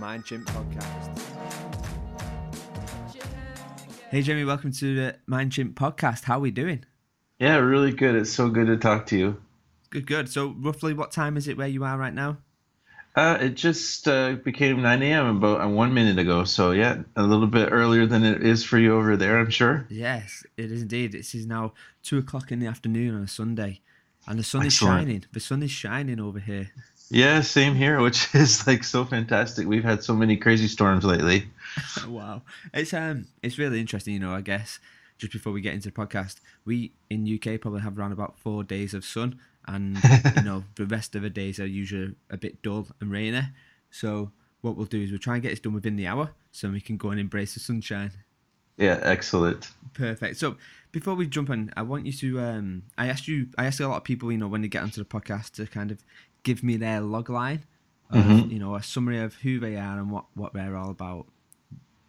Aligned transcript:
Welcome 0.00 0.22
to 0.22 0.34
the 0.34 0.44
Mind 0.46 0.46
Chimp 0.46 0.46
podcast. 0.46 1.20
Hey, 4.10 4.22
Jamie, 4.22 4.44
welcome 4.44 4.72
to 4.72 4.94
the 4.94 5.16
Mind 5.26 5.52
Chimp 5.52 5.78
podcast. 5.78 6.24
How 6.24 6.38
are 6.38 6.40
we 6.40 6.50
doing? 6.50 6.84
Yeah, 7.38 7.56
really 7.56 7.92
good. 7.92 8.14
It's 8.14 8.30
so 8.30 8.48
good 8.48 8.68
to 8.68 8.78
talk 8.78 9.06
to 9.06 9.18
you. 9.18 9.42
Good, 9.90 10.06
good. 10.06 10.30
So, 10.30 10.54
roughly 10.58 10.94
what 10.94 11.10
time 11.12 11.36
is 11.36 11.48
it 11.48 11.58
where 11.58 11.68
you 11.68 11.84
are 11.84 11.98
right 11.98 12.14
now? 12.14 12.38
Uh, 13.14 13.38
it 13.40 13.56
just 13.56 14.08
uh, 14.08 14.36
became 14.42 14.80
9 14.80 15.02
a.m. 15.02 15.36
about 15.36 15.60
uh, 15.60 15.68
one 15.68 15.92
minute 15.92 16.18
ago. 16.18 16.44
So, 16.44 16.70
yeah, 16.70 17.02
a 17.16 17.22
little 17.22 17.46
bit 17.48 17.68
earlier 17.70 18.06
than 18.06 18.24
it 18.24 18.42
is 18.42 18.64
for 18.64 18.78
you 18.78 18.96
over 18.96 19.16
there, 19.18 19.38
I'm 19.38 19.50
sure. 19.50 19.86
Yes, 19.90 20.44
it 20.56 20.72
is 20.72 20.80
indeed. 20.82 21.14
It 21.14 21.34
is 21.34 21.46
now 21.46 21.74
2 22.04 22.18
o'clock 22.18 22.50
in 22.50 22.58
the 22.60 22.66
afternoon 22.66 23.14
on 23.14 23.22
a 23.22 23.28
Sunday, 23.28 23.80
and 24.26 24.38
the 24.38 24.44
sun 24.44 24.64
Excellent. 24.64 24.66
is 24.66 24.74
shining. 25.04 25.24
The 25.32 25.40
sun 25.40 25.62
is 25.62 25.70
shining 25.70 26.20
over 26.20 26.38
here. 26.38 26.70
Yeah, 27.10 27.40
same 27.40 27.74
here, 27.74 28.00
which 28.00 28.28
is 28.34 28.66
like 28.66 28.84
so 28.84 29.04
fantastic. 29.04 29.66
We've 29.66 29.84
had 29.84 30.04
so 30.04 30.14
many 30.14 30.36
crazy 30.36 30.68
storms 30.68 31.04
lately. 31.04 31.48
wow, 32.08 32.42
it's 32.72 32.94
um, 32.94 33.26
it's 33.42 33.58
really 33.58 33.80
interesting. 33.80 34.14
You 34.14 34.20
know, 34.20 34.32
I 34.32 34.40
guess 34.40 34.78
just 35.18 35.32
before 35.32 35.52
we 35.52 35.60
get 35.60 35.74
into 35.74 35.90
the 35.90 35.94
podcast, 35.94 36.36
we 36.64 36.92
in 37.10 37.26
UK 37.26 37.60
probably 37.60 37.80
have 37.80 37.98
around 37.98 38.12
about 38.12 38.38
four 38.38 38.62
days 38.62 38.94
of 38.94 39.04
sun, 39.04 39.40
and 39.66 39.98
you 40.36 40.42
know 40.42 40.64
the 40.76 40.86
rest 40.86 41.16
of 41.16 41.22
the 41.22 41.30
days 41.30 41.58
are 41.58 41.66
usually 41.66 42.14
a 42.30 42.36
bit 42.36 42.62
dull 42.62 42.86
and 43.00 43.10
rainy. 43.10 43.42
So 43.90 44.30
what 44.60 44.76
we'll 44.76 44.86
do 44.86 45.02
is 45.02 45.10
we'll 45.10 45.18
try 45.18 45.34
and 45.34 45.42
get 45.42 45.50
this 45.50 45.60
done 45.60 45.74
within 45.74 45.96
the 45.96 46.06
hour, 46.06 46.30
so 46.52 46.70
we 46.70 46.80
can 46.80 46.96
go 46.96 47.10
and 47.10 47.18
embrace 47.18 47.54
the 47.54 47.60
sunshine. 47.60 48.12
Yeah, 48.76 48.98
excellent. 49.02 49.72
Perfect. 49.92 50.38
So 50.38 50.56
before 50.90 51.14
we 51.14 51.26
jump 51.26 51.50
in, 51.50 51.70
I 51.76 51.82
want 51.82 52.06
you 52.06 52.12
to. 52.12 52.40
Um, 52.40 52.82
I 52.96 53.08
asked 53.08 53.28
you. 53.28 53.48
I 53.58 53.66
asked 53.66 53.80
a 53.80 53.88
lot 53.88 53.98
of 53.98 54.04
people, 54.04 54.32
you 54.32 54.38
know, 54.38 54.48
when 54.48 54.62
they 54.62 54.68
get 54.68 54.82
onto 54.82 55.02
the 55.02 55.08
podcast, 55.08 55.52
to 55.52 55.66
kind 55.66 55.90
of 55.90 56.02
give 56.42 56.62
me 56.62 56.76
their 56.76 57.00
log 57.00 57.30
line, 57.30 57.64
of, 58.10 58.24
Mhm. 58.24 58.50
you 58.50 58.58
know, 58.58 58.74
a 58.74 58.82
summary 58.82 59.18
of 59.20 59.34
who 59.36 59.58
they 59.60 59.76
are 59.76 59.98
and 59.98 60.10
what 60.10 60.24
what 60.34 60.52
they're 60.52 60.76
all 60.76 60.90
about. 60.90 61.26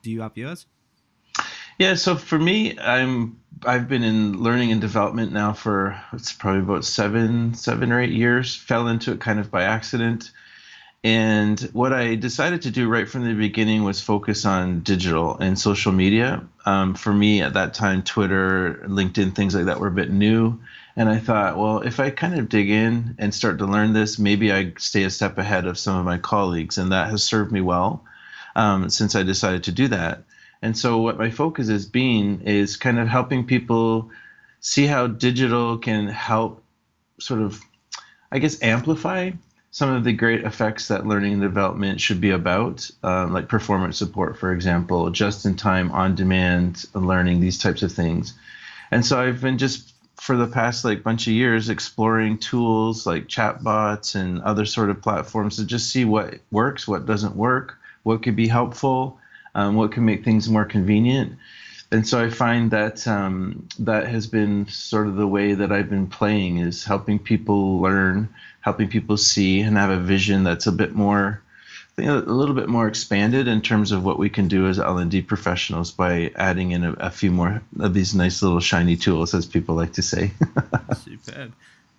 Do 0.01 0.11
you 0.11 0.21
have 0.21 0.35
yours? 0.35 0.65
Yeah, 1.77 1.95
so 1.95 2.15
for 2.15 2.37
me, 2.37 2.77
I'm 2.77 3.37
I've 3.65 3.87
been 3.87 4.03
in 4.03 4.41
learning 4.41 4.71
and 4.71 4.81
development 4.81 5.31
now 5.31 5.53
for 5.53 5.99
it's 6.13 6.33
probably 6.33 6.61
about 6.61 6.85
seven 6.85 7.53
seven 7.53 7.91
or 7.91 8.01
eight 8.01 8.11
years. 8.11 8.55
Fell 8.55 8.87
into 8.87 9.11
it 9.11 9.19
kind 9.19 9.39
of 9.39 9.51
by 9.51 9.63
accident, 9.63 10.31
and 11.03 11.59
what 11.73 11.93
I 11.93 12.15
decided 12.15 12.63
to 12.63 12.71
do 12.71 12.87
right 12.87 13.07
from 13.09 13.23
the 13.23 13.33
beginning 13.33 13.83
was 13.83 14.01
focus 14.01 14.45
on 14.45 14.81
digital 14.81 15.37
and 15.37 15.57
social 15.57 15.91
media. 15.91 16.43
Um, 16.65 16.93
for 16.93 17.13
me 17.13 17.41
at 17.41 17.53
that 17.53 17.73
time, 17.73 18.03
Twitter, 18.03 18.83
LinkedIn, 18.87 19.33
things 19.33 19.55
like 19.55 19.65
that 19.65 19.79
were 19.79 19.87
a 19.87 19.91
bit 19.91 20.11
new, 20.11 20.59
and 20.95 21.09
I 21.09 21.19
thought, 21.19 21.57
well, 21.57 21.79
if 21.79 21.99
I 21.99 22.09
kind 22.09 22.37
of 22.37 22.49
dig 22.49 22.69
in 22.69 23.15
and 23.17 23.33
start 23.33 23.59
to 23.59 23.65
learn 23.65 23.93
this, 23.93 24.19
maybe 24.19 24.51
I 24.51 24.73
stay 24.77 25.03
a 25.03 25.09
step 25.09 25.37
ahead 25.37 25.65
of 25.65 25.77
some 25.77 25.97
of 25.97 26.05
my 26.05 26.17
colleagues, 26.17 26.77
and 26.77 26.91
that 26.91 27.09
has 27.09 27.23
served 27.23 27.51
me 27.51 27.61
well 27.61 28.03
um, 28.55 28.89
since 28.89 29.15
I 29.15 29.23
decided 29.23 29.63
to 29.65 29.71
do 29.71 29.87
that. 29.89 30.23
And 30.61 30.77
so, 30.77 30.99
what 30.99 31.17
my 31.17 31.31
focus 31.31 31.69
has 31.69 31.85
been 31.85 32.41
is 32.41 32.77
kind 32.77 32.99
of 32.99 33.07
helping 33.07 33.45
people 33.45 34.11
see 34.59 34.85
how 34.85 35.07
digital 35.07 35.77
can 35.77 36.07
help 36.07 36.63
sort 37.19 37.41
of, 37.41 37.59
I 38.31 38.39
guess, 38.39 38.61
amplify 38.61 39.31
some 39.71 39.89
of 39.89 40.03
the 40.03 40.11
great 40.11 40.43
effects 40.43 40.89
that 40.89 41.07
learning 41.07 41.33
and 41.33 41.41
development 41.41 42.01
should 42.01 42.19
be 42.19 42.31
about, 42.31 42.91
um, 43.03 43.31
like 43.31 43.47
performance 43.47 43.97
support, 43.97 44.37
for 44.37 44.51
example, 44.51 45.09
just 45.09 45.45
in 45.45 45.55
time, 45.55 45.91
on 45.93 46.13
demand 46.13 46.85
learning, 46.93 47.39
these 47.39 47.57
types 47.57 47.81
of 47.81 47.91
things. 47.91 48.33
And 48.91 49.05
so, 49.05 49.19
I've 49.19 49.41
been 49.41 49.57
just 49.57 49.90
for 50.21 50.37
the 50.37 50.45
past 50.45 50.85
like 50.85 51.01
bunch 51.01 51.25
of 51.25 51.33
years 51.33 51.67
exploring 51.67 52.37
tools 52.37 53.07
like 53.07 53.27
chatbots 53.27 54.13
and 54.13 54.39
other 54.41 54.65
sort 54.65 54.91
of 54.91 55.01
platforms 55.01 55.55
to 55.55 55.65
just 55.65 55.89
see 55.89 56.05
what 56.05 56.35
works, 56.51 56.87
what 56.87 57.07
doesn't 57.07 57.35
work, 57.35 57.79
what 58.03 58.21
could 58.21 58.35
be 58.35 58.47
helpful 58.47 59.17
um, 59.55 59.75
what 59.75 59.91
can 59.91 60.05
make 60.05 60.23
things 60.23 60.49
more 60.49 60.65
convenient. 60.65 61.37
And 61.91 62.07
so 62.07 62.23
I 62.23 62.29
find 62.29 62.71
that 62.71 63.05
um, 63.07 63.67
that 63.79 64.07
has 64.07 64.27
been 64.27 64.67
sort 64.67 65.07
of 65.07 65.15
the 65.15 65.27
way 65.27 65.53
that 65.53 65.71
I've 65.71 65.89
been 65.89 66.07
playing 66.07 66.59
is 66.59 66.85
helping 66.85 67.19
people 67.19 67.81
learn, 67.81 68.29
helping 68.61 68.87
people 68.87 69.17
see, 69.17 69.59
and 69.61 69.75
have 69.75 69.89
a 69.89 69.99
vision 69.99 70.43
that's 70.43 70.67
a 70.67 70.71
bit 70.71 70.93
more, 70.93 71.41
think, 71.95 72.09
a 72.09 72.13
little 72.31 72.55
bit 72.55 72.69
more 72.69 72.87
expanded 72.87 73.47
in 73.47 73.61
terms 73.61 73.91
of 73.91 74.03
what 74.03 74.17
we 74.19 74.29
can 74.29 74.47
do 74.47 74.67
as 74.67 74.79
L&D 74.79 75.21
professionals 75.23 75.91
by 75.91 76.31
adding 76.35 76.71
in 76.71 76.83
a, 76.83 76.91
a 76.93 77.09
few 77.11 77.31
more 77.31 77.61
of 77.79 77.93
these 77.93 78.15
nice 78.15 78.41
little 78.41 78.59
shiny 78.59 78.95
tools, 78.95 79.33
as 79.33 79.45
people 79.45 79.75
like 79.75 79.93
to 79.93 80.01
say. 80.01 80.31
Superb. 81.03 81.53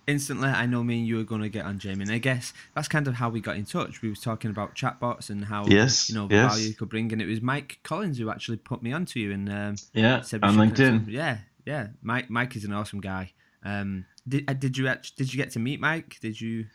Instantly, 0.05 0.49
I 0.49 0.65
know 0.65 0.83
me 0.83 0.99
and 0.99 1.07
you 1.07 1.17
are 1.21 1.23
going 1.23 1.41
to 1.43 1.49
get 1.49 1.63
on, 1.65 1.79
Jamie. 1.79 2.01
And 2.03 2.11
I 2.11 2.17
guess 2.17 2.51
that's 2.75 2.89
kind 2.89 3.07
of 3.07 3.13
how 3.15 3.29
we 3.29 3.39
got 3.39 3.55
in 3.55 3.63
touch. 3.63 4.01
We 4.01 4.09
was 4.09 4.19
talking 4.19 4.49
about 4.49 4.75
chatbots 4.75 5.29
and 5.29 5.45
how 5.45 5.65
Yes, 5.67 6.09
you 6.09 6.15
know 6.15 6.27
the 6.27 6.35
yes. 6.35 6.51
value 6.51 6.67
you 6.67 6.73
could 6.73 6.89
bring, 6.89 7.13
and 7.13 7.21
it 7.21 7.25
was 7.25 7.39
Mike 7.41 7.79
Collins 7.83 8.17
who 8.17 8.29
actually 8.29 8.57
put 8.57 8.83
me 8.83 8.91
onto 8.91 9.19
you 9.21 9.31
and 9.31 9.47
um, 9.49 9.75
yeah, 9.93 10.17
on 10.41 10.55
LinkedIn. 10.57 11.05
yeah, 11.07 11.37
yeah. 11.65 11.87
Mike, 12.01 12.29
Mike 12.29 12.53
is 12.57 12.65
an 12.65 12.73
awesome 12.73 12.99
guy. 12.99 13.31
Um, 13.63 14.05
did 14.27 14.43
uh, 14.49 14.53
did 14.53 14.77
you 14.77 14.89
act- 14.89 15.15
did 15.15 15.33
you 15.33 15.37
get 15.37 15.51
to 15.51 15.59
meet 15.59 15.79
Mike? 15.79 16.17
Did 16.21 16.41
you? 16.41 16.65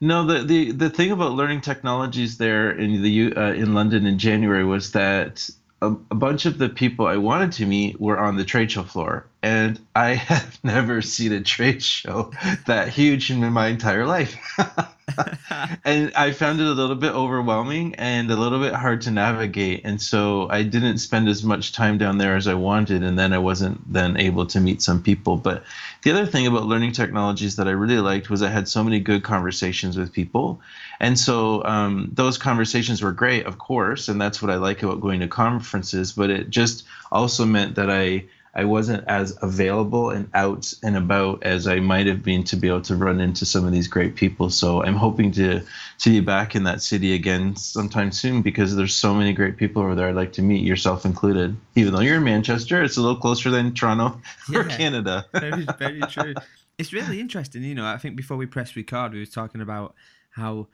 No, 0.00 0.24
the, 0.26 0.42
the 0.42 0.72
the 0.72 0.90
thing 0.90 1.10
about 1.10 1.32
learning 1.32 1.62
technologies 1.62 2.36
there 2.38 2.70
in 2.70 3.02
the 3.02 3.34
uh, 3.34 3.52
in 3.52 3.74
London 3.74 4.06
in 4.06 4.18
January 4.18 4.64
was 4.64 4.92
that 4.92 5.48
a, 5.80 5.88
a 5.88 6.14
bunch 6.14 6.46
of 6.46 6.58
the 6.58 6.68
people 6.68 7.06
I 7.06 7.16
wanted 7.16 7.52
to 7.52 7.66
meet 7.66 8.00
were 8.00 8.18
on 8.18 8.36
the 8.36 8.44
trade 8.44 8.70
show 8.70 8.82
floor, 8.82 9.26
and 9.42 9.80
I 9.94 10.08
have 10.14 10.58
never 10.62 11.00
seen 11.02 11.32
a 11.32 11.40
trade 11.40 11.82
show 11.82 12.32
that 12.66 12.88
huge 12.88 13.30
in 13.30 13.40
my 13.52 13.68
entire 13.68 14.06
life. 14.06 14.36
and 15.84 16.12
I 16.14 16.32
found 16.32 16.60
it 16.60 16.66
a 16.66 16.72
little 16.72 16.96
bit 16.96 17.12
overwhelming 17.12 17.94
and 17.94 18.30
a 18.30 18.36
little 18.36 18.58
bit 18.58 18.74
hard 18.74 19.02
to 19.02 19.10
navigate, 19.10 19.82
and 19.84 20.00
so 20.00 20.48
I 20.50 20.62
didn't 20.62 20.98
spend 20.98 21.28
as 21.28 21.44
much 21.44 21.72
time 21.72 21.96
down 21.98 22.18
there 22.18 22.36
as 22.36 22.48
I 22.48 22.54
wanted, 22.54 23.02
and 23.02 23.18
then 23.18 23.32
I 23.32 23.38
wasn't 23.38 23.92
then 23.92 24.16
able 24.16 24.46
to 24.46 24.60
meet 24.60 24.82
some 24.82 25.02
people. 25.02 25.36
But 25.36 25.62
the 26.02 26.10
other 26.10 26.26
thing 26.26 26.46
about 26.46 26.66
learning 26.66 26.92
technologies 26.92 27.56
that 27.56 27.68
I 27.68 27.72
really 27.72 27.98
liked 27.98 28.30
was 28.30 28.42
I 28.42 28.48
had 28.48 28.68
so 28.68 28.82
many 28.82 29.00
good 29.00 29.22
conversations 29.22 29.96
with 29.96 30.12
people. 30.12 30.60
And 31.00 31.18
so 31.18 31.64
um, 31.64 32.10
those 32.12 32.38
conversations 32.38 33.02
were 33.02 33.12
great, 33.12 33.46
of 33.46 33.58
course, 33.58 34.08
and 34.08 34.20
that's 34.20 34.42
what 34.42 34.50
I 34.50 34.56
like 34.56 34.82
about 34.82 35.00
going 35.00 35.20
to 35.20 35.28
conferences. 35.28 36.12
But 36.12 36.30
it 36.30 36.50
just 36.50 36.84
also 37.12 37.44
meant 37.44 37.76
that 37.76 37.90
I 37.90 38.24
I 38.56 38.64
wasn't 38.64 39.04
as 39.06 39.36
available 39.42 40.08
and 40.08 40.30
out 40.32 40.72
and 40.82 40.96
about 40.96 41.42
as 41.42 41.68
I 41.68 41.78
might 41.78 42.06
have 42.06 42.22
been 42.22 42.42
to 42.44 42.56
be 42.56 42.68
able 42.68 42.80
to 42.82 42.96
run 42.96 43.20
into 43.20 43.44
some 43.44 43.66
of 43.66 43.72
these 43.72 43.86
great 43.86 44.16
people. 44.16 44.48
So 44.48 44.82
I'm 44.82 44.94
hoping 44.94 45.30
to 45.32 45.60
to 45.98 46.10
be 46.10 46.20
back 46.20 46.56
in 46.56 46.64
that 46.64 46.80
city 46.80 47.14
again 47.14 47.54
sometime 47.56 48.10
soon 48.10 48.40
because 48.40 48.74
there's 48.74 48.94
so 48.94 49.12
many 49.12 49.34
great 49.34 49.58
people 49.58 49.82
over 49.82 49.94
there 49.94 50.08
I'd 50.08 50.14
like 50.14 50.32
to 50.34 50.42
meet, 50.42 50.64
yourself 50.64 51.04
included. 51.04 51.54
Even 51.74 51.92
though 51.92 52.00
you're 52.00 52.16
in 52.16 52.24
Manchester, 52.24 52.82
it's 52.82 52.96
a 52.96 53.02
little 53.02 53.20
closer 53.20 53.50
than 53.50 53.74
Toronto 53.74 54.22
or 54.54 54.64
Canada. 54.64 55.26
very, 55.32 55.66
very 55.78 56.00
true. 56.00 56.34
It's 56.78 56.94
really 56.94 57.20
interesting, 57.20 57.62
you 57.62 57.74
know. 57.74 57.84
I 57.84 57.98
think 57.98 58.16
before 58.16 58.38
we 58.38 58.46
press 58.46 58.74
record, 58.74 59.12
we 59.12 59.20
were 59.20 59.26
talking 59.26 59.60
about 59.60 59.94
how 60.30 60.68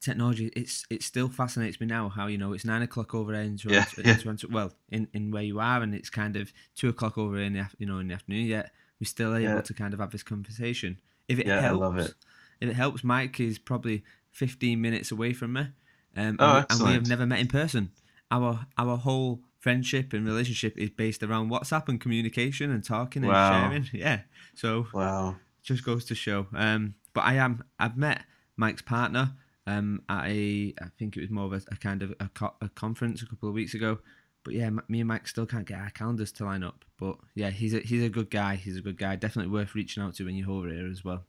technology. 0.00 0.50
It's 0.56 0.84
it 0.90 1.02
still 1.02 1.28
fascinates 1.28 1.80
me 1.80 1.86
now. 1.86 2.08
How 2.08 2.26
you 2.26 2.38
know 2.38 2.52
it's 2.52 2.64
nine 2.64 2.82
o'clock 2.82 3.14
over 3.14 3.32
there 3.32 3.42
in 3.42 3.56
Toronto, 3.56 4.02
Yeah, 4.02 4.12
in 4.12 4.18
Toronto- 4.20 4.48
well, 4.50 4.72
in, 4.90 5.08
in 5.12 5.30
where 5.30 5.42
you 5.42 5.58
are, 5.60 5.82
and 5.82 5.94
it's 5.94 6.10
kind 6.10 6.36
of 6.36 6.52
two 6.74 6.88
o'clock 6.88 7.18
over 7.18 7.38
in 7.38 7.52
the 7.54 7.66
you 7.78 7.86
know 7.86 7.98
in 7.98 8.08
the 8.08 8.14
afternoon. 8.14 8.46
Yet 8.46 8.70
we're 9.00 9.06
still 9.06 9.34
able 9.34 9.42
Yeah. 9.54 9.60
to 9.60 9.74
kind 9.74 9.94
of 9.94 10.00
have 10.00 10.10
this 10.10 10.22
conversation. 10.22 11.00
If 11.28 11.38
it 11.38 11.46
Yeah, 11.46 11.58
I 11.58 11.62
helps, 11.62 11.80
love 11.80 11.98
it. 11.98 12.14
if 12.60 12.68
it 12.70 12.74
helps, 12.74 13.04
Mike 13.04 13.38
is 13.40 13.58
probably 13.58 14.04
fifteen 14.30 14.80
minutes 14.80 15.10
away 15.10 15.32
from 15.32 15.52
me, 15.54 15.60
um, 15.60 15.72
and, 16.16 16.36
Oh, 16.40 16.54
we- 16.60 16.66
and 16.76 16.82
we 16.88 16.92
have 16.92 17.08
never 17.08 17.26
met 17.26 17.40
in 17.40 17.48
person. 17.48 17.90
Our 18.30 18.66
our 18.76 18.96
whole 18.96 19.42
friendship 19.58 20.12
and 20.12 20.24
relationship 20.24 20.78
is 20.78 20.90
based 20.90 21.22
around 21.22 21.50
WhatsApp 21.50 21.88
and 21.88 22.00
communication 22.00 22.70
and 22.70 22.84
talking 22.84 23.24
and 23.24 23.32
Wow. 23.32 23.68
sharing. 23.68 23.88
Yeah, 23.92 24.20
so 24.54 24.86
Wow. 24.92 25.36
just 25.62 25.82
goes 25.84 26.04
to 26.06 26.14
show. 26.14 26.46
Um, 26.54 26.94
but 27.12 27.22
I 27.24 27.34
am. 27.34 27.64
I've 27.78 27.96
met 27.96 28.24
Mike's 28.56 28.82
partner 28.82 29.32
um, 29.68 30.02
at 30.08 30.26
a. 30.26 30.74
I 30.80 30.86
think 30.98 31.16
it 31.16 31.20
was 31.20 31.30
more 31.30 31.44
of 31.46 31.52
a, 31.52 31.62
a 31.70 31.76
kind 31.76 32.02
of 32.02 32.10
a, 32.20 32.28
co- 32.34 32.54
a 32.60 32.68
conference 32.70 33.22
a 33.22 33.26
couple 33.26 33.48
of 33.48 33.54
weeks 33.54 33.74
ago. 33.74 33.98
But 34.44 34.54
yeah, 34.54 34.70
me 34.88 35.00
and 35.00 35.08
Mike 35.08 35.28
still 35.28 35.46
can't 35.46 35.66
get 35.66 35.78
our 35.78 35.90
calendars 35.90 36.32
to 36.32 36.44
line 36.44 36.62
up. 36.62 36.84
But 36.98 37.16
yeah, 37.34 37.50
he's 37.50 37.74
a 37.74 37.80
he's 37.80 38.02
a 38.02 38.08
good 38.08 38.30
guy. 38.30 38.54
He's 38.56 38.76
a 38.76 38.80
good 38.80 38.96
guy. 38.98 39.16
Definitely 39.16 39.52
worth 39.52 39.74
reaching 39.74 40.02
out 40.02 40.14
to 40.14 40.24
when 40.24 40.36
you're 40.36 40.50
over 40.50 40.68
here 40.68 40.88
as 40.88 41.04
well. 41.04 41.24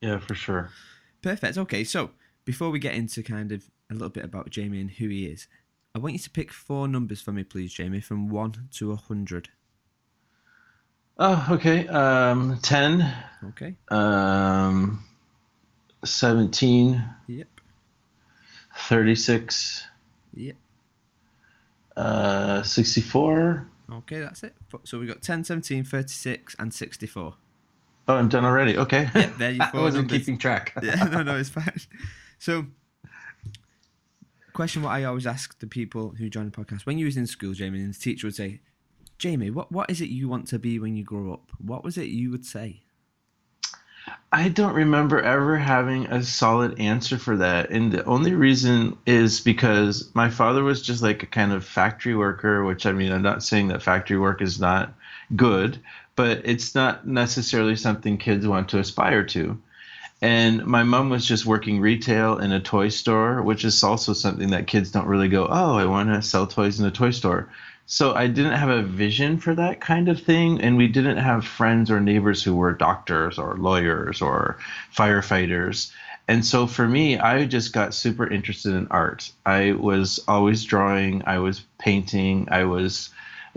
Yeah, 0.00 0.18
for 0.18 0.34
sure. 0.34 0.70
Perfect. 1.22 1.56
Okay, 1.58 1.82
so 1.84 2.10
before 2.44 2.70
we 2.70 2.78
get 2.78 2.94
into 2.94 3.22
kind 3.22 3.52
of 3.52 3.68
a 3.90 3.94
little 3.94 4.08
bit 4.10 4.24
about 4.24 4.50
Jamie 4.50 4.80
and 4.80 4.90
who 4.90 5.08
he 5.08 5.26
is, 5.26 5.46
I 5.94 5.98
want 5.98 6.12
you 6.12 6.18
to 6.20 6.30
pick 6.30 6.52
four 6.52 6.86
numbers 6.88 7.20
for 7.20 7.32
me, 7.32 7.42
please, 7.42 7.72
Jamie, 7.72 8.00
from 8.00 8.28
one 8.28 8.68
to 8.72 8.92
a 8.92 8.96
hundred. 8.96 9.48
Oh, 11.18 11.48
okay. 11.50 11.88
Um, 11.88 12.58
10, 12.62 13.14
Okay. 13.48 13.74
um, 13.88 15.02
17, 16.04 17.02
Yep. 17.26 17.57
36, 18.88 19.84
Yep. 20.34 20.56
uh, 21.96 22.62
64. 22.62 23.68
Okay, 23.92 24.20
that's 24.20 24.42
it. 24.42 24.54
So 24.84 24.98
we 24.98 25.06
got 25.06 25.20
10, 25.22 25.44
17, 25.44 25.84
36, 25.84 26.56
and 26.58 26.72
64. 26.72 27.34
Oh, 28.08 28.14
I'm 28.14 28.28
done 28.30 28.44
already. 28.46 28.78
Okay. 28.78 29.10
Yeah, 29.14 29.30
there 29.38 29.50
you 29.50 29.58
go. 29.58 29.64
I 29.74 29.80
wasn't 29.82 30.04
numbers. 30.08 30.18
keeping 30.20 30.38
track. 30.38 30.72
yeah, 30.82 31.04
no, 31.12 31.22
no, 31.22 31.36
it's 31.36 31.50
fine. 31.50 31.76
So, 32.38 32.66
question 34.54 34.82
what 34.82 34.90
I 34.90 35.04
always 35.04 35.26
ask 35.26 35.58
the 35.58 35.66
people 35.66 36.14
who 36.18 36.30
join 36.30 36.46
the 36.46 36.50
podcast 36.50 36.86
when 36.86 36.96
you 36.98 37.04
was 37.04 37.16
in 37.18 37.26
school, 37.26 37.52
Jamie, 37.52 37.80
and 37.80 37.92
the 37.94 37.98
teacher 37.98 38.26
would 38.26 38.34
say, 38.36 38.60
Jamie, 39.18 39.50
what, 39.50 39.70
what 39.70 39.90
is 39.90 40.00
it 40.00 40.08
you 40.08 40.28
want 40.28 40.46
to 40.48 40.58
be 40.58 40.78
when 40.78 40.96
you 40.96 41.04
grow 41.04 41.32
up? 41.34 41.50
What 41.58 41.84
was 41.84 41.98
it 41.98 42.06
you 42.06 42.30
would 42.30 42.46
say? 42.46 42.80
I 44.30 44.48
don't 44.48 44.74
remember 44.74 45.20
ever 45.20 45.56
having 45.56 46.06
a 46.06 46.22
solid 46.22 46.78
answer 46.78 47.16
for 47.18 47.38
that. 47.38 47.70
And 47.70 47.90
the 47.90 48.04
only 48.04 48.34
reason 48.34 48.98
is 49.06 49.40
because 49.40 50.10
my 50.14 50.28
father 50.28 50.62
was 50.62 50.82
just 50.82 51.02
like 51.02 51.22
a 51.22 51.26
kind 51.26 51.52
of 51.52 51.64
factory 51.64 52.14
worker, 52.14 52.64
which 52.64 52.84
I 52.84 52.92
mean, 52.92 53.10
I'm 53.10 53.22
not 53.22 53.42
saying 53.42 53.68
that 53.68 53.82
factory 53.82 54.18
work 54.18 54.42
is 54.42 54.60
not 54.60 54.92
good, 55.34 55.80
but 56.14 56.42
it's 56.44 56.74
not 56.74 57.06
necessarily 57.06 57.76
something 57.76 58.18
kids 58.18 58.46
want 58.46 58.68
to 58.70 58.78
aspire 58.78 59.24
to. 59.24 59.58
And 60.20 60.66
my 60.66 60.82
mom 60.82 61.10
was 61.10 61.24
just 61.24 61.46
working 61.46 61.80
retail 61.80 62.38
in 62.38 62.50
a 62.50 62.60
toy 62.60 62.88
store, 62.88 63.40
which 63.40 63.64
is 63.64 63.82
also 63.84 64.12
something 64.12 64.50
that 64.50 64.66
kids 64.66 64.90
don't 64.90 65.06
really 65.06 65.28
go, 65.28 65.46
oh, 65.48 65.76
I 65.76 65.84
want 65.86 66.08
to 66.08 66.22
sell 66.22 66.46
toys 66.46 66.80
in 66.80 66.86
a 66.86 66.90
toy 66.90 67.12
store. 67.12 67.48
So 67.90 68.14
I 68.14 68.26
didn't 68.26 68.52
have 68.52 68.68
a 68.68 68.82
vision 68.82 69.38
for 69.38 69.54
that 69.54 69.80
kind 69.80 70.10
of 70.10 70.20
thing, 70.20 70.60
and 70.60 70.76
we 70.76 70.88
didn't 70.88 71.16
have 71.16 71.46
friends 71.46 71.90
or 71.90 72.02
neighbors 72.02 72.42
who 72.42 72.54
were 72.54 72.74
doctors 72.74 73.38
or 73.38 73.56
lawyers 73.56 74.20
or 74.20 74.58
firefighters. 74.94 75.90
And 76.28 76.44
so 76.44 76.66
for 76.66 76.86
me, 76.86 77.18
I 77.18 77.46
just 77.46 77.72
got 77.72 77.94
super 77.94 78.30
interested 78.30 78.74
in 78.74 78.88
art. 78.90 79.32
I 79.46 79.72
was 79.72 80.20
always 80.28 80.64
drawing, 80.64 81.22
I 81.24 81.38
was 81.38 81.62
painting, 81.78 82.48
I 82.50 82.64
was 82.64 83.08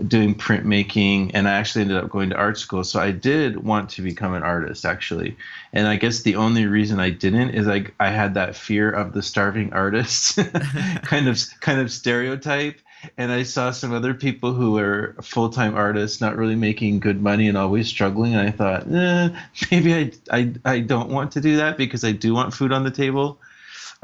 doing 0.08 0.34
printmaking, 0.34 1.32
and 1.34 1.46
I 1.46 1.52
actually 1.52 1.82
ended 1.82 1.98
up 1.98 2.08
going 2.08 2.30
to 2.30 2.36
art 2.36 2.56
school. 2.56 2.84
So 2.84 3.00
I 3.00 3.10
did 3.10 3.62
want 3.62 3.90
to 3.90 4.02
become 4.02 4.32
an 4.32 4.42
artist, 4.42 4.86
actually. 4.86 5.36
And 5.74 5.86
I 5.86 5.96
guess 5.96 6.22
the 6.22 6.36
only 6.36 6.64
reason 6.64 7.00
I 7.00 7.10
didn't 7.10 7.50
is 7.50 7.66
like 7.66 7.94
I 8.00 8.08
had 8.08 8.32
that 8.32 8.56
fear 8.56 8.90
of 8.90 9.12
the 9.12 9.22
starving 9.22 9.74
artist 9.74 10.36
kind 11.02 11.28
of 11.28 11.38
kind 11.60 11.80
of 11.80 11.92
stereotype 11.92 12.80
and 13.16 13.32
I 13.32 13.42
saw 13.42 13.70
some 13.70 13.92
other 13.92 14.14
people 14.14 14.52
who 14.52 14.72
were 14.72 15.16
full 15.22 15.50
time 15.50 15.74
artists, 15.74 16.20
not 16.20 16.36
really 16.36 16.54
making 16.54 17.00
good 17.00 17.20
money 17.20 17.48
and 17.48 17.58
always 17.58 17.88
struggling. 17.88 18.34
And 18.34 18.48
I 18.48 18.50
thought, 18.50 18.92
eh, 18.92 19.28
maybe 19.70 19.94
I, 19.94 20.12
I 20.30 20.52
I 20.64 20.80
don't 20.80 21.10
want 21.10 21.32
to 21.32 21.40
do 21.40 21.56
that 21.56 21.76
because 21.76 22.04
I 22.04 22.12
do 22.12 22.34
want 22.34 22.54
food 22.54 22.72
on 22.72 22.84
the 22.84 22.90
table. 22.90 23.38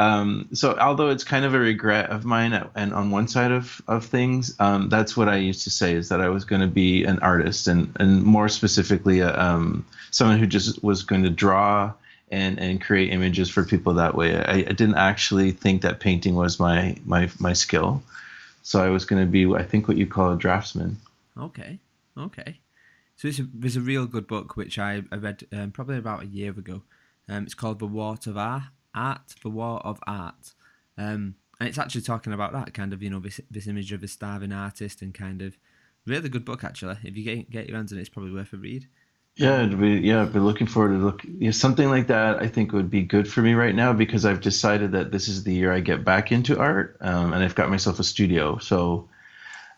Um, 0.00 0.48
so 0.52 0.76
although 0.78 1.10
it's 1.10 1.24
kind 1.24 1.44
of 1.44 1.54
a 1.54 1.58
regret 1.58 2.10
of 2.10 2.24
mine, 2.24 2.52
and 2.76 2.94
on 2.94 3.10
one 3.10 3.26
side 3.26 3.50
of 3.50 3.82
of 3.88 4.04
things, 4.04 4.54
um, 4.60 4.88
that's 4.88 5.16
what 5.16 5.28
I 5.28 5.36
used 5.36 5.64
to 5.64 5.70
say 5.70 5.92
is 5.94 6.08
that 6.10 6.20
I 6.20 6.28
was 6.28 6.44
going 6.44 6.60
to 6.60 6.68
be 6.68 7.04
an 7.04 7.18
artist, 7.20 7.66
and 7.66 7.94
and 7.98 8.22
more 8.22 8.48
specifically, 8.48 9.22
uh, 9.22 9.44
um, 9.44 9.84
someone 10.10 10.38
who 10.38 10.46
just 10.46 10.82
was 10.84 11.02
going 11.02 11.24
to 11.24 11.30
draw 11.30 11.92
and 12.30 12.58
and 12.60 12.80
create 12.80 13.12
images 13.12 13.48
for 13.48 13.64
people 13.64 13.94
that 13.94 14.14
way. 14.14 14.36
I, 14.36 14.58
I 14.58 14.72
didn't 14.72 14.96
actually 14.96 15.50
think 15.50 15.82
that 15.82 15.98
painting 15.98 16.36
was 16.36 16.60
my 16.60 16.96
my 17.04 17.28
my 17.40 17.52
skill. 17.52 18.02
So 18.68 18.84
I 18.84 18.90
was 18.90 19.06
going 19.06 19.24
to 19.24 19.26
be, 19.26 19.46
I 19.54 19.62
think, 19.62 19.88
what 19.88 19.96
you 19.96 20.06
call 20.06 20.30
a 20.30 20.36
draftsman. 20.36 20.98
Okay, 21.40 21.78
okay. 22.18 22.60
So 23.16 23.30
there's 23.54 23.76
a 23.76 23.80
real 23.80 24.04
good 24.04 24.26
book 24.26 24.58
which 24.58 24.78
I, 24.78 25.04
I 25.10 25.16
read 25.16 25.46
um, 25.54 25.70
probably 25.70 25.96
about 25.96 26.24
a 26.24 26.26
year 26.26 26.50
ago. 26.50 26.82
Um, 27.30 27.44
it's 27.44 27.54
called 27.54 27.78
The 27.78 27.86
War 27.86 28.18
of 28.26 28.36
Art, 28.36 28.64
Art 28.94 29.34
The 29.42 29.48
War 29.48 29.80
of 29.86 30.00
Art. 30.06 30.52
Um, 30.98 31.36
and 31.58 31.66
it's 31.66 31.78
actually 31.78 32.02
talking 32.02 32.34
about 32.34 32.52
that 32.52 32.74
kind 32.74 32.92
of, 32.92 33.02
you 33.02 33.08
know, 33.08 33.20
this, 33.20 33.40
this 33.50 33.68
image 33.68 33.90
of 33.90 34.02
a 34.02 34.06
starving 34.06 34.52
artist 34.52 35.00
and 35.00 35.14
kind 35.14 35.40
of 35.40 35.56
really 36.04 36.28
good 36.28 36.44
book 36.44 36.62
actually. 36.62 36.98
If 37.02 37.16
you 37.16 37.24
get 37.24 37.50
get 37.50 37.68
your 37.68 37.76
hands 37.78 37.90
on 37.90 37.96
it, 37.96 38.02
it's 38.02 38.10
probably 38.10 38.32
worth 38.32 38.52
a 38.52 38.58
read. 38.58 38.86
Yeah, 39.38 39.62
it'd 39.62 39.80
be, 39.80 40.00
yeah, 40.00 40.22
I've 40.22 40.32
been 40.32 40.44
looking 40.44 40.66
forward 40.66 40.98
to 40.98 41.04
look 41.04 41.22
yeah, 41.24 41.52
something 41.52 41.88
like 41.88 42.08
that. 42.08 42.42
I 42.42 42.48
think 42.48 42.72
would 42.72 42.90
be 42.90 43.02
good 43.02 43.30
for 43.30 43.40
me 43.40 43.54
right 43.54 43.74
now 43.74 43.92
because 43.92 44.26
I've 44.26 44.40
decided 44.40 44.92
that 44.92 45.12
this 45.12 45.28
is 45.28 45.44
the 45.44 45.54
year 45.54 45.72
I 45.72 45.78
get 45.78 46.04
back 46.04 46.32
into 46.32 46.58
art, 46.58 46.96
um, 47.00 47.32
and 47.32 47.44
I've 47.44 47.54
got 47.54 47.70
myself 47.70 48.00
a 48.00 48.04
studio. 48.04 48.58
So 48.58 49.08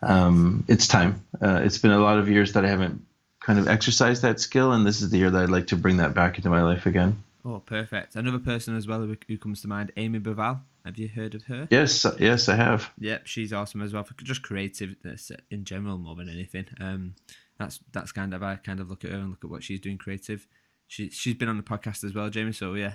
um, 0.01 0.65
it's 0.67 0.89
time. 0.89 1.23
Uh, 1.43 1.61
it's 1.63 1.77
been 1.77 1.91
a 1.91 1.99
lot 1.99 2.19
of 2.19 2.31
years 2.31 2.55
that 2.55 2.65
I 2.65 2.69
haven't 2.69 3.05
kind 3.41 3.59
of 3.59 3.69
exercised 3.69 4.23
that 4.23 4.41
skill, 4.41 4.73
and 4.73 4.87
this 4.87 5.03
is 5.03 5.11
the 5.11 5.19
year 5.19 5.31
that 5.31 5.43
I'd 5.43 5.51
like 5.51 5.67
to 5.69 5.77
bring 5.77 5.99
that 5.99 6.15
back 6.15 6.39
into 6.39 6.49
my 6.49 6.63
life 6.63 6.87
again. 6.87 7.23
Oh, 7.45 7.59
perfect! 7.59 8.17
Another 8.17 8.39
person 8.39 8.77
as 8.77 8.87
well 8.87 9.07
who 9.29 9.39
comes 9.39 9.61
to 9.61 9.69
mind, 9.69 9.93
Amy 9.99 10.21
Burvall. 10.21 10.61
Have 10.87 10.97
you 10.97 11.09
heard 11.09 11.35
of 11.35 11.45
her? 11.45 11.69
Yes, 11.71 12.07
yes, 12.19 12.49
I 12.49 12.57
have. 12.57 12.91
Yep, 12.99 13.27
she's 13.27 13.53
awesome 13.53 13.83
as 13.83 13.93
well 13.93 14.05
for 14.05 14.15
just 14.25 14.41
creativeness 14.41 15.31
in 15.51 15.65
general 15.65 15.99
more 15.99 16.17
than 16.17 16.31
anything. 16.31 16.65
Um, 16.81 17.15
that's 17.61 17.79
that's 17.93 18.11
kind 18.11 18.33
of 18.33 18.43
I 18.43 18.57
kind 18.57 18.81
of 18.81 18.89
look 18.89 19.05
at 19.05 19.11
her 19.11 19.19
and 19.19 19.29
look 19.29 19.45
at 19.45 19.51
what 19.51 19.63
she's 19.63 19.81
doing 19.81 19.99
creative. 19.99 20.49
She 20.89 21.11
she's 21.11 21.35
been 21.35 21.49
on 21.49 21.59
the 21.59 21.63
podcast 21.63 22.03
as 22.03 22.15
well, 22.15 22.31
Jamie. 22.31 22.53
So 22.53 22.75
yeah, 22.75 22.95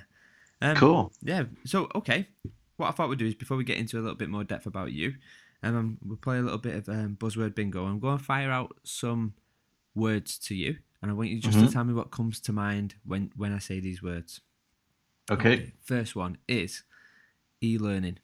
um, 0.62 0.76
cool. 0.76 1.14
Yeah. 1.22 1.44
So 1.66 1.88
okay, 1.94 2.28
what 2.76 2.88
I 2.88 2.92
thought 2.92 3.08
we'd 3.08 3.20
do 3.20 3.28
is 3.28 3.36
before 3.36 3.58
we 3.58 3.64
get 3.64 3.78
into 3.78 3.98
a 3.98 4.02
little 4.02 4.18
bit 4.18 4.30
more 4.30 4.44
depth 4.44 4.66
about 4.66 4.92
you, 4.92 5.14
um, 5.62 6.00
we'll 6.04 6.18
play 6.18 6.40
a 6.40 6.42
little 6.42 6.58
bit 6.58 6.76
of 6.76 6.90
um, 6.90 7.16
buzzword 7.20 7.54
bingo. 7.54 7.86
I'm 7.86 8.00
going 8.00 8.18
to 8.18 8.24
fire 8.24 8.52
out 8.52 8.76
some 8.84 9.36
words 9.94 10.40
to 10.40 10.56
you, 10.56 10.78
and 11.02 11.12
I 11.12 11.14
want 11.14 11.30
you 11.30 11.40
just 11.40 11.58
mm-hmm. 11.58 11.68
to 11.68 11.72
tell 11.72 11.84
me 11.84 11.94
what 11.94 12.10
comes 12.10 12.40
to 12.42 12.52
mind 12.52 12.96
when 13.06 13.32
when 13.36 13.54
I 13.54 13.60
say 13.60 13.80
these 13.80 14.02
words. 14.02 14.42
Okay. 15.30 15.54
okay. 15.54 15.74
First 15.84 16.16
one 16.16 16.40
is 16.48 16.84
e-learning. 17.62 18.18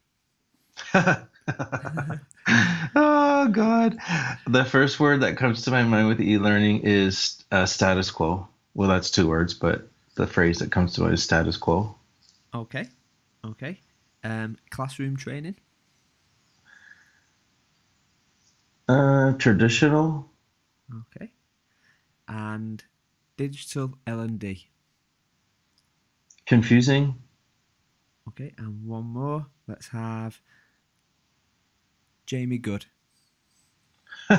oh 0.94 1.28
God! 3.50 3.98
The 4.46 4.64
first 4.64 5.00
word 5.00 5.22
that 5.22 5.36
comes 5.36 5.62
to 5.62 5.70
my 5.70 5.82
mind 5.82 6.08
with 6.08 6.20
e-learning 6.20 6.82
is 6.84 7.42
uh, 7.50 7.66
status 7.66 8.10
quo. 8.10 8.48
Well, 8.74 8.88
that's 8.88 9.10
two 9.10 9.28
words, 9.28 9.54
but 9.54 9.88
the 10.14 10.26
phrase 10.26 10.58
that 10.58 10.72
comes 10.72 10.94
to 10.94 11.02
mind 11.02 11.14
is 11.14 11.22
status 11.22 11.56
quo. 11.56 11.94
Okay, 12.54 12.88
okay. 13.44 13.80
Um, 14.24 14.56
classroom 14.70 15.16
training. 15.16 15.56
Uh, 18.88 19.32
traditional. 19.32 20.30
Okay. 21.16 21.32
And 22.28 22.82
digital 23.36 23.94
L 24.06 24.20
and 24.20 24.38
D. 24.38 24.68
Confusing. 26.46 27.16
Okay, 28.28 28.52
and 28.58 28.86
one 28.86 29.04
more. 29.04 29.46
Let's 29.66 29.88
have 29.88 30.40
Jamie 32.32 32.56
Good. 32.56 32.86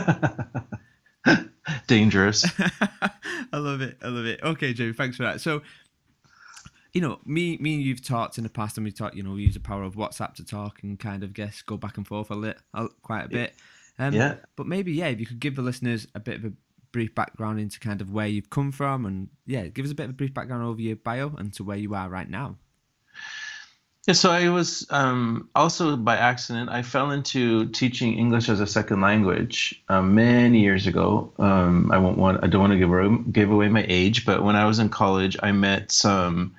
Dangerous. 1.86 2.44
I 3.54 3.58
love 3.58 3.82
it. 3.82 4.00
I 4.02 4.08
love 4.08 4.26
it. 4.26 4.42
Okay, 4.42 4.74
Jamie, 4.74 4.94
thanks 4.94 5.16
for 5.16 5.22
that. 5.22 5.42
So, 5.42 5.62
you 6.92 7.02
know, 7.02 7.20
me, 7.24 7.58
me 7.58 7.76
and 7.76 7.84
you've 7.84 8.04
talked 8.04 8.40
in 8.40 8.46
the 8.46 8.50
past, 8.50 8.78
and 8.78 8.84
we 8.84 8.92
talked. 8.92 9.14
You 9.14 9.22
know, 9.22 9.34
we 9.34 9.44
use 9.44 9.54
the 9.54 9.60
power 9.60 9.84
of 9.84 9.94
WhatsApp 9.94 10.34
to 10.38 10.44
talk 10.44 10.82
and 10.82 11.00
kind 11.00 11.24
of 11.24 11.36
guess 11.36 11.62
go 11.62 11.78
back 11.78 11.98
and 11.98 12.08
forth 12.08 12.32
a 12.32 12.36
little, 12.36 12.90
quite 13.04 13.26
a 13.26 13.30
bit. 13.30 13.54
Um, 14.00 14.16
yeah. 14.16 14.38
But 14.56 14.66
maybe, 14.66 14.94
yeah, 14.94 15.10
if 15.10 15.20
you 15.20 15.28
could 15.28 15.40
give 15.40 15.56
the 15.56 15.62
listeners 15.62 16.08
a 16.16 16.20
bit 16.20 16.38
of 16.38 16.46
a 16.46 16.54
brief 16.92 17.14
background 17.14 17.60
into 17.60 17.80
kind 17.80 18.02
of 18.02 18.12
where 18.12 18.26
you've 18.26 18.50
come 18.50 18.72
from, 18.72 19.06
and 19.06 19.30
yeah, 19.46 19.68
give 19.68 19.86
us 19.86 19.92
a 19.92 19.96
bit 19.96 20.06
of 20.06 20.10
a 20.10 20.14
brief 20.14 20.34
background 20.34 20.64
over 20.64 20.82
your 20.82 20.96
bio 20.96 21.32
and 21.38 21.54
to 21.54 21.64
where 21.64 21.78
you 21.78 21.94
are 21.94 22.10
right 22.10 22.28
now. 22.28 22.56
Yeah, 24.08 24.16
so 24.16 24.32
I 24.32 24.50
was 24.50 24.86
um, 24.90 25.50
also 25.56 25.96
by 25.96 26.18
accident. 26.18 26.70
I 26.70 26.82
fell 26.82 27.12
into 27.12 27.68
teaching 27.70 28.18
English 28.18 28.50
as 28.50 28.60
a 28.60 28.68
second 28.68 29.00
language 29.00 29.82
um, 29.88 30.14
many 30.14 30.60
years 30.60 30.88
ago. 30.88 31.32
Um, 31.40 31.90
I 31.90 32.00
won't 32.00 32.18
want. 32.18 32.44
I 32.44 32.48
don't 32.48 32.60
want 32.60 32.74
to 32.74 32.80
give 32.80 32.92
away, 32.92 33.18
give 33.32 33.50
away 33.50 33.70
my 33.70 33.86
age, 33.88 34.26
but 34.26 34.44
when 34.44 34.58
I 34.58 34.66
was 34.66 34.80
in 34.80 34.90
college, 34.90 35.38
I 35.42 35.54
met 35.54 35.90
some 35.90 36.54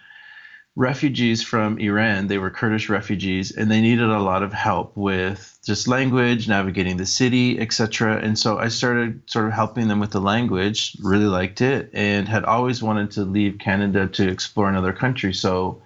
refugees 0.74 1.42
from 1.42 1.78
Iran. 1.78 2.28
They 2.28 2.38
were 2.38 2.48
Kurdish 2.48 2.88
refugees, 2.88 3.50
and 3.50 3.70
they 3.70 3.82
needed 3.82 4.08
a 4.08 4.20
lot 4.20 4.42
of 4.42 4.54
help 4.54 4.96
with 4.96 5.58
just 5.66 5.86
language, 5.86 6.48
navigating 6.48 6.96
the 6.96 7.04
city, 7.04 7.60
etc. 7.60 8.16
And 8.22 8.38
so 8.38 8.56
I 8.56 8.68
started 8.68 9.20
sort 9.26 9.44
of 9.44 9.52
helping 9.52 9.88
them 9.88 10.00
with 10.00 10.12
the 10.12 10.20
language. 10.20 10.96
Really 11.02 11.26
liked 11.26 11.60
it, 11.60 11.90
and 11.92 12.26
had 12.26 12.44
always 12.44 12.82
wanted 12.82 13.10
to 13.12 13.24
leave 13.24 13.58
Canada 13.58 14.06
to 14.06 14.26
explore 14.26 14.70
another 14.70 14.94
country. 14.94 15.34
So 15.34 15.82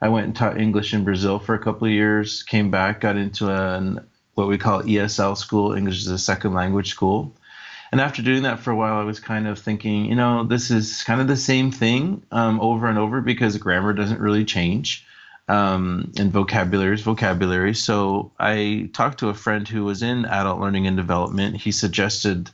I 0.00 0.08
went 0.08 0.26
and 0.26 0.36
taught 0.36 0.60
English 0.60 0.94
in 0.94 1.04
Brazil 1.04 1.38
for 1.38 1.54
a 1.54 1.58
couple 1.58 1.86
of 1.86 1.92
years, 1.92 2.42
came 2.42 2.70
back, 2.70 3.00
got 3.00 3.16
into 3.16 3.50
an 3.50 4.06
what 4.34 4.48
we 4.48 4.58
call 4.58 4.82
ESL 4.82 5.36
school, 5.36 5.72
English 5.72 6.02
as 6.02 6.08
a 6.08 6.18
second 6.18 6.52
language 6.52 6.90
school. 6.90 7.34
And 7.90 8.00
after 8.00 8.20
doing 8.20 8.42
that 8.42 8.58
for 8.58 8.70
a 8.70 8.76
while, 8.76 8.98
I 8.98 9.04
was 9.04 9.20
kind 9.20 9.46
of 9.46 9.58
thinking, 9.58 10.06
you 10.06 10.14
know, 10.14 10.44
this 10.44 10.70
is 10.70 11.02
kind 11.04 11.20
of 11.20 11.28
the 11.28 11.36
same 11.36 11.70
thing 11.70 12.22
um, 12.30 12.60
over 12.60 12.86
and 12.88 12.98
over 12.98 13.22
because 13.22 13.56
grammar 13.56 13.94
doesn't 13.94 14.20
really 14.20 14.44
change 14.44 15.06
um, 15.48 16.12
and 16.18 16.32
vocabulary 16.32 16.94
is 16.94 17.02
vocabulary. 17.02 17.74
So 17.74 18.32
I 18.38 18.90
talked 18.92 19.20
to 19.20 19.28
a 19.28 19.34
friend 19.34 19.66
who 19.66 19.84
was 19.84 20.02
in 20.02 20.24
adult 20.24 20.60
learning 20.60 20.86
and 20.86 20.96
development. 20.96 21.56
He 21.56 21.72
suggested 21.72 22.50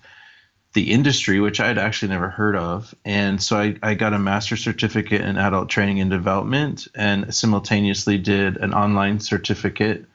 the 0.74 0.90
industry, 0.90 1.38
which 1.40 1.60
I 1.60 1.66
had 1.66 1.78
actually 1.78 2.08
never 2.08 2.30
heard 2.30 2.56
of. 2.56 2.94
And 3.04 3.42
so 3.42 3.58
I, 3.58 3.76
I 3.82 3.94
got 3.94 4.14
a 4.14 4.18
master's 4.18 4.64
certificate 4.64 5.20
in 5.20 5.36
adult 5.36 5.68
training 5.68 6.00
and 6.00 6.10
development 6.10 6.88
and 6.94 7.34
simultaneously 7.34 8.18
did 8.18 8.56
an 8.56 8.72
online 8.72 9.20
certificate, 9.20 10.06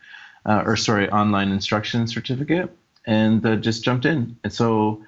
uh, 0.46 0.64
or 0.66 0.76
sorry, 0.76 1.10
online 1.10 1.52
instruction 1.52 2.08
certificate, 2.08 2.76
and 3.06 3.46
uh, 3.46 3.56
just 3.56 3.84
jumped 3.84 4.06
in. 4.06 4.38
And 4.44 4.52
so 4.52 5.04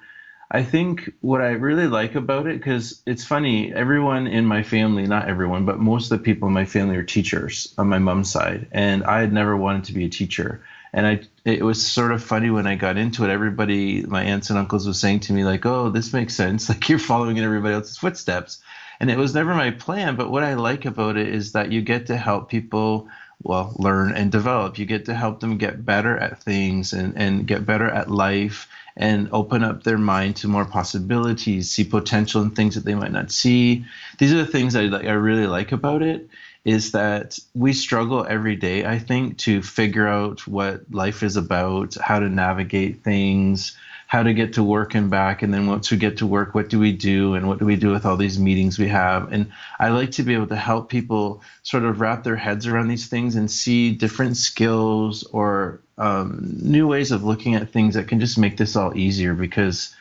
I 0.52 0.64
think 0.64 1.12
what 1.20 1.40
I 1.40 1.50
really 1.50 1.86
like 1.86 2.14
about 2.14 2.46
it, 2.46 2.58
because 2.58 3.02
it's 3.06 3.24
funny, 3.24 3.72
everyone 3.72 4.26
in 4.26 4.46
my 4.46 4.62
family, 4.62 5.06
not 5.06 5.28
everyone, 5.28 5.64
but 5.64 5.78
most 5.78 6.10
of 6.10 6.18
the 6.18 6.24
people 6.24 6.48
in 6.48 6.54
my 6.54 6.64
family 6.64 6.96
are 6.96 7.04
teachers 7.04 7.74
on 7.78 7.88
my 7.88 7.98
mom's 7.98 8.30
side. 8.30 8.66
And 8.72 9.04
I 9.04 9.20
had 9.20 9.32
never 9.32 9.56
wanted 9.56 9.84
to 9.84 9.92
be 9.92 10.04
a 10.04 10.08
teacher. 10.08 10.62
And 10.92 11.06
I 11.06 11.20
it 11.44 11.62
was 11.62 11.84
sort 11.84 12.12
of 12.12 12.22
funny 12.22 12.50
when 12.50 12.66
I 12.66 12.74
got 12.74 12.96
into 12.96 13.24
it. 13.24 13.30
Everybody, 13.30 14.02
my 14.02 14.22
aunts 14.22 14.50
and 14.50 14.58
uncles, 14.58 14.86
was 14.86 15.00
saying 15.00 15.20
to 15.20 15.32
me 15.32 15.44
like, 15.44 15.64
"Oh, 15.66 15.90
this 15.90 16.12
makes 16.12 16.34
sense. 16.34 16.68
Like 16.68 16.88
you're 16.88 16.98
following 16.98 17.36
in 17.36 17.44
everybody 17.44 17.74
else's 17.74 17.98
footsteps." 17.98 18.60
And 19.00 19.10
it 19.10 19.16
was 19.16 19.34
never 19.34 19.54
my 19.54 19.70
plan, 19.70 20.16
but 20.16 20.30
what 20.30 20.44
I 20.44 20.54
like 20.54 20.84
about 20.84 21.16
it 21.16 21.28
is 21.28 21.52
that 21.52 21.72
you 21.72 21.80
get 21.80 22.06
to 22.06 22.16
help 22.18 22.50
people 22.50 23.08
well 23.42 23.74
learn 23.78 24.12
and 24.12 24.30
develop. 24.30 24.78
You 24.78 24.84
get 24.84 25.06
to 25.06 25.14
help 25.14 25.40
them 25.40 25.56
get 25.56 25.86
better 25.86 26.18
at 26.18 26.42
things 26.42 26.92
and 26.92 27.16
and 27.16 27.46
get 27.46 27.64
better 27.64 27.88
at 27.88 28.10
life 28.10 28.68
and 28.96 29.28
open 29.32 29.64
up 29.64 29.82
their 29.82 29.96
mind 29.96 30.36
to 30.36 30.48
more 30.48 30.66
possibilities, 30.66 31.70
see 31.70 31.84
potential 31.84 32.42
in 32.42 32.50
things 32.50 32.74
that 32.74 32.84
they 32.84 32.94
might 32.94 33.12
not 33.12 33.30
see. 33.30 33.86
These 34.18 34.34
are 34.34 34.44
the 34.44 34.46
things 34.46 34.76
I 34.76 34.82
I 34.82 35.12
really 35.12 35.46
like 35.46 35.72
about 35.72 36.02
it 36.02 36.28
is 36.64 36.92
that 36.92 37.38
we 37.54 37.72
struggle 37.72 38.26
every 38.28 38.56
day, 38.56 38.84
I 38.84 38.98
think, 38.98 39.38
to 39.38 39.62
figure 39.62 40.06
out 40.06 40.46
what 40.46 40.82
life 40.90 41.22
is 41.22 41.36
about, 41.36 41.94
how 41.94 42.18
to 42.18 42.28
navigate 42.28 43.02
things, 43.02 43.76
how 44.06 44.22
to 44.22 44.34
get 44.34 44.54
to 44.54 44.64
work 44.64 44.94
and 44.94 45.08
back. 45.08 45.42
And 45.42 45.54
then 45.54 45.66
once 45.68 45.90
we 45.90 45.96
get 45.96 46.18
to 46.18 46.26
work, 46.26 46.54
what 46.54 46.68
do 46.68 46.78
we 46.78 46.92
do? 46.92 47.34
And 47.34 47.48
what 47.48 47.60
do 47.60 47.64
we 47.64 47.76
do 47.76 47.90
with 47.90 48.04
all 48.04 48.16
these 48.16 48.38
meetings 48.38 48.78
we 48.78 48.88
have? 48.88 49.32
And 49.32 49.52
I 49.78 49.88
like 49.88 50.10
to 50.12 50.22
be 50.22 50.34
able 50.34 50.48
to 50.48 50.56
help 50.56 50.90
people 50.90 51.42
sort 51.62 51.84
of 51.84 52.00
wrap 52.00 52.24
their 52.24 52.36
heads 52.36 52.66
around 52.66 52.88
these 52.88 53.06
things 53.06 53.36
and 53.36 53.50
see 53.50 53.92
different 53.92 54.36
skills 54.36 55.22
or 55.32 55.80
um, 55.96 56.56
new 56.60 56.88
ways 56.88 57.12
of 57.12 57.24
looking 57.24 57.54
at 57.54 57.70
things 57.70 57.94
that 57.94 58.08
can 58.08 58.20
just 58.20 58.36
make 58.36 58.56
this 58.56 58.74
all 58.74 58.96
easier 58.96 59.32
because 59.34 59.94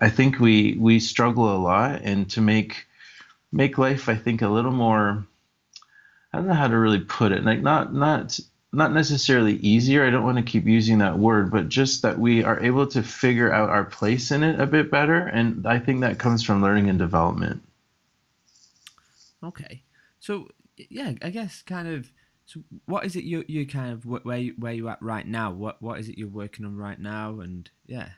I 0.00 0.10
think 0.10 0.40
we 0.40 0.74
we 0.78 0.98
struggle 0.98 1.54
a 1.54 1.58
lot 1.58 2.00
and 2.02 2.28
to 2.30 2.40
make 2.40 2.86
make 3.52 3.78
life 3.78 4.08
I 4.08 4.16
think 4.16 4.42
a 4.42 4.48
little 4.48 4.72
more 4.72 5.24
I 6.34 6.38
don't 6.38 6.48
know 6.48 6.54
how 6.54 6.66
to 6.66 6.76
really 6.76 6.98
put 6.98 7.30
it. 7.30 7.44
Like 7.44 7.60
not 7.62 7.94
not 7.94 8.40
not 8.72 8.92
necessarily 8.92 9.54
easier. 9.58 10.04
I 10.04 10.10
don't 10.10 10.24
want 10.24 10.36
to 10.38 10.42
keep 10.42 10.66
using 10.66 10.98
that 10.98 11.16
word, 11.16 11.52
but 11.52 11.68
just 11.68 12.02
that 12.02 12.18
we 12.18 12.42
are 12.42 12.60
able 12.60 12.88
to 12.88 13.04
figure 13.04 13.52
out 13.52 13.70
our 13.70 13.84
place 13.84 14.32
in 14.32 14.42
it 14.42 14.58
a 14.58 14.66
bit 14.66 14.90
better, 14.90 15.18
and 15.18 15.64
I 15.64 15.78
think 15.78 16.00
that 16.00 16.18
comes 16.18 16.42
from 16.42 16.60
learning 16.60 16.90
and 16.90 16.98
development. 16.98 17.62
Okay, 19.44 19.84
so 20.18 20.48
yeah, 20.76 21.12
I 21.22 21.30
guess 21.30 21.62
kind 21.62 21.86
of. 21.86 22.10
So 22.46 22.64
what 22.86 23.06
is 23.06 23.14
it 23.14 23.22
you 23.22 23.44
you 23.46 23.64
kind 23.64 23.92
of 23.92 24.04
where 24.04 24.38
you, 24.38 24.54
where 24.58 24.72
you 24.72 24.88
at 24.88 25.00
right 25.00 25.26
now? 25.26 25.52
What 25.52 25.80
what 25.80 26.00
is 26.00 26.08
it 26.08 26.18
you're 26.18 26.26
working 26.26 26.66
on 26.66 26.76
right 26.76 26.98
now? 26.98 27.38
And 27.38 27.70
yeah, 27.86 28.08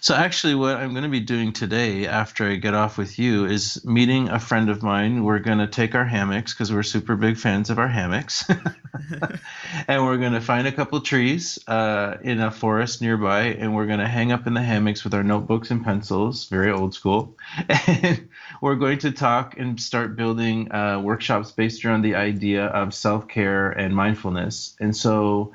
so 0.00 0.14
actually, 0.14 0.54
what 0.54 0.76
I'm 0.78 0.92
going 0.92 1.02
to 1.02 1.10
be 1.10 1.20
doing 1.20 1.52
today, 1.52 2.06
after 2.06 2.48
I 2.48 2.56
get 2.56 2.72
off 2.72 2.96
with 2.96 3.18
you, 3.18 3.44
is 3.44 3.84
meeting 3.84 4.30
a 4.30 4.40
friend 4.40 4.70
of 4.70 4.82
mine. 4.82 5.24
We're 5.24 5.40
going 5.40 5.58
to 5.58 5.66
take 5.66 5.94
our 5.94 6.06
hammocks 6.06 6.54
because 6.54 6.72
we're 6.72 6.82
super 6.82 7.16
big 7.16 7.36
fans 7.36 7.68
of 7.68 7.78
our 7.78 7.86
hammocks, 7.86 8.48
and 9.88 10.06
we're 10.06 10.16
going 10.16 10.32
to 10.32 10.40
find 10.40 10.66
a 10.66 10.72
couple 10.72 10.98
trees 11.02 11.58
uh, 11.68 12.16
in 12.22 12.40
a 12.40 12.50
forest 12.50 13.02
nearby, 13.02 13.42
and 13.42 13.74
we're 13.74 13.86
going 13.86 13.98
to 13.98 14.08
hang 14.08 14.32
up 14.32 14.46
in 14.46 14.54
the 14.54 14.62
hammocks 14.62 15.04
with 15.04 15.12
our 15.12 15.22
notebooks 15.22 15.70
and 15.70 15.84
pencils, 15.84 16.48
very 16.48 16.70
old 16.70 16.94
school, 16.94 17.36
and 17.86 18.30
we're 18.62 18.76
going 18.76 18.98
to 19.00 19.12
talk 19.12 19.58
and 19.58 19.78
start 19.78 20.16
building 20.16 20.72
uh, 20.72 20.98
workshops 20.98 21.52
based 21.52 21.84
around 21.84 22.00
the 22.00 22.14
idea 22.14 22.64
of 22.68 22.94
self 22.94 23.28
care 23.28 23.70
and 23.70 23.94
mindfulness. 23.94 24.74
And 24.80 24.96
so 24.96 25.52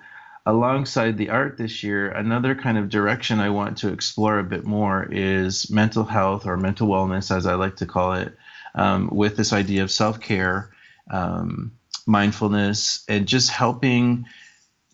alongside 0.47 1.17
the 1.17 1.29
art 1.29 1.57
this 1.57 1.83
year, 1.83 2.07
another 2.07 2.55
kind 2.55 2.77
of 2.77 2.87
direction 2.87 3.41
I 3.41 3.49
want 3.49 3.79
to 3.79 3.91
explore 3.91 4.39
a 4.39 4.45
bit 4.45 4.63
more 4.63 5.05
is 5.11 5.69
mental 5.69 6.05
health 6.05 6.45
or 6.45 6.55
mental 6.55 6.87
wellness, 6.87 7.35
as 7.35 7.45
I 7.45 7.55
like 7.55 7.75
to 7.77 7.85
call 7.85 8.13
it, 8.13 8.33
um, 8.73 9.09
with 9.11 9.35
this 9.35 9.51
idea 9.51 9.83
of 9.83 9.91
self 9.91 10.21
care, 10.21 10.69
um, 11.11 11.73
mindfulness, 12.05 13.03
and 13.09 13.27
just 13.27 13.51
helping 13.51 14.25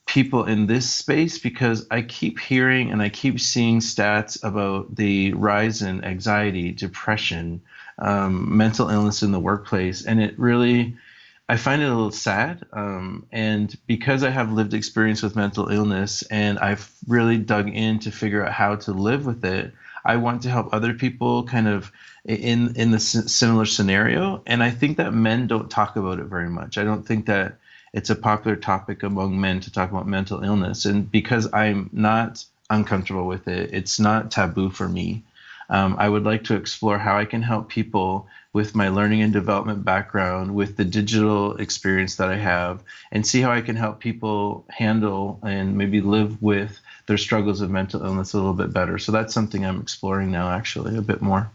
people 0.08 0.46
in 0.46 0.66
this 0.66 0.90
space 0.90 1.38
because 1.38 1.86
I 1.92 2.02
keep 2.02 2.40
hearing 2.40 2.92
and 2.92 3.00
I 3.00 3.10
keep 3.10 3.40
seeing 3.40 3.80
stats 3.80 4.44
about 4.44 4.96
the 4.96 5.34
rise 5.34 5.84
in 5.84 6.04
anxiety, 6.04 6.72
depression, 6.72 7.62
um, 8.00 8.58
mental 8.58 8.90
illness 8.90 9.22
in 9.22 9.32
the 9.32 9.40
workplace, 9.40 10.04
and 10.04 10.20
it 10.20 10.38
really 10.40 10.98
I 11.54 11.56
find 11.56 11.84
it 11.84 11.86
a 11.86 11.94
little 11.94 12.10
sad. 12.10 12.66
Um, 12.74 13.28
and 13.32 13.78
because 13.86 14.24
I 14.24 14.32
have 14.32 14.52
lived 14.52 14.74
experience 14.74 15.22
with 15.22 15.36
mental 15.36 15.68
illness 15.68 16.24
and 16.24 16.58
I've 16.58 16.92
really 17.08 17.38
dug 17.38 17.70
in 17.70 18.00
to 18.00 18.12
figure 18.12 18.44
out 18.44 18.52
how 18.52 18.78
to 18.78 18.92
live 18.92 19.28
with 19.28 19.46
it, 19.46 19.72
I 20.04 20.16
want 20.16 20.42
to 20.42 20.50
help 20.50 20.74
other 20.74 20.96
people 20.96 21.44
kind 21.44 21.68
of 21.68 21.92
in 22.26 22.76
in 22.76 22.90
the 22.90 23.00
similar 23.00 23.66
scenario. 23.66 24.42
And 24.48 24.64
I 24.64 24.72
think 24.72 24.98
that 24.98 25.14
men 25.14 25.46
don't 25.46 25.70
talk 25.70 25.96
about 25.96 26.18
it 26.18 26.26
very 26.26 26.50
much. 26.50 26.80
I 26.80 26.84
don't 26.84 27.06
think 27.06 27.28
that 27.28 27.60
it's 27.94 28.10
a 28.10 28.16
popular 28.16 28.56
topic 28.56 29.04
among 29.04 29.40
men 29.40 29.60
to 29.60 29.72
talk 29.72 29.92
about 29.92 30.08
mental 30.08 30.44
illness. 30.44 30.86
And 30.86 31.12
because 31.12 31.54
I'm 31.54 31.88
not 31.94 32.44
uncomfortable 32.72 33.28
with 33.28 33.48
it, 33.48 33.76
it's 33.76 34.00
not 34.00 34.32
taboo 34.32 34.72
for 34.72 34.90
me. 34.90 35.22
Um, 35.70 35.98
I 36.00 36.10
would 36.10 36.24
like 36.24 36.46
to 36.46 36.56
explore 36.56 36.98
how 36.98 37.16
I 37.16 37.26
can 37.26 37.44
help 37.44 37.70
people 37.70 38.28
with 38.54 38.76
my 38.76 38.88
learning 38.88 39.24
and 39.24 39.34
development 39.34 39.84
background, 39.84 40.54
with 40.54 40.78
the 40.78 40.86
digital 40.86 41.56
experience 41.58 42.16
that 42.18 42.30
I 42.30 42.38
have, 42.38 42.84
and 43.12 43.26
see 43.26 43.42
how 43.42 43.52
I 43.52 43.62
can 43.62 43.76
help 43.76 44.00
people 44.00 44.66
handle 44.70 45.40
and 45.42 45.76
maybe 45.76 46.02
live 46.02 46.42
with 46.42 46.80
their 47.08 47.18
struggles 47.18 47.62
of 47.62 47.72
mental 47.72 48.06
illness 48.06 48.34
a 48.34 48.38
little 48.38 48.54
bit 48.54 48.72
better. 48.72 49.00
So 49.00 49.12
that's 49.12 49.34
something 49.34 49.66
I'm 49.66 49.82
exploring 49.82 50.32
now, 50.32 50.52
actually, 50.52 50.96
a 50.96 51.02
bit 51.02 51.22
more. 51.22 51.50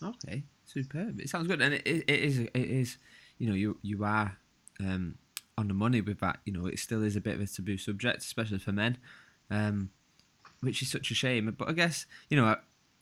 Okay, 0.00 0.44
superb. 0.64 1.20
It 1.20 1.28
sounds 1.28 1.48
good, 1.48 1.60
and 1.60 1.74
it, 1.74 1.86
it 1.86 2.08
is. 2.08 2.38
It 2.38 2.50
is. 2.54 2.98
You 3.38 3.48
know, 3.48 3.54
you 3.54 3.76
you 3.82 4.04
are 4.04 4.36
um, 4.78 5.16
on 5.58 5.66
the 5.66 5.74
money 5.74 6.00
with 6.00 6.20
that. 6.20 6.38
You 6.44 6.52
know, 6.52 6.66
it 6.66 6.78
still 6.78 7.02
is 7.02 7.16
a 7.16 7.20
bit 7.20 7.34
of 7.34 7.40
a 7.40 7.46
taboo 7.46 7.78
subject, 7.78 8.18
especially 8.18 8.58
for 8.58 8.70
men, 8.70 8.98
um, 9.50 9.90
which 10.60 10.82
is 10.82 10.90
such 10.90 11.10
a 11.10 11.14
shame. 11.14 11.52
But 11.58 11.68
I 11.68 11.72
guess 11.72 12.06
you 12.28 12.36
know, 12.36 12.54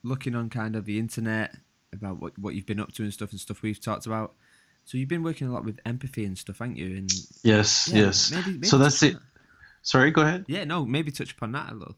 looking 0.03 0.35
on 0.35 0.49
kind 0.49 0.75
of 0.75 0.87
the 0.87 0.99
internet 0.99 1.55
about 1.93 2.21
what, 2.21 2.39
what 2.39 2.55
you've 2.55 2.67
been 2.67 2.81
up 2.81 2.93
to 2.93 3.03
and 3.03 3.13
stuff 3.13 3.31
and 3.31 3.41
stuff 3.41 3.63
we've 3.63 3.81
talked 3.81 4.07
about. 4.07 4.35
So 4.85 4.99
you've 4.99 5.09
been 5.09 5.23
working 5.23 5.47
a 5.47 5.53
lot 5.53 5.65
with 5.65 5.79
empathy 5.87 6.25
and 6.25 6.37
stuff, 6.37 6.59
haven't 6.59 6.77
you? 6.77 6.97
And 6.97 7.13
yes, 7.43 7.89
yeah, 7.93 8.07
yes. 8.07 8.33
Maybe, 8.33 8.51
maybe 8.53 8.67
so 8.67 8.79
that's 8.79 9.03
it. 9.03 9.15
That. 9.15 9.23
Sorry, 9.83 10.11
go 10.11 10.23
ahead. 10.23 10.45
Yeah, 10.49 10.65
no, 10.65 10.85
maybe 10.85 11.11
touch 11.11 11.33
upon 11.33 11.53
that 11.53 11.73
a 11.73 11.75
little. 11.75 11.97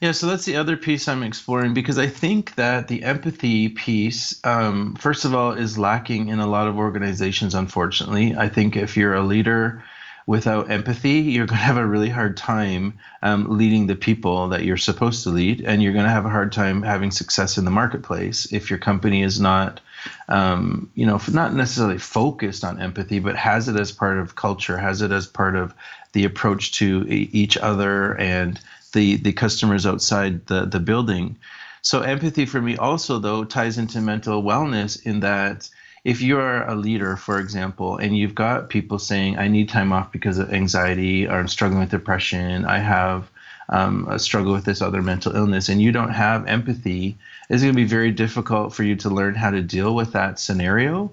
Yeah, 0.00 0.12
so 0.12 0.26
that's 0.26 0.44
the 0.44 0.56
other 0.56 0.76
piece 0.76 1.08
I'm 1.08 1.22
exploring 1.22 1.72
because 1.72 1.98
I 1.98 2.08
think 2.08 2.56
that 2.56 2.88
the 2.88 3.04
empathy 3.04 3.68
piece, 3.68 4.40
um, 4.44 4.96
first 4.96 5.24
of 5.24 5.34
all, 5.34 5.52
is 5.52 5.78
lacking 5.78 6.28
in 6.28 6.40
a 6.40 6.46
lot 6.46 6.66
of 6.66 6.76
organizations, 6.76 7.54
unfortunately. 7.54 8.34
I 8.36 8.48
think 8.48 8.76
if 8.76 8.96
you're 8.96 9.14
a 9.14 9.22
leader 9.22 9.84
without 10.26 10.70
empathy, 10.70 11.20
you're 11.20 11.46
going 11.46 11.58
to 11.58 11.64
have 11.64 11.76
a 11.76 11.86
really 11.86 12.08
hard 12.08 12.36
time 12.36 12.98
um, 13.22 13.58
leading 13.58 13.86
the 13.86 13.96
people 13.96 14.48
that 14.48 14.64
you're 14.64 14.76
supposed 14.76 15.22
to 15.24 15.30
lead, 15.30 15.60
and 15.60 15.82
you're 15.82 15.92
going 15.92 16.04
to 16.04 16.10
have 16.10 16.24
a 16.24 16.30
hard 16.30 16.52
time 16.52 16.82
having 16.82 17.10
success 17.10 17.58
in 17.58 17.64
the 17.64 17.70
marketplace 17.70 18.50
if 18.52 18.70
your 18.70 18.78
company 18.78 19.22
is 19.22 19.38
not, 19.38 19.80
um, 20.28 20.90
you 20.94 21.06
know, 21.06 21.20
not 21.32 21.54
necessarily 21.54 21.98
focused 21.98 22.64
on 22.64 22.80
empathy, 22.80 23.18
but 23.18 23.36
has 23.36 23.68
it 23.68 23.78
as 23.78 23.92
part 23.92 24.18
of 24.18 24.34
culture, 24.34 24.78
has 24.78 25.02
it 25.02 25.12
as 25.12 25.26
part 25.26 25.56
of 25.56 25.74
the 26.12 26.24
approach 26.24 26.72
to 26.72 27.04
each 27.08 27.56
other 27.58 28.16
and 28.18 28.60
the 28.92 29.16
the 29.16 29.32
customers 29.32 29.84
outside 29.84 30.46
the 30.46 30.64
the 30.64 30.80
building. 30.80 31.36
So 31.82 32.00
empathy 32.00 32.46
for 32.46 32.62
me 32.62 32.76
also 32.78 33.18
though 33.18 33.44
ties 33.44 33.76
into 33.76 34.00
mental 34.00 34.42
wellness 34.42 35.04
in 35.04 35.20
that 35.20 35.68
if 36.04 36.20
you're 36.20 36.62
a 36.64 36.74
leader, 36.74 37.16
for 37.16 37.40
example, 37.40 37.96
and 37.96 38.16
you've 38.16 38.34
got 38.34 38.68
people 38.68 38.98
saying, 38.98 39.38
I 39.38 39.48
need 39.48 39.70
time 39.70 39.92
off 39.92 40.12
because 40.12 40.38
of 40.38 40.52
anxiety, 40.52 41.26
or 41.26 41.32
I'm 41.32 41.48
struggling 41.48 41.80
with 41.80 41.90
depression, 41.90 42.66
I 42.66 42.78
have 42.78 43.30
um, 43.70 44.06
a 44.10 44.18
struggle 44.18 44.52
with 44.52 44.66
this 44.66 44.82
other 44.82 45.00
mental 45.00 45.34
illness, 45.34 45.70
and 45.70 45.80
you 45.80 45.92
don't 45.92 46.12
have 46.12 46.46
empathy, 46.46 47.16
it's 47.48 47.62
going 47.62 47.72
to 47.72 47.76
be 47.76 47.84
very 47.84 48.10
difficult 48.10 48.74
for 48.74 48.82
you 48.82 48.96
to 48.96 49.08
learn 49.08 49.34
how 49.34 49.50
to 49.50 49.62
deal 49.62 49.94
with 49.94 50.12
that 50.12 50.38
scenario. 50.38 51.10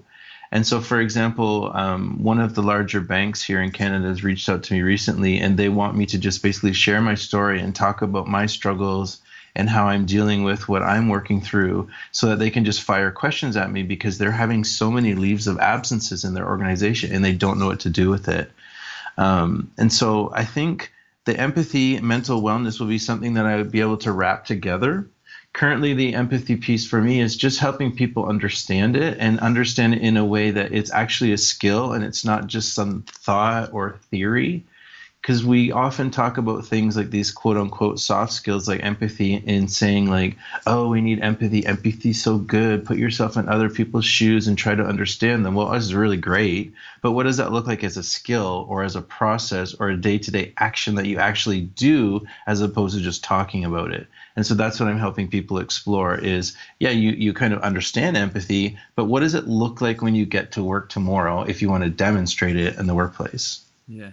And 0.50 0.66
so, 0.66 0.82
for 0.82 1.00
example, 1.00 1.72
um, 1.74 2.22
one 2.22 2.38
of 2.38 2.54
the 2.54 2.62
larger 2.62 3.00
banks 3.00 3.42
here 3.42 3.62
in 3.62 3.70
Canada 3.70 4.08
has 4.08 4.22
reached 4.22 4.50
out 4.50 4.62
to 4.64 4.74
me 4.74 4.82
recently, 4.82 5.38
and 5.38 5.56
they 5.56 5.70
want 5.70 5.96
me 5.96 6.04
to 6.04 6.18
just 6.18 6.42
basically 6.42 6.74
share 6.74 7.00
my 7.00 7.14
story 7.14 7.58
and 7.60 7.74
talk 7.74 8.02
about 8.02 8.28
my 8.28 8.44
struggles 8.44 9.21
and 9.54 9.68
how 9.68 9.86
I'm 9.86 10.06
dealing 10.06 10.44
with 10.44 10.68
what 10.68 10.82
I'm 10.82 11.08
working 11.08 11.40
through 11.40 11.90
so 12.10 12.28
that 12.28 12.38
they 12.38 12.50
can 12.50 12.64
just 12.64 12.82
fire 12.82 13.10
questions 13.10 13.56
at 13.56 13.70
me 13.70 13.82
because 13.82 14.18
they're 14.18 14.30
having 14.30 14.64
so 14.64 14.90
many 14.90 15.14
leaves 15.14 15.46
of 15.46 15.58
absences 15.58 16.24
in 16.24 16.34
their 16.34 16.48
organization 16.48 17.12
and 17.12 17.24
they 17.24 17.32
don't 17.32 17.58
know 17.58 17.66
what 17.66 17.80
to 17.80 17.90
do 17.90 18.08
with 18.08 18.28
it. 18.28 18.50
Um, 19.18 19.70
and 19.76 19.92
so 19.92 20.32
I 20.34 20.44
think 20.44 20.90
the 21.24 21.38
empathy, 21.38 22.00
mental 22.00 22.42
wellness 22.42 22.80
will 22.80 22.86
be 22.86 22.98
something 22.98 23.34
that 23.34 23.46
I 23.46 23.56
would 23.56 23.70
be 23.70 23.80
able 23.80 23.98
to 23.98 24.12
wrap 24.12 24.46
together. 24.46 25.06
Currently, 25.52 25.92
the 25.92 26.14
empathy 26.14 26.56
piece 26.56 26.86
for 26.86 27.00
me 27.00 27.20
is 27.20 27.36
just 27.36 27.60
helping 27.60 27.94
people 27.94 28.24
understand 28.24 28.96
it 28.96 29.18
and 29.20 29.38
understand 29.40 29.94
it 29.94 30.00
in 30.00 30.16
a 30.16 30.24
way 30.24 30.50
that 30.50 30.72
it's 30.72 30.90
actually 30.90 31.32
a 31.32 31.38
skill 31.38 31.92
and 31.92 32.02
it's 32.02 32.24
not 32.24 32.46
just 32.46 32.72
some 32.72 33.02
thought 33.06 33.70
or 33.74 33.98
theory 34.10 34.64
because 35.22 35.44
we 35.44 35.70
often 35.70 36.10
talk 36.10 36.36
about 36.36 36.66
things 36.66 36.96
like 36.96 37.10
these 37.10 37.30
quote 37.30 37.56
unquote 37.56 38.00
soft 38.00 38.32
skills 38.32 38.66
like 38.66 38.82
empathy 38.82 39.42
and 39.46 39.70
saying 39.70 40.10
like 40.10 40.36
oh 40.66 40.88
we 40.88 41.00
need 41.00 41.20
empathy. 41.20 41.64
Empathy's 41.64 42.20
so 42.22 42.38
good. 42.38 42.84
Put 42.84 42.98
yourself 42.98 43.36
in 43.36 43.48
other 43.48 43.70
people's 43.70 44.04
shoes 44.04 44.48
and 44.48 44.58
try 44.58 44.74
to 44.74 44.84
understand 44.84 45.46
them. 45.46 45.54
Well 45.54 45.70
that's 45.70 45.92
really 45.92 46.16
great 46.16 46.74
but 47.02 47.12
what 47.12 47.22
does 47.24 47.36
that 47.36 47.52
look 47.52 47.66
like 47.66 47.84
as 47.84 47.96
a 47.96 48.02
skill 48.02 48.66
or 48.68 48.82
as 48.82 48.96
a 48.96 49.02
process 49.02 49.74
or 49.74 49.88
a 49.88 49.96
day-to-day 49.96 50.52
action 50.56 50.96
that 50.96 51.06
you 51.06 51.18
actually 51.18 51.60
do 51.60 52.24
as 52.46 52.60
opposed 52.60 52.96
to 52.96 53.02
just 53.02 53.24
talking 53.24 53.64
about 53.64 53.92
it? 53.92 54.06
And 54.34 54.46
so 54.46 54.54
that's 54.54 54.80
what 54.80 54.88
i'm 54.88 54.98
helping 54.98 55.28
people 55.28 55.58
explore 55.58 56.16
is 56.16 56.56
yeah 56.80 56.90
you, 56.90 57.10
you 57.12 57.32
kind 57.32 57.52
of 57.52 57.60
understand 57.60 58.16
empathy 58.16 58.78
but 58.96 59.04
what 59.04 59.20
does 59.20 59.34
it 59.34 59.46
look 59.46 59.80
like 59.80 60.02
when 60.02 60.14
you 60.14 60.26
get 60.26 60.52
to 60.52 60.64
work 60.64 60.88
tomorrow 60.88 61.42
if 61.42 61.62
you 61.62 61.70
want 61.70 61.84
to 61.84 61.90
demonstrate 61.90 62.56
it 62.56 62.76
in 62.76 62.86
the 62.86 62.94
workplace? 62.94 63.60
Yeah 63.86 64.12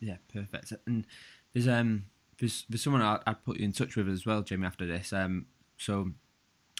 yeah, 0.00 0.16
perfect. 0.32 0.72
And 0.86 1.06
there's 1.52 1.68
um 1.68 2.04
there's 2.38 2.64
there's 2.68 2.82
someone 2.82 3.02
I'd, 3.02 3.20
I'd 3.26 3.44
put 3.44 3.58
you 3.58 3.64
in 3.64 3.72
touch 3.72 3.96
with 3.96 4.08
as 4.08 4.26
well, 4.26 4.42
Jamie. 4.42 4.66
After 4.66 4.86
this, 4.86 5.12
um, 5.12 5.46
so 5.76 6.10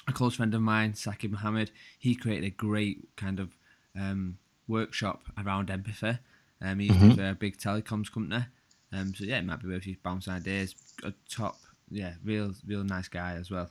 a 0.07 0.13
close 0.13 0.37
friend 0.37 0.55
of 0.55 0.63
mine, 0.63 0.95
Saki 0.95 1.29
Mohammed, 1.29 1.71
he 1.99 2.15
created 2.15 2.45
a 2.45 2.51
great 2.51 3.09
kind 3.17 3.41
of 3.41 3.51
um 3.99 4.39
workshop 4.67 5.23
around 5.43 5.71
empathy. 5.71 6.19
Um, 6.61 6.79
he's 6.79 6.93
mm-hmm. 6.93 7.21
a 7.21 7.35
big 7.35 7.57
telecoms 7.59 8.13
company. 8.13 8.45
Um, 8.93 9.15
so 9.15 9.25
yeah, 9.25 9.39
it 9.39 9.45
might 9.45 9.63
be 9.63 9.69
worth 9.69 9.87
you 9.87 9.97
bouncing 10.03 10.33
ideas. 10.33 10.75
A 11.05 11.13
top, 11.31 11.59
yeah, 11.91 12.15
real, 12.25 12.53
real 12.67 12.85
nice 12.85 13.09
guy 13.09 13.35
as 13.35 13.51
well. 13.51 13.71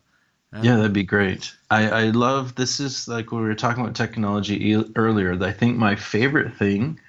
Um, 0.54 0.63
yeah, 0.63 0.77
that'd 0.77 0.94
be 0.94 1.04
great. 1.04 1.54
I, 1.70 1.89
I 1.89 2.04
love 2.06 2.56
this 2.56 2.80
is 2.80 3.08
like 3.08 3.32
we 3.32 3.39
were 3.39 3.56
talking 3.56 3.84
about 3.84 3.96
technology 3.96 4.75
earlier. 4.96 5.44
I 5.44 5.51
think 5.51 5.77
my 5.77 5.96
favorite 5.96 6.56
thing 6.56 7.00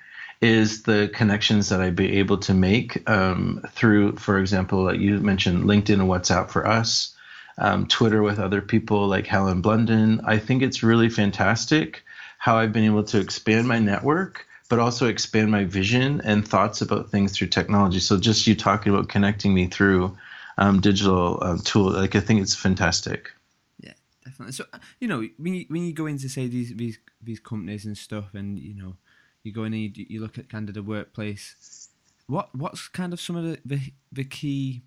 is 0.41 0.85
the 0.85 1.11
connections 1.13 1.69
that 1.69 1.81
I'd 1.81 1.97
be 1.97 2.19
able 2.19 2.39
to 2.39 2.55
make 2.55 3.09
um, 3.09 3.63
through, 3.71 4.17
for 4.17 4.39
example, 4.39 4.85
like 4.85 5.01
you 5.01 5.19
mentioned 5.19 5.65
LinkedIn 5.65 5.95
and 5.95 6.03
WhatsApp 6.03 6.51
for 6.51 6.67
us, 6.67 7.17
um, 7.59 7.87
Twitter 7.87 8.23
with 8.23 8.39
other 8.39 8.63
people 8.63 9.09
like 9.09 9.27
Helen 9.27 9.61
Blunden. 9.61 10.21
I 10.25 10.39
think 10.39 10.63
it's 10.63 10.83
really 10.83 11.09
fantastic 11.09 12.05
how 12.39 12.57
I've 12.57 12.73
been 12.73 12.85
able 12.85 13.03
to 13.05 13.19
expand 13.19 13.67
my 13.67 13.81
network, 13.81 14.47
but 14.69 14.79
also 14.79 15.09
expand 15.09 15.51
my 15.51 15.65
vision 15.65 16.21
and 16.21 16.47
thoughts 16.47 16.81
about 16.81 17.11
things 17.11 17.37
through 17.37 17.49
technology. 17.49 17.99
So 17.99 18.19
just 18.19 18.47
you 18.47 18.55
talking 18.55 18.95
about 18.95 19.09
connecting 19.09 19.53
me 19.53 19.67
through 19.67 20.17
um, 20.57 20.81
digital 20.81 21.43
um, 21.43 21.59
tool, 21.59 21.91
like 21.91 22.15
I 22.15 22.21
think 22.21 22.43
it's 22.43 22.55
fantastic. 22.55 23.33
Yeah, 23.81 23.95
definitely. 24.25 24.53
So 24.53 24.65
you 25.01 25.09
know 25.09 25.27
when 25.37 25.55
you 25.55 25.65
when 25.69 25.83
you 25.83 25.93
go 25.93 26.07
into 26.07 26.29
say 26.29 26.47
these 26.47 26.75
these 26.77 26.99
these 27.21 27.41
companies 27.41 27.85
and 27.87 27.99
stuff, 27.99 28.35
and 28.35 28.59
you 28.59 28.75
know 28.75 28.97
you 29.43 29.53
go 29.53 29.65
in 29.65 29.75
and 29.75 29.97
you, 29.97 30.07
you 30.09 30.21
look 30.21 30.39
at 30.39 30.49
kind 30.49 30.69
of 30.69 30.75
the 30.75 30.83
workplace. 30.83 31.89
What 32.27 32.55
what's 32.55 32.89
kind 32.89 33.13
of 33.13 33.21
some 33.21 33.37
of 33.37 33.45
the, 33.45 33.59
the, 33.65 33.81
the 34.13 34.25
key 34.25 34.83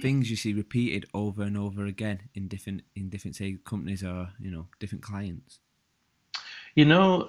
things 0.00 0.30
you 0.30 0.36
see 0.36 0.52
repeated 0.52 1.06
over 1.12 1.42
and 1.42 1.58
over 1.58 1.84
again 1.84 2.20
in 2.34 2.48
different 2.48 2.82
in 2.94 3.08
different 3.08 3.36
say 3.36 3.56
companies 3.64 4.02
or 4.02 4.30
you 4.40 4.50
know 4.50 4.66
different 4.78 5.02
clients? 5.02 5.58
You 6.74 6.84
know, 6.84 7.28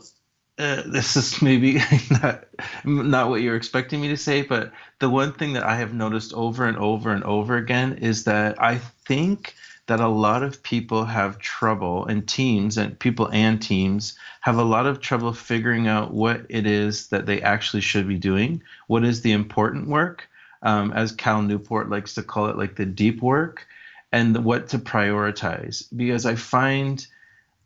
uh, 0.59 0.83
this 0.85 1.15
is 1.15 1.41
maybe 1.41 1.81
not 2.11 2.45
not 2.85 3.29
what 3.29 3.41
you're 3.41 3.55
expecting 3.55 4.01
me 4.01 4.09
to 4.09 4.17
say, 4.17 4.41
but 4.41 4.71
the 4.99 5.09
one 5.09 5.33
thing 5.33 5.53
that 5.53 5.63
I 5.63 5.75
have 5.75 5.93
noticed 5.93 6.33
over 6.33 6.65
and 6.65 6.77
over 6.77 7.11
and 7.11 7.23
over 7.23 7.57
again 7.57 7.93
is 7.97 8.25
that 8.25 8.61
I 8.61 8.77
think 8.77 9.55
that 9.89 9.99
a 9.99 10.07
lot 10.07 10.43
of 10.43 10.61
people 10.61 11.03
have 11.03 11.39
trouble 11.39 12.05
and 12.05 12.27
teams 12.27 12.77
and 12.77 12.97
people 12.99 13.27
and 13.33 13.59
teams 13.59 14.15
have 14.41 14.57
a 14.57 14.63
lot 14.63 14.85
of 14.85 15.01
trouble 15.01 15.33
figuring 15.33 15.87
out 15.87 16.13
what 16.13 16.45
it 16.47 16.67
is 16.67 17.07
that 17.07 17.25
they 17.25 17.41
actually 17.41 17.81
should 17.81 18.07
be 18.07 18.17
doing. 18.17 18.61
What 18.85 19.03
is 19.03 19.21
the 19.21 19.31
important 19.31 19.87
work? 19.87 20.29
Um, 20.61 20.91
as 20.91 21.11
cal 21.11 21.41
newport 21.41 21.89
likes 21.89 22.13
to 22.15 22.23
call 22.23 22.47
it 22.47 22.57
like 22.57 22.75
the 22.75 22.85
deep 22.85 23.21
work 23.23 23.65
and 24.11 24.45
what 24.45 24.69
to 24.69 24.77
prioritize. 24.77 25.85
Because 25.95 26.25
i 26.25 26.35
find 26.35 27.05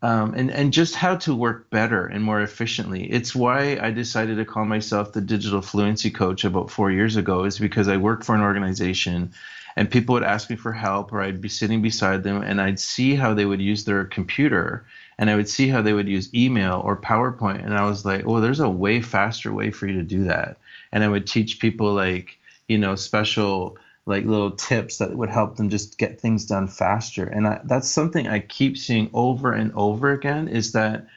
um, 0.03 0.33
and, 0.35 0.51
and 0.51 0.73
just 0.73 0.95
how 0.95 1.15
to 1.15 1.33
work 1.33 1.69
better 1.69 2.05
and 2.05 2.23
more 2.23 2.41
efficiently. 2.41 3.05
It's 3.05 3.33
why 3.33 3.79
I 3.81 3.89
decided 3.89 4.35
to 4.35 4.45
call 4.45 4.65
myself 4.65 5.13
the 5.13 5.21
digital 5.21 5.61
fluency 5.61 6.11
coach 6.11 6.43
about 6.43 6.69
four 6.69 6.91
years 6.91 7.15
ago, 7.15 7.45
is 7.45 7.57
because 7.57 7.87
I 7.87 7.95
work 7.95 8.25
for 8.25 8.35
an 8.35 8.41
organization 8.41 9.31
and 9.77 9.89
people 9.89 10.13
would 10.13 10.23
ask 10.23 10.49
me 10.49 10.57
for 10.57 10.73
help 10.73 11.13
or 11.13 11.21
I'd 11.21 11.41
be 11.41 11.49
sitting 11.49 11.81
beside 11.81 12.23
them 12.23 12.43
and 12.43 12.61
I'd 12.61 12.79
see 12.79 13.15
how 13.15 13.33
they 13.33 13.45
would 13.45 13.61
use 13.61 13.85
their 13.85 14.03
computer 14.03 14.85
and 15.17 15.29
I 15.29 15.35
would 15.37 15.47
see 15.49 15.69
how 15.69 15.81
they 15.81 15.93
would 15.93 16.09
use 16.09 16.33
email 16.35 16.81
or 16.83 16.97
PowerPoint 16.97 17.63
and 17.63 17.73
I 17.73 17.85
was 17.85 18.03
like, 18.03 18.25
"Oh, 18.27 18.41
there's 18.41 18.59
a 18.59 18.69
way 18.69 19.01
faster 19.01 19.53
way 19.53 19.71
for 19.71 19.87
you 19.87 19.93
to 19.95 20.03
do 20.03 20.25
that." 20.25 20.57
And 20.91 21.03
I 21.03 21.07
would 21.07 21.27
teach 21.27 21.59
people 21.59 21.93
like, 21.93 22.37
you 22.67 22.77
know, 22.77 22.95
special 22.95 23.77
like 24.05 24.25
little 24.25 24.51
tips 24.51 24.97
that 24.97 25.15
would 25.15 25.29
help 25.29 25.55
them 25.55 25.69
just 25.69 25.97
get 25.97 26.19
things 26.19 26.45
done 26.45 26.67
faster. 26.67 27.25
And 27.25 27.47
I, 27.47 27.61
that's 27.63 27.89
something 27.89 28.27
I 28.27 28.39
keep 28.39 28.77
seeing 28.77 29.09
over 29.13 29.53
and 29.53 29.71
over 29.73 30.11
again 30.11 30.47
is 30.47 30.73
that 30.73 31.07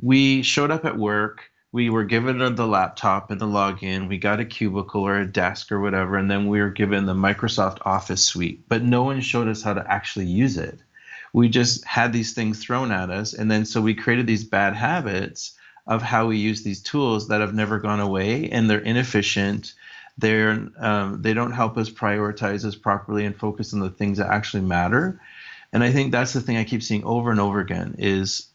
we 0.00 0.42
showed 0.42 0.70
up 0.70 0.84
at 0.84 0.98
work 0.98 1.52
we 1.72 1.88
were 1.88 2.04
given 2.04 2.54
the 2.54 2.66
laptop 2.66 3.30
and 3.30 3.40
the 3.40 3.46
login. 3.46 4.06
We 4.06 4.18
got 4.18 4.40
a 4.40 4.44
cubicle 4.44 5.02
or 5.02 5.18
a 5.18 5.26
desk 5.26 5.72
or 5.72 5.80
whatever, 5.80 6.18
and 6.18 6.30
then 6.30 6.46
we 6.46 6.60
were 6.60 6.70
given 6.70 7.06
the 7.06 7.14
Microsoft 7.14 7.78
Office 7.86 8.22
suite. 8.22 8.68
But 8.68 8.82
no 8.82 9.02
one 9.02 9.22
showed 9.22 9.48
us 9.48 9.62
how 9.62 9.72
to 9.72 9.90
actually 9.90 10.26
use 10.26 10.58
it. 10.58 10.78
We 11.32 11.48
just 11.48 11.82
had 11.86 12.12
these 12.12 12.34
things 12.34 12.62
thrown 12.62 12.92
at 12.92 13.08
us, 13.08 13.32
and 13.32 13.50
then 13.50 13.64
so 13.64 13.80
we 13.80 13.94
created 13.94 14.26
these 14.26 14.44
bad 14.44 14.76
habits 14.76 15.56
of 15.86 16.02
how 16.02 16.26
we 16.26 16.36
use 16.36 16.62
these 16.62 16.82
tools 16.82 17.28
that 17.28 17.40
have 17.40 17.54
never 17.54 17.78
gone 17.78 18.00
away, 18.00 18.50
and 18.50 18.68
they're 18.68 18.78
inefficient. 18.78 19.72
They're 20.18 20.68
um, 20.78 21.22
they 21.22 21.34
don't 21.34 21.52
help 21.52 21.76
us 21.76 21.90
prioritize 21.90 22.64
us 22.64 22.74
properly 22.74 23.24
and 23.24 23.36
focus 23.36 23.72
on 23.72 23.80
the 23.80 23.90
things 23.90 24.18
that 24.18 24.30
actually 24.30 24.62
matter. 24.62 25.20
And 25.72 25.82
I 25.82 25.90
think 25.90 26.12
that's 26.12 26.34
the 26.34 26.40
thing 26.40 26.58
I 26.58 26.64
keep 26.64 26.82
seeing 26.82 27.04
over 27.04 27.30
and 27.30 27.40
over 27.40 27.60
again 27.60 27.96
is 27.98 28.52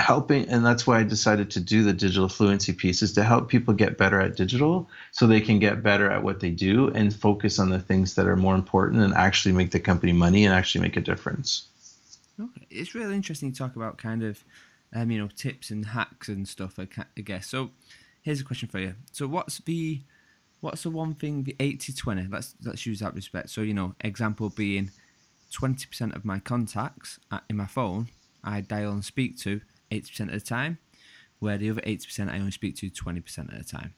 helping 0.00 0.48
and 0.48 0.64
that's 0.64 0.86
why 0.86 0.98
i 0.98 1.02
decided 1.02 1.50
to 1.50 1.60
do 1.60 1.82
the 1.82 1.92
digital 1.92 2.28
fluency 2.28 2.72
piece 2.72 3.02
is 3.02 3.12
to 3.12 3.22
help 3.22 3.48
people 3.48 3.74
get 3.74 3.98
better 3.98 4.20
at 4.20 4.36
digital 4.36 4.88
so 5.12 5.26
they 5.26 5.40
can 5.40 5.58
get 5.58 5.82
better 5.82 6.10
at 6.10 6.22
what 6.22 6.40
they 6.40 6.50
do 6.50 6.88
and 6.88 7.14
focus 7.14 7.58
on 7.58 7.70
the 7.70 7.78
things 7.78 8.14
that 8.14 8.26
are 8.26 8.36
more 8.36 8.54
important 8.54 9.02
and 9.02 9.14
actually 9.14 9.52
make 9.52 9.70
the 9.70 9.80
company 9.80 10.12
money 10.12 10.44
and 10.44 10.54
actually 10.54 10.80
make 10.80 10.96
a 10.96 11.00
difference. 11.00 11.66
It's 12.70 12.94
really 12.94 13.14
interesting 13.14 13.52
to 13.52 13.58
talk 13.58 13.76
about 13.76 13.98
kind 13.98 14.22
of 14.22 14.42
um, 14.94 15.10
you 15.10 15.18
know 15.18 15.28
tips 15.36 15.70
and 15.70 15.84
hacks 15.84 16.28
and 16.28 16.48
stuff 16.48 16.78
I, 16.78 16.86
guess. 17.20 17.46
So 17.46 17.70
here's 18.22 18.40
a 18.40 18.44
question 18.44 18.68
for 18.68 18.78
you. 18.78 18.94
So 19.12 19.26
what's 19.26 19.58
the 19.58 20.00
what's 20.60 20.82
the 20.82 20.90
one 20.90 21.14
thing 21.14 21.44
the 21.44 21.56
80 21.58 21.92
20 21.92 22.28
let's 22.30 22.54
let's 22.62 22.86
use 22.86 23.00
that 23.00 23.14
respect 23.14 23.50
so 23.50 23.60
you 23.62 23.74
know 23.74 23.94
example 24.00 24.50
being 24.50 24.90
20% 25.52 26.14
of 26.14 26.24
my 26.24 26.38
contacts 26.38 27.18
in 27.48 27.56
my 27.56 27.66
phone 27.66 28.08
I 28.42 28.60
dial 28.60 28.92
and 28.92 29.04
speak 29.04 29.38
to 29.40 29.60
80% 29.90 30.20
of 30.20 30.32
the 30.32 30.40
time, 30.40 30.78
where 31.38 31.58
the 31.58 31.70
other 31.70 31.80
80% 31.82 32.30
I 32.30 32.38
only 32.38 32.50
speak 32.50 32.76
to 32.76 32.90
20% 32.90 33.52
of 33.52 33.58
the 33.58 33.64
time. 33.64 33.94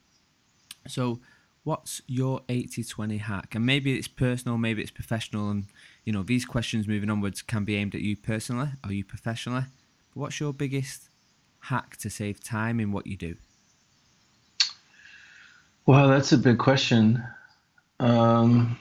So, 0.89 1.21
what's 1.65 2.03
your 2.07 2.41
80 2.49 2.83
20 2.83 3.19
hack? 3.19 3.55
And 3.55 3.65
maybe 3.65 3.97
it's 3.97 4.09
personal, 4.09 4.59
maybe 4.59 4.83
it's 4.83 4.91
professional. 4.91 5.51
And, 5.51 5.67
you 6.05 6.13
know, 6.13 6.23
these 6.23 6.45
questions 6.45 6.89
moving 6.89 7.11
onwards 7.11 7.43
can 7.43 7.65
be 7.65 7.77
aimed 7.77 7.95
at 7.95 8.01
you 8.01 8.17
personally 8.17 8.71
or 8.85 8.93
you 8.93 9.05
professionally. 9.05 9.65
But 10.13 10.21
what's 10.21 10.41
your 10.41 10.53
biggest 10.53 11.09
hack 11.61 11.97
to 11.99 12.11
save 12.11 12.43
time 12.43 12.81
in 12.81 12.91
what 12.91 13.07
you 13.07 13.17
do? 13.17 13.37
Well, 15.87 16.09
that's 16.09 16.33
a 16.33 16.39
big 16.39 16.59
question. 16.59 17.23
Um, 18.01 18.79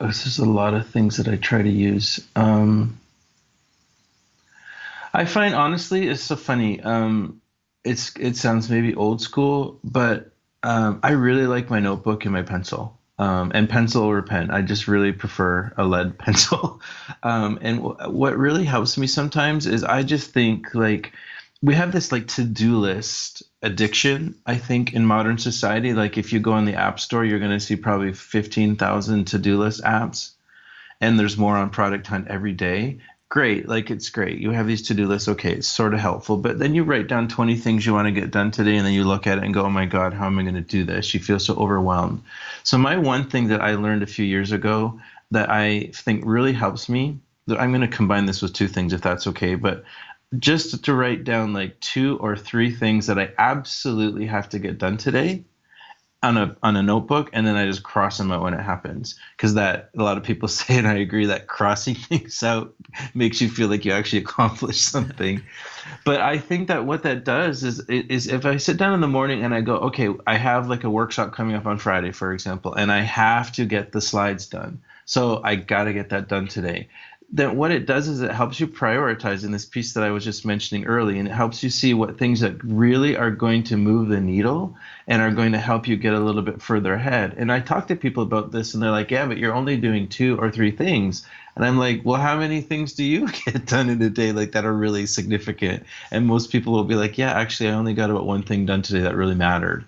this 0.00 0.26
is 0.26 0.38
a 0.38 0.44
lot 0.44 0.74
of 0.74 0.88
things 0.88 1.16
that 1.18 1.28
I 1.28 1.36
try 1.36 1.62
to 1.62 1.68
use. 1.70 2.26
Um, 2.36 2.98
I 5.12 5.24
find 5.24 5.54
honestly, 5.54 6.08
it's 6.08 6.22
so 6.22 6.36
funny. 6.36 6.80
Um, 6.80 7.40
it's 7.84 8.14
it 8.16 8.36
sounds 8.36 8.70
maybe 8.70 8.94
old 8.94 9.20
school, 9.20 9.78
but 9.82 10.32
um, 10.62 11.00
I 11.02 11.12
really 11.12 11.46
like 11.46 11.70
my 11.70 11.80
notebook 11.80 12.24
and 12.24 12.32
my 12.32 12.42
pencil. 12.42 12.96
Um, 13.18 13.52
and 13.54 13.68
pencil 13.68 14.04
or 14.04 14.22
pen. 14.22 14.50
I 14.50 14.62
just 14.62 14.88
really 14.88 15.12
prefer 15.12 15.74
a 15.76 15.84
lead 15.84 16.16
pencil. 16.18 16.80
Um, 17.22 17.58
and 17.60 17.82
w- 17.82 18.10
what 18.10 18.38
really 18.38 18.64
helps 18.64 18.96
me 18.96 19.06
sometimes 19.06 19.66
is 19.66 19.84
I 19.84 20.02
just 20.04 20.30
think 20.32 20.74
like 20.74 21.12
we 21.62 21.74
have 21.74 21.92
this 21.92 22.10
like 22.10 22.26
to-do 22.28 22.78
list 22.78 23.42
addiction. 23.62 24.36
I 24.46 24.56
think 24.56 24.94
in 24.94 25.04
modern 25.04 25.38
society, 25.38 25.92
like 25.92 26.16
if 26.16 26.32
you 26.32 26.40
go 26.40 26.56
in 26.56 26.64
the 26.64 26.74
app 26.74 26.98
store, 26.98 27.24
you're 27.24 27.38
going 27.38 27.50
to 27.50 27.60
see 27.60 27.76
probably 27.76 28.12
fifteen 28.12 28.76
thousand 28.76 29.26
to-do 29.26 29.58
list 29.58 29.82
apps, 29.82 30.30
and 31.00 31.18
there's 31.18 31.36
more 31.36 31.56
on 31.56 31.70
Product 31.70 32.06
Hunt 32.06 32.28
every 32.28 32.52
day. 32.52 32.98
Great 33.28 33.68
like 33.68 33.90
it's 33.90 34.08
great. 34.10 34.38
You 34.38 34.50
have 34.50 34.66
these 34.66 34.88
to-do 34.88 35.06
lists 35.06 35.28
okay 35.28 35.52
it's 35.52 35.68
sort 35.68 35.94
of 35.94 36.00
helpful 36.00 36.36
but 36.36 36.58
then 36.58 36.74
you 36.74 36.82
write 36.82 37.06
down 37.06 37.28
20 37.28 37.54
things 37.58 37.86
you 37.86 37.94
want 37.94 38.06
to 38.06 38.20
get 38.20 38.32
done 38.32 38.50
today 38.50 38.76
and 38.76 38.84
then 38.84 38.92
you 38.92 39.04
look 39.04 39.28
at 39.28 39.38
it 39.38 39.44
and 39.44 39.54
go 39.54 39.62
oh 39.62 39.70
my 39.70 39.86
god 39.86 40.12
how 40.12 40.26
am 40.26 40.36
i 40.40 40.42
going 40.42 40.56
to 40.56 40.60
do 40.60 40.82
this? 40.82 41.14
You 41.14 41.20
feel 41.20 41.38
so 41.38 41.54
overwhelmed. 41.54 42.24
So 42.64 42.76
my 42.76 42.96
one 42.96 43.30
thing 43.30 43.46
that 43.48 43.60
i 43.60 43.76
learned 43.76 44.02
a 44.02 44.08
few 44.08 44.24
years 44.24 44.50
ago 44.50 45.00
that 45.30 45.48
i 45.48 45.92
think 45.94 46.24
really 46.26 46.52
helps 46.52 46.88
me 46.88 47.20
that 47.46 47.60
i'm 47.60 47.70
going 47.70 47.88
to 47.88 47.96
combine 47.96 48.26
this 48.26 48.42
with 48.42 48.52
two 48.52 48.66
things 48.66 48.92
if 48.92 49.00
that's 49.00 49.28
okay 49.28 49.54
but 49.54 49.84
just 50.38 50.84
to 50.84 50.94
write 50.94 51.24
down 51.24 51.52
like 51.52 51.78
two 51.80 52.16
or 52.18 52.36
three 52.36 52.70
things 52.70 53.06
that 53.06 53.18
i 53.18 53.32
absolutely 53.38 54.26
have 54.26 54.48
to 54.48 54.58
get 54.58 54.78
done 54.78 54.96
today 54.96 55.44
on 56.22 56.36
a 56.36 56.54
on 56.62 56.76
a 56.76 56.82
notebook 56.82 57.30
and 57.32 57.46
then 57.46 57.56
I 57.56 57.64
just 57.66 57.82
cross 57.82 58.18
them 58.18 58.30
out 58.30 58.42
when 58.42 58.52
it 58.52 58.60
happens. 58.60 59.18
Because 59.36 59.54
that 59.54 59.90
a 59.96 60.02
lot 60.02 60.18
of 60.18 60.22
people 60.22 60.48
say 60.48 60.78
and 60.78 60.86
I 60.86 60.94
agree 60.94 61.26
that 61.26 61.46
crossing 61.46 61.94
things 62.08 62.42
out 62.42 62.74
makes 63.14 63.40
you 63.40 63.48
feel 63.48 63.68
like 63.68 63.84
you 63.84 63.92
actually 63.92 64.18
accomplished 64.22 64.84
something. 64.84 65.42
But 66.04 66.20
I 66.20 66.38
think 66.38 66.68
that 66.68 66.84
what 66.84 67.02
that 67.04 67.24
does 67.24 67.64
is 67.64 67.80
is 67.88 68.26
if 68.26 68.44
I 68.44 68.58
sit 68.58 68.76
down 68.76 68.94
in 68.94 69.00
the 69.00 69.08
morning 69.08 69.44
and 69.44 69.54
I 69.54 69.60
go 69.60 69.76
okay 69.76 70.08
I 70.26 70.36
have 70.36 70.68
like 70.68 70.84
a 70.84 70.90
workshop 70.90 71.32
coming 71.32 71.56
up 71.56 71.66
on 71.66 71.78
Friday 71.78 72.12
for 72.12 72.32
example 72.32 72.74
and 72.74 72.92
I 72.92 73.00
have 73.00 73.52
to 73.52 73.64
get 73.64 73.92
the 73.92 74.00
slides 74.00 74.46
done. 74.46 74.82
So 75.06 75.40
I 75.42 75.56
got 75.56 75.84
to 75.84 75.92
get 75.92 76.10
that 76.10 76.28
done 76.28 76.46
today 76.46 76.88
then 77.32 77.56
what 77.56 77.70
it 77.70 77.86
does 77.86 78.08
is 78.08 78.22
it 78.22 78.32
helps 78.32 78.58
you 78.58 78.66
prioritize 78.66 79.44
in 79.44 79.52
this 79.52 79.64
piece 79.64 79.92
that 79.92 80.02
I 80.02 80.10
was 80.10 80.24
just 80.24 80.44
mentioning 80.44 80.86
early, 80.86 81.18
and 81.18 81.28
it 81.28 81.32
helps 81.32 81.62
you 81.62 81.70
see 81.70 81.94
what 81.94 82.18
things 82.18 82.40
that 82.40 82.62
really 82.64 83.16
are 83.16 83.30
going 83.30 83.62
to 83.64 83.76
move 83.76 84.08
the 84.08 84.20
needle 84.20 84.76
and 85.06 85.22
are 85.22 85.30
going 85.30 85.52
to 85.52 85.58
help 85.58 85.86
you 85.86 85.96
get 85.96 86.14
a 86.14 86.18
little 86.18 86.42
bit 86.42 86.60
further 86.60 86.94
ahead. 86.94 87.34
And 87.36 87.52
I 87.52 87.60
talk 87.60 87.86
to 87.88 87.96
people 87.96 88.24
about 88.24 88.50
this, 88.50 88.74
and 88.74 88.82
they're 88.82 88.90
like, 88.90 89.12
"Yeah, 89.12 89.26
but 89.26 89.38
you're 89.38 89.54
only 89.54 89.76
doing 89.76 90.08
two 90.08 90.38
or 90.38 90.50
three 90.50 90.72
things." 90.72 91.24
And 91.54 91.64
I'm 91.64 91.78
like, 91.78 92.00
"Well, 92.04 92.20
how 92.20 92.36
many 92.36 92.62
things 92.62 92.94
do 92.94 93.04
you 93.04 93.28
get 93.44 93.64
done 93.64 93.90
in 93.90 94.02
a 94.02 94.10
day 94.10 94.32
like 94.32 94.52
that 94.52 94.64
are 94.64 94.72
really 94.72 95.06
significant?" 95.06 95.84
And 96.10 96.26
most 96.26 96.50
people 96.50 96.72
will 96.72 96.84
be 96.84 96.96
like, 96.96 97.16
"Yeah, 97.16 97.30
actually, 97.32 97.68
I 97.70 97.74
only 97.74 97.94
got 97.94 98.10
about 98.10 98.26
one 98.26 98.42
thing 98.42 98.66
done 98.66 98.82
today 98.82 99.02
that 99.02 99.14
really 99.14 99.36
mattered." 99.36 99.84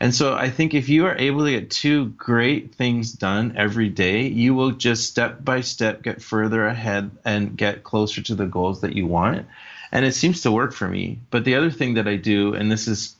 And 0.00 0.14
so 0.14 0.34
I 0.34 0.50
think 0.50 0.74
if 0.74 0.88
you 0.88 1.06
are 1.06 1.16
able 1.16 1.44
to 1.44 1.50
get 1.50 1.70
two 1.70 2.06
great 2.10 2.74
things 2.74 3.12
done 3.12 3.54
every 3.56 3.88
day, 3.88 4.26
you 4.26 4.54
will 4.54 4.72
just 4.72 5.08
step 5.08 5.44
by 5.44 5.62
step 5.62 6.02
get 6.02 6.22
further 6.22 6.66
ahead 6.66 7.10
and 7.24 7.56
get 7.56 7.84
closer 7.84 8.22
to 8.22 8.34
the 8.34 8.46
goals 8.46 8.82
that 8.82 8.94
you 8.94 9.06
want. 9.06 9.46
And 9.92 10.04
it 10.04 10.14
seems 10.14 10.42
to 10.42 10.52
work 10.52 10.74
for 10.74 10.88
me. 10.88 11.20
But 11.30 11.44
the 11.44 11.54
other 11.54 11.70
thing 11.70 11.94
that 11.94 12.08
I 12.08 12.16
do, 12.16 12.54
and 12.54 12.70
this 12.70 12.88
is, 12.88 13.14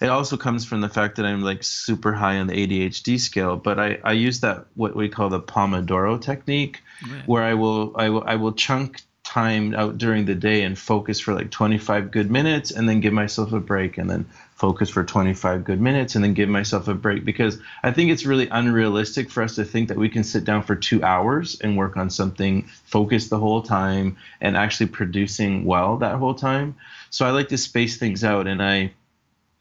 it 0.00 0.08
also 0.08 0.36
comes 0.36 0.64
from 0.64 0.80
the 0.80 0.88
fact 0.88 1.16
that 1.16 1.26
I'm 1.26 1.42
like 1.42 1.64
super 1.64 2.12
high 2.12 2.38
on 2.38 2.46
the 2.46 2.54
ADHD 2.54 3.18
scale, 3.18 3.56
but 3.56 3.80
I, 3.80 3.98
I 4.04 4.12
use 4.12 4.40
that, 4.40 4.66
what 4.74 4.94
we 4.94 5.08
call 5.08 5.30
the 5.30 5.40
Pomodoro 5.40 6.20
technique, 6.20 6.82
yeah. 7.04 7.22
where 7.26 7.42
I 7.42 7.54
will, 7.54 7.96
I 7.96 8.10
will, 8.10 8.24
I 8.24 8.36
will 8.36 8.52
chunk 8.52 9.00
time 9.24 9.74
out 9.74 9.98
during 9.98 10.24
the 10.24 10.34
day 10.34 10.62
and 10.62 10.78
focus 10.78 11.18
for 11.18 11.34
like 11.34 11.50
25 11.50 12.12
good 12.12 12.30
minutes 12.30 12.70
and 12.70 12.88
then 12.88 13.00
give 13.00 13.12
myself 13.12 13.52
a 13.52 13.58
break 13.58 13.98
and 13.98 14.08
then 14.08 14.24
focus 14.56 14.88
for 14.88 15.04
25 15.04 15.64
good 15.64 15.80
minutes 15.80 16.14
and 16.14 16.24
then 16.24 16.32
give 16.32 16.48
myself 16.48 16.88
a 16.88 16.94
break 16.94 17.24
because 17.24 17.58
I 17.82 17.92
think 17.92 18.10
it's 18.10 18.24
really 18.24 18.48
unrealistic 18.48 19.30
for 19.30 19.42
us 19.42 19.54
to 19.56 19.64
think 19.64 19.88
that 19.88 19.98
we 19.98 20.08
can 20.08 20.24
sit 20.24 20.44
down 20.44 20.62
for 20.62 20.74
two 20.74 21.02
hours 21.04 21.60
and 21.60 21.76
work 21.76 21.96
on 21.96 22.08
something 22.08 22.62
focused 22.84 23.28
the 23.28 23.38
whole 23.38 23.60
time 23.60 24.16
and 24.40 24.56
actually 24.56 24.86
producing 24.86 25.66
well 25.66 25.98
that 25.98 26.16
whole 26.16 26.34
time. 26.34 26.74
So 27.10 27.26
I 27.26 27.30
like 27.30 27.48
to 27.48 27.58
space 27.58 27.98
things 27.98 28.24
out 28.24 28.46
and 28.46 28.62
I 28.62 28.92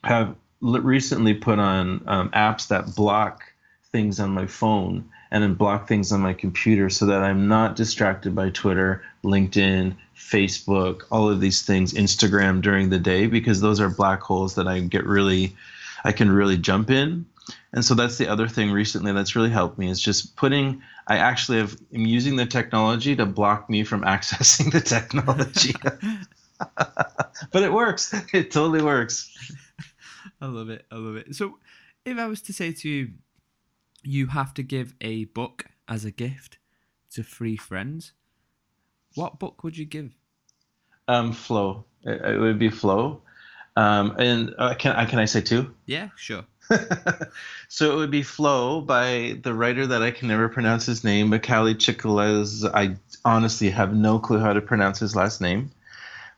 have 0.03 0.34
recently 0.62 1.34
put 1.34 1.60
on 1.60 2.01
um, 2.08 2.29
apps 2.29 2.69
that 2.69 2.95
block 2.95 3.43
things 3.91 4.21
on 4.21 4.31
my 4.31 4.47
phone 4.47 5.10
and 5.31 5.43
then 5.43 5.53
block 5.53 5.88
things 5.88 6.11
on 6.11 6.21
my 6.21 6.33
computer 6.33 6.89
so 6.89 7.05
that 7.07 7.21
I'm 7.21 7.47
not 7.47 7.75
distracted 7.75 8.35
by 8.35 8.49
Twitter, 8.49 9.03
LinkedIn, 9.23 9.95
Facebook, 10.15 11.03
all 11.11 11.29
of 11.29 11.41
these 11.41 11.63
things, 11.63 11.93
Instagram 11.93 12.61
during 12.61 12.89
the 12.89 12.99
day, 12.99 13.27
because 13.27 13.61
those 13.61 13.79
are 13.79 13.89
black 13.89 14.21
holes 14.21 14.55
that 14.55 14.67
I 14.67 14.79
get 14.79 15.05
really, 15.05 15.55
I 16.03 16.11
can 16.11 16.31
really 16.31 16.57
jump 16.57 16.89
in. 16.89 17.25
And 17.73 17.83
so 17.83 17.93
that's 17.93 18.17
the 18.17 18.27
other 18.27 18.47
thing 18.47 18.71
recently 18.71 19.11
that's 19.11 19.35
really 19.35 19.49
helped 19.49 19.77
me 19.77 19.89
is 19.89 20.01
just 20.01 20.35
putting, 20.35 20.81
I 21.07 21.17
actually 21.17 21.57
have, 21.59 21.75
am 21.93 22.05
using 22.05 22.38
the 22.38 22.45
technology 22.45 23.15
to 23.15 23.25
block 23.25 23.69
me 23.69 23.83
from 23.83 24.01
accessing 24.05 24.71
the 24.71 24.81
technology. 24.81 25.75
but 27.51 27.63
it 27.63 27.73
works. 27.73 28.13
It 28.33 28.51
totally 28.51 28.81
works. 28.81 29.29
I 30.41 30.47
love 30.47 30.69
it. 30.69 30.85
I 30.91 30.95
love 30.95 31.17
it. 31.17 31.35
So 31.35 31.57
if 32.05 32.17
I 32.17 32.27
was 32.27 32.41
to 32.43 32.53
say 32.53 32.71
to 32.71 32.89
you, 32.89 33.09
you 34.05 34.27
have 34.27 34.53
to 34.55 34.63
give 34.63 34.93
a 35.01 35.25
book 35.25 35.65
as 35.87 36.05
a 36.05 36.11
gift 36.11 36.57
to 37.11 37.23
three 37.23 37.57
friends, 37.57 38.13
what 39.15 39.39
book 39.39 39.63
would 39.63 39.77
you 39.77 39.85
give? 39.85 40.11
Um, 41.07 41.31
Flow. 41.31 41.85
It, 42.03 42.21
it 42.21 42.39
would 42.39 42.59
be 42.59 42.69
Flow. 42.69 43.21
Um, 43.77 44.15
and 44.17 44.55
uh, 44.57 44.73
can 44.75 44.95
I 44.95 45.05
can 45.05 45.19
I 45.19 45.25
say 45.25 45.41
two? 45.41 45.73
Yeah, 45.85 46.09
sure. 46.15 46.45
so 47.67 47.91
it 47.91 47.95
would 47.95 48.11
be 48.11 48.23
Flow 48.23 48.81
by 48.81 49.39
the 49.43 49.53
writer 49.53 49.85
that 49.87 50.01
I 50.01 50.11
can 50.11 50.27
never 50.27 50.47
pronounce 50.49 50.85
his 50.85 51.03
name, 51.03 51.29
Mihaly 51.29 51.75
Csikszentmihalyi. 51.75 52.71
I 52.73 52.95
honestly 53.25 53.69
have 53.69 53.93
no 53.93 54.19
clue 54.19 54.39
how 54.39 54.53
to 54.53 54.61
pronounce 54.61 54.99
his 54.99 55.15
last 55.15 55.41
name, 55.41 55.71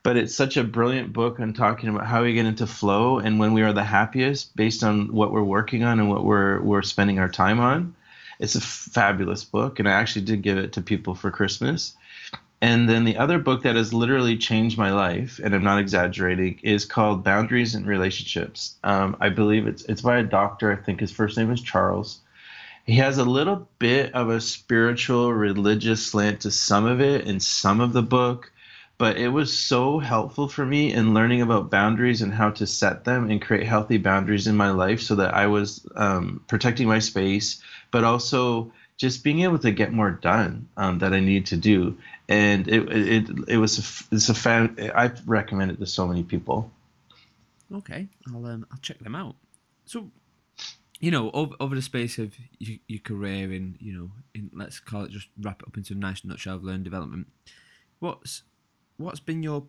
but 0.07 0.15
it's 0.15 0.33
such 0.33 0.55
a 0.55 0.63
brilliant 0.63 1.11
book 1.11 1.37
on 1.41 1.51
talking 1.51 1.89
about 1.89 2.07
how 2.07 2.23
we 2.23 2.31
get 2.31 2.45
into 2.45 2.65
flow 2.65 3.19
and 3.19 3.39
when 3.39 3.51
we 3.51 3.61
are 3.61 3.73
the 3.73 3.83
happiest 3.83 4.55
based 4.55 4.81
on 4.81 5.11
what 5.11 5.33
we're 5.33 5.43
working 5.43 5.83
on 5.83 5.99
and 5.99 6.09
what 6.09 6.23
we're 6.23 6.61
we're 6.61 6.81
spending 6.81 7.19
our 7.19 7.27
time 7.27 7.59
on. 7.59 7.93
It's 8.39 8.55
a 8.55 8.61
fabulous 8.61 9.43
book, 9.43 9.79
and 9.79 9.89
I 9.89 9.91
actually 9.91 10.23
did 10.23 10.43
give 10.43 10.57
it 10.57 10.71
to 10.71 10.81
people 10.81 11.13
for 11.13 11.29
Christmas. 11.29 11.93
And 12.61 12.87
then 12.87 13.03
the 13.03 13.17
other 13.17 13.37
book 13.37 13.63
that 13.63 13.75
has 13.75 13.93
literally 13.93 14.37
changed 14.37 14.77
my 14.77 14.91
life, 14.91 15.41
and 15.43 15.53
I'm 15.53 15.65
not 15.65 15.79
exaggerating, 15.79 16.61
is 16.63 16.85
called 16.85 17.25
Boundaries 17.25 17.75
and 17.75 17.85
Relationships. 17.85 18.75
Um, 18.85 19.17
I 19.19 19.27
believe 19.27 19.67
it's 19.67 19.83
it's 19.83 20.03
by 20.03 20.19
a 20.19 20.23
doctor. 20.23 20.71
I 20.71 20.81
think 20.81 21.01
his 21.01 21.11
first 21.11 21.37
name 21.37 21.51
is 21.51 21.61
Charles. 21.61 22.19
He 22.85 22.95
has 22.95 23.17
a 23.17 23.25
little 23.25 23.67
bit 23.77 24.15
of 24.15 24.29
a 24.29 24.39
spiritual, 24.39 25.33
religious 25.33 26.05
slant 26.05 26.39
to 26.43 26.51
some 26.51 26.85
of 26.85 27.01
it 27.01 27.27
in 27.27 27.41
some 27.41 27.81
of 27.81 27.91
the 27.91 28.01
book, 28.01 28.53
but 28.97 29.17
it 29.17 29.29
was 29.29 29.57
so 29.57 29.99
helpful 29.99 30.47
for 30.47 30.65
me 30.65 30.93
in 30.93 31.13
learning 31.13 31.41
about 31.41 31.69
boundaries 31.69 32.21
and 32.21 32.33
how 32.33 32.49
to 32.51 32.65
set 32.65 33.03
them 33.03 33.29
and 33.29 33.41
create 33.41 33.67
healthy 33.67 33.97
boundaries 33.97 34.47
in 34.47 34.57
my 34.57 34.71
life 34.71 35.01
so 35.01 35.15
that 35.15 35.33
I 35.33 35.47
was 35.47 35.85
um, 35.95 36.43
protecting 36.47 36.87
my 36.87 36.99
space, 36.99 37.61
but 37.91 38.03
also 38.03 38.71
just 38.97 39.23
being 39.23 39.41
able 39.41 39.59
to 39.59 39.71
get 39.71 39.93
more 39.93 40.11
done 40.11 40.67
um, 40.77 40.99
that 40.99 41.13
I 41.13 41.19
need 41.19 41.47
to 41.47 41.57
do 41.57 41.97
and 42.29 42.67
it 42.67 42.81
it 42.91 43.29
it 43.47 43.57
was 43.57 43.79
a, 43.79 44.15
it's 44.15 44.29
a 44.29 44.33
fan. 44.33 44.75
I 44.93 45.11
recommend 45.25 45.71
it 45.71 45.79
to 45.79 45.85
so 45.85 46.07
many 46.07 46.23
people. 46.23 46.71
Okay, 47.73 48.07
I'll 48.27 48.45
um, 48.45 48.65
I'll 48.71 48.79
check 48.79 48.99
them 48.99 49.15
out. 49.15 49.35
So, 49.85 50.11
you 50.99 51.11
know, 51.11 51.31
over, 51.31 51.55
over 51.59 51.75
the 51.75 51.81
space 51.81 52.17
of 52.17 52.33
your, 52.59 52.77
your 52.87 52.99
career 52.99 53.53
in 53.53 53.77
you 53.79 53.93
know, 53.93 54.11
in 54.33 54.51
let's 54.53 54.79
call 54.79 55.03
it 55.03 55.11
just 55.11 55.27
wrap 55.41 55.61
it 55.61 55.67
up 55.67 55.77
into 55.77 55.93
a 55.93 55.97
nice 55.97 56.25
nutshell 56.25 56.55
of 56.55 56.63
learn 56.63 56.83
development. 56.83 57.27
What's 57.99 58.43
what's 58.97 59.19
been 59.19 59.43
your 59.43 59.67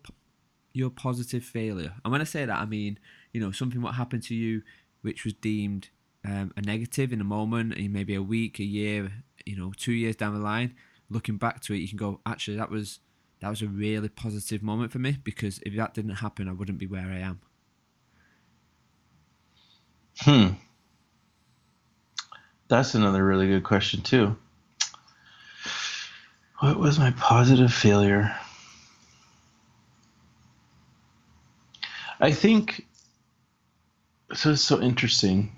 your 0.72 0.90
positive 0.90 1.44
failure? 1.44 1.94
And 2.04 2.12
when 2.12 2.20
I 2.20 2.24
say 2.24 2.44
that, 2.44 2.58
I 2.58 2.64
mean 2.64 2.98
you 3.32 3.40
know 3.40 3.52
something 3.52 3.80
what 3.80 3.94
happened 3.94 4.22
to 4.24 4.34
you 4.34 4.62
which 5.02 5.24
was 5.24 5.34
deemed 5.34 5.90
um, 6.24 6.52
a 6.56 6.60
negative 6.60 7.12
in 7.12 7.20
a 7.20 7.24
moment, 7.24 7.74
in 7.74 7.92
maybe 7.92 8.14
a 8.14 8.22
week, 8.22 8.58
a 8.58 8.64
year, 8.64 9.12
you 9.46 9.56
know, 9.56 9.72
two 9.76 9.92
years 9.92 10.16
down 10.16 10.34
the 10.34 10.40
line, 10.40 10.74
looking 11.08 11.36
back 11.36 11.60
to 11.62 11.72
it, 11.72 11.78
you 11.78 11.88
can 11.88 11.96
go, 11.96 12.20
actually, 12.26 12.56
that 12.56 12.70
was 12.70 13.00
that 13.40 13.50
was 13.50 13.62
a 13.62 13.68
really 13.68 14.08
positive 14.08 14.64
moment 14.64 14.90
for 14.90 14.98
me 14.98 15.16
because 15.22 15.60
if 15.64 15.76
that 15.76 15.94
didn't 15.94 16.16
happen, 16.16 16.48
I 16.48 16.52
wouldn't 16.52 16.78
be 16.78 16.88
where 16.88 17.06
I 17.06 17.18
am. 17.18 17.40
Hmm. 20.18 20.48
That's 22.66 22.96
another 22.96 23.24
really 23.24 23.46
good 23.46 23.62
question 23.62 24.02
too. 24.02 24.36
What 26.58 26.80
was 26.80 26.98
my 26.98 27.12
positive 27.12 27.72
failure? 27.72 28.34
I 32.20 32.32
think 32.32 32.86
so. 34.34 34.50
It's 34.50 34.62
so 34.62 34.80
interesting. 34.80 35.56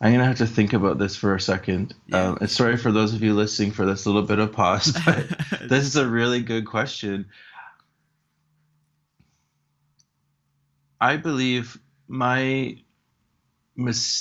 I'm 0.00 0.12
gonna 0.12 0.24
have 0.24 0.38
to 0.38 0.46
think 0.46 0.72
about 0.72 0.98
this 0.98 1.16
for 1.16 1.34
a 1.34 1.40
second. 1.40 1.94
Yeah. 2.06 2.36
Um, 2.40 2.46
sorry 2.48 2.76
for 2.76 2.92
those 2.92 3.14
of 3.14 3.22
you 3.22 3.34
listening 3.34 3.70
for 3.72 3.86
this 3.86 4.06
little 4.06 4.22
bit 4.22 4.38
of 4.38 4.52
pause, 4.52 4.92
but 5.04 5.26
this 5.62 5.84
is 5.84 5.96
a 5.96 6.08
really 6.08 6.42
good 6.42 6.66
question. 6.66 7.26
I 11.00 11.16
believe 11.16 11.78
my 12.08 12.78
mistake. 13.74 14.16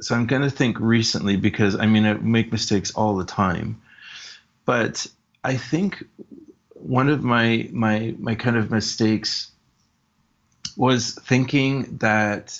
So 0.00 0.14
I'm 0.14 0.26
gonna 0.26 0.50
think 0.50 0.78
recently 0.80 1.36
because 1.36 1.76
I 1.76 1.86
mean 1.86 2.04
I 2.04 2.14
make 2.14 2.52
mistakes 2.52 2.92
all 2.92 3.16
the 3.16 3.24
time, 3.24 3.80
but 4.64 5.06
I 5.42 5.56
think 5.56 6.04
one 6.88 7.10
of 7.10 7.22
my 7.22 7.68
my 7.70 8.14
my 8.18 8.34
kind 8.34 8.56
of 8.56 8.70
mistakes 8.70 9.50
was 10.74 11.12
thinking 11.12 11.98
that 11.98 12.58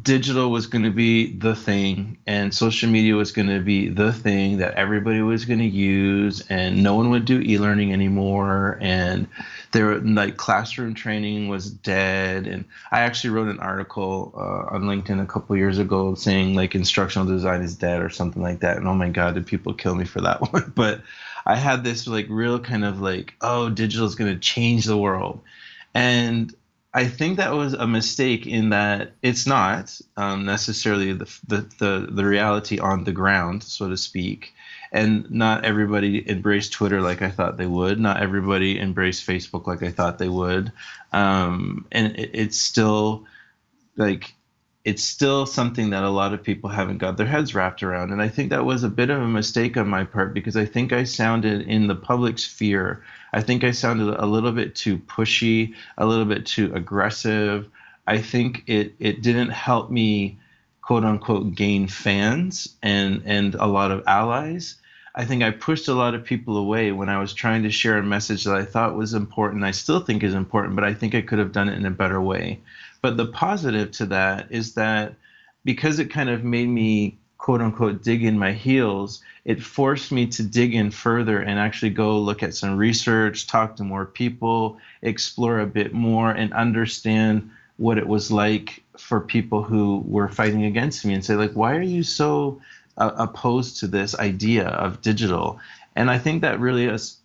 digital 0.00 0.50
was 0.50 0.66
going 0.66 0.84
to 0.84 0.90
be 0.90 1.32
the 1.32 1.56
thing 1.56 2.18
and 2.26 2.54
social 2.54 2.88
media 2.88 3.14
was 3.14 3.32
going 3.32 3.48
to 3.48 3.60
be 3.60 3.88
the 3.88 4.12
thing 4.12 4.58
that 4.58 4.74
everybody 4.74 5.22
was 5.22 5.44
going 5.44 5.58
to 5.58 5.64
use 5.64 6.44
and 6.48 6.82
no 6.82 6.94
one 6.94 7.10
would 7.10 7.24
do 7.24 7.40
e-learning 7.40 7.92
anymore 7.92 8.78
and 8.80 9.26
there 9.72 9.98
like 10.00 10.36
classroom 10.36 10.94
training 10.94 11.48
was 11.48 11.70
dead. 11.70 12.46
And 12.46 12.64
i 12.92 13.00
actually 13.00 13.30
wrote 13.30 13.48
an 13.48 13.60
article 13.60 14.32
uh, 14.36 14.74
on 14.74 14.82
linkedin 14.82 15.20
a 15.20 15.26
couple 15.26 15.56
years 15.56 15.78
ago 15.78 16.14
saying 16.14 16.54
like 16.54 16.76
instructional 16.76 17.26
design 17.26 17.62
is 17.62 17.74
dead 17.74 18.02
or 18.02 18.10
something 18.10 18.42
like 18.42 18.60
that. 18.60 18.76
And 18.76 18.86
oh 18.86 18.94
my 18.94 19.08
god 19.08 19.34
did 19.34 19.46
people 19.46 19.74
kill 19.74 19.96
me 19.96 20.04
for 20.04 20.20
that 20.20 20.40
one? 20.52 20.72
But 20.76 21.02
i 21.46 21.56
had 21.56 21.84
this 21.84 22.06
like 22.06 22.26
real 22.28 22.58
kind 22.58 22.84
of 22.84 23.00
like 23.00 23.34
oh 23.40 23.68
digital 23.68 24.06
is 24.06 24.14
going 24.14 24.32
to 24.32 24.40
change 24.40 24.84
the 24.84 24.96
world 24.96 25.40
and 25.94 26.54
I 26.96 27.08
think 27.08 27.38
that 27.38 27.52
was 27.52 27.72
a 27.74 27.88
mistake 27.88 28.46
in 28.46 28.70
that 28.70 29.14
it's 29.20 29.48
not 29.48 30.00
um, 30.16 30.44
necessarily 30.44 31.12
the, 31.12 31.24
the, 31.48 31.56
the 31.78 32.08
the 32.08 32.24
reality 32.24 32.78
on 32.78 33.02
the 33.02 33.10
ground, 33.10 33.64
so 33.64 33.88
to 33.88 33.96
speak. 33.96 34.54
And 34.92 35.28
not 35.28 35.64
everybody 35.64 36.28
embraced 36.30 36.72
Twitter 36.72 37.00
like 37.00 37.20
I 37.20 37.30
thought 37.30 37.56
they 37.56 37.66
would. 37.66 37.98
Not 37.98 38.22
everybody 38.22 38.78
embraced 38.78 39.26
Facebook 39.26 39.66
like 39.66 39.82
I 39.82 39.90
thought 39.90 40.18
they 40.18 40.28
would. 40.28 40.70
Um, 41.12 41.84
and 41.90 42.16
it, 42.16 42.30
it's 42.32 42.60
still 42.60 43.24
like 43.96 44.32
it's 44.84 45.02
still 45.02 45.46
something 45.46 45.90
that 45.90 46.04
a 46.04 46.10
lot 46.10 46.34
of 46.34 46.42
people 46.42 46.68
haven't 46.68 46.98
got 46.98 47.16
their 47.16 47.26
heads 47.26 47.54
wrapped 47.54 47.82
around. 47.82 48.12
And 48.12 48.20
I 48.20 48.28
think 48.28 48.50
that 48.50 48.66
was 48.66 48.84
a 48.84 48.90
bit 48.90 49.08
of 49.08 49.20
a 49.20 49.26
mistake 49.26 49.78
on 49.78 49.88
my 49.88 50.04
part 50.04 50.34
because 50.34 50.56
I 50.56 50.66
think 50.66 50.92
I 50.92 51.04
sounded 51.04 51.62
in 51.62 51.86
the 51.86 51.94
public 51.94 52.38
sphere, 52.38 53.02
I 53.32 53.40
think 53.40 53.64
I 53.64 53.70
sounded 53.70 54.14
a 54.14 54.26
little 54.26 54.52
bit 54.52 54.74
too 54.74 54.98
pushy, 54.98 55.74
a 55.96 56.04
little 56.04 56.26
bit 56.26 56.44
too 56.44 56.70
aggressive. 56.74 57.68
I 58.06 58.18
think 58.18 58.64
it, 58.66 58.94
it 58.98 59.22
didn't 59.22 59.50
help 59.50 59.90
me, 59.90 60.38
quote 60.82 61.04
unquote, 61.04 61.54
gain 61.54 61.88
fans 61.88 62.68
and, 62.82 63.22
and 63.24 63.54
a 63.54 63.66
lot 63.66 63.90
of 63.90 64.04
allies. 64.06 64.76
I 65.14 65.24
think 65.24 65.42
I 65.42 65.50
pushed 65.50 65.88
a 65.88 65.94
lot 65.94 66.14
of 66.14 66.24
people 66.24 66.58
away 66.58 66.92
when 66.92 67.08
I 67.08 67.20
was 67.20 67.32
trying 67.32 67.62
to 67.62 67.70
share 67.70 67.96
a 67.96 68.02
message 68.02 68.44
that 68.44 68.56
I 68.56 68.64
thought 68.64 68.96
was 68.96 69.14
important. 69.14 69.64
I 69.64 69.70
still 69.70 70.00
think 70.00 70.22
is 70.22 70.34
important, 70.34 70.74
but 70.74 70.84
I 70.84 70.92
think 70.92 71.14
I 71.14 71.22
could 71.22 71.38
have 71.38 71.52
done 71.52 71.68
it 71.70 71.78
in 71.78 71.86
a 71.86 71.90
better 71.90 72.20
way. 72.20 72.60
But 73.04 73.18
the 73.18 73.26
positive 73.26 73.90
to 73.98 74.06
that 74.06 74.46
is 74.48 74.72
that 74.76 75.16
because 75.62 75.98
it 75.98 76.06
kind 76.06 76.30
of 76.30 76.42
made 76.42 76.70
me 76.70 77.18
quote 77.36 77.60
unquote 77.60 78.02
dig 78.02 78.24
in 78.24 78.38
my 78.38 78.52
heels, 78.52 79.22
it 79.44 79.62
forced 79.62 80.10
me 80.10 80.26
to 80.28 80.42
dig 80.42 80.74
in 80.74 80.90
further 80.90 81.38
and 81.38 81.58
actually 81.58 81.90
go 81.90 82.18
look 82.18 82.42
at 82.42 82.54
some 82.54 82.78
research, 82.78 83.46
talk 83.46 83.76
to 83.76 83.84
more 83.84 84.06
people, 84.06 84.78
explore 85.02 85.60
a 85.60 85.66
bit 85.66 85.92
more, 85.92 86.30
and 86.30 86.54
understand 86.54 87.50
what 87.76 87.98
it 87.98 88.06
was 88.06 88.30
like 88.30 88.82
for 88.96 89.20
people 89.20 89.62
who 89.62 90.02
were 90.06 90.30
fighting 90.30 90.64
against 90.64 91.04
me 91.04 91.12
and 91.12 91.22
say, 91.22 91.34
like, 91.34 91.52
why 91.52 91.76
are 91.76 91.82
you 91.82 92.02
so 92.02 92.58
uh, 92.96 93.10
opposed 93.16 93.80
to 93.80 93.86
this 93.86 94.18
idea 94.18 94.68
of 94.68 95.02
digital? 95.02 95.60
And 95.94 96.10
I 96.10 96.16
think 96.16 96.40
that 96.40 96.58
really 96.58 96.86
is 96.86 97.18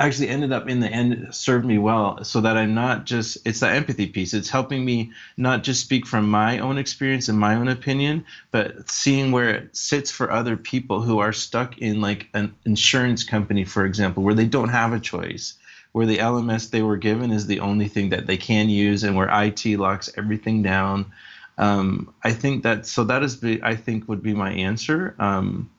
actually 0.00 0.28
ended 0.28 0.50
up 0.50 0.66
in 0.68 0.80
the 0.80 0.88
end 0.88 1.28
served 1.34 1.66
me 1.66 1.76
well 1.76 2.24
so 2.24 2.40
that 2.40 2.56
I'm 2.56 2.74
not 2.74 3.04
just 3.04 3.36
it's 3.44 3.60
that 3.60 3.76
empathy 3.76 4.06
piece. 4.06 4.32
It's 4.32 4.48
helping 4.48 4.84
me 4.84 5.12
not 5.36 5.62
just 5.62 5.82
speak 5.82 6.06
from 6.06 6.28
my 6.28 6.58
own 6.58 6.78
experience 6.78 7.28
and 7.28 7.38
my 7.38 7.54
own 7.54 7.68
opinion, 7.68 8.24
but 8.50 8.88
seeing 8.88 9.30
where 9.30 9.50
it 9.50 9.76
sits 9.76 10.10
for 10.10 10.30
other 10.30 10.56
people 10.56 11.02
who 11.02 11.18
are 11.18 11.34
stuck 11.34 11.78
in 11.78 12.00
like 12.00 12.28
an 12.32 12.54
insurance 12.64 13.24
company, 13.24 13.64
for 13.64 13.84
example, 13.84 14.22
where 14.22 14.34
they 14.34 14.46
don't 14.46 14.70
have 14.70 14.94
a 14.94 15.00
choice, 15.00 15.54
where 15.92 16.06
the 16.06 16.18
LMS 16.18 16.70
they 16.70 16.82
were 16.82 16.96
given 16.96 17.30
is 17.30 17.46
the 17.46 17.60
only 17.60 17.88
thing 17.88 18.08
that 18.08 18.26
they 18.26 18.38
can 18.38 18.70
use 18.70 19.04
and 19.04 19.14
where 19.14 19.28
IT 19.30 19.66
locks 19.66 20.08
everything 20.16 20.62
down. 20.62 21.12
Um, 21.58 22.14
I 22.24 22.32
think 22.32 22.62
that 22.62 22.86
so 22.86 23.04
that 23.04 23.22
is 23.22 23.40
the 23.40 23.60
I 23.62 23.76
think 23.76 24.08
would 24.08 24.22
be 24.22 24.32
my 24.32 24.50
answer. 24.50 25.14
Um, 25.18 25.70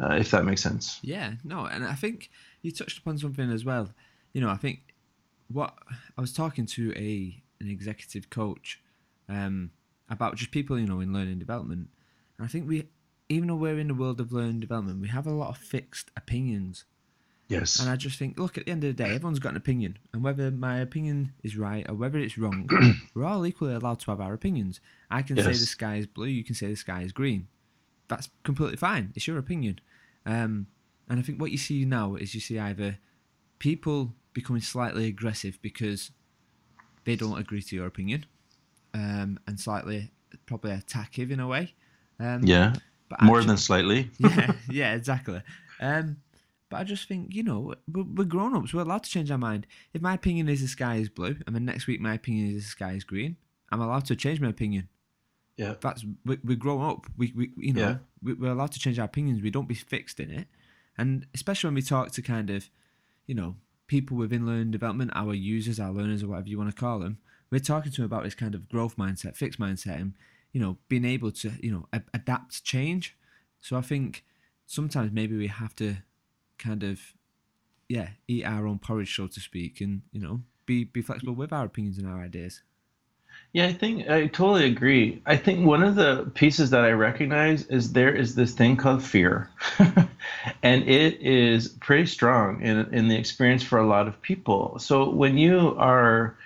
uh, 0.00 0.14
if 0.14 0.30
that 0.30 0.44
makes 0.44 0.62
sense. 0.62 0.98
Yeah, 1.02 1.32
no, 1.44 1.66
and 1.66 1.84
I 1.84 1.94
think 1.94 2.30
you 2.62 2.70
touched 2.70 2.98
upon 2.98 3.18
something 3.18 3.50
as 3.50 3.64
well. 3.64 3.90
You 4.32 4.40
know, 4.40 4.48
I 4.48 4.56
think 4.56 4.94
what 5.48 5.74
I 6.16 6.20
was 6.20 6.32
talking 6.32 6.66
to 6.66 6.92
a 6.96 7.42
an 7.60 7.70
executive 7.70 8.30
coach 8.30 8.80
um, 9.28 9.70
about 10.08 10.36
just 10.36 10.50
people, 10.50 10.78
you 10.78 10.86
know, 10.86 11.00
in 11.00 11.12
learning 11.12 11.38
development, 11.38 11.88
and 12.38 12.44
I 12.44 12.48
think 12.48 12.68
we, 12.68 12.88
even 13.28 13.48
though 13.48 13.56
we're 13.56 13.78
in 13.78 13.88
the 13.88 13.94
world 13.94 14.20
of 14.20 14.32
learning 14.32 14.60
development, 14.60 15.00
we 15.00 15.08
have 15.08 15.26
a 15.26 15.32
lot 15.32 15.50
of 15.50 15.58
fixed 15.58 16.10
opinions. 16.16 16.84
Yes. 17.48 17.80
And 17.80 17.90
I 17.90 17.96
just 17.96 18.16
think, 18.16 18.38
look, 18.38 18.56
at 18.56 18.66
the 18.66 18.70
end 18.70 18.84
of 18.84 18.96
the 18.96 19.02
day, 19.02 19.12
everyone's 19.12 19.40
got 19.40 19.50
an 19.50 19.56
opinion, 19.56 19.98
and 20.12 20.22
whether 20.22 20.52
my 20.52 20.78
opinion 20.78 21.32
is 21.42 21.56
right 21.56 21.84
or 21.88 21.94
whether 21.96 22.18
it's 22.18 22.38
wrong, 22.38 22.68
we're 23.14 23.24
all 23.24 23.44
equally 23.44 23.74
allowed 23.74 23.98
to 24.00 24.10
have 24.12 24.20
our 24.20 24.32
opinions. 24.32 24.80
I 25.10 25.22
can 25.22 25.36
yes. 25.36 25.46
say 25.46 25.52
the 25.52 25.58
sky 25.58 25.96
is 25.96 26.06
blue, 26.06 26.28
you 26.28 26.44
can 26.44 26.54
say 26.54 26.68
the 26.68 26.76
sky 26.76 27.02
is 27.02 27.10
green. 27.10 27.48
That's 28.06 28.28
completely 28.44 28.76
fine. 28.76 29.12
It's 29.16 29.26
your 29.26 29.38
opinion. 29.38 29.80
Um, 30.24 30.68
and 31.10 31.18
I 31.18 31.22
think 31.22 31.40
what 31.40 31.50
you 31.50 31.58
see 31.58 31.84
now 31.84 32.14
is 32.14 32.34
you 32.34 32.40
see 32.40 32.58
either 32.58 32.98
people 33.58 34.14
becoming 34.32 34.62
slightly 34.62 35.08
aggressive 35.08 35.58
because 35.60 36.12
they 37.04 37.16
don't 37.16 37.36
agree 37.36 37.60
to 37.60 37.76
your 37.76 37.86
opinion, 37.86 38.26
um, 38.94 39.40
and 39.46 39.58
slightly 39.58 40.12
probably 40.46 40.70
attackive 40.70 41.32
in 41.32 41.40
a 41.40 41.48
way. 41.48 41.74
Um, 42.20 42.44
yeah, 42.44 42.74
but 43.08 43.20
more 43.22 43.42
than 43.42 43.56
slightly. 43.56 44.08
yeah, 44.18 44.52
yeah, 44.70 44.94
exactly. 44.94 45.42
Um, 45.80 46.18
but 46.68 46.76
I 46.76 46.84
just 46.84 47.08
think 47.08 47.34
you 47.34 47.42
know 47.42 47.74
we're, 47.92 48.04
we're 48.04 48.24
grown 48.24 48.54
ups. 48.54 48.72
We're 48.72 48.82
allowed 48.82 49.02
to 49.02 49.10
change 49.10 49.32
our 49.32 49.38
mind. 49.38 49.66
If 49.92 50.00
my 50.00 50.14
opinion 50.14 50.48
is 50.48 50.60
the 50.60 50.68
sky 50.68 50.96
is 50.96 51.08
blue, 51.08 51.36
and 51.44 51.56
then 51.56 51.64
next 51.64 51.88
week 51.88 52.00
my 52.00 52.14
opinion 52.14 52.54
is 52.54 52.62
the 52.62 52.70
sky 52.70 52.92
is 52.92 53.02
green, 53.02 53.36
I'm 53.72 53.80
allowed 53.80 54.04
to 54.06 54.16
change 54.16 54.40
my 54.40 54.48
opinion. 54.48 54.88
Yeah, 55.56 55.74
that's 55.80 56.04
we, 56.24 56.38
we're 56.44 56.56
grown 56.56 56.88
up. 56.88 57.06
We, 57.16 57.32
we 57.34 57.50
you 57.56 57.72
know 57.72 57.80
yeah. 57.80 57.96
we, 58.22 58.34
we're 58.34 58.52
allowed 58.52 58.70
to 58.72 58.78
change 58.78 59.00
our 59.00 59.06
opinions. 59.06 59.42
We 59.42 59.50
don't 59.50 59.66
be 59.66 59.74
fixed 59.74 60.20
in 60.20 60.30
it. 60.30 60.46
And 60.98 61.26
especially 61.34 61.68
when 61.68 61.74
we 61.74 61.82
talk 61.82 62.10
to 62.12 62.22
kind 62.22 62.50
of, 62.50 62.68
you 63.26 63.34
know, 63.34 63.56
people 63.86 64.16
within 64.16 64.46
learning 64.46 64.70
development, 64.70 65.10
our 65.14 65.34
users, 65.34 65.80
our 65.80 65.92
learners, 65.92 66.22
or 66.22 66.28
whatever 66.28 66.48
you 66.48 66.58
want 66.58 66.70
to 66.70 66.80
call 66.80 66.98
them, 66.98 67.18
we're 67.50 67.58
talking 67.58 67.90
to 67.90 67.96
them 67.96 68.04
about 68.04 68.24
this 68.24 68.34
kind 68.34 68.54
of 68.54 68.68
growth 68.68 68.96
mindset, 68.96 69.36
fixed 69.36 69.58
mindset, 69.58 70.00
and 70.00 70.14
you 70.52 70.60
know, 70.60 70.78
being 70.88 71.04
able 71.04 71.30
to 71.30 71.52
you 71.60 71.70
know 71.70 71.86
a- 71.92 72.02
adapt 72.14 72.54
to 72.54 72.62
change. 72.62 73.16
So 73.60 73.76
I 73.76 73.82
think 73.82 74.24
sometimes 74.66 75.12
maybe 75.12 75.36
we 75.36 75.48
have 75.48 75.74
to 75.76 75.96
kind 76.58 76.82
of, 76.82 77.00
yeah, 77.88 78.10
eat 78.28 78.44
our 78.44 78.66
own 78.66 78.78
porridge, 78.78 79.14
so 79.14 79.26
to 79.26 79.40
speak, 79.40 79.80
and 79.80 80.02
you 80.12 80.20
know, 80.20 80.42
be 80.66 80.84
be 80.84 81.02
flexible 81.02 81.34
with 81.34 81.52
our 81.52 81.66
opinions 81.66 81.98
and 81.98 82.06
our 82.06 82.20
ideas. 82.20 82.62
Yeah, 83.52 83.66
I 83.66 83.72
think 83.72 84.08
I 84.08 84.28
totally 84.28 84.64
agree. 84.66 85.20
I 85.26 85.36
think 85.36 85.66
one 85.66 85.82
of 85.82 85.96
the 85.96 86.30
pieces 86.34 86.70
that 86.70 86.84
I 86.84 86.92
recognize 86.92 87.66
is 87.66 87.92
there 87.92 88.14
is 88.14 88.36
this 88.36 88.52
thing 88.52 88.76
called 88.76 89.02
fear. 89.02 89.48
and 90.62 90.84
it 90.88 91.20
is 91.20 91.68
pretty 91.68 92.06
strong 92.06 92.62
in, 92.62 92.78
in 92.94 93.08
the 93.08 93.16
experience 93.16 93.64
for 93.64 93.78
a 93.80 93.86
lot 93.86 94.06
of 94.06 94.22
people. 94.22 94.78
So 94.78 95.10
when 95.10 95.36
you 95.36 95.74
are 95.78 96.36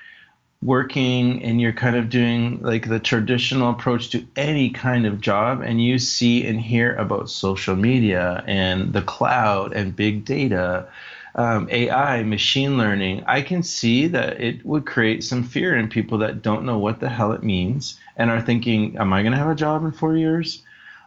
working 0.62 1.43
and 1.45 1.61
you're 1.61 1.73
kind 1.73 1.97
of 1.97 2.11
doing 2.11 2.61
like 2.62 2.88
the 2.88 3.01
traditional 3.01 3.71
approach 3.71 4.11
to 4.11 4.27
any 4.37 4.71
kind 4.71 5.07
of 5.07 5.21
job 5.21 5.61
and 5.62 5.83
you 5.85 5.99
see 5.99 6.47
and 6.47 6.61
hear 6.61 6.95
about 6.97 7.31
social 7.31 7.77
media 7.77 8.45
and 8.47 8.93
the 8.95 9.03
cloud 9.03 9.75
and 9.75 9.97
big 9.97 10.25
data 10.25 10.88
um, 11.35 11.68
AI, 11.70 12.23
machine 12.23 12.79
learning, 12.79 13.25
I 13.27 13.42
can 13.42 13.62
see 13.62 14.07
that 14.09 14.40
it 14.40 14.64
would 14.64 14.87
create 14.87 15.25
some 15.25 15.42
fear 15.42 15.77
in 15.77 15.88
people 15.88 16.18
that 16.18 16.42
don't 16.42 16.64
know 16.64 16.79
what 16.79 17.01
the 17.01 17.09
hell 17.09 17.33
it 17.33 17.42
means 17.42 17.99
and 18.16 18.31
are 18.31 18.40
thinking, 18.40 18.97
"Am 18.99 19.12
I 19.12 19.23
going 19.23 19.33
to 19.33 19.38
have 19.38 19.51
a 19.51 19.55
job 19.55 19.85
in 19.85 19.92
four 19.92 20.16
years?" 20.16 20.62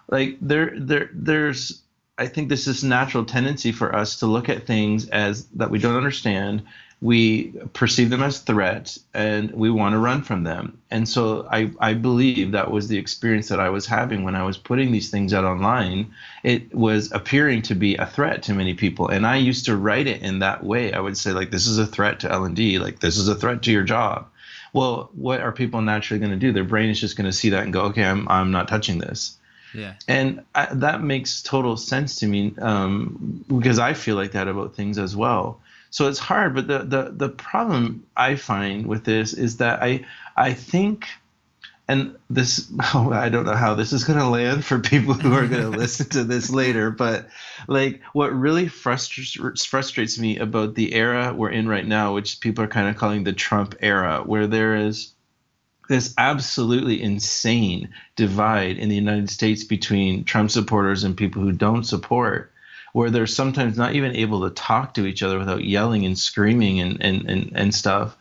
Like 0.10 0.38
there, 0.42 0.74
there, 0.78 1.10
there's. 1.13 1.82
I 2.18 2.28
think 2.28 2.50
this 2.50 2.68
is 2.68 2.84
natural 2.84 3.26
tendency 3.26 3.72
for 3.72 3.96
us 3.96 4.20
to 4.20 4.26
look 4.26 4.50
at 4.50 4.66
things 4.66 5.08
as 5.10 5.46
that 5.56 5.70
we 5.70 5.78
don't 5.80 5.96
understand 5.96 6.63
we 7.00 7.52
perceive 7.74 8.10
them 8.10 8.24
as 8.24 8.40
threats 8.40 9.00
and 9.14 9.52
we 9.52 9.70
want 9.70 9.94
to 9.94 10.00
run 10.00 10.24
from 10.24 10.44
them. 10.44 10.80
And 10.90 11.08
so 11.08 11.48
I, 11.52 11.72
I 11.80 11.94
believe 11.94 12.54
that 12.54 12.72
was 12.72 12.88
the 12.88 12.98
experience 12.98 13.50
that 13.50 13.60
I 13.60 13.70
was 13.70 13.86
having 13.86 14.24
when 14.24 14.34
I 14.34 14.44
was 14.44 14.58
putting 14.58 14.92
these 14.92 15.12
things 15.12 15.32
out 15.32 15.44
online. 15.44 16.12
It 16.44 16.74
was 16.74 17.12
appearing 17.12 17.62
to 17.64 17.76
be 17.76 17.96
a 17.96 18.08
threat 18.08 18.42
to 18.44 18.54
many 18.54 18.74
people. 18.74 19.10
And 19.10 19.28
I 19.28 19.36
used 19.36 19.66
to 19.66 19.78
write 19.78 20.08
it 20.08 20.24
in 20.24 20.40
that 20.40 20.64
way. 20.64 20.92
I 20.92 21.00
would 21.00 21.18
say 21.18 21.34
like 21.34 21.52
this 21.52 21.68
is 21.68 21.78
a 21.78 21.86
threat 21.86 22.22
to 22.22 22.32
L&D, 22.32 22.80
like 22.80 23.00
this 23.00 23.18
is 23.18 23.28
a 23.28 23.36
threat 23.36 23.62
to 23.64 23.72
your 23.72 23.84
job. 23.84 24.28
Well, 24.74 25.12
what 25.14 25.42
are 25.42 25.52
people 25.52 25.82
naturally 25.82 26.20
going 26.20 26.32
to 26.32 26.38
do? 26.38 26.52
Their 26.52 26.64
brain 26.64 26.90
is 26.90 27.00
just 27.00 27.16
going 27.16 27.26
to 27.30 27.34
see 27.34 27.50
that 27.52 27.64
and 27.64 27.72
go, 27.72 27.82
okay, 27.86 28.06
I'm, 28.06 28.28
I'm 28.28 28.52
not 28.52 28.68
touching 28.68 28.98
this. 28.98 29.38
Yeah. 29.74 29.94
And 30.08 30.44
I, 30.56 30.66
that 30.74 31.04
makes 31.04 31.44
total 31.44 31.78
sense 31.78 32.16
to 32.18 32.28
me 32.28 32.56
um, 32.60 33.46
because 33.48 33.78
I 33.78 33.94
feel 33.94 34.16
like 34.16 34.32
that 34.32 34.48
about 34.48 34.74
things 34.74 34.98
as 34.98 35.16
well 35.16 35.62
so 35.98 36.08
it's 36.08 36.20
hard 36.20 36.54
but 36.54 36.68
the, 36.68 36.78
the 36.84 37.12
the 37.12 37.30
problem 37.30 38.06
i 38.16 38.36
find 38.36 38.86
with 38.86 39.04
this 39.04 39.34
is 39.34 39.58
that 39.58 39.82
i 39.82 40.06
i 40.36 40.54
think 40.54 41.08
and 41.88 42.16
this 42.30 42.72
oh, 42.94 43.12
i 43.12 43.30
don't 43.30 43.48
know 43.48 43.56
how 43.56 43.74
this 43.74 43.92
is 43.92 44.04
going 44.04 44.20
to 44.20 44.30
land 44.30 44.64
for 44.64 44.78
people 44.78 45.16
who 45.16 45.34
are 45.34 45.48
going 45.48 45.64
to 45.72 45.76
listen 45.76 46.08
to 46.08 46.24
this 46.24 46.52
later 46.52 46.92
but 46.92 47.28
like 47.68 48.00
what 48.14 48.32
really 48.32 48.68
frustrates 48.68 49.66
frustrates 49.66 50.20
me 50.20 50.38
about 50.38 50.76
the 50.76 50.94
era 50.94 51.34
we're 51.34 51.50
in 51.50 51.68
right 51.68 51.88
now 51.88 52.14
which 52.14 52.42
people 52.42 52.64
are 52.64 52.68
kind 52.68 52.88
of 52.88 52.96
calling 52.96 53.24
the 53.24 53.34
trump 53.34 53.74
era 53.80 54.22
where 54.24 54.46
there 54.46 54.76
is 54.76 55.14
this 55.90 56.14
absolutely 56.20 57.02
insane 57.02 57.90
divide 58.16 58.78
in 58.78 58.88
the 58.88 58.96
united 58.96 59.32
states 59.32 59.64
between 59.64 60.24
trump 60.24 60.52
supporters 60.52 61.04
and 61.04 61.18
people 61.18 61.42
who 61.42 61.52
don't 61.52 61.86
support 61.86 62.52
where 62.98 63.12
they're 63.12 63.28
sometimes 63.28 63.78
not 63.78 63.94
even 63.94 64.16
able 64.16 64.42
to 64.42 64.50
talk 64.50 64.96
to 64.96 65.06
each 65.06 65.22
other 65.22 65.38
without 65.38 65.64
yelling 65.64 66.04
and 66.04 66.18
screaming 66.18 66.80
and, 66.80 66.98
and, 67.00 67.30
and, 67.30 67.52
and 67.54 67.76
stuff. 67.76 68.18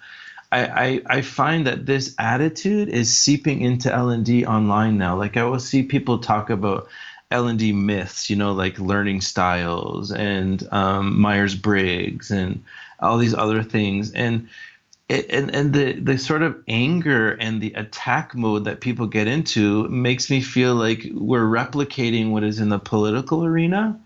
I, 0.52 0.66
I, 0.66 1.02
I 1.06 1.22
find 1.22 1.66
that 1.66 1.86
this 1.86 2.14
attitude 2.18 2.90
is 2.90 3.16
seeping 3.16 3.62
into 3.62 3.90
L&D 3.90 4.44
online 4.44 4.98
now. 4.98 5.16
Like 5.16 5.38
I 5.38 5.44
will 5.44 5.60
see 5.60 5.82
people 5.82 6.18
talk 6.18 6.50
about 6.50 6.88
L&D 7.30 7.72
myths, 7.72 8.28
you 8.28 8.36
know, 8.36 8.52
like 8.52 8.78
learning 8.78 9.22
styles 9.22 10.12
and 10.12 10.62
um, 10.70 11.22
Myers-Briggs 11.22 12.30
and 12.30 12.62
all 13.00 13.16
these 13.16 13.32
other 13.32 13.62
things. 13.62 14.12
And 14.12 14.46
and 15.08 15.54
and 15.54 15.72
the 15.72 15.92
the 15.92 16.18
sort 16.18 16.42
of 16.42 16.62
anger 16.68 17.30
and 17.30 17.62
the 17.62 17.72
attack 17.74 18.34
mode 18.34 18.64
that 18.64 18.82
people 18.82 19.06
get 19.06 19.26
into 19.26 19.88
makes 19.88 20.28
me 20.28 20.42
feel 20.42 20.74
like 20.74 21.06
we're 21.14 21.46
replicating 21.46 22.30
what 22.30 22.44
is 22.44 22.58
in 22.58 22.68
the 22.68 22.78
political 22.80 23.42
arena 23.42 23.98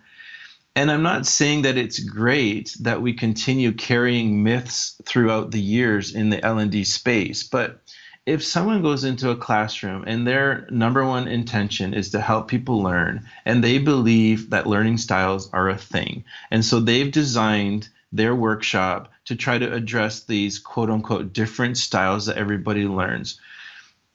and 0.76 0.90
i'm 0.90 1.02
not 1.02 1.26
saying 1.26 1.62
that 1.62 1.76
it's 1.76 1.98
great 1.98 2.76
that 2.80 3.02
we 3.02 3.12
continue 3.12 3.72
carrying 3.72 4.42
myths 4.42 5.00
throughout 5.04 5.50
the 5.50 5.60
years 5.60 6.14
in 6.14 6.30
the 6.30 6.44
l&d 6.44 6.84
space 6.84 7.42
but 7.42 7.80
if 8.26 8.44
someone 8.44 8.82
goes 8.82 9.02
into 9.02 9.30
a 9.30 9.36
classroom 9.36 10.04
and 10.06 10.26
their 10.26 10.66
number 10.70 11.04
one 11.04 11.26
intention 11.26 11.94
is 11.94 12.10
to 12.10 12.20
help 12.20 12.48
people 12.48 12.82
learn 12.82 13.26
and 13.44 13.64
they 13.64 13.78
believe 13.78 14.50
that 14.50 14.66
learning 14.66 14.98
styles 14.98 15.50
are 15.52 15.68
a 15.68 15.76
thing 15.76 16.24
and 16.50 16.64
so 16.64 16.78
they've 16.80 17.10
designed 17.12 17.88
their 18.12 18.34
workshop 18.34 19.10
to 19.24 19.36
try 19.36 19.58
to 19.58 19.72
address 19.72 20.24
these 20.24 20.58
quote 20.58 20.90
unquote 20.90 21.32
different 21.32 21.76
styles 21.76 22.26
that 22.26 22.36
everybody 22.36 22.84
learns. 22.84 23.40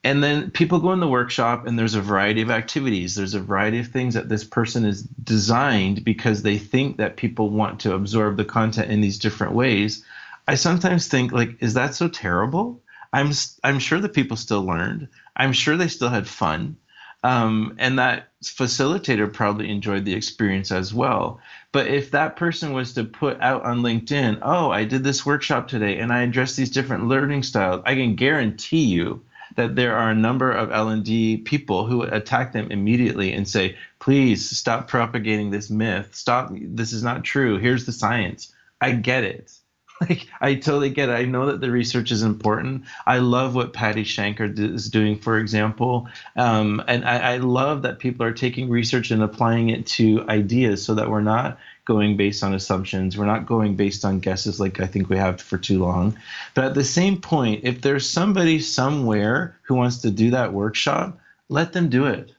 And 0.05 0.23
then 0.23 0.51
people 0.51 0.79
go 0.79 0.93
in 0.93 0.99
the 0.99 1.07
workshop 1.07 1.65
and 1.65 1.79
there's 1.79 1.95
a 1.95 2.01
variety 2.01 2.43
of 2.43 2.51
activities. 2.51 3.15
There's 3.15 3.33
a 3.33 3.39
variety 3.39 3.79
of 3.79 3.87
things 3.87 4.13
that 4.13 4.29
this 4.29 4.43
person 4.43 4.85
is 4.85 5.01
designed 5.01 6.05
because 6.05 6.43
they 6.43 6.59
think 6.59 6.97
that 6.97 7.17
people 7.17 7.49
want 7.49 7.79
to 7.79 7.95
absorb 7.95 8.37
the 8.37 8.45
content 8.45 8.91
in 8.91 9.01
these 9.01 9.17
different 9.17 9.53
ways. 9.53 10.05
I 10.47 10.53
sometimes 10.55 11.07
think 11.07 11.31
like 11.31 11.57
is 11.59 11.73
that 11.73 11.95
so 11.95 12.07
terrible? 12.07 12.83
I'm 13.13 13.31
I'm 13.63 13.79
sure 13.79 13.99
the 13.99 14.07
people 14.07 14.37
still 14.37 14.63
learned. 14.63 15.07
I'm 15.35 15.53
sure 15.53 15.75
they 15.75 15.87
still 15.87 16.09
had 16.09 16.27
fun. 16.27 16.77
Um, 17.23 17.75
and 17.79 17.97
that 17.97 18.27
facilitator 18.43 19.33
probably 19.33 19.71
enjoyed 19.71 20.05
the 20.05 20.13
experience 20.13 20.71
as 20.71 20.93
well. 20.93 21.39
But 21.71 21.87
if 21.87 22.11
that 22.11 22.35
person 22.35 22.73
was 22.73 22.93
to 22.93 23.05
put 23.05 23.41
out 23.41 23.63
on 23.63 23.81
LinkedIn, 23.81 24.37
oh, 24.43 24.69
I 24.69 24.85
did 24.85 25.03
this 25.03 25.25
workshop 25.25 25.67
today 25.67 25.97
and 25.97 26.13
I 26.13 26.21
addressed 26.21 26.57
these 26.57 26.69
different 26.69 27.07
learning 27.07 27.41
styles, 27.41 27.81
I 27.87 27.95
can 27.95 28.13
guarantee 28.13 28.85
you 28.85 29.24
that 29.55 29.75
there 29.75 29.95
are 29.95 30.09
a 30.09 30.15
number 30.15 30.51
of 30.51 30.71
L&D 30.71 31.37
people 31.37 31.85
who 31.85 32.03
attack 32.03 32.53
them 32.53 32.71
immediately 32.71 33.33
and 33.33 33.47
say, 33.47 33.77
please 33.99 34.49
stop 34.57 34.87
propagating 34.87 35.51
this 35.51 35.69
myth. 35.69 36.15
Stop. 36.15 36.51
This 36.53 36.93
is 36.93 37.03
not 37.03 37.23
true. 37.23 37.57
Here's 37.57 37.85
the 37.85 37.91
science. 37.91 38.53
I 38.81 38.91
get 38.91 39.23
it. 39.23 39.51
Like 40.01 40.27
I 40.41 40.55
totally 40.55 40.89
get 40.89 41.07
it. 41.07 41.13
I 41.13 41.23
know 41.23 41.45
that 41.45 41.61
the 41.61 41.71
research 41.71 42.11
is 42.11 42.21
important. 42.21 42.83
I 43.07 43.19
love 43.19 43.55
what 43.55 43.71
Patty 43.71 44.03
Shanker 44.03 44.59
is 44.59 44.89
doing, 44.89 45.17
for 45.17 45.39
example, 45.39 46.09
um, 46.35 46.83
and 46.85 47.05
I, 47.05 47.35
I 47.35 47.37
love 47.37 47.83
that 47.83 47.99
people 47.99 48.25
are 48.25 48.33
taking 48.33 48.69
research 48.69 49.09
and 49.11 49.23
applying 49.23 49.69
it 49.69 49.87
to 49.87 50.25
ideas, 50.27 50.83
so 50.83 50.95
that 50.95 51.09
we're 51.09 51.21
not 51.21 51.59
going 51.85 52.17
based 52.17 52.43
on 52.43 52.53
assumptions. 52.53 53.17
We're 53.17 53.25
not 53.25 53.45
going 53.45 53.75
based 53.75 54.03
on 54.03 54.19
guesses 54.19 54.59
like 54.59 54.79
I 54.79 54.87
think 54.87 55.09
we 55.09 55.17
have 55.17 55.39
for 55.39 55.57
too 55.57 55.79
long. 55.79 56.17
But 56.53 56.65
at 56.65 56.73
the 56.73 56.83
same 56.83 57.17
point, 57.21 57.61
if 57.63 57.81
there's 57.81 58.09
somebody 58.09 58.59
somewhere 58.59 59.57
who 59.63 59.75
wants 59.75 59.97
to 59.99 60.11
do 60.11 60.31
that 60.31 60.53
workshop, 60.53 61.19
let 61.47 61.73
them 61.73 61.89
do 61.89 62.07
it. 62.07 62.33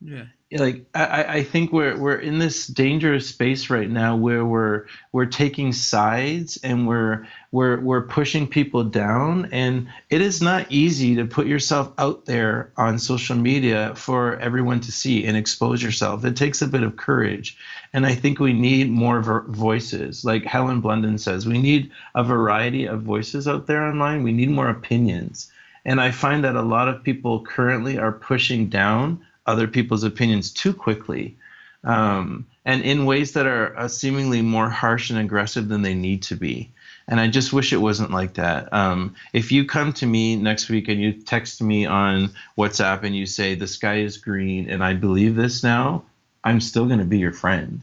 Yeah 0.00 0.24
like 0.50 0.86
I, 0.94 1.24
I 1.24 1.42
think 1.42 1.72
we're 1.72 1.98
we're 1.98 2.16
in 2.16 2.38
this 2.38 2.66
dangerous 2.66 3.28
space 3.28 3.68
right 3.68 3.88
now 3.88 4.16
where 4.16 4.46
we're 4.46 4.86
we're 5.12 5.26
taking 5.26 5.74
sides 5.74 6.58
and 6.62 6.88
we're 6.88 7.26
we're 7.52 7.78
we're 7.80 8.06
pushing 8.06 8.46
people 8.46 8.84
down. 8.84 9.50
And 9.52 9.88
it 10.08 10.22
is 10.22 10.40
not 10.40 10.66
easy 10.70 11.16
to 11.16 11.26
put 11.26 11.46
yourself 11.46 11.92
out 11.98 12.24
there 12.24 12.72
on 12.78 12.98
social 12.98 13.36
media 13.36 13.92
for 13.94 14.36
everyone 14.36 14.80
to 14.80 14.92
see 14.92 15.26
and 15.26 15.36
expose 15.36 15.82
yourself. 15.82 16.24
It 16.24 16.36
takes 16.36 16.62
a 16.62 16.68
bit 16.68 16.82
of 16.82 16.96
courage. 16.96 17.58
And 17.92 18.06
i 18.06 18.14
think 18.14 18.38
we 18.38 18.54
need 18.54 18.90
more 18.90 19.44
voices. 19.48 20.24
Like 20.24 20.44
helen 20.44 20.80
blunden 20.80 21.18
says 21.18 21.46
we 21.46 21.58
need 21.58 21.90
a 22.14 22.24
variety 22.24 22.86
of 22.86 23.02
voices 23.02 23.46
out 23.46 23.66
there 23.66 23.82
online. 23.82 24.22
We 24.22 24.32
need 24.32 24.50
more 24.50 24.70
opinions. 24.70 25.52
And 25.84 26.00
i 26.00 26.10
find 26.10 26.44
that 26.44 26.56
a 26.56 26.62
lot 26.62 26.88
of 26.88 27.04
people 27.04 27.44
currently 27.44 27.98
are 27.98 28.12
pushing 28.12 28.70
down 28.70 29.26
other 29.48 29.66
people's 29.66 30.04
opinions 30.04 30.50
too 30.52 30.72
quickly 30.72 31.36
um, 31.84 32.46
and 32.64 32.82
in 32.82 33.06
ways 33.06 33.32
that 33.32 33.46
are 33.46 33.76
uh, 33.78 33.88
seemingly 33.88 34.42
more 34.42 34.68
harsh 34.68 35.10
and 35.10 35.18
aggressive 35.18 35.68
than 35.68 35.82
they 35.82 35.94
need 35.94 36.22
to 36.22 36.36
be. 36.36 36.70
And 37.06 37.18
I 37.18 37.28
just 37.28 37.54
wish 37.54 37.72
it 37.72 37.78
wasn't 37.78 38.10
like 38.10 38.34
that. 38.34 38.70
Um, 38.72 39.14
if 39.32 39.50
you 39.50 39.64
come 39.64 39.94
to 39.94 40.06
me 40.06 40.36
next 40.36 40.68
week 40.68 40.88
and 40.88 41.00
you 41.00 41.12
text 41.12 41.62
me 41.62 41.86
on 41.86 42.30
WhatsApp 42.58 43.02
and 43.02 43.16
you 43.16 43.24
say, 43.24 43.54
the 43.54 43.66
sky 43.66 44.00
is 44.00 44.18
green 44.18 44.68
and 44.68 44.84
I 44.84 44.92
believe 44.92 45.34
this 45.34 45.62
now, 45.62 46.04
I'm 46.44 46.60
still 46.60 46.86
going 46.86 46.98
to 46.98 47.06
be 47.06 47.18
your 47.18 47.32
friend. 47.32 47.80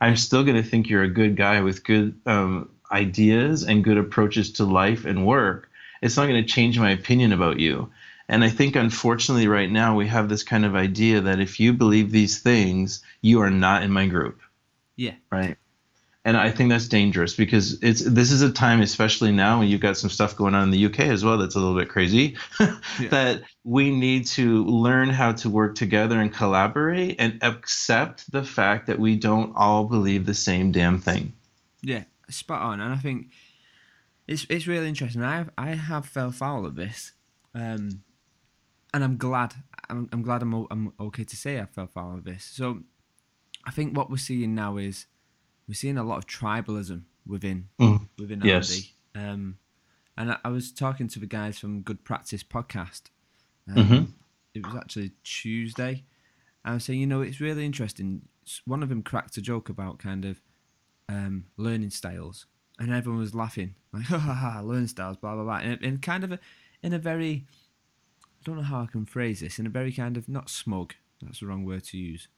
I'm 0.00 0.16
still 0.16 0.44
going 0.44 0.62
to 0.62 0.68
think 0.68 0.88
you're 0.88 1.02
a 1.02 1.08
good 1.08 1.34
guy 1.34 1.62
with 1.62 1.82
good 1.82 2.14
um, 2.26 2.68
ideas 2.92 3.64
and 3.64 3.82
good 3.82 3.96
approaches 3.96 4.52
to 4.52 4.64
life 4.64 5.06
and 5.06 5.26
work. 5.26 5.70
It's 6.02 6.16
not 6.16 6.28
going 6.28 6.42
to 6.42 6.48
change 6.48 6.78
my 6.78 6.90
opinion 6.90 7.32
about 7.32 7.58
you. 7.58 7.90
And 8.28 8.44
I 8.44 8.50
think, 8.50 8.76
unfortunately, 8.76 9.48
right 9.48 9.70
now 9.70 9.96
we 9.96 10.06
have 10.08 10.28
this 10.28 10.42
kind 10.42 10.64
of 10.64 10.74
idea 10.74 11.22
that 11.22 11.40
if 11.40 11.58
you 11.58 11.72
believe 11.72 12.10
these 12.10 12.40
things, 12.40 13.02
you 13.22 13.40
are 13.40 13.50
not 13.50 13.82
in 13.82 13.90
my 13.90 14.06
group. 14.06 14.40
Yeah. 14.96 15.14
Right. 15.30 15.56
And 16.24 16.36
I 16.36 16.50
think 16.50 16.68
that's 16.68 16.88
dangerous 16.88 17.34
because 17.34 17.82
it's 17.82 18.04
this 18.04 18.32
is 18.32 18.42
a 18.42 18.52
time, 18.52 18.82
especially 18.82 19.32
now 19.32 19.60
when 19.60 19.68
you've 19.68 19.80
got 19.80 19.96
some 19.96 20.10
stuff 20.10 20.36
going 20.36 20.54
on 20.54 20.64
in 20.64 20.70
the 20.70 20.84
UK 20.84 21.00
as 21.00 21.24
well 21.24 21.38
that's 21.38 21.54
a 21.54 21.58
little 21.58 21.78
bit 21.78 21.88
crazy, 21.88 22.36
yeah. 22.60 23.08
that 23.08 23.42
we 23.64 23.90
need 23.90 24.26
to 24.26 24.62
learn 24.66 25.08
how 25.08 25.32
to 25.32 25.48
work 25.48 25.74
together 25.74 26.20
and 26.20 26.34
collaborate 26.34 27.16
and 27.18 27.38
accept 27.42 28.30
the 28.30 28.42
fact 28.42 28.88
that 28.88 28.98
we 28.98 29.16
don't 29.16 29.54
all 29.56 29.84
believe 29.84 30.26
the 30.26 30.34
same 30.34 30.70
damn 30.70 31.00
thing. 31.00 31.32
Yeah, 31.80 32.04
spot 32.28 32.60
on. 32.60 32.80
And 32.80 32.92
I 32.92 32.96
think 32.96 33.28
it's 34.26 34.44
it's 34.50 34.66
really 34.66 34.88
interesting. 34.88 35.22
I 35.22 35.36
have 35.36 35.50
I 35.56 35.68
have 35.70 36.04
fell 36.04 36.30
foul 36.30 36.66
of 36.66 36.74
this. 36.74 37.12
Um, 37.54 38.02
and 38.94 39.04
I'm 39.04 39.16
glad. 39.16 39.54
I'm, 39.90 40.08
I'm 40.12 40.22
glad 40.22 40.42
I'm, 40.42 40.66
I'm 40.70 40.92
okay 41.00 41.24
to 41.24 41.36
say 41.36 41.60
I 41.60 41.66
fell 41.66 41.86
foul 41.86 42.14
of 42.14 42.24
this. 42.24 42.44
So 42.44 42.80
I 43.64 43.70
think 43.70 43.96
what 43.96 44.10
we're 44.10 44.16
seeing 44.16 44.54
now 44.54 44.76
is 44.76 45.06
we're 45.66 45.74
seeing 45.74 45.98
a 45.98 46.02
lot 46.04 46.18
of 46.18 46.26
tribalism 46.26 47.02
within 47.26 47.68
mm. 47.80 48.08
within 48.18 48.40
yes. 48.42 48.92
Um, 49.14 49.58
and 50.16 50.32
I, 50.32 50.36
I, 50.44 50.48
was 50.48 50.72
talking 50.72 51.08
to 51.08 51.18
the 51.18 51.26
guys 51.26 51.58
from 51.58 51.82
Good 51.82 52.04
Practice 52.04 52.42
podcast. 52.42 53.02
Um, 53.68 53.76
mm-hmm. 53.76 54.04
It 54.54 54.66
was 54.66 54.74
actually 54.76 55.12
Tuesday. 55.24 56.04
And 56.64 56.72
I 56.72 56.74
was 56.74 56.84
saying, 56.84 57.00
you 57.00 57.06
know, 57.06 57.20
it's 57.20 57.40
really 57.40 57.64
interesting. 57.64 58.22
One 58.64 58.82
of 58.82 58.88
them 58.88 59.02
cracked 59.02 59.36
a 59.36 59.42
joke 59.42 59.68
about 59.68 59.98
kind 59.98 60.24
of 60.24 60.40
um, 61.08 61.46
learning 61.56 61.90
styles, 61.90 62.46
and 62.78 62.92
everyone 62.92 63.20
was 63.20 63.34
laughing 63.34 63.74
like, 63.92 64.04
"Ha 64.06 64.18
ha 64.18 64.34
ha, 64.34 64.60
learning 64.62 64.88
styles, 64.88 65.16
blah 65.16 65.34
blah 65.34 65.44
blah," 65.44 65.58
and, 65.58 65.82
in 65.82 65.98
kind 65.98 66.24
of 66.24 66.32
a, 66.32 66.38
in 66.82 66.92
a 66.92 66.98
very 66.98 67.46
I 68.40 68.44
don't 68.44 68.56
know 68.56 68.62
how 68.62 68.82
I 68.82 68.86
can 68.86 69.04
phrase 69.04 69.40
this 69.40 69.58
in 69.58 69.66
a 69.66 69.70
very 69.70 69.92
kind 69.92 70.16
of 70.16 70.28
not 70.28 70.48
smug, 70.50 70.94
that's 71.22 71.40
the 71.40 71.46
wrong 71.46 71.64
word 71.64 71.84
to 71.84 71.98
use, 71.98 72.28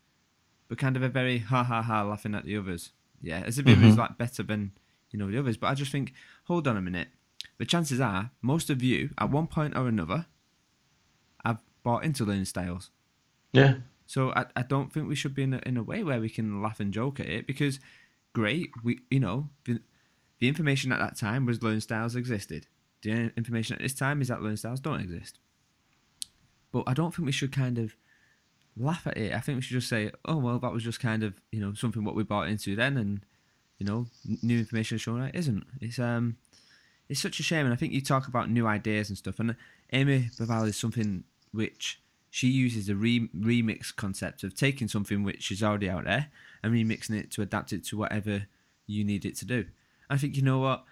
but 0.68 0.78
kind 0.78 0.96
of 0.96 1.02
a 1.02 1.08
very 1.08 1.38
ha 1.38 1.62
ha 1.62 1.82
ha 1.82 2.02
laughing 2.02 2.34
at 2.34 2.44
the 2.44 2.56
others. 2.56 2.92
Yeah, 3.22 3.42
as 3.44 3.58
if 3.58 3.66
mm-hmm. 3.66 3.82
it 3.82 3.84
was 3.84 3.92
mm-hmm. 3.94 4.00
like 4.00 4.18
better 4.18 4.42
than 4.42 4.72
you 5.10 5.18
know 5.18 5.30
the 5.30 5.38
others. 5.38 5.56
But 5.56 5.68
I 5.68 5.74
just 5.74 5.92
think, 5.92 6.14
hold 6.44 6.66
on 6.66 6.76
a 6.76 6.80
minute. 6.80 7.08
The 7.58 7.66
chances 7.66 8.00
are 8.00 8.30
most 8.40 8.70
of 8.70 8.82
you 8.82 9.10
at 9.18 9.30
one 9.30 9.46
point 9.46 9.76
or 9.76 9.86
another 9.86 10.26
have 11.44 11.60
bought 11.82 12.04
into 12.04 12.24
learning 12.24 12.46
styles. 12.46 12.90
Yeah. 13.52 13.74
So 14.06 14.32
I, 14.32 14.46
I 14.56 14.62
don't 14.62 14.92
think 14.92 15.08
we 15.08 15.14
should 15.14 15.34
be 15.34 15.42
in 15.42 15.54
a, 15.54 15.60
in 15.64 15.76
a 15.76 15.82
way 15.82 16.02
where 16.02 16.20
we 16.20 16.28
can 16.28 16.62
laugh 16.62 16.80
and 16.80 16.92
joke 16.92 17.20
at 17.20 17.26
it 17.26 17.46
because 17.46 17.78
great 18.32 18.70
we 18.82 19.00
you 19.10 19.20
know 19.20 19.48
the, 19.64 19.80
the 20.38 20.48
information 20.48 20.92
at 20.92 20.98
that 20.98 21.16
time 21.16 21.46
was 21.46 21.62
learning 21.62 21.80
styles 21.80 22.16
existed. 22.16 22.66
The 23.02 23.32
information 23.36 23.76
at 23.76 23.82
this 23.82 23.94
time 23.94 24.20
is 24.20 24.28
that 24.28 24.42
learning 24.42 24.56
styles 24.56 24.80
don't 24.80 25.00
exist. 25.00 25.38
But 26.72 26.84
I 26.86 26.94
don't 26.94 27.14
think 27.14 27.26
we 27.26 27.32
should 27.32 27.52
kind 27.52 27.78
of 27.78 27.94
laugh 28.76 29.06
at 29.06 29.16
it. 29.16 29.34
I 29.34 29.40
think 29.40 29.56
we 29.56 29.62
should 29.62 29.74
just 29.74 29.88
say, 29.88 30.10
oh 30.24 30.36
well, 30.36 30.58
that 30.58 30.72
was 30.72 30.84
just 30.84 31.00
kind 31.00 31.22
of 31.22 31.40
you 31.50 31.60
know 31.60 31.74
something 31.74 32.04
what 32.04 32.14
we 32.14 32.22
bought 32.22 32.48
into 32.48 32.76
then, 32.76 32.96
and 32.96 33.20
you 33.78 33.86
know 33.86 34.06
new 34.42 34.58
information 34.58 34.96
is 34.96 35.02
showing 35.02 35.22
it 35.22 35.34
isn't. 35.34 35.64
It's 35.80 35.98
um 35.98 36.36
it's 37.08 37.20
such 37.20 37.40
a 37.40 37.42
shame, 37.42 37.66
and 37.66 37.72
I 37.72 37.76
think 37.76 37.92
you 37.92 38.00
talk 38.00 38.28
about 38.28 38.50
new 38.50 38.66
ideas 38.66 39.08
and 39.08 39.18
stuff, 39.18 39.40
and 39.40 39.56
Amy 39.92 40.30
Burvall 40.38 40.68
is 40.68 40.76
something 40.76 41.24
which 41.52 42.00
she 42.30 42.46
uses 42.46 42.88
a 42.88 42.94
re- 42.94 43.28
remix 43.36 43.94
concept 43.94 44.44
of 44.44 44.54
taking 44.54 44.86
something 44.86 45.24
which 45.24 45.50
is 45.50 45.62
already 45.62 45.90
out 45.90 46.04
there 46.04 46.28
and 46.62 46.72
remixing 46.72 47.18
it 47.18 47.30
to 47.32 47.42
adapt 47.42 47.72
it 47.72 47.84
to 47.86 47.98
whatever 47.98 48.46
you 48.86 49.04
need 49.04 49.24
it 49.24 49.36
to 49.36 49.44
do. 49.44 49.66
I 50.08 50.16
think 50.16 50.36
you 50.36 50.42
know 50.42 50.58
what 50.58 50.84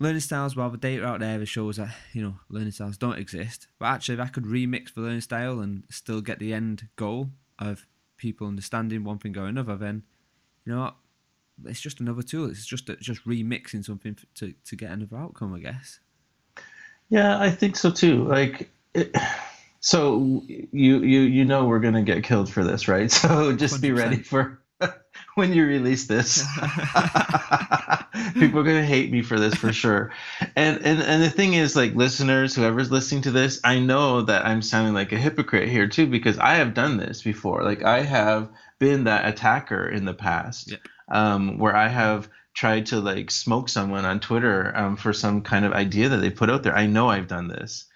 learning 0.00 0.20
styles, 0.20 0.56
well, 0.56 0.70
the 0.70 0.76
data 0.76 1.04
out 1.04 1.20
there 1.20 1.44
shows 1.46 1.76
that 1.76 1.94
you 2.12 2.22
know 2.22 2.36
learning 2.48 2.72
styles 2.72 2.96
don't 2.96 3.18
exist. 3.18 3.68
But 3.78 3.86
actually, 3.86 4.14
if 4.14 4.20
I 4.20 4.28
could 4.28 4.44
remix 4.44 4.94
the 4.94 5.00
learning 5.00 5.22
style 5.22 5.60
and 5.60 5.84
still 5.90 6.20
get 6.20 6.38
the 6.38 6.52
end 6.52 6.88
goal 6.96 7.30
of 7.58 7.86
people 8.16 8.46
understanding 8.46 9.04
one 9.04 9.18
thing 9.18 9.36
or 9.36 9.46
another, 9.46 9.76
then 9.76 10.02
you 10.64 10.74
know 10.74 10.80
what? 10.80 10.96
It's 11.64 11.80
just 11.80 12.00
another 12.00 12.22
tool. 12.22 12.50
It's 12.50 12.66
just 12.66 12.88
uh, 12.88 12.96
just 13.00 13.24
remixing 13.26 13.84
something 13.84 14.16
to 14.36 14.54
to 14.64 14.76
get 14.76 14.90
another 14.90 15.16
outcome, 15.16 15.54
I 15.54 15.60
guess. 15.60 16.00
Yeah, 17.08 17.40
I 17.40 17.50
think 17.50 17.76
so 17.76 17.90
too. 17.90 18.24
Like. 18.24 18.70
It, 18.94 19.14
so 19.80 20.42
you 20.48 20.98
you 20.98 21.20
you 21.20 21.44
know 21.44 21.66
we're 21.66 21.78
gonna 21.78 22.02
get 22.02 22.24
killed 22.24 22.50
for 22.50 22.64
this, 22.64 22.88
right? 22.88 23.10
So 23.18 23.54
just 23.54 23.76
100%. 23.76 23.80
be 23.80 23.92
ready 23.92 24.16
for 24.22 24.60
when 25.34 25.52
you 25.52 25.66
release 25.66 26.06
this. 26.06 26.44
People 28.34 28.60
are 28.60 28.64
gonna 28.64 28.84
hate 28.84 29.10
me 29.10 29.22
for 29.22 29.38
this 29.38 29.54
for 29.54 29.72
sure. 29.72 30.12
And 30.56 30.84
and 30.84 31.00
and 31.02 31.22
the 31.22 31.30
thing 31.30 31.54
is, 31.54 31.76
like 31.76 31.94
listeners, 31.94 32.54
whoever's 32.54 32.90
listening 32.90 33.22
to 33.22 33.30
this, 33.30 33.60
I 33.64 33.78
know 33.78 34.22
that 34.22 34.46
I'm 34.46 34.62
sounding 34.62 34.94
like 34.94 35.12
a 35.12 35.18
hypocrite 35.18 35.68
here 35.68 35.88
too 35.88 36.06
because 36.06 36.38
I 36.38 36.54
have 36.54 36.74
done 36.74 36.96
this 36.96 37.22
before. 37.22 37.62
Like 37.62 37.82
I 37.82 38.02
have 38.02 38.48
been 38.78 39.04
that 39.04 39.28
attacker 39.28 39.88
in 39.88 40.04
the 40.04 40.14
past, 40.14 40.72
yeah. 40.72 40.78
um, 41.10 41.58
where 41.58 41.76
I 41.76 41.88
have 41.88 42.28
tried 42.54 42.86
to 42.86 43.00
like 43.00 43.30
smoke 43.30 43.68
someone 43.68 44.04
on 44.04 44.20
Twitter 44.20 44.76
um, 44.76 44.96
for 44.96 45.12
some 45.12 45.42
kind 45.42 45.64
of 45.64 45.72
idea 45.72 46.08
that 46.08 46.18
they 46.18 46.30
put 46.30 46.50
out 46.50 46.62
there. 46.62 46.76
I 46.76 46.86
know 46.86 47.08
I've 47.08 47.28
done 47.28 47.48
this. 47.48 47.87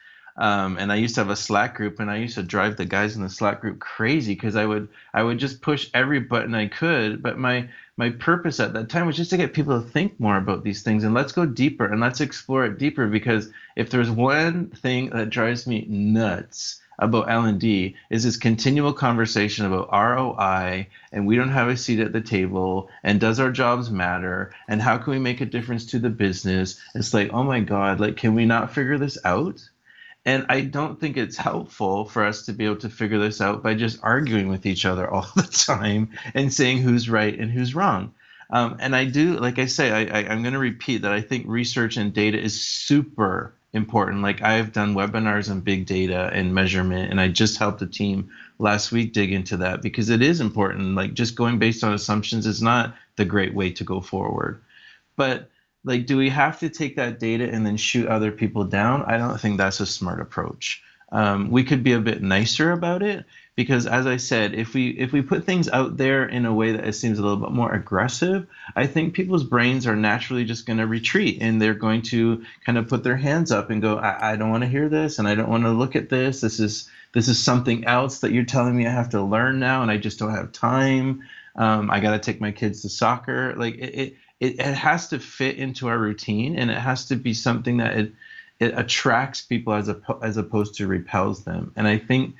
Um, 0.42 0.76
and 0.76 0.90
I 0.90 0.96
used 0.96 1.14
to 1.14 1.20
have 1.20 1.30
a 1.30 1.36
Slack 1.36 1.76
group, 1.76 2.00
and 2.00 2.10
I 2.10 2.16
used 2.16 2.34
to 2.34 2.42
drive 2.42 2.76
the 2.76 2.84
guys 2.84 3.14
in 3.14 3.22
the 3.22 3.30
Slack 3.30 3.60
group 3.60 3.78
crazy 3.78 4.34
because 4.34 4.56
I 4.56 4.66
would 4.66 4.88
I 5.14 5.22
would 5.22 5.38
just 5.38 5.62
push 5.62 5.88
every 5.94 6.18
button 6.18 6.52
I 6.52 6.66
could. 6.66 7.22
But 7.22 7.38
my 7.38 7.68
my 7.96 8.10
purpose 8.10 8.58
at 8.58 8.72
that 8.72 8.88
time 8.88 9.06
was 9.06 9.16
just 9.16 9.30
to 9.30 9.36
get 9.36 9.54
people 9.54 9.80
to 9.80 9.88
think 9.88 10.18
more 10.18 10.36
about 10.36 10.64
these 10.64 10.82
things 10.82 11.04
and 11.04 11.14
let's 11.14 11.30
go 11.30 11.46
deeper 11.46 11.86
and 11.86 12.00
let's 12.00 12.20
explore 12.20 12.64
it 12.64 12.78
deeper 12.78 13.06
because 13.06 13.50
if 13.76 13.90
there's 13.90 14.10
one 14.10 14.66
thing 14.70 15.10
that 15.10 15.30
drives 15.30 15.64
me 15.66 15.86
nuts 15.88 16.80
about 16.98 17.30
L&D 17.30 17.94
is 18.10 18.24
this 18.24 18.36
continual 18.36 18.92
conversation 18.92 19.66
about 19.66 19.92
ROI 19.92 20.88
and 21.12 21.26
we 21.26 21.36
don't 21.36 21.50
have 21.50 21.68
a 21.68 21.76
seat 21.76 22.00
at 22.00 22.12
the 22.12 22.20
table 22.20 22.88
and 23.04 23.20
does 23.20 23.38
our 23.38 23.52
jobs 23.52 23.90
matter 23.90 24.52
and 24.66 24.82
how 24.82 24.98
can 24.98 25.12
we 25.12 25.18
make 25.20 25.40
a 25.40 25.46
difference 25.46 25.86
to 25.86 26.00
the 26.00 26.10
business 26.10 26.80
it's 26.96 27.14
like 27.14 27.30
oh 27.32 27.44
my 27.44 27.60
god 27.60 28.00
like 28.00 28.16
can 28.16 28.34
we 28.34 28.44
not 28.44 28.72
figure 28.72 28.98
this 28.98 29.18
out 29.24 29.68
and 30.24 30.46
I 30.48 30.60
don't 30.60 31.00
think 31.00 31.16
it's 31.16 31.36
helpful 31.36 32.04
for 32.04 32.24
us 32.24 32.46
to 32.46 32.52
be 32.52 32.64
able 32.64 32.76
to 32.76 32.88
figure 32.88 33.18
this 33.18 33.40
out 33.40 33.62
by 33.62 33.74
just 33.74 33.98
arguing 34.02 34.48
with 34.48 34.66
each 34.66 34.84
other 34.84 35.10
all 35.12 35.28
the 35.34 35.42
time 35.42 36.10
and 36.34 36.52
saying 36.52 36.78
who's 36.78 37.08
right 37.08 37.38
and 37.38 37.50
who's 37.50 37.74
wrong. 37.74 38.14
Um, 38.50 38.76
and 38.80 38.94
I 38.94 39.06
do, 39.06 39.38
like 39.38 39.58
I 39.58 39.66
say, 39.66 39.90
I, 39.90 40.20
I, 40.20 40.28
I'm 40.28 40.42
going 40.42 40.52
to 40.52 40.58
repeat 40.58 41.02
that 41.02 41.12
I 41.12 41.22
think 41.22 41.46
research 41.48 41.96
and 41.96 42.12
data 42.12 42.38
is 42.38 42.62
super 42.62 43.54
important. 43.72 44.20
Like 44.20 44.42
I've 44.42 44.72
done 44.72 44.94
webinars 44.94 45.50
on 45.50 45.60
big 45.60 45.86
data 45.86 46.30
and 46.32 46.54
measurement, 46.54 47.10
and 47.10 47.18
I 47.20 47.28
just 47.28 47.58
helped 47.58 47.80
a 47.80 47.86
team 47.86 48.30
last 48.58 48.92
week 48.92 49.14
dig 49.14 49.32
into 49.32 49.56
that 49.58 49.80
because 49.80 50.10
it 50.10 50.20
is 50.20 50.40
important. 50.40 50.94
Like 50.94 51.14
just 51.14 51.34
going 51.34 51.58
based 51.58 51.82
on 51.82 51.94
assumptions 51.94 52.46
is 52.46 52.60
not 52.60 52.94
the 53.16 53.24
great 53.24 53.54
way 53.54 53.72
to 53.72 53.84
go 53.84 54.02
forward. 54.02 54.60
But 55.16 55.48
like 55.84 56.06
do 56.06 56.16
we 56.16 56.28
have 56.30 56.60
to 56.60 56.68
take 56.68 56.96
that 56.96 57.18
data 57.18 57.48
and 57.48 57.66
then 57.66 57.76
shoot 57.76 58.08
other 58.08 58.32
people 58.32 58.64
down? 58.64 59.02
I 59.02 59.18
don't 59.18 59.40
think 59.40 59.58
that's 59.58 59.80
a 59.80 59.86
smart 59.86 60.20
approach. 60.20 60.82
Um, 61.10 61.50
we 61.50 61.64
could 61.64 61.82
be 61.82 61.92
a 61.92 62.00
bit 62.00 62.22
nicer 62.22 62.72
about 62.72 63.02
it 63.02 63.26
because 63.54 63.86
as 63.86 64.06
i 64.06 64.16
said 64.16 64.54
if 64.54 64.72
we 64.72 64.90
if 64.90 65.12
we 65.12 65.20
put 65.20 65.44
things 65.44 65.68
out 65.68 65.96
there 65.96 66.24
in 66.26 66.46
a 66.46 66.54
way 66.54 66.72
that 66.72 66.86
it 66.86 66.94
seems 66.94 67.18
a 67.18 67.22
little 67.22 67.36
bit 67.36 67.50
more 67.50 67.72
aggressive 67.72 68.46
i 68.76 68.86
think 68.86 69.14
people's 69.14 69.44
brains 69.44 69.86
are 69.86 69.96
naturally 69.96 70.44
just 70.44 70.64
going 70.66 70.78
to 70.78 70.86
retreat 70.86 71.38
and 71.40 71.60
they're 71.60 71.74
going 71.74 72.00
to 72.00 72.44
kind 72.64 72.78
of 72.78 72.88
put 72.88 73.04
their 73.04 73.16
hands 73.16 73.52
up 73.52 73.70
and 73.70 73.82
go 73.82 73.98
i, 73.98 74.32
I 74.32 74.36
don't 74.36 74.50
want 74.50 74.62
to 74.62 74.68
hear 74.68 74.88
this 74.88 75.18
and 75.18 75.28
i 75.28 75.34
don't 75.34 75.50
want 75.50 75.64
to 75.64 75.70
look 75.70 75.96
at 75.96 76.08
this. 76.08 76.40
This 76.40 76.60
is 76.60 76.88
this 77.12 77.28
is 77.28 77.42
something 77.42 77.84
else 77.84 78.20
that 78.20 78.32
you're 78.32 78.44
telling 78.44 78.76
me 78.76 78.86
i 78.86 78.90
have 78.90 79.10
to 79.10 79.22
learn 79.22 79.58
now 79.58 79.82
and 79.82 79.90
i 79.90 79.98
just 79.98 80.18
don't 80.18 80.34
have 80.34 80.52
time. 80.52 81.22
Um, 81.54 81.90
i 81.90 82.00
got 82.00 82.12
to 82.12 82.18
take 82.18 82.40
my 82.40 82.52
kids 82.52 82.80
to 82.82 82.88
soccer. 82.88 83.54
Like 83.56 83.74
it, 83.74 83.94
it 83.94 84.16
it, 84.42 84.58
it 84.58 84.74
has 84.74 85.08
to 85.08 85.20
fit 85.20 85.56
into 85.56 85.86
our 85.86 85.96
routine 85.96 86.58
and 86.58 86.68
it 86.68 86.76
has 86.76 87.06
to 87.06 87.16
be 87.16 87.32
something 87.32 87.76
that 87.76 87.96
it 87.96 88.12
it 88.58 88.78
attracts 88.78 89.40
people 89.40 89.72
as 89.72 89.88
a, 89.88 90.00
as 90.22 90.36
opposed 90.36 90.74
to 90.76 90.86
repels 90.86 91.42
them. 91.42 91.72
And 91.74 91.86
I 91.86 91.98
think 91.98 92.36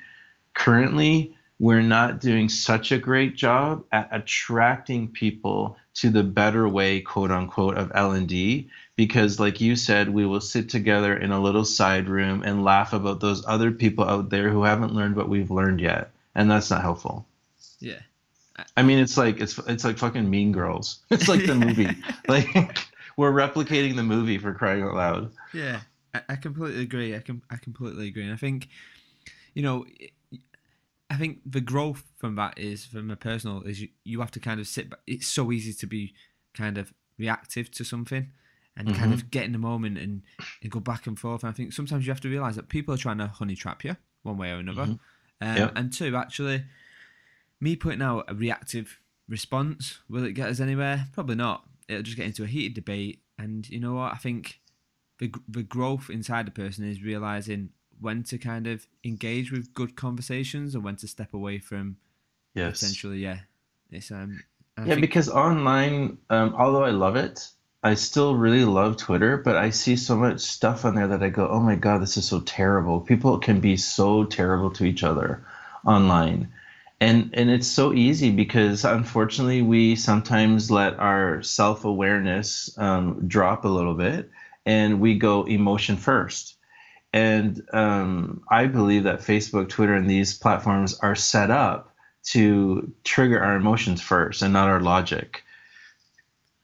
currently 0.53 1.35
we're 1.59 1.81
not 1.81 2.21
doing 2.21 2.47
such 2.47 2.91
a 2.91 2.97
great 2.97 3.35
job 3.35 3.83
at 3.91 4.07
attracting 4.11 5.09
people 5.09 5.77
to 5.95 6.09
the 6.09 6.23
better 6.23 6.67
way, 6.67 7.01
quote 7.01 7.31
unquote, 7.31 7.77
of 7.77 7.91
L 7.93 8.11
and 8.11 8.27
D. 8.27 8.69
Because, 8.95 9.39
like 9.39 9.59
you 9.59 9.75
said, 9.75 10.09
we 10.09 10.25
will 10.25 10.41
sit 10.41 10.69
together 10.69 11.15
in 11.15 11.31
a 11.31 11.41
little 11.41 11.65
side 11.65 12.07
room 12.07 12.43
and 12.43 12.63
laugh 12.63 12.93
about 12.93 13.19
those 13.19 13.45
other 13.45 13.71
people 13.71 14.05
out 14.05 14.29
there 14.29 14.49
who 14.49 14.63
haven't 14.63 14.93
learned 14.93 15.15
what 15.15 15.29
we've 15.29 15.51
learned 15.51 15.81
yet, 15.81 16.11
and 16.35 16.49
that's 16.49 16.69
not 16.69 16.81
helpful. 16.81 17.25
Yeah, 17.79 17.99
I 18.77 18.83
mean, 18.83 18.99
it's 18.99 19.17
like 19.17 19.39
it's 19.39 19.57
it's 19.67 19.83
like 19.83 19.97
fucking 19.97 20.29
Mean 20.29 20.51
Girls. 20.51 20.99
It's 21.09 21.27
like 21.27 21.45
the 21.45 21.55
movie. 21.55 21.89
like 22.27 22.79
we're 23.17 23.31
replicating 23.31 23.95
the 23.95 24.03
movie 24.03 24.37
for 24.37 24.53
crying 24.53 24.83
out 24.83 24.93
loud. 24.93 25.31
Yeah, 25.53 25.81
I, 26.13 26.21
I 26.29 26.35
completely 26.35 26.81
agree. 26.81 27.15
I 27.15 27.19
can 27.19 27.41
I 27.49 27.57
completely 27.57 28.07
agree. 28.07 28.23
And 28.23 28.33
I 28.33 28.37
think, 28.37 28.69
you 29.53 29.63
know, 29.63 29.85
I 31.09 31.15
think 31.15 31.39
the 31.45 31.61
growth 31.61 32.03
from 32.17 32.35
that 32.35 32.57
is 32.57 32.85
from 32.85 33.09
a 33.09 33.15
personal 33.15 33.63
is 33.63 33.81
you, 33.81 33.89
you 34.03 34.19
have 34.19 34.31
to 34.31 34.39
kind 34.39 34.59
of 34.59 34.67
sit. 34.67 34.89
Back. 34.89 34.99
It's 35.07 35.27
so 35.27 35.51
easy 35.51 35.73
to 35.73 35.87
be 35.87 36.13
kind 36.53 36.77
of 36.77 36.93
reactive 37.17 37.71
to 37.71 37.83
something 37.83 38.31
and 38.75 38.87
mm-hmm. 38.87 38.99
kind 38.99 39.13
of 39.13 39.31
get 39.31 39.45
in 39.45 39.51
the 39.51 39.59
moment 39.59 39.97
and, 39.97 40.21
and 40.61 40.71
go 40.71 40.79
back 40.79 41.07
and 41.07 41.19
forth. 41.19 41.43
And 41.43 41.49
I 41.49 41.53
think 41.53 41.73
sometimes 41.73 42.05
you 42.05 42.11
have 42.11 42.21
to 42.21 42.29
realize 42.29 42.55
that 42.55 42.69
people 42.69 42.93
are 42.93 42.97
trying 42.97 43.19
to 43.19 43.27
honey 43.27 43.55
trap 43.55 43.83
you 43.83 43.95
one 44.23 44.37
way 44.37 44.51
or 44.51 44.57
another. 44.57 44.85
Mm-hmm. 44.85 45.47
Um, 45.47 45.57
yep. 45.57 45.73
And 45.75 45.93
two, 45.93 46.15
actually 46.15 46.63
me 47.63 47.75
putting 47.77 48.01
out 48.01 48.25
a 48.27 48.35
reactive 48.35 48.99
response, 49.29 49.99
will 50.09 50.25
it 50.25 50.33
get 50.33 50.49
us 50.49 50.59
anywhere? 50.59 51.07
Probably 51.13 51.35
not. 51.35 51.63
It'll 51.87 52.03
just 52.03 52.17
get 52.17 52.25
into 52.25 52.43
a 52.43 52.47
heated 52.47 52.73
debate. 52.73 53.21
And 53.39 53.67
you 53.69 53.79
know 53.79 53.93
what? 53.95 54.13
I 54.13 54.17
think 54.17 54.59
the 55.19 55.33
the 55.47 55.63
growth 55.63 56.09
inside 56.09 56.45
the 56.45 56.51
person 56.51 56.87
is 56.87 57.01
realizing 57.01 57.69
when 57.99 58.23
to 58.23 58.37
kind 58.37 58.67
of 58.67 58.85
engage 59.03 59.51
with 59.51 59.73
good 59.73 59.95
conversations 59.95 60.75
and 60.75 60.83
when 60.83 60.97
to 60.97 61.07
step 61.07 61.33
away 61.33 61.59
from 61.59 61.97
yes. 62.53 62.79
potentially. 62.79 63.19
Yeah, 63.19 63.39
it's 63.89 64.11
um. 64.11 64.43
I 64.77 64.81
yeah, 64.81 64.87
think... 64.89 65.01
because 65.01 65.29
online, 65.29 66.17
um, 66.29 66.55
although 66.57 66.83
I 66.83 66.89
love 66.89 67.15
it, 67.15 67.47
I 67.81 67.93
still 67.93 68.35
really 68.35 68.65
love 68.65 68.97
Twitter, 68.97 69.37
but 69.37 69.55
I 69.55 69.69
see 69.69 69.95
so 69.95 70.15
much 70.15 70.41
stuff 70.41 70.83
on 70.83 70.95
there 70.95 71.07
that 71.07 71.23
I 71.23 71.29
go, 71.29 71.47
oh 71.47 71.59
my 71.59 71.75
god, 71.75 72.01
this 72.01 72.17
is 72.17 72.27
so 72.27 72.41
terrible. 72.41 72.99
People 72.99 73.37
can 73.39 73.59
be 73.59 73.77
so 73.77 74.25
terrible 74.25 74.71
to 74.71 74.85
each 74.85 75.03
other 75.03 75.45
online 75.85 76.51
and 77.03 77.31
and 77.33 77.49
it's 77.49 77.67
so 77.67 77.93
easy 77.93 78.31
because 78.31 78.85
unfortunately 78.85 79.61
we 79.61 79.95
sometimes 79.97 80.71
let 80.71 80.97
our 80.99 81.41
self-awareness 81.41 82.77
um, 82.77 83.27
drop 83.27 83.65
a 83.65 83.67
little 83.67 83.93
bit 83.93 84.29
and 84.65 85.01
we 85.01 85.19
go 85.19 85.43
emotion 85.43 85.97
first. 85.97 86.55
And 87.11 87.61
um, 87.73 88.41
i 88.49 88.67
believe 88.67 89.03
that 89.03 89.19
facebook 89.19 89.67
twitter 89.69 89.93
and 89.93 90.09
these 90.09 90.33
platforms 90.33 90.97
are 90.99 91.15
set 91.15 91.51
up 91.51 91.93
to 92.31 92.91
trigger 93.03 93.43
our 93.43 93.57
emotions 93.57 94.01
first 94.01 94.41
and 94.41 94.53
not 94.53 94.69
our 94.69 94.79
logic. 94.79 95.43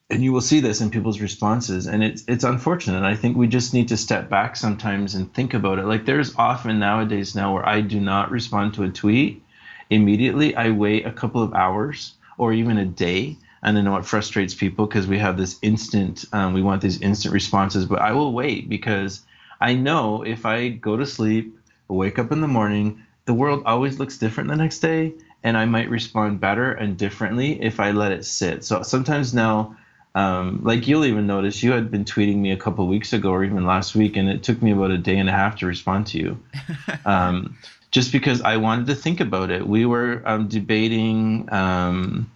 And 0.08 0.24
you 0.24 0.32
will 0.32 0.40
see 0.40 0.60
this 0.60 0.80
in 0.80 0.90
people's 0.90 1.20
responses 1.20 1.86
and 1.86 2.02
it's 2.02 2.24
it's 2.26 2.44
unfortunate. 2.44 3.04
I 3.04 3.14
think 3.14 3.36
we 3.36 3.46
just 3.46 3.74
need 3.74 3.88
to 3.88 3.96
step 3.98 4.30
back 4.30 4.56
sometimes 4.56 5.14
and 5.14 5.32
think 5.34 5.52
about 5.52 5.78
it. 5.78 5.84
Like 5.84 6.06
there's 6.06 6.34
often 6.36 6.78
nowadays 6.78 7.34
now 7.34 7.52
where 7.52 7.68
i 7.68 7.82
do 7.82 8.00
not 8.00 8.30
respond 8.30 8.74
to 8.74 8.84
a 8.84 8.88
tweet 8.88 9.44
immediately, 9.90 10.54
I 10.54 10.70
wait 10.70 11.04
a 11.04 11.12
couple 11.12 11.42
of 11.42 11.52
hours 11.52 12.14
or 12.38 12.52
even 12.52 12.78
a 12.78 12.86
day. 12.86 13.36
And 13.62 13.76
I 13.76 13.82
know 13.82 13.96
it 13.96 14.06
frustrates 14.06 14.54
people 14.54 14.86
because 14.86 15.06
we 15.06 15.18
have 15.18 15.36
this 15.36 15.58
instant, 15.60 16.24
um, 16.32 16.54
we 16.54 16.62
want 16.62 16.80
these 16.80 17.02
instant 17.02 17.34
responses, 17.34 17.84
but 17.84 18.00
I 18.00 18.12
will 18.12 18.32
wait 18.32 18.68
because 18.68 19.20
I 19.60 19.74
know 19.74 20.22
if 20.22 20.46
I 20.46 20.68
go 20.68 20.96
to 20.96 21.04
sleep, 21.04 21.58
wake 21.88 22.18
up 22.18 22.32
in 22.32 22.40
the 22.40 22.48
morning, 22.48 23.02
the 23.26 23.34
world 23.34 23.64
always 23.66 23.98
looks 23.98 24.16
different 24.16 24.48
the 24.48 24.56
next 24.56 24.78
day. 24.78 25.12
And 25.42 25.56
I 25.56 25.64
might 25.64 25.90
respond 25.90 26.40
better 26.40 26.72
and 26.72 26.96
differently 26.96 27.62
if 27.62 27.80
I 27.80 27.90
let 27.90 28.12
it 28.12 28.24
sit. 28.24 28.64
So 28.64 28.82
sometimes 28.82 29.34
now, 29.34 29.76
um, 30.14 30.60
like 30.62 30.86
you'll 30.86 31.04
even 31.04 31.26
notice, 31.26 31.62
you 31.62 31.72
had 31.72 31.90
been 31.90 32.04
tweeting 32.04 32.36
me 32.36 32.50
a 32.52 32.56
couple 32.56 32.86
weeks 32.86 33.12
ago 33.12 33.30
or 33.30 33.44
even 33.44 33.64
last 33.64 33.94
week, 33.94 34.16
and 34.16 34.28
it 34.28 34.42
took 34.42 34.60
me 34.60 34.72
about 34.72 34.90
a 34.90 34.98
day 34.98 35.16
and 35.18 35.28
a 35.28 35.32
half 35.32 35.56
to 35.58 35.66
respond 35.66 36.06
to 36.08 36.18
you. 36.18 36.38
Um, 37.06 37.56
just 37.90 38.12
because 38.12 38.40
I 38.42 38.56
wanted 38.56 38.86
to 38.86 38.94
think 38.94 39.20
about 39.20 39.50
it. 39.50 39.66
We 39.66 39.86
were 39.86 40.22
um, 40.24 40.48
debating. 40.48 41.52
Um, 41.52 42.30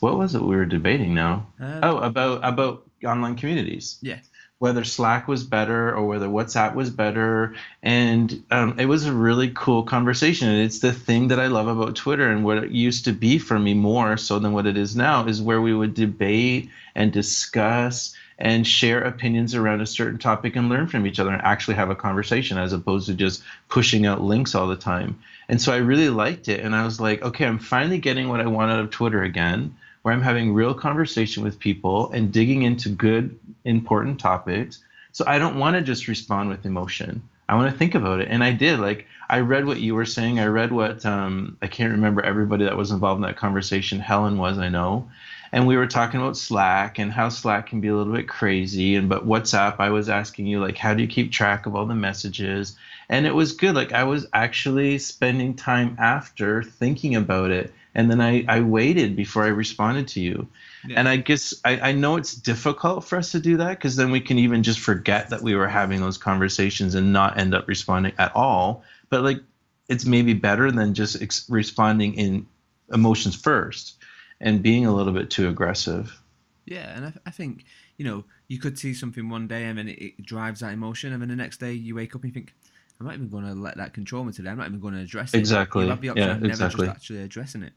what 0.00 0.16
was 0.16 0.34
it 0.34 0.42
we 0.42 0.56
were 0.56 0.66
debating 0.66 1.14
now? 1.14 1.46
Uh, 1.60 1.80
oh, 1.82 1.98
about 1.98 2.40
about 2.44 2.84
online 3.04 3.36
communities. 3.36 3.98
Yeah. 4.00 4.18
Whether 4.58 4.82
Slack 4.82 5.28
was 5.28 5.44
better 5.44 5.94
or 5.94 6.04
whether 6.06 6.26
WhatsApp 6.26 6.74
was 6.74 6.90
better, 6.90 7.54
and 7.80 8.42
um, 8.50 8.78
it 8.80 8.86
was 8.86 9.06
a 9.06 9.12
really 9.12 9.50
cool 9.54 9.84
conversation. 9.84 10.48
And 10.48 10.62
it's 10.62 10.80
the 10.80 10.92
thing 10.92 11.28
that 11.28 11.38
I 11.38 11.46
love 11.46 11.68
about 11.68 11.94
Twitter 11.94 12.28
and 12.28 12.44
what 12.44 12.58
it 12.58 12.70
used 12.72 13.04
to 13.04 13.12
be 13.12 13.38
for 13.38 13.56
me 13.56 13.74
more 13.74 14.16
so 14.16 14.40
than 14.40 14.52
what 14.52 14.66
it 14.66 14.76
is 14.76 14.96
now 14.96 15.26
is 15.26 15.40
where 15.40 15.60
we 15.60 15.74
would 15.74 15.94
debate 15.94 16.70
and 16.96 17.12
discuss 17.12 18.16
and 18.38 18.66
share 18.66 19.02
opinions 19.02 19.54
around 19.54 19.80
a 19.80 19.86
certain 19.86 20.18
topic 20.18 20.54
and 20.54 20.68
learn 20.68 20.86
from 20.86 21.06
each 21.06 21.18
other 21.18 21.30
and 21.30 21.42
actually 21.42 21.74
have 21.74 21.90
a 21.90 21.96
conversation 21.96 22.56
as 22.56 22.72
opposed 22.72 23.06
to 23.06 23.14
just 23.14 23.42
pushing 23.68 24.06
out 24.06 24.20
links 24.20 24.54
all 24.54 24.68
the 24.68 24.76
time. 24.76 25.18
And 25.48 25.60
so 25.60 25.72
I 25.72 25.78
really 25.78 26.10
liked 26.10 26.48
it. 26.48 26.60
And 26.60 26.74
I 26.74 26.84
was 26.84 27.00
like, 27.00 27.22
okay, 27.22 27.46
I'm 27.46 27.58
finally 27.58 27.98
getting 27.98 28.28
what 28.28 28.40
I 28.40 28.46
want 28.46 28.70
out 28.70 28.80
of 28.80 28.90
Twitter 28.90 29.22
again, 29.22 29.74
where 30.02 30.14
I'm 30.14 30.22
having 30.22 30.54
real 30.54 30.74
conversation 30.74 31.42
with 31.42 31.58
people 31.58 32.12
and 32.12 32.32
digging 32.32 32.62
into 32.62 32.90
good, 32.90 33.38
important 33.64 34.20
topics. 34.20 34.78
So 35.12 35.24
I 35.26 35.38
don't 35.38 35.58
want 35.58 35.74
to 35.74 35.82
just 35.82 36.06
respond 36.06 36.48
with 36.48 36.64
emotion. 36.64 37.22
I 37.48 37.56
want 37.56 37.72
to 37.72 37.78
think 37.78 37.94
about 37.94 38.20
it. 38.20 38.28
And 38.30 38.44
I 38.44 38.52
did. 38.52 38.78
Like 38.78 39.06
I 39.28 39.40
read 39.40 39.66
what 39.66 39.80
you 39.80 39.94
were 39.94 40.04
saying. 40.04 40.38
I 40.38 40.46
read 40.46 40.70
what 40.70 41.04
um, 41.04 41.56
I 41.62 41.66
can't 41.66 41.92
remember 41.92 42.22
everybody 42.22 42.64
that 42.64 42.76
was 42.76 42.90
involved 42.90 43.18
in 43.18 43.26
that 43.26 43.36
conversation. 43.36 44.00
Helen 44.00 44.38
was, 44.38 44.58
I 44.58 44.68
know. 44.68 45.08
And 45.52 45.66
we 45.66 45.76
were 45.76 45.86
talking 45.86 46.20
about 46.20 46.36
Slack 46.36 46.98
and 46.98 47.12
how 47.12 47.28
Slack 47.28 47.68
can 47.68 47.80
be 47.80 47.88
a 47.88 47.94
little 47.94 48.12
bit 48.12 48.28
crazy. 48.28 48.96
And 48.96 49.08
but 49.08 49.26
WhatsApp, 49.26 49.76
I 49.78 49.90
was 49.90 50.08
asking 50.08 50.46
you 50.46 50.60
like, 50.60 50.76
how 50.76 50.94
do 50.94 51.02
you 51.02 51.08
keep 51.08 51.32
track 51.32 51.66
of 51.66 51.74
all 51.74 51.86
the 51.86 51.94
messages? 51.94 52.76
And 53.08 53.26
it 53.26 53.34
was 53.34 53.52
good. 53.52 53.74
Like 53.74 53.92
I 53.92 54.04
was 54.04 54.26
actually 54.32 54.98
spending 54.98 55.54
time 55.54 55.96
after 55.98 56.62
thinking 56.62 57.16
about 57.16 57.50
it. 57.50 57.72
And 57.94 58.10
then 58.10 58.20
I, 58.20 58.44
I 58.46 58.60
waited 58.60 59.16
before 59.16 59.44
I 59.44 59.48
responded 59.48 60.08
to 60.08 60.20
you. 60.20 60.46
Yeah. 60.86 61.00
And 61.00 61.08
I 61.08 61.16
guess 61.16 61.54
I, 61.64 61.80
I 61.80 61.92
know 61.92 62.16
it's 62.16 62.34
difficult 62.34 63.04
for 63.04 63.16
us 63.16 63.32
to 63.32 63.40
do 63.40 63.56
that 63.56 63.70
because 63.70 63.96
then 63.96 64.10
we 64.10 64.20
can 64.20 64.38
even 64.38 64.62
just 64.62 64.78
forget 64.78 65.30
that 65.30 65.42
we 65.42 65.54
were 65.54 65.66
having 65.66 66.00
those 66.00 66.18
conversations 66.18 66.94
and 66.94 67.12
not 67.12 67.38
end 67.38 67.54
up 67.54 67.66
responding 67.66 68.12
at 68.18 68.34
all. 68.36 68.84
But 69.08 69.22
like, 69.22 69.40
it's 69.88 70.04
maybe 70.04 70.34
better 70.34 70.70
than 70.70 70.92
just 70.92 71.20
ex- 71.20 71.48
responding 71.48 72.14
in 72.14 72.46
emotions 72.92 73.34
first 73.34 73.97
and 74.40 74.62
being 74.62 74.86
a 74.86 74.94
little 74.94 75.12
bit 75.12 75.30
too 75.30 75.48
aggressive. 75.48 76.20
Yeah, 76.64 76.94
and 76.94 77.06
I, 77.06 77.12
I 77.26 77.30
think 77.30 77.64
you 77.96 78.04
know 78.04 78.24
you 78.48 78.58
could 78.58 78.78
see 78.78 78.94
something 78.94 79.28
one 79.28 79.48
day 79.48 79.64
and 79.64 79.78
then 79.78 79.88
it, 79.88 79.98
it, 79.98 80.22
drives 80.22 80.60
that 80.60 80.72
emotion, 80.72 81.12
and 81.12 81.22
then 81.22 81.28
the 81.28 81.36
next 81.36 81.58
day 81.58 81.72
you 81.72 81.94
wake 81.94 82.14
up 82.14 82.22
and 82.22 82.30
you 82.30 82.34
think, 82.34 82.54
I'm 83.00 83.06
not 83.06 83.14
even 83.14 83.28
going 83.28 83.46
to 83.46 83.54
let 83.54 83.76
that 83.78 83.94
control 83.94 84.24
me 84.24 84.32
today. 84.32 84.50
I'm 84.50 84.58
not 84.58 84.66
even 84.66 84.80
going 84.80 84.94
to 84.94 85.00
address 85.00 85.32
it. 85.32 85.38
Exactly. 85.38 85.84
You 85.84 85.90
have 85.90 86.00
the 86.00 86.10
option 86.10 86.26
yeah, 86.26 86.34
of 86.34 86.40
never 86.42 86.52
exactly. 86.52 86.86
just 86.86 86.96
actually 86.96 87.22
addressing 87.22 87.62
it. 87.62 87.72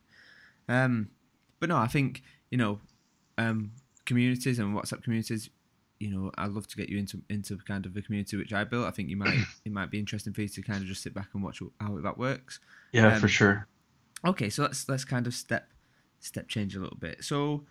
Um, 0.67 1.09
but 1.59 1.69
no, 1.69 1.77
I 1.77 1.87
think 1.87 2.23
you 2.49 2.57
know 2.57 2.79
um, 3.37 3.71
communities 4.05 4.59
and 4.59 4.75
WhatsApp 4.75 5.03
communities. 5.03 5.49
You 5.99 6.09
know, 6.09 6.31
I'd 6.37 6.51
love 6.51 6.67
to 6.67 6.75
get 6.75 6.89
you 6.89 6.97
into 6.97 7.21
into 7.29 7.57
kind 7.57 7.85
of 7.85 7.93
the 7.93 8.01
community 8.01 8.35
which 8.35 8.51
I 8.51 8.63
built. 8.63 8.87
I 8.87 8.91
think 8.91 9.09
you 9.09 9.17
might 9.17 9.37
it 9.65 9.71
might 9.71 9.89
be 9.89 9.99
interesting 9.99 10.33
for 10.33 10.41
you 10.41 10.49
to 10.49 10.61
kind 10.61 10.81
of 10.81 10.87
just 10.87 11.03
sit 11.03 11.13
back 11.13 11.29
and 11.33 11.43
watch 11.43 11.61
how 11.79 11.97
that 11.99 12.17
works. 12.17 12.59
Yeah, 12.91 13.13
um, 13.13 13.21
for 13.21 13.27
sure. 13.27 13.67
Okay, 14.25 14.49
so 14.49 14.63
let's 14.63 14.89
let's 14.89 15.05
kind 15.05 15.27
of 15.27 15.33
step 15.33 15.67
step 16.21 16.47
change 16.47 16.75
a 16.75 16.79
little 16.79 16.97
bit. 16.97 17.23
So, 17.23 17.65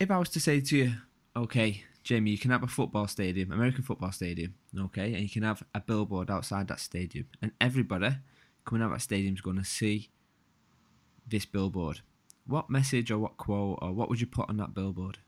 if 0.00 0.10
I 0.10 0.18
was 0.18 0.28
to 0.30 0.40
say 0.40 0.60
to 0.60 0.76
you, 0.76 0.92
okay, 1.36 1.84
Jamie, 2.02 2.32
you 2.32 2.38
can 2.38 2.50
have 2.50 2.64
a 2.64 2.68
football 2.68 3.06
stadium, 3.06 3.52
American 3.52 3.84
football 3.84 4.10
stadium, 4.10 4.54
okay, 4.76 5.14
and 5.14 5.22
you 5.22 5.30
can 5.30 5.44
have 5.44 5.62
a 5.74 5.80
billboard 5.80 6.30
outside 6.30 6.66
that 6.68 6.80
stadium, 6.80 7.26
and 7.40 7.52
everybody 7.60 8.16
coming 8.64 8.82
out 8.82 8.86
of 8.86 8.92
that 8.92 9.02
stadium 9.02 9.34
is 9.34 9.40
going 9.40 9.58
to 9.58 9.64
see 9.64 10.10
this 11.28 11.46
billboard 11.46 12.00
what 12.46 12.70
message 12.70 13.10
or 13.10 13.18
what 13.18 13.36
quote 13.36 13.78
or 13.80 13.92
what 13.92 14.08
would 14.08 14.20
you 14.20 14.26
put 14.26 14.48
on 14.48 14.56
that 14.58 14.74
billboard? 14.74 15.18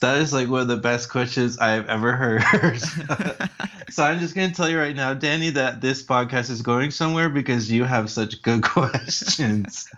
That 0.00 0.18
is 0.18 0.32
like 0.32 0.48
one 0.48 0.62
of 0.62 0.68
the 0.68 0.76
best 0.78 1.10
questions 1.10 1.58
I've 1.58 1.86
ever 1.86 2.12
heard. 2.12 2.80
so 3.90 4.02
I'm 4.02 4.18
just 4.18 4.34
going 4.34 4.48
to 4.48 4.54
tell 4.56 4.68
you 4.68 4.78
right 4.78 4.96
now, 4.96 5.12
Danny, 5.12 5.50
that 5.50 5.80
this 5.82 6.02
podcast 6.02 6.48
is 6.50 6.62
going 6.62 6.90
somewhere 6.90 7.28
because 7.28 7.70
you 7.70 7.84
have 7.84 8.10
such 8.10 8.40
good 8.40 8.62
questions. 8.64 9.88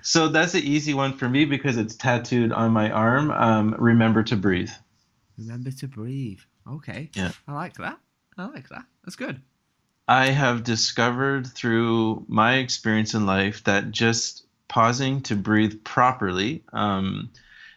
so 0.00 0.28
that's 0.28 0.54
an 0.54 0.62
easy 0.62 0.94
one 0.94 1.16
for 1.16 1.28
me 1.28 1.44
because 1.44 1.76
it's 1.76 1.94
tattooed 1.94 2.50
on 2.52 2.72
my 2.72 2.90
arm. 2.90 3.30
Um, 3.30 3.76
remember 3.78 4.22
to 4.24 4.36
breathe. 4.36 4.70
Remember 5.36 5.70
to 5.70 5.86
breathe. 5.86 6.40
Okay. 6.66 7.10
Yeah. 7.14 7.32
I 7.46 7.52
like 7.52 7.74
that. 7.74 7.98
I 8.38 8.46
like 8.46 8.70
that. 8.70 8.84
That's 9.04 9.16
good. 9.16 9.40
I 10.08 10.26
have 10.26 10.64
discovered 10.64 11.46
through 11.46 12.24
my 12.26 12.56
experience 12.56 13.14
in 13.14 13.26
life 13.26 13.64
that 13.64 13.90
just 13.90 14.44
pausing 14.68 15.20
to 15.22 15.36
breathe 15.36 15.84
properly, 15.84 16.64
um, 16.72 17.30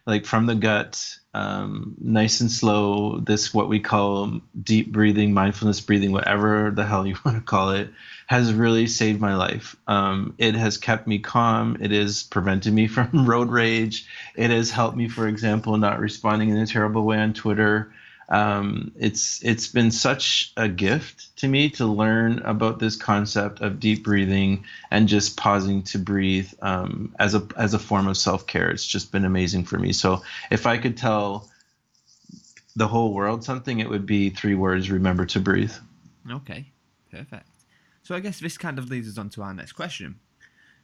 like 0.05 0.25
from 0.25 0.45
the 0.45 0.55
gut, 0.55 1.17
um, 1.33 1.95
nice 1.99 2.41
and 2.41 2.51
slow. 2.51 3.19
This 3.19 3.53
what 3.53 3.69
we 3.69 3.79
call 3.79 4.39
deep 4.61 4.91
breathing, 4.91 5.33
mindfulness 5.33 5.81
breathing, 5.81 6.11
whatever 6.11 6.71
the 6.71 6.85
hell 6.85 7.07
you 7.07 7.15
want 7.25 7.37
to 7.37 7.43
call 7.43 7.71
it, 7.71 7.89
has 8.27 8.53
really 8.53 8.87
saved 8.87 9.19
my 9.19 9.35
life. 9.35 9.75
Um, 9.87 10.35
it 10.37 10.55
has 10.55 10.77
kept 10.77 11.07
me 11.07 11.19
calm. 11.19 11.77
It 11.81 11.91
has 11.91 12.23
prevented 12.23 12.73
me 12.73 12.87
from 12.87 13.25
road 13.25 13.49
rage. 13.49 14.07
It 14.35 14.51
has 14.51 14.71
helped 14.71 14.97
me, 14.97 15.09
for 15.09 15.27
example, 15.27 15.77
not 15.77 15.99
responding 15.99 16.49
in 16.49 16.57
a 16.57 16.67
terrible 16.67 17.05
way 17.05 17.17
on 17.17 17.33
Twitter 17.33 17.91
um, 18.29 18.91
it's 18.97 19.43
it's 19.43 19.67
been 19.67 19.91
such 19.91 20.51
a 20.57 20.67
gift 20.67 21.35
to 21.37 21.47
me 21.47 21.69
to 21.71 21.85
learn 21.85 22.39
about 22.39 22.79
this 22.79 22.95
concept 22.95 23.61
of 23.61 23.79
deep 23.79 24.03
breathing 24.03 24.65
and 24.89 25.07
just 25.07 25.37
pausing 25.37 25.83
to 25.83 25.99
breathe 25.99 26.51
um, 26.61 27.13
as 27.19 27.35
a 27.35 27.47
as 27.57 27.73
a 27.73 27.79
form 27.79 28.07
of 28.07 28.17
self 28.17 28.47
care. 28.47 28.71
It's 28.71 28.85
just 28.85 29.11
been 29.11 29.25
amazing 29.25 29.65
for 29.65 29.77
me. 29.77 29.93
So 29.93 30.23
if 30.49 30.65
I 30.65 30.77
could 30.77 30.97
tell 30.97 31.49
the 32.75 32.87
whole 32.87 33.13
world 33.13 33.43
something, 33.43 33.79
it 33.79 33.89
would 33.89 34.05
be 34.05 34.29
three 34.31 34.55
words: 34.55 34.89
remember 34.89 35.25
to 35.27 35.39
breathe. 35.39 35.73
Okay, 36.29 36.71
perfect. 37.11 37.47
So 38.01 38.15
I 38.15 38.19
guess 38.19 38.39
this 38.39 38.57
kind 38.57 38.79
of 38.79 38.89
leads 38.89 39.07
us 39.07 39.17
on 39.17 39.29
to 39.31 39.43
our 39.43 39.53
next 39.53 39.73
question. 39.73 40.19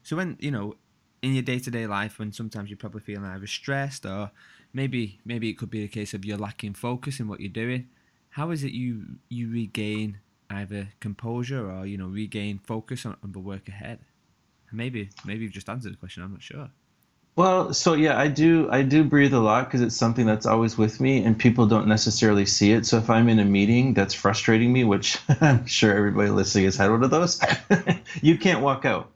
So 0.03 0.15
when 0.15 0.37
you 0.39 0.51
know 0.51 0.75
in 1.21 1.33
your 1.33 1.43
day 1.43 1.59
to 1.59 1.71
day 1.71 1.87
life, 1.87 2.19
when 2.19 2.31
sometimes 2.31 2.69
you're 2.69 2.77
probably 2.77 3.01
feeling 3.01 3.25
either 3.25 3.47
stressed 3.47 4.05
or 4.05 4.31
maybe 4.73 5.19
maybe 5.25 5.49
it 5.49 5.57
could 5.57 5.69
be 5.69 5.83
a 5.83 5.87
case 5.87 6.13
of 6.13 6.25
you're 6.25 6.37
lacking 6.37 6.73
focus 6.73 7.19
in 7.19 7.27
what 7.27 7.39
you're 7.39 7.49
doing. 7.49 7.89
How 8.29 8.51
is 8.51 8.63
it 8.63 8.71
you 8.71 9.05
you 9.29 9.51
regain 9.51 10.19
either 10.49 10.89
composure 10.99 11.69
or 11.69 11.85
you 11.85 11.97
know 11.97 12.07
regain 12.07 12.59
focus 12.59 13.05
on, 13.05 13.17
on 13.23 13.31
the 13.31 13.39
work 13.39 13.67
ahead? 13.67 13.99
Maybe 14.71 15.09
maybe 15.25 15.43
you've 15.43 15.53
just 15.53 15.69
answered 15.69 15.93
the 15.93 15.97
question. 15.97 16.23
I'm 16.23 16.31
not 16.31 16.41
sure. 16.41 16.69
Well, 17.35 17.73
so 17.73 17.93
yeah, 17.93 18.19
I 18.19 18.27
do 18.27 18.69
I 18.71 18.81
do 18.81 19.03
breathe 19.03 19.33
a 19.33 19.39
lot 19.39 19.65
because 19.65 19.81
it's 19.81 19.95
something 19.95 20.25
that's 20.25 20.45
always 20.45 20.77
with 20.77 20.99
me, 20.99 21.23
and 21.23 21.37
people 21.37 21.65
don't 21.65 21.87
necessarily 21.87 22.45
see 22.45 22.71
it. 22.73 22.85
So 22.85 22.97
if 22.97 23.09
I'm 23.09 23.29
in 23.29 23.39
a 23.39 23.45
meeting 23.45 23.93
that's 23.93 24.13
frustrating 24.13 24.71
me, 24.71 24.83
which 24.83 25.17
I'm 25.41 25.65
sure 25.65 25.95
everybody 25.95 26.29
listening 26.29 26.65
has 26.65 26.75
had 26.75 26.89
one 26.89 27.03
of 27.03 27.09
those, 27.09 27.41
you 28.21 28.37
can't 28.37 28.61
walk 28.61 28.85
out 28.85 29.10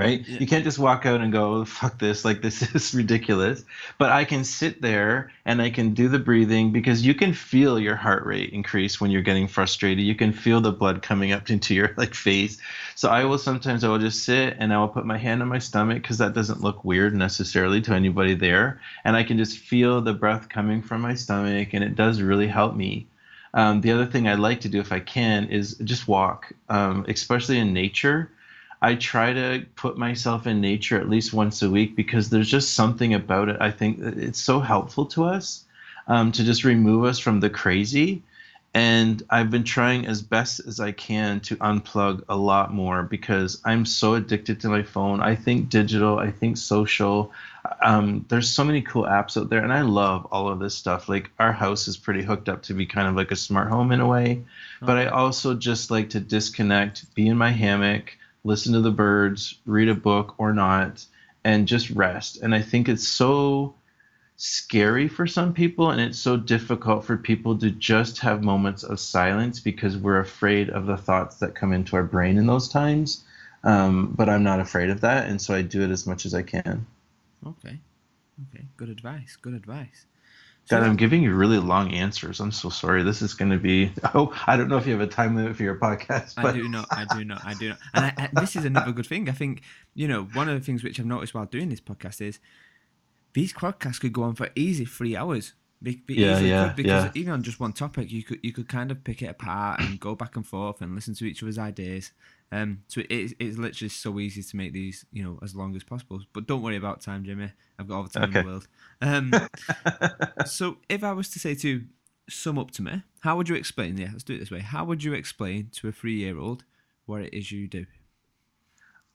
right? 0.00 0.26
Yeah. 0.26 0.38
You 0.38 0.46
can't 0.46 0.64
just 0.64 0.78
walk 0.78 1.04
out 1.04 1.20
and 1.20 1.30
go, 1.30 1.64
fuck 1.64 1.98
this, 1.98 2.24
like 2.24 2.40
this 2.42 2.62
is 2.74 2.94
ridiculous. 2.94 3.64
But 3.98 4.10
I 4.10 4.24
can 4.24 4.44
sit 4.44 4.80
there 4.80 5.30
and 5.44 5.60
I 5.60 5.70
can 5.70 5.92
do 5.92 6.08
the 6.08 6.18
breathing 6.18 6.72
because 6.72 7.04
you 7.04 7.14
can 7.14 7.34
feel 7.34 7.78
your 7.78 7.96
heart 7.96 8.24
rate 8.24 8.50
increase 8.52 9.00
when 9.00 9.10
you're 9.10 9.22
getting 9.22 9.46
frustrated. 9.46 10.04
You 10.04 10.14
can 10.14 10.32
feel 10.32 10.60
the 10.60 10.72
blood 10.72 11.02
coming 11.02 11.32
up 11.32 11.50
into 11.54 11.74
your 11.74 11.94
like 11.96 12.14
face. 12.14 12.58
So 12.94 13.08
I 13.08 13.24
will 13.24 13.38
sometimes 13.38 13.84
I 13.84 13.88
will 13.88 13.98
just 13.98 14.24
sit 14.24 14.56
and 14.58 14.72
I 14.72 14.78
will 14.78 14.88
put 14.88 15.04
my 15.04 15.18
hand 15.18 15.42
on 15.42 15.48
my 15.48 15.58
stomach 15.58 16.02
because 16.02 16.18
that 16.18 16.34
doesn't 16.34 16.62
look 16.62 16.84
weird 16.84 17.14
necessarily 17.14 17.80
to 17.82 17.92
anybody 17.92 18.34
there. 18.34 18.80
And 19.04 19.16
I 19.16 19.22
can 19.22 19.36
just 19.36 19.58
feel 19.58 20.00
the 20.00 20.14
breath 20.14 20.48
coming 20.48 20.82
from 20.82 21.02
my 21.02 21.14
stomach 21.14 21.74
and 21.74 21.84
it 21.84 21.94
does 21.94 22.22
really 22.22 22.48
help 22.48 22.74
me. 22.74 23.06
Um, 23.52 23.80
the 23.80 23.90
other 23.90 24.06
thing 24.06 24.28
I 24.28 24.34
like 24.34 24.60
to 24.60 24.68
do 24.68 24.80
if 24.80 24.92
I 24.92 25.00
can 25.00 25.46
is 25.46 25.74
just 25.78 26.06
walk, 26.06 26.52
um, 26.68 27.04
especially 27.08 27.58
in 27.58 27.72
nature 27.72 28.30
I 28.82 28.94
try 28.94 29.32
to 29.32 29.66
put 29.76 29.98
myself 29.98 30.46
in 30.46 30.60
nature 30.60 30.98
at 30.98 31.10
least 31.10 31.32
once 31.32 31.62
a 31.62 31.70
week 31.70 31.96
because 31.96 32.30
there's 32.30 32.50
just 32.50 32.74
something 32.74 33.12
about 33.12 33.48
it. 33.48 33.56
I 33.60 33.70
think 33.70 33.98
it's 34.00 34.40
so 34.40 34.60
helpful 34.60 35.06
to 35.06 35.24
us 35.24 35.64
um, 36.06 36.32
to 36.32 36.44
just 36.44 36.64
remove 36.64 37.04
us 37.04 37.18
from 37.18 37.40
the 37.40 37.50
crazy. 37.50 38.22
And 38.72 39.22
I've 39.30 39.50
been 39.50 39.64
trying 39.64 40.06
as 40.06 40.22
best 40.22 40.60
as 40.66 40.78
I 40.78 40.92
can 40.92 41.40
to 41.40 41.56
unplug 41.56 42.22
a 42.28 42.36
lot 42.36 42.72
more 42.72 43.02
because 43.02 43.60
I'm 43.64 43.84
so 43.84 44.14
addicted 44.14 44.60
to 44.60 44.68
my 44.68 44.84
phone. 44.84 45.20
I 45.20 45.34
think 45.34 45.68
digital, 45.68 46.18
I 46.18 46.30
think 46.30 46.56
social. 46.56 47.32
Um, 47.82 48.24
there's 48.28 48.48
so 48.48 48.62
many 48.62 48.80
cool 48.80 49.02
apps 49.02 49.36
out 49.36 49.50
there, 49.50 49.62
and 49.62 49.72
I 49.72 49.82
love 49.82 50.26
all 50.30 50.48
of 50.48 50.60
this 50.60 50.76
stuff. 50.76 51.08
Like 51.08 51.30
our 51.40 51.52
house 51.52 51.88
is 51.88 51.96
pretty 51.96 52.22
hooked 52.22 52.48
up 52.48 52.62
to 52.62 52.74
be 52.74 52.86
kind 52.86 53.08
of 53.08 53.16
like 53.16 53.32
a 53.32 53.36
smart 53.36 53.70
home 53.70 53.90
in 53.90 54.00
a 54.00 54.06
way, 54.06 54.44
but 54.80 54.96
I 54.96 55.06
also 55.06 55.54
just 55.54 55.90
like 55.90 56.10
to 56.10 56.20
disconnect, 56.20 57.12
be 57.16 57.26
in 57.26 57.36
my 57.36 57.50
hammock, 57.50 58.16
listen 58.44 58.72
to 58.72 58.80
the 58.80 58.90
birds, 58.90 59.58
read 59.66 59.88
a 59.88 59.94
book 59.94 60.34
or 60.38 60.52
not, 60.52 61.04
and 61.44 61.68
just 61.68 61.90
rest. 61.90 62.42
And 62.42 62.54
I 62.54 62.62
think 62.62 62.88
it's 62.88 63.06
so 63.06 63.74
scary 64.36 65.06
for 65.06 65.26
some 65.26 65.52
people 65.52 65.90
and 65.90 66.00
it's 66.00 66.18
so 66.18 66.34
difficult 66.34 67.04
for 67.04 67.18
people 67.18 67.58
to 67.58 67.70
just 67.70 68.18
have 68.20 68.42
moments 68.42 68.82
of 68.82 68.98
silence 68.98 69.60
because 69.60 69.98
we're 69.98 70.18
afraid 70.18 70.70
of 70.70 70.86
the 70.86 70.96
thoughts 70.96 71.36
that 71.36 71.54
come 71.54 71.74
into 71.74 71.94
our 71.94 72.02
brain 72.02 72.38
in 72.38 72.46
those 72.46 72.68
times. 72.68 73.22
Um, 73.62 74.14
but 74.16 74.30
I'm 74.30 74.42
not 74.42 74.58
afraid 74.58 74.88
of 74.88 75.02
that, 75.02 75.28
and 75.28 75.40
so 75.40 75.54
I 75.54 75.60
do 75.60 75.82
it 75.82 75.90
as 75.90 76.06
much 76.06 76.24
as 76.24 76.32
I 76.32 76.40
can. 76.40 76.86
Okay. 77.46 77.78
Okay. 78.48 78.64
Good 78.78 78.88
advice. 78.88 79.36
Good 79.36 79.52
advice. 79.52 80.06
God, 80.70 80.84
I'm 80.84 80.94
giving 80.96 81.20
you 81.20 81.34
really 81.34 81.58
long 81.58 81.92
answers. 81.92 82.38
I'm 82.38 82.52
so 82.52 82.68
sorry. 82.68 83.02
This 83.02 83.22
is 83.22 83.34
going 83.34 83.50
to 83.50 83.58
be. 83.58 83.92
Oh, 84.14 84.34
I 84.46 84.56
don't 84.56 84.68
know 84.68 84.76
if 84.76 84.86
you 84.86 84.92
have 84.92 85.00
a 85.00 85.06
time 85.06 85.36
limit 85.36 85.56
for 85.56 85.62
your 85.62 85.76
podcast. 85.76 86.34
But... 86.36 86.46
I 86.46 86.52
do 86.52 86.68
not. 86.68 86.86
I 86.90 87.06
do 87.16 87.24
not. 87.24 87.44
I 87.44 87.54
do 87.54 87.68
not. 87.70 87.78
And 87.94 88.04
I, 88.06 88.14
I, 88.16 88.40
this 88.40 88.56
is 88.56 88.64
another 88.64 88.92
good 88.92 89.06
thing. 89.06 89.28
I 89.28 89.32
think 89.32 89.62
you 89.94 90.08
know 90.08 90.24
one 90.32 90.48
of 90.48 90.58
the 90.58 90.64
things 90.64 90.82
which 90.82 90.98
I've 90.98 91.06
noticed 91.06 91.34
while 91.34 91.46
doing 91.46 91.68
this 91.68 91.80
podcast 91.80 92.20
is 92.20 92.38
these 93.32 93.52
podcasts 93.52 94.00
could 94.00 94.12
go 94.12 94.22
on 94.22 94.34
for 94.34 94.48
easy 94.54 94.84
three 94.84 95.16
hours. 95.16 95.54
Be, 95.82 95.96
be 95.96 96.14
yeah, 96.14 96.38
yeah, 96.40 96.72
because 96.76 97.04
yeah. 97.04 97.10
even 97.14 97.32
on 97.32 97.42
just 97.42 97.58
one 97.58 97.72
topic, 97.72 98.10
you 98.10 98.22
could 98.22 98.40
you 98.42 98.52
could 98.52 98.68
kind 98.68 98.90
of 98.90 99.02
pick 99.04 99.22
it 99.22 99.26
apart 99.26 99.80
and 99.80 99.98
go 99.98 100.14
back 100.14 100.36
and 100.36 100.46
forth 100.46 100.80
and 100.80 100.94
listen 100.94 101.14
to 101.14 101.24
each 101.24 101.42
other's 101.42 101.58
ideas. 101.58 102.12
Um, 102.52 102.82
so 102.88 103.00
it, 103.00 103.34
it's 103.38 103.58
literally 103.58 103.88
so 103.88 104.18
easy 104.18 104.42
to 104.42 104.56
make 104.56 104.72
these, 104.72 105.04
you 105.12 105.22
know, 105.22 105.38
as 105.42 105.54
long 105.54 105.76
as 105.76 105.84
possible. 105.84 106.20
But 106.32 106.46
don't 106.46 106.62
worry 106.62 106.76
about 106.76 107.00
time, 107.00 107.24
Jimmy. 107.24 107.50
I've 107.78 107.88
got 107.88 107.96
all 107.96 108.02
the 108.02 108.08
time 108.08 108.30
okay. 108.30 108.40
in 108.40 108.44
the 108.44 108.50
world. 108.50 108.68
Um, 109.00 109.32
so 110.46 110.78
if 110.88 111.04
I 111.04 111.12
was 111.12 111.28
to 111.30 111.38
say 111.38 111.54
to, 111.54 111.84
sum 112.28 112.58
up 112.58 112.70
to 112.72 112.82
me? 112.82 113.02
How 113.20 113.36
would 113.36 113.48
you 113.48 113.54
explain? 113.54 113.98
Yeah, 113.98 114.08
let's 114.12 114.24
do 114.24 114.34
it 114.34 114.38
this 114.38 114.50
way. 114.50 114.60
How 114.60 114.84
would 114.84 115.02
you 115.02 115.14
explain 115.14 115.70
to 115.74 115.88
a 115.88 115.92
three-year-old 115.92 116.64
what 117.06 117.22
it 117.22 117.34
is 117.34 117.52
you 117.52 117.66
do? 117.68 117.86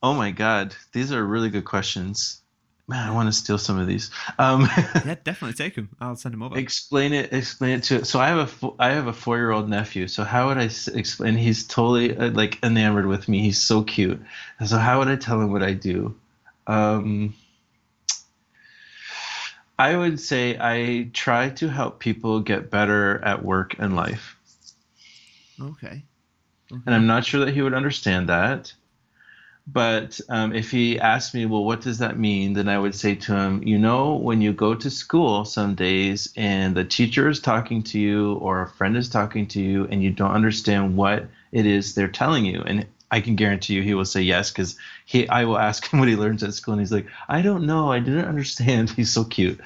Oh 0.02 0.14
my 0.14 0.30
God, 0.30 0.76
these 0.92 1.12
are 1.12 1.24
really 1.24 1.50
good 1.50 1.64
questions. 1.64 2.42
Man, 2.88 3.08
I 3.08 3.12
want 3.12 3.28
to 3.28 3.32
steal 3.32 3.58
some 3.58 3.80
of 3.80 3.88
these. 3.88 4.10
Um, 4.38 4.62
yeah, 5.04 5.16
definitely 5.24 5.54
take 5.54 5.74
them. 5.74 5.88
I'll 6.00 6.14
send 6.14 6.34
them 6.34 6.42
over. 6.42 6.56
Explain 6.56 7.12
it. 7.12 7.32
Explain 7.32 7.78
it 7.78 7.82
to. 7.84 8.04
So 8.04 8.20
I 8.20 8.28
have 8.28 8.62
a 8.62 8.68
I 8.78 8.90
have 8.90 9.08
a 9.08 9.12
four 9.12 9.36
year 9.36 9.50
old 9.50 9.68
nephew. 9.68 10.06
So 10.06 10.22
how 10.22 10.48
would 10.48 10.58
I 10.58 10.70
explain? 10.94 11.36
He's 11.36 11.66
totally 11.66 12.16
uh, 12.16 12.30
like 12.30 12.62
enamored 12.62 13.06
with 13.06 13.28
me. 13.28 13.40
He's 13.40 13.60
so 13.60 13.82
cute. 13.82 14.22
So 14.64 14.78
how 14.78 15.00
would 15.00 15.08
I 15.08 15.16
tell 15.16 15.40
him 15.40 15.50
what 15.50 15.64
I 15.64 15.72
do? 15.72 16.14
Um, 16.68 17.34
I 19.78 19.96
would 19.96 20.20
say 20.20 20.56
I 20.58 21.10
try 21.12 21.50
to 21.50 21.68
help 21.68 21.98
people 21.98 22.40
get 22.40 22.70
better 22.70 23.22
at 23.24 23.44
work 23.44 23.76
and 23.78 23.96
life. 23.96 24.36
Okay. 25.60 26.04
okay. 26.72 26.82
And 26.86 26.94
I'm 26.94 27.06
not 27.06 27.24
sure 27.24 27.44
that 27.44 27.52
he 27.52 27.62
would 27.62 27.74
understand 27.74 28.28
that. 28.28 28.72
But 29.66 30.20
um, 30.28 30.54
if 30.54 30.70
he 30.70 31.00
asked 31.00 31.34
me, 31.34 31.44
well, 31.44 31.64
what 31.64 31.80
does 31.80 31.98
that 31.98 32.18
mean? 32.18 32.52
Then 32.52 32.68
I 32.68 32.78
would 32.78 32.94
say 32.94 33.16
to 33.16 33.34
him, 33.34 33.62
you 33.64 33.78
know, 33.78 34.14
when 34.14 34.40
you 34.40 34.52
go 34.52 34.74
to 34.74 34.90
school 34.90 35.44
some 35.44 35.74
days 35.74 36.32
and 36.36 36.76
the 36.76 36.84
teacher 36.84 37.28
is 37.28 37.40
talking 37.40 37.82
to 37.84 37.98
you 37.98 38.34
or 38.34 38.62
a 38.62 38.68
friend 38.68 38.96
is 38.96 39.08
talking 39.08 39.48
to 39.48 39.60
you 39.60 39.86
and 39.90 40.02
you 40.02 40.10
don't 40.10 40.30
understand 40.30 40.96
what 40.96 41.26
it 41.50 41.66
is 41.66 41.94
they're 41.94 42.06
telling 42.06 42.44
you. 42.44 42.62
And 42.64 42.86
I 43.10 43.20
can 43.20 43.34
guarantee 43.34 43.74
you 43.74 43.82
he 43.82 43.94
will 43.94 44.04
say 44.04 44.22
yes 44.22 44.50
because 44.50 44.76
he 45.04 45.28
I 45.28 45.44
will 45.44 45.58
ask 45.58 45.90
him 45.90 45.98
what 46.00 46.08
he 46.08 46.16
learns 46.16 46.44
at 46.44 46.54
school 46.54 46.74
and 46.74 46.80
he's 46.80 46.92
like, 46.92 47.06
I 47.28 47.42
don't 47.42 47.66
know, 47.66 47.90
I 47.90 47.98
didn't 47.98 48.26
understand. 48.26 48.90
He's 48.96 49.12
so 49.12 49.24
cute. 49.24 49.60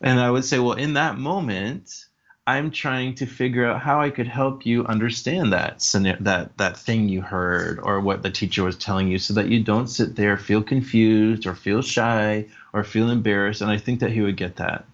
And 0.00 0.20
I 0.20 0.30
would 0.30 0.44
say, 0.44 0.58
well, 0.58 0.72
in 0.72 0.94
that 0.94 1.18
moment, 1.18 2.05
I'm 2.46 2.70
trying 2.70 3.14
to 3.16 3.26
figure 3.26 3.66
out 3.66 3.80
how 3.80 4.00
I 4.00 4.10
could 4.10 4.28
help 4.28 4.64
you 4.64 4.86
understand 4.86 5.52
that 5.52 5.80
that 6.20 6.56
that 6.58 6.76
thing 6.76 7.08
you 7.08 7.20
heard 7.20 7.80
or 7.82 8.00
what 8.00 8.22
the 8.22 8.30
teacher 8.30 8.62
was 8.62 8.76
telling 8.76 9.08
you, 9.08 9.18
so 9.18 9.34
that 9.34 9.48
you 9.48 9.62
don't 9.62 9.88
sit 9.88 10.14
there 10.14 10.36
feel 10.36 10.62
confused 10.62 11.46
or 11.46 11.54
feel 11.54 11.82
shy 11.82 12.46
or 12.72 12.84
feel 12.84 13.10
embarrassed. 13.10 13.62
And 13.62 13.70
I 13.70 13.78
think 13.78 13.98
that 14.00 14.12
he 14.12 14.20
would 14.20 14.36
get 14.36 14.56
that. 14.56 14.84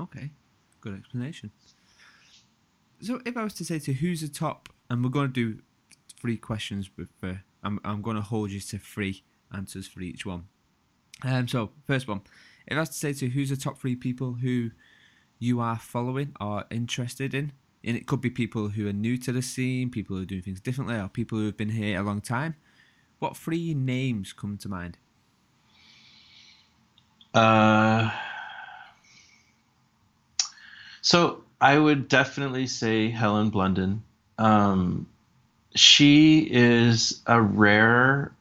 Okay, 0.00 0.30
good 0.80 0.96
explanation. 0.96 1.50
So, 3.00 3.20
if 3.26 3.36
I 3.36 3.42
was 3.42 3.54
to 3.54 3.64
say 3.64 3.80
to 3.80 3.92
who's 3.92 4.20
the 4.20 4.28
top, 4.28 4.68
and 4.88 5.02
we're 5.02 5.10
going 5.10 5.32
to 5.32 5.32
do 5.32 5.60
three 6.20 6.36
questions 6.36 6.88
with, 6.96 7.08
uh, 7.22 7.34
I'm 7.64 7.80
I'm 7.84 8.00
going 8.00 8.16
to 8.16 8.22
hold 8.22 8.52
you 8.52 8.60
to 8.60 8.78
three 8.78 9.24
answers 9.52 9.88
for 9.88 10.00
each 10.00 10.24
one. 10.24 10.44
Um, 11.24 11.46
so 11.48 11.70
first 11.86 12.08
one, 12.08 12.22
if 12.66 12.76
I 12.76 12.80
was 12.80 12.90
to 12.90 12.94
say 12.94 13.12
to 13.12 13.28
who's 13.28 13.50
the 13.50 13.56
top 13.56 13.78
three 13.78 13.96
people 13.96 14.34
who 14.34 14.70
you 15.42 15.58
are 15.58 15.76
following 15.76 16.32
or 16.40 16.64
interested 16.70 17.34
in. 17.34 17.50
And 17.82 17.96
it 17.96 18.06
could 18.06 18.20
be 18.20 18.30
people 18.30 18.68
who 18.68 18.86
are 18.88 18.92
new 18.92 19.18
to 19.18 19.32
the 19.32 19.42
scene, 19.42 19.90
people 19.90 20.16
who 20.16 20.22
are 20.22 20.26
doing 20.26 20.42
things 20.42 20.60
differently, 20.60 20.94
or 20.94 21.08
people 21.08 21.36
who 21.36 21.46
have 21.46 21.56
been 21.56 21.70
here 21.70 21.98
a 21.98 22.02
long 22.04 22.20
time. 22.20 22.54
What 23.18 23.36
three 23.36 23.74
names 23.74 24.32
come 24.32 24.56
to 24.58 24.68
mind? 24.68 24.98
Uh, 27.34 28.12
so 31.00 31.42
I 31.60 31.76
would 31.76 32.06
definitely 32.06 32.68
say 32.68 33.10
Helen 33.10 33.50
Blunden. 33.50 34.04
Um, 34.38 35.08
she 35.74 36.46
is 36.48 37.20
a 37.26 37.42
rare, 37.42 38.32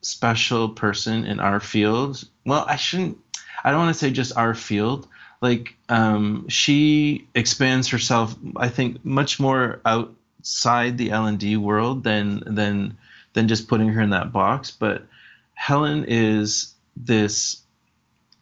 special 0.00 0.70
person 0.70 1.26
in 1.26 1.38
our 1.38 1.60
field. 1.60 2.24
Well, 2.46 2.64
I 2.66 2.76
shouldn't. 2.76 3.18
I 3.62 3.70
don't 3.70 3.80
want 3.80 3.94
to 3.94 3.98
say 3.98 4.10
just 4.10 4.34
our 4.38 4.54
field 4.54 5.06
like 5.40 5.74
um, 5.88 6.48
she 6.48 7.26
expands 7.34 7.88
herself 7.88 8.34
i 8.56 8.68
think 8.68 9.04
much 9.04 9.40
more 9.40 9.80
outside 9.84 10.98
the 10.98 11.10
l&d 11.10 11.56
world 11.56 12.04
than 12.04 12.42
than 12.46 12.96
than 13.32 13.48
just 13.48 13.68
putting 13.68 13.88
her 13.88 14.00
in 14.00 14.10
that 14.10 14.32
box 14.32 14.70
but 14.70 15.06
helen 15.54 16.04
is 16.06 16.74
this 16.96 17.62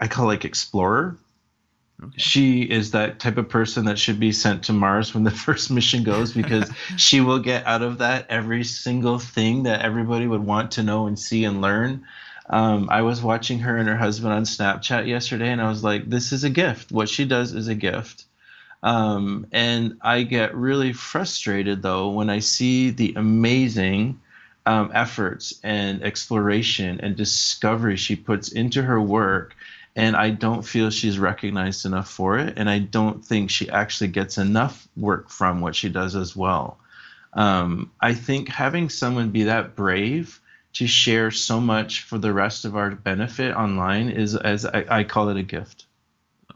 i 0.01 0.07
call 0.07 0.27
like 0.27 0.45
explorer 0.45 1.17
Okay. 2.01 2.13
She 2.17 2.63
is 2.63 2.93
that 2.93 3.19
type 3.19 3.39
of 3.39 3.49
person 3.49 3.87
that 3.87 3.99
should 3.99 4.21
be 4.21 4.31
sent 4.31 4.65
to 4.65 4.73
Mars 4.73 5.15
when 5.15 5.25
the 5.25 5.31
first 5.47 5.71
mission 5.71 6.05
goes 6.05 6.33
because 6.33 6.71
she 6.97 7.21
will 7.21 7.41
get 7.41 7.67
out 7.67 7.83
of 7.83 7.99
that 7.99 8.27
every 8.29 8.63
single 8.65 9.19
thing 9.19 9.65
that 9.65 9.83
everybody 9.83 10.27
would 10.27 10.45
want 10.45 10.73
to 10.73 10.83
know 10.83 11.07
and 11.07 11.19
see 11.19 11.45
and 11.45 11.61
learn. 11.61 12.05
Um, 12.51 12.89
I 12.91 13.03
was 13.03 13.23
watching 13.23 13.59
her 13.61 13.77
and 13.77 13.89
her 13.89 13.97
husband 13.97 14.33
on 14.33 14.45
Snapchat 14.45 15.07
yesterday, 15.07 15.51
and 15.51 15.61
I 15.61 15.69
was 15.69 15.85
like, 15.85 16.09
"This 16.09 16.33
is 16.33 16.45
a 16.45 16.51
gift. 16.51 16.91
What 16.91 17.09
she 17.09 17.25
does 17.25 17.53
is 17.53 17.69
a 17.69 17.75
gift." 17.75 18.25
Um, 18.83 19.47
and 19.53 19.99
I 20.01 20.23
get 20.23 20.55
really 20.55 20.93
frustrated 20.93 21.83
though 21.83 22.11
when 22.11 22.31
I 22.31 22.39
see 22.39 22.91
the 22.91 23.15
amazing 23.17 24.21
um, 24.67 24.93
efforts 24.95 25.59
and 25.65 26.03
exploration 26.03 27.01
and 27.01 27.17
discovery 27.17 27.97
she 27.97 28.17
puts 28.17 28.53
into 28.53 28.83
her 28.83 29.01
work, 29.01 29.57
and 29.97 30.15
I 30.17 30.31
don't 30.31 30.63
feel 30.63 30.91
she's 30.91 31.19
recognized 31.19 31.87
enough 31.87 32.09
for 32.09 32.39
it, 32.39 32.55
and 32.57 32.71
I 32.71 32.79
don't 32.79 33.25
think 33.25 33.51
she 33.51 33.69
actually 33.69 34.09
gets 34.09 34.39
enough 34.39 34.87
work 34.97 35.29
from 35.29 35.61
what 35.61 35.75
she 35.75 35.89
does 35.89 36.15
as 36.15 36.37
well. 36.37 36.79
Um, 37.33 37.91
I 38.01 38.15
think 38.15 38.49
having 38.49 38.89
someone 38.89 39.31
be 39.31 39.45
that 39.45 39.75
brave 39.75 40.41
to 40.79 40.87
share 40.87 41.31
so 41.33 41.61
much 41.61 42.03
for 42.03 42.18
the 42.18 42.33
rest 42.33 42.64
of 42.64 42.76
our 42.76 42.91
benefit 42.91 43.55
online 43.55 44.11
is 44.11 44.37
as 44.37 44.64
I, 44.64 44.85
I 44.89 45.05
call 45.05 45.29
it 45.29 45.37
a 45.37 45.43
gift. 45.43 45.87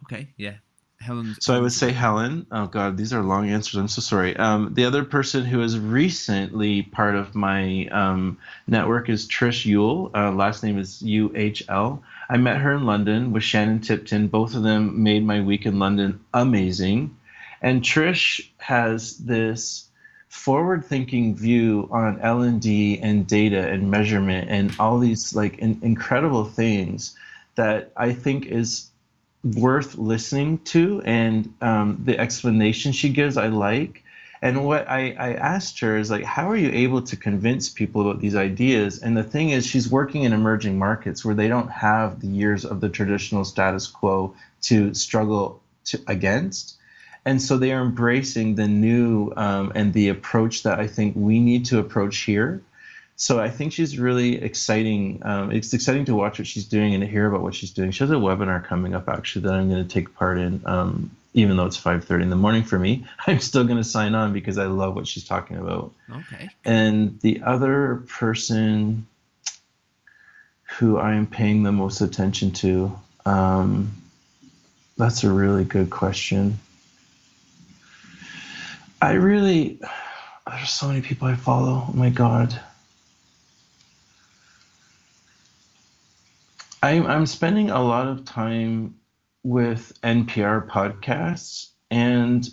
Okay, 0.05 0.29
yeah. 0.37 0.55
Helen. 1.01 1.35
So 1.41 1.53
I 1.53 1.59
would 1.59 1.73
say 1.73 1.91
Helen. 1.91 2.47
Oh 2.53 2.69
God, 2.69 2.97
these 2.97 3.13
are 3.13 3.23
long 3.23 3.51
answers. 3.51 3.75
I'm 3.75 3.89
so 3.89 4.01
sorry. 4.01 4.37
Um, 4.37 4.75
the 4.75 4.85
other 4.85 5.03
person 5.03 5.45
who 5.45 5.61
is 5.61 5.77
recently 5.77 6.83
part 6.83 7.17
of 7.17 7.35
my 7.35 7.89
um, 7.89 8.39
network 8.69 9.09
is 9.09 9.27
Trish 9.27 9.67
Uhl. 9.67 10.13
Uh, 10.15 10.31
last 10.31 10.63
name 10.63 10.79
is 10.79 11.03
U 11.03 11.33
H 11.35 11.65
L. 11.69 12.05
I 12.31 12.37
met 12.37 12.59
her 12.59 12.73
in 12.75 12.87
London 12.87 13.33
with 13.33 13.43
Shannon 13.43 13.81
Tipton. 13.81 14.29
Both 14.29 14.55
of 14.55 14.63
them 14.63 15.03
made 15.03 15.27
my 15.27 15.41
week 15.41 15.67
in 15.67 15.81
London 15.81 16.21
amazing. 16.33 17.17
And 17.61 17.83
Trish 17.83 18.49
has 18.59 19.17
this 19.19 19.89
forward 20.33 20.83
thinking 20.83 21.37
view 21.37 21.87
on 21.93 22.19
l&d 22.21 22.99
and 23.03 23.27
data 23.27 23.69
and 23.69 23.91
measurement 23.91 24.49
and 24.49 24.75
all 24.79 24.99
these 24.99 25.35
like 25.35 25.59
in, 25.59 25.79
incredible 25.83 26.43
things 26.43 27.15
that 27.55 27.93
i 27.99 28.11
think 28.11 28.47
is 28.47 28.89
worth 29.45 29.99
listening 29.99 30.57
to 30.61 31.03
and 31.05 31.53
um, 31.61 32.01
the 32.05 32.19
explanation 32.19 32.93
she 32.93 33.11
gives 33.11 33.37
i 33.37 33.49
like. 33.49 34.03
And 34.41 34.65
what 34.65 34.89
I, 34.89 35.13
I 35.13 35.35
asked 35.35 35.79
her 35.81 35.99
is 35.99 36.11
like 36.11 36.25
how 36.25 36.51
are 36.51 36.57
you 36.57 36.71
able 36.73 37.03
to 37.03 37.17
convince 37.17 37.69
people 37.69 38.01
about 38.01 38.21
these 38.21 38.35
ideas? 38.35 39.01
And 39.01 39.17
the 39.17 39.23
thing 39.23 39.51
is 39.51 39.67
she's 39.67 39.89
working 39.89 40.25
in 40.25 40.33
emerging 40.33 40.79
markets 40.79 41.25
where 41.25 41.35
they 41.35 41.47
don't 41.47 41.71
have 41.71 42.21
the 42.21 42.27
years 42.27 42.65
of 42.65 42.81
the 42.81 42.89
traditional 42.89 43.45
status 43.45 43.87
quo 43.87 44.35
to 44.63 44.95
struggle 44.95 45.61
to, 45.85 46.01
against 46.09 46.79
and 47.25 47.41
so 47.41 47.57
they 47.57 47.73
are 47.73 47.83
embracing 47.83 48.57
the 48.57 48.67
new 48.67 49.33
um, 49.37 49.73
and 49.75 49.93
the 49.93 50.09
approach 50.09 50.65
that 50.65 50.81
I 50.81 50.87
think 50.87 51.15
we 51.17 51.39
need 51.39 51.67
to 51.67 51.79
approach 51.79 52.19
here. 52.19 52.63
So 53.17 53.39
I 53.39 53.51
think 53.51 53.73
she's 53.73 53.99
really 53.99 54.43
exciting. 54.43 55.23
Um, 55.25 55.53
it's 55.53 55.73
exciting 55.73 56.07
to 56.07 56.15
watch 56.15 56.39
what 56.39 56.49
she's 56.49 56.65
doing 56.65 56.95
and 56.95 57.03
to 57.03 57.09
hear 57.09 57.27
about 57.27 57.43
what 57.43 57.55
she's 57.55 57.71
doing. 57.71 57.93
She 57.93 58.03
has 58.03 58.11
a 58.11 58.15
webinar 58.15 58.65
coming 58.65 58.95
up 58.95 59.09
actually 59.09 59.43
that 59.43 59.55
I'm 59.55 59.69
going 59.71 59.87
to 59.87 59.89
take 59.89 60.15
part 60.15 60.39
in. 60.39 60.63
Um, 60.65 61.11
even 61.35 61.57
though 61.57 61.67
it's 61.67 61.81
5:30 61.81 62.23
in 62.23 62.31
the 62.31 62.37
morning 62.37 62.65
for 62.65 62.79
me, 62.79 63.07
I'm 63.27 63.39
still 63.39 63.65
going 63.65 63.79
to 63.79 63.85
sign 63.85 64.15
on 64.15 64.33
because 64.33 64.59
I 64.59 64.67
love 64.67 64.95
what 64.95 65.07
she's 65.07 65.25
talking 65.25 65.57
about. 65.57 65.93
Okay. 66.11 66.51
And 66.65 67.21
the 67.21 67.43
other 67.43 68.03
person 68.09 69.07
who 70.79 70.99
I 70.99 71.15
am 71.15 71.27
paying 71.27 71.63
the 71.63 71.73
most 71.73 72.01
attention 72.01 72.53
to, 72.53 72.99
um, 73.25 73.93
that's 74.97 75.23
a 75.23 75.31
really 75.31 75.65
good 75.65 75.91
question. 75.91 76.59
I 79.03 79.15
really, 79.15 79.81
there's 80.47 80.71
so 80.71 80.87
many 80.87 81.03
people 81.03 81.27
I 81.27 81.35
follow. 81.35 81.87
Oh 81.89 81.93
my 81.93 82.09
God. 82.09 82.59
I'm, 86.83 87.07
I'm 87.07 87.27
spending 87.27 87.71
a 87.71 87.83
lot 87.83 88.07
of 88.07 88.25
time 88.25 88.95
with 89.43 89.93
NPR 90.03 90.69
podcasts, 90.69 91.69
and 91.91 92.49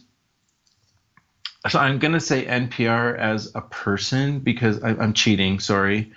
so 1.68 1.80
I'm 1.80 2.00
going 2.00 2.14
to 2.14 2.20
say 2.20 2.46
NPR 2.46 3.18
as 3.18 3.52
a 3.54 3.62
person 3.62 4.40
because 4.40 4.84
I, 4.84 4.92
am 4.92 5.14
cheating, 5.14 5.60
sorry. 5.60 6.14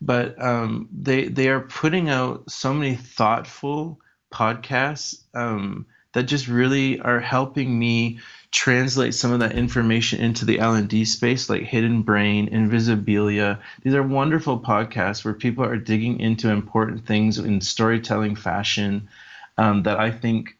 But 0.00 0.40
um, 0.42 0.88
they, 0.92 1.28
they 1.28 1.48
are 1.48 1.60
putting 1.60 2.10
out 2.10 2.50
so 2.50 2.72
many 2.74 2.96
thoughtful 2.96 3.98
podcasts 4.32 5.22
um, 5.34 5.86
that 6.14 6.24
just 6.24 6.48
really 6.48 7.00
are 7.00 7.20
helping 7.20 7.78
me 7.78 8.18
translate 8.50 9.14
some 9.14 9.32
of 9.32 9.40
that 9.40 9.52
information 9.52 10.20
into 10.20 10.44
the 10.44 10.60
L&D 10.60 11.04
space 11.04 11.50
like 11.50 11.62
Hidden 11.62 12.02
Brain, 12.02 12.48
Invisibilia. 12.50 13.58
These 13.82 13.94
are 13.94 14.02
wonderful 14.02 14.60
podcasts 14.60 15.24
where 15.24 15.34
people 15.34 15.64
are 15.64 15.76
digging 15.76 16.20
into 16.20 16.50
important 16.50 17.04
things 17.04 17.38
in 17.38 17.60
storytelling 17.60 18.36
fashion 18.36 19.08
um, 19.58 19.82
that 19.82 19.98
I 19.98 20.12
think 20.12 20.56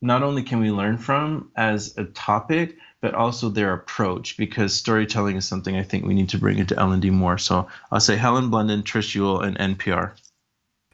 not 0.00 0.22
only 0.22 0.44
can 0.44 0.60
we 0.60 0.70
learn 0.70 0.98
from 0.98 1.50
as 1.56 1.96
a 1.98 2.04
topic, 2.04 2.76
but 3.00 3.14
also 3.14 3.48
their 3.48 3.72
approach 3.72 4.36
because 4.36 4.72
storytelling 4.72 5.36
is 5.36 5.46
something 5.46 5.76
I 5.76 5.82
think 5.82 6.04
we 6.04 6.14
need 6.14 6.28
to 6.30 6.38
bring 6.38 6.58
into 6.58 6.78
L&D 6.78 7.10
more. 7.10 7.38
So 7.38 7.66
I'll 7.90 8.00
say 8.00 8.16
Helen 8.16 8.50
Blunden, 8.50 8.84
Trish 8.84 9.16
Uhl, 9.16 9.44
and 9.44 9.58
NPR. 9.58 10.12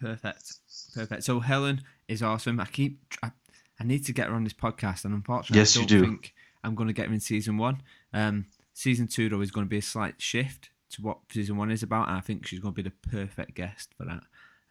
Perfect. 0.01 0.55
Perfect. 0.95 1.25
So 1.25 1.41
Helen 1.41 1.83
is 2.09 2.23
awesome. 2.23 2.59
I 2.59 2.65
keep 2.65 3.01
I, 3.23 3.33
I 3.81 3.85
need 3.85 4.05
to 4.07 4.13
get 4.13 4.29
her 4.29 4.35
on 4.35 4.45
this 4.45 4.53
podcast, 4.53 5.05
and 5.05 5.15
unfortunately, 5.15 5.59
yes, 5.59 5.77
I 5.77 5.81
don't 5.81 5.89
do. 5.89 6.01
think 6.03 6.35
I'm 6.65 6.75
going 6.75 6.89
to 6.89 6.93
get 6.93 7.07
her 7.07 7.13
in 7.15 7.21
season 7.21 7.57
one. 7.59 7.83
Um, 8.13 8.47
season 8.75 9.07
two 9.07 9.29
though 9.29 9.41
is 9.41 9.51
going 9.51 9.67
to 9.67 9.71
be 9.71 9.79
a 9.79 9.83
slight 9.83 10.21
shift 10.21 10.71
to 10.91 11.03
what 11.03 11.19
season 11.31 11.57
one 11.57 11.71
is 11.71 11.83
about, 11.83 12.09
and 12.09 12.17
I 12.17 12.21
think 12.21 12.47
she's 12.47 12.61
going 12.61 12.75
to 12.75 12.83
be 12.83 12.89
the 12.89 13.11
perfect 13.11 13.55
guest 13.55 13.95
for 13.97 14.05
that. 14.05 14.23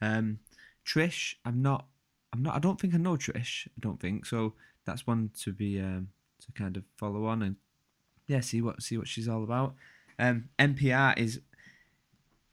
Um, 0.02 0.40
Trish, 0.86 1.36
I'm 1.46 1.62
not, 1.62 1.86
I'm 2.34 2.44
not, 2.44 2.56
I 2.56 2.60
don't 2.60 2.80
think 2.80 2.94
I 2.94 2.98
know 2.98 3.18
Trish. 3.18 3.68
I 3.68 3.80
don't 3.80 4.00
think 4.00 4.26
so. 4.26 4.54
That's 4.86 5.06
one 5.06 5.32
to 5.42 5.52
be 5.52 5.80
um, 5.80 6.10
to 6.40 6.52
kind 6.54 6.78
of 6.78 6.84
follow 6.98 7.26
on 7.26 7.42
and 7.42 7.56
yeah, 8.28 8.42
see 8.42 8.62
what 8.62 8.82
see 8.82 8.98
what 8.98 9.08
she's 9.08 9.28
all 9.28 9.44
about. 9.44 9.76
Um, 10.20 10.50
NPR 10.60 11.18
is 11.18 11.42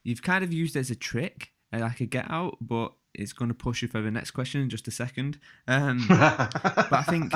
you've 0.03 0.23
kind 0.23 0.45
of 0.45 0.53
used 0.53 0.77
it 0.77 0.81
as 0.81 0.91
a 0.91 0.97
trick, 0.97 1.53
uh, 1.73 1.79
like 1.81 2.01
a 2.01 2.07
get 2.07 2.31
out, 2.31 2.59
but 2.61 2.93
it's 3.15 3.33
going 3.33 3.49
to 3.49 3.55
push 3.55 3.83
you 3.83 3.89
for 3.89 4.01
the 4.01 4.11
next 4.11 4.33
question 4.33 4.61
in 4.61 4.71
just 4.71 4.89
a 4.89 4.91
second. 4.91 5.39
Um, 5.69 6.05
but 6.09 6.93
I 6.93 7.05
think 7.09 7.33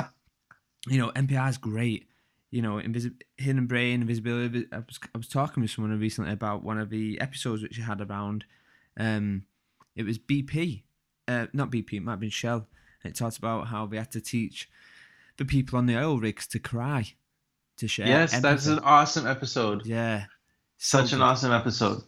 you 0.87 0.99
know 0.99 1.11
NPR 1.11 1.49
is 1.49 1.57
great. 1.57 2.07
You 2.51 2.63
know, 2.63 2.75
invisi- 2.75 3.21
hidden 3.37 3.67
brain, 3.67 4.03
Invisibilia. 4.05 4.65
I 4.71 4.77
was, 4.77 4.99
I 5.13 5.17
was 5.17 5.27
talking 5.27 5.61
with 5.61 5.71
someone 5.71 5.97
recently 5.99 6.31
about 6.31 6.63
one 6.63 6.79
of 6.79 6.89
the 6.89 7.21
episodes 7.21 7.61
which 7.61 7.77
you 7.77 7.83
had 7.83 8.01
around. 8.01 8.45
Um, 8.97 9.43
it 9.95 10.03
was 10.03 10.17
BP, 10.17 10.83
uh, 11.27 11.47
not 11.53 11.69
BP. 11.69 11.93
It 11.93 12.03
might 12.03 12.13
have 12.13 12.19
been 12.19 12.29
Shell. 12.29 12.67
And 13.03 13.13
it 13.13 13.17
talks 13.17 13.37
about 13.37 13.67
how 13.67 13.85
they 13.85 13.97
had 13.97 14.11
to 14.11 14.21
teach 14.21 14.69
the 15.37 15.45
people 15.45 15.77
on 15.77 15.85
the 15.85 15.97
oil 15.97 16.19
rigs 16.19 16.47
to 16.47 16.59
cry, 16.59 17.13
to 17.77 17.87
share. 17.87 18.07
Yes, 18.07 18.33
empathy. 18.33 18.53
that's 18.53 18.67
an 18.67 18.79
awesome 18.79 19.25
episode. 19.25 19.85
Yeah, 19.85 20.25
such 20.77 21.09
so 21.09 21.15
an 21.15 21.21
awesome 21.21 21.51
episode. 21.51 22.03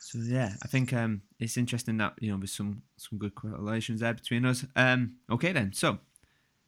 So 0.00 0.18
yeah, 0.20 0.54
I 0.62 0.68
think 0.68 0.92
um, 0.92 1.22
it's 1.44 1.56
interesting 1.56 1.98
that 1.98 2.14
you 2.20 2.32
know 2.32 2.38
there's 2.38 2.52
some 2.52 2.82
some 2.96 3.18
good 3.18 3.34
correlations 3.34 4.00
there 4.00 4.14
between 4.14 4.44
us. 4.44 4.64
Um, 4.74 5.16
okay 5.30 5.52
then, 5.52 5.72
so 5.72 5.98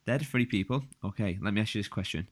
they're 0.04 0.18
the 0.18 0.24
three 0.24 0.46
people. 0.46 0.84
Okay, 1.04 1.38
let 1.40 1.54
me 1.54 1.60
ask 1.60 1.74
you 1.74 1.80
this 1.80 1.88
question: 1.88 2.28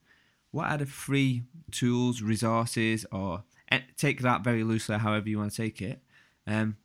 What 0.51 0.71
are 0.71 0.79
the 0.79 0.87
free 0.87 1.45
tools, 1.71 2.23
resources, 2.23 3.07
or 3.11 3.45
eh, 3.71 3.81
take 3.97 4.21
that 4.21 4.45
very 4.45 4.63
loosely, 4.63 4.99
however 4.99 5.29
you 5.29 5.39
want 5.39 5.51
to 5.51 5.57
take 5.57 5.81
it? 5.81 6.01
Um, 6.47 6.77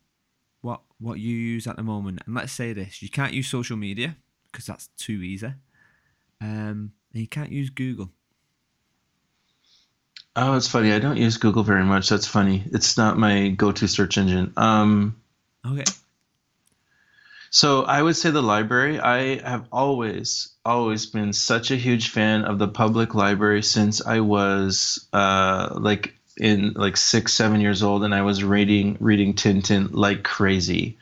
what 0.62 0.80
what 0.98 1.20
you 1.20 1.36
use 1.36 1.66
at 1.66 1.76
the 1.76 1.82
moment? 1.82 2.20
And 2.26 2.34
let's 2.34 2.52
say 2.52 2.72
this: 2.72 3.02
you 3.02 3.10
can't 3.10 3.34
use 3.34 3.46
social 3.46 3.76
media 3.76 4.16
because 4.50 4.66
that's 4.66 4.88
too 4.96 5.22
easy. 5.22 5.52
Um, 6.40 6.92
and 7.12 7.20
you 7.20 7.28
can't 7.28 7.52
use 7.52 7.70
Google. 7.70 8.10
Oh, 10.36 10.54
it's 10.54 10.68
funny. 10.68 10.92
I 10.92 11.00
don't 11.00 11.16
use 11.16 11.36
Google 11.36 11.64
very 11.64 11.84
much. 11.84 12.08
That's 12.08 12.26
funny. 12.26 12.62
It's 12.72 12.96
not 12.96 13.18
my 13.18 13.48
go-to 13.48 13.88
search 13.88 14.16
engine. 14.16 14.52
Um, 14.56 15.19
okay. 15.66 15.84
So 17.50 17.82
I 17.82 18.00
would 18.00 18.16
say 18.16 18.30
the 18.30 18.42
library. 18.42 19.00
I 19.00 19.40
have 19.48 19.66
always, 19.72 20.52
always 20.64 21.06
been 21.06 21.32
such 21.32 21.72
a 21.72 21.76
huge 21.76 22.10
fan 22.10 22.44
of 22.44 22.58
the 22.58 22.68
public 22.68 23.14
library 23.14 23.62
since 23.62 24.04
I 24.04 24.20
was 24.20 25.08
uh, 25.12 25.70
like 25.74 26.14
in 26.36 26.72
like 26.74 26.96
six, 26.96 27.32
seven 27.32 27.60
years 27.60 27.82
old, 27.82 28.04
and 28.04 28.14
I 28.14 28.22
was 28.22 28.44
reading 28.44 28.96
reading 29.00 29.34
Tintin 29.34 29.90
like 29.92 30.22
crazy. 30.22 30.98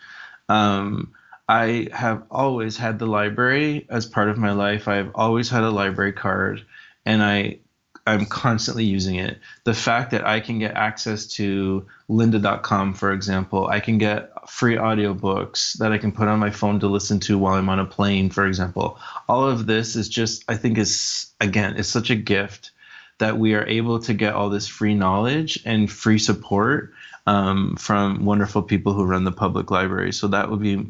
Um, 0.48 1.12
I 1.48 1.88
have 1.92 2.24
always 2.30 2.78
had 2.78 2.98
the 2.98 3.06
library 3.06 3.86
as 3.90 4.06
part 4.06 4.30
of 4.30 4.38
my 4.38 4.52
life. 4.52 4.88
I've 4.88 5.10
always 5.14 5.50
had 5.50 5.64
a 5.64 5.70
library 5.70 6.12
card, 6.12 6.64
and 7.04 7.22
I 7.22 7.58
I'm 8.06 8.24
constantly 8.24 8.84
using 8.84 9.16
it. 9.16 9.38
The 9.64 9.74
fact 9.74 10.12
that 10.12 10.26
I 10.26 10.40
can 10.40 10.58
get 10.58 10.74
access 10.74 11.26
to 11.34 11.86
lynda.com, 12.08 12.94
for 12.94 13.12
example, 13.12 13.66
I 13.66 13.80
can 13.80 13.98
get 13.98 14.32
free 14.48 14.76
audiobooks 14.76 15.74
that 15.78 15.92
I 15.92 15.98
can 15.98 16.12
put 16.12 16.28
on 16.28 16.38
my 16.38 16.50
phone 16.50 16.80
to 16.80 16.88
listen 16.88 17.20
to 17.20 17.38
while 17.38 17.54
I'm 17.54 17.68
on 17.68 17.78
a 17.78 17.84
plane, 17.84 18.30
for 18.30 18.46
example. 18.46 18.98
All 19.28 19.46
of 19.46 19.66
this 19.66 19.96
is 19.96 20.08
just, 20.08 20.44
I 20.48 20.56
think, 20.56 20.78
is 20.78 21.32
again, 21.40 21.76
it's 21.76 21.88
such 21.88 22.10
a 22.10 22.16
gift 22.16 22.72
that 23.18 23.38
we 23.38 23.54
are 23.54 23.66
able 23.66 23.98
to 24.00 24.14
get 24.14 24.34
all 24.34 24.48
this 24.48 24.66
free 24.66 24.94
knowledge 24.94 25.60
and 25.64 25.90
free 25.90 26.18
support 26.18 26.92
um, 27.26 27.76
from 27.76 28.24
wonderful 28.24 28.62
people 28.62 28.94
who 28.94 29.04
run 29.04 29.24
the 29.24 29.32
public 29.32 29.70
library. 29.70 30.12
So 30.12 30.28
that 30.28 30.50
would 30.50 30.60
be 30.60 30.86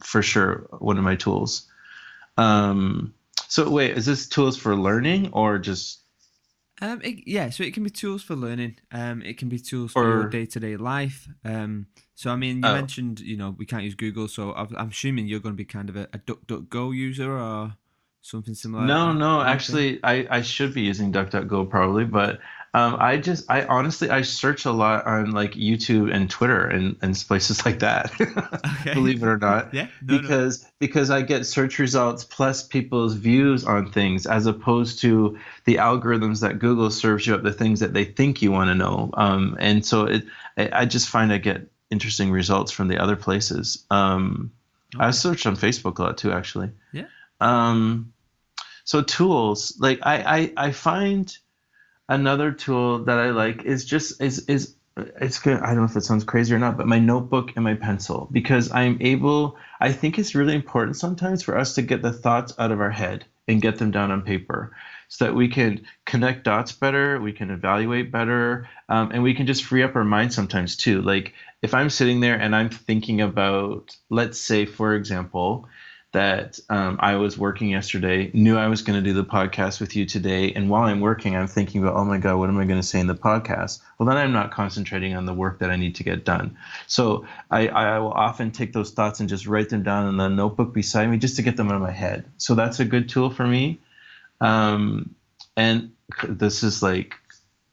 for 0.00 0.22
sure 0.22 0.66
one 0.78 0.98
of 0.98 1.04
my 1.04 1.16
tools. 1.16 1.70
Um, 2.36 3.14
so 3.48 3.70
wait, 3.70 3.96
is 3.96 4.06
this 4.06 4.28
tools 4.28 4.56
for 4.56 4.74
learning 4.74 5.30
or 5.32 5.58
just 5.58 6.00
um, 6.82 7.00
it, 7.02 7.26
yeah, 7.26 7.50
so 7.50 7.64
it 7.64 7.72
can 7.72 7.82
be 7.82 7.90
tools 7.90 8.22
for 8.22 8.36
learning. 8.36 8.76
Um, 8.92 9.22
it 9.22 9.38
can 9.38 9.48
be 9.48 9.58
tools 9.58 9.92
for 9.92 10.04
or, 10.04 10.20
your 10.20 10.28
day 10.28 10.46
to 10.46 10.60
day 10.60 10.76
life. 10.76 11.28
Um, 11.44 11.86
so 12.14 12.30
I 12.30 12.36
mean, 12.36 12.58
you 12.58 12.68
oh. 12.68 12.74
mentioned 12.74 13.20
you 13.20 13.36
know 13.36 13.54
we 13.56 13.64
can't 13.64 13.84
use 13.84 13.94
Google, 13.94 14.28
so 14.28 14.52
I'm 14.54 14.90
assuming 14.90 15.26
you're 15.26 15.40
going 15.40 15.54
to 15.54 15.56
be 15.56 15.64
kind 15.64 15.88
of 15.88 15.96
a, 15.96 16.08
a 16.12 16.18
DuckDuckGo 16.18 16.94
user 16.94 17.32
or 17.32 17.74
something 18.20 18.54
similar. 18.54 18.84
No, 18.84 19.12
no, 19.12 19.40
actually, 19.40 20.00
I 20.04 20.26
I 20.30 20.42
should 20.42 20.74
be 20.74 20.82
using 20.82 21.12
DuckDuckGo 21.12 21.70
probably, 21.70 22.04
but 22.04 22.40
um, 22.76 22.98
I 23.00 23.16
just, 23.16 23.50
I 23.50 23.64
honestly, 23.64 24.10
I 24.10 24.20
search 24.20 24.66
a 24.66 24.70
lot 24.70 25.06
on 25.06 25.30
like 25.30 25.52
YouTube 25.52 26.14
and 26.14 26.28
Twitter 26.28 26.66
and, 26.66 26.94
and 27.00 27.16
places 27.28 27.64
like 27.64 27.78
that. 27.78 28.12
Okay. 28.20 28.92
Believe 28.92 29.22
it 29.22 29.26
or 29.26 29.38
not. 29.38 29.72
Yeah. 29.72 29.88
No, 30.02 30.18
because 30.18 30.62
no. 30.62 30.68
because 30.78 31.08
I 31.08 31.22
get 31.22 31.46
search 31.46 31.78
results 31.78 32.22
plus 32.22 32.62
people's 32.62 33.14
views 33.14 33.64
on 33.64 33.90
things 33.90 34.26
as 34.26 34.44
opposed 34.44 35.00
to 35.00 35.38
the 35.64 35.76
algorithms 35.76 36.42
that 36.42 36.58
Google 36.58 36.90
serves 36.90 37.26
you 37.26 37.34
up 37.34 37.42
the 37.42 37.52
things 37.52 37.80
that 37.80 37.94
they 37.94 38.04
think 38.04 38.42
you 38.42 38.52
want 38.52 38.68
to 38.68 38.74
know. 38.74 39.08
Um, 39.14 39.56
and 39.58 39.84
so 39.84 40.04
it, 40.04 40.26
I, 40.58 40.82
I 40.82 40.84
just 40.84 41.08
find 41.08 41.32
I 41.32 41.38
get 41.38 41.66
interesting 41.90 42.30
results 42.30 42.72
from 42.72 42.88
the 42.88 42.98
other 42.98 43.16
places. 43.16 43.86
Um, 43.90 44.52
okay. 44.94 45.02
I 45.02 45.10
search 45.12 45.46
on 45.46 45.56
Facebook 45.56 45.98
a 45.98 46.02
lot 46.02 46.18
too, 46.18 46.30
actually. 46.30 46.72
Yeah. 46.92 47.06
Um, 47.40 48.12
so 48.84 49.00
tools 49.00 49.78
like 49.80 50.00
I, 50.02 50.16
I, 50.40 50.52
I 50.68 50.72
find 50.72 51.36
another 52.08 52.52
tool 52.52 53.04
that 53.04 53.18
I 53.18 53.30
like 53.30 53.64
is 53.64 53.84
just 53.84 54.20
is 54.20 54.40
is 54.48 54.74
it's 54.96 55.38
good. 55.38 55.60
I 55.60 55.66
don't 55.68 55.78
know 55.78 55.84
if 55.84 55.96
it 55.96 56.04
sounds 56.04 56.24
crazy 56.24 56.54
or 56.54 56.58
not, 56.58 56.78
but 56.78 56.86
my 56.86 56.98
notebook 56.98 57.52
and 57.54 57.64
my 57.64 57.74
pencil 57.74 58.28
because 58.32 58.72
I'm 58.72 58.98
able. 59.00 59.56
I 59.80 59.92
think 59.92 60.18
it's 60.18 60.34
really 60.34 60.54
important 60.54 60.96
sometimes 60.96 61.42
for 61.42 61.58
us 61.58 61.74
to 61.74 61.82
get 61.82 62.02
the 62.02 62.12
thoughts 62.12 62.54
out 62.58 62.72
of 62.72 62.80
our 62.80 62.90
head 62.90 63.26
and 63.48 63.62
get 63.62 63.78
them 63.78 63.90
down 63.90 64.10
on 64.10 64.22
paper, 64.22 64.74
so 65.08 65.26
that 65.26 65.34
we 65.34 65.48
can 65.48 65.86
connect 66.04 66.44
dots 66.44 66.72
better, 66.72 67.20
we 67.20 67.32
can 67.32 67.50
evaluate 67.50 68.10
better, 68.10 68.68
um, 68.88 69.10
and 69.12 69.22
we 69.22 69.34
can 69.34 69.46
just 69.46 69.64
free 69.64 69.82
up 69.82 69.94
our 69.94 70.04
mind 70.04 70.32
sometimes 70.32 70.76
too. 70.76 71.02
Like 71.02 71.34
if 71.62 71.74
I'm 71.74 71.90
sitting 71.90 72.20
there 72.20 72.36
and 72.36 72.56
I'm 72.56 72.70
thinking 72.70 73.20
about, 73.20 73.96
let's 74.10 74.38
say, 74.38 74.66
for 74.66 74.94
example, 74.94 75.68
that 76.12 76.58
um, 76.70 76.96
I 77.00 77.16
was 77.16 77.36
working 77.36 77.68
yesterday, 77.68 78.30
knew 78.32 78.56
I 78.56 78.68
was 78.68 78.82
going 78.82 78.98
to 78.98 79.06
do 79.06 79.12
the 79.12 79.24
podcast 79.24 79.80
with 79.80 79.96
you 79.96 80.06
today, 80.06 80.52
and 80.52 80.70
while 80.70 80.84
I'm 80.84 81.00
working, 81.00 81.36
I'm 81.36 81.46
thinking 81.46 81.82
about, 81.82 81.94
oh 81.94 82.04
my 82.04 82.18
God, 82.18 82.38
what 82.38 82.48
am 82.48 82.58
I 82.58 82.64
going 82.64 82.80
to 82.80 82.86
say 82.86 83.00
in 83.00 83.06
the 83.06 83.14
podcast? 83.14 83.80
Well, 83.98 84.08
then 84.08 84.16
I'm 84.16 84.32
not 84.32 84.50
concentrating 84.50 85.14
on 85.14 85.26
the 85.26 85.34
work 85.34 85.58
that 85.58 85.70
I 85.70 85.76
need 85.76 85.96
to 85.96 86.04
get 86.04 86.24
done. 86.24 86.56
So 86.86 87.26
I, 87.50 87.68
I 87.68 87.98
will 87.98 88.12
often 88.12 88.50
take 88.50 88.72
those 88.72 88.92
thoughts 88.92 89.20
and 89.20 89.28
just 89.28 89.46
write 89.46 89.68
them 89.68 89.82
down 89.82 90.08
in 90.08 90.16
the 90.16 90.28
notebook 90.28 90.72
beside 90.72 91.10
me 91.10 91.18
just 91.18 91.36
to 91.36 91.42
get 91.42 91.56
them 91.56 91.68
out 91.68 91.76
of 91.76 91.82
my 91.82 91.90
head. 91.90 92.24
So 92.38 92.54
that's 92.54 92.80
a 92.80 92.84
good 92.84 93.08
tool 93.08 93.30
for 93.30 93.46
me. 93.46 93.80
Um, 94.40 95.14
and 95.56 95.92
this 96.26 96.62
is 96.62 96.82
like, 96.82 97.14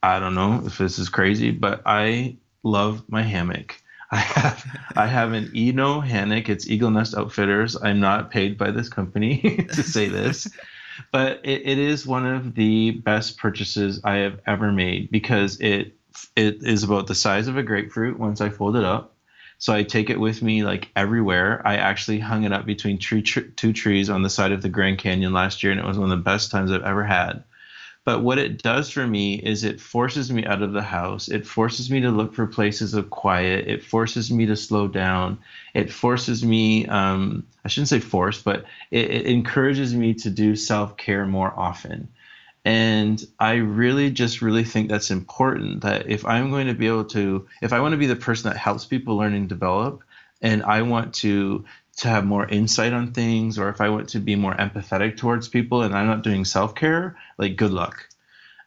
I 0.01 0.19
don't 0.19 0.36
know 0.36 0.63
if 0.65 0.77
this 0.77 0.99
is 0.99 1.07
crazy, 1.09 1.51
but 1.51 1.81
I 1.86 2.36
love 2.63 3.03
my 3.07 3.21
hammock. 3.21 3.81
I 4.14 4.18
have 4.18 4.66
I 4.95 5.07
have 5.07 5.34
an 5.34 5.51
Eno 5.55 5.99
hammock. 5.99 6.47
It's 6.47 6.70
Eagle 6.70 6.91
Nest 6.91 7.16
Outfitters. 7.16 7.76
I'm 7.82 7.99
not 7.99 8.30
paid 8.30 8.59
by 8.59 8.70
this 8.70 8.88
company 8.88 9.66
to 9.74 9.82
say 9.82 10.07
this, 10.07 10.47
but 11.11 11.41
it, 11.43 11.64
it 11.66 11.80
is 11.80 12.05
one 12.05 12.28
of 12.28 12.53
the 12.53 12.91
best 12.91 13.39
purchases 13.39 14.01
I 14.03 14.18
have 14.18 14.39
ever 14.45 14.72
made 14.72 15.09
because 15.09 15.59
it 15.59 15.97
it 16.36 16.61
is 16.61 16.84
about 16.84 17.07
the 17.07 17.16
size 17.16 17.47
of 17.47 17.57
a 17.57 17.64
grapefruit 17.64 18.20
once 18.20 18.39
I 18.39 18.49
fold 18.49 18.76
it 18.76 18.84
up. 18.84 19.16
So 19.57 19.74
I 19.74 19.82
take 19.82 20.11
it 20.11 20.20
with 20.20 20.43
me 20.43 20.64
like 20.64 20.89
everywhere. 20.95 21.66
I 21.66 21.78
actually 21.78 22.20
hung 22.20 22.43
it 22.43 22.53
up 22.53 22.68
between 22.68 22.99
tree, 22.99 23.24
tr- 23.24 23.39
two 23.55 23.74
trees 23.74 24.11
on 24.11 24.22
the 24.22 24.30
side 24.30 24.51
of 24.51 24.61
the 24.61 24.70
Grand 24.70 24.99
Canyon 24.99 25.34
last 25.34 25.64
year, 25.64 25.72
and 25.72 25.82
it 25.82 25.88
was 25.88 25.97
one 25.97 26.11
of 26.11 26.18
the 26.18 26.24
best 26.24 26.51
times 26.51 26.72
I've 26.72 26.84
ever 26.84 27.03
had. 27.03 27.43
But 28.06 28.22
what 28.22 28.38
it 28.38 28.62
does 28.62 28.89
for 28.89 29.08
me 29.08 29.36
is 29.36 29.64
it 29.64 29.80
forces 29.80 30.32
me 30.32 30.45
out 30.45 30.62
of 30.62 30.74
the 30.74 30.82
house. 30.82 31.30
It 31.30 31.47
forces 31.47 31.89
me 31.89 32.01
to 32.01 32.12
look 32.12 32.34
for 32.34 32.45
places 32.45 32.93
of 32.93 33.10
quiet. 33.10 33.68
It 33.68 33.84
forces 33.84 34.30
me 34.30 34.45
to 34.47 34.58
slow 34.58 34.89
down. 34.89 35.39
It 35.74 35.91
forces 35.91 36.43
me, 36.43 36.86
um, 36.88 37.45
I 37.64 37.70
shouldn't 37.70 37.88
say 37.88 38.01
force, 38.01 38.41
but 38.41 38.66
it, 38.91 39.10
it 39.10 39.26
encourages 39.28 39.93
me 39.93 40.14
to 40.16 40.30
do 40.30 40.56
self 40.58 40.97
care 40.97 41.26
more 41.26 41.54
often. 41.56 42.10
And 42.66 43.26
I 43.39 43.56
really 43.56 44.10
just 44.10 44.41
really 44.41 44.64
think 44.64 44.89
that's 44.89 45.12
important 45.12 45.82
that 45.82 46.10
if 46.10 46.26
I'm 46.26 46.49
going 46.49 46.68
to 46.68 46.74
be 46.74 46.88
able 46.88 47.06
to, 47.06 47.47
if 47.62 47.72
I 47.72 47.80
want 47.80 47.93
to 47.93 47.97
be 47.97 48.08
the 48.08 48.16
person 48.16 48.49
that 48.49 48.58
helps 48.58 48.86
people 48.86 49.18
learn 49.18 49.34
and 49.34 49.47
develop, 49.47 50.04
and 50.41 50.64
I 50.64 50.82
want 50.82 51.14
to 51.16 51.64
to 51.98 52.08
have 52.08 52.26
more 52.26 52.48
insight 52.48 52.94
on 52.94 53.12
things 53.12 53.58
or 53.58 53.70
if 53.70 53.80
I 53.80 53.89
want 53.89 54.10
to 54.10 54.20
be 54.20 54.36
more 54.36 54.56
empathetic 54.56 55.18
towards 55.18 55.48
people 55.48 55.84
and 55.84 55.96
I'm 55.96 56.08
not 56.08 56.24
doing 56.24 56.46
self 56.46 56.76
care, 56.76 57.18
like 57.38 57.56
good 57.56 57.72
luck. 57.72 58.08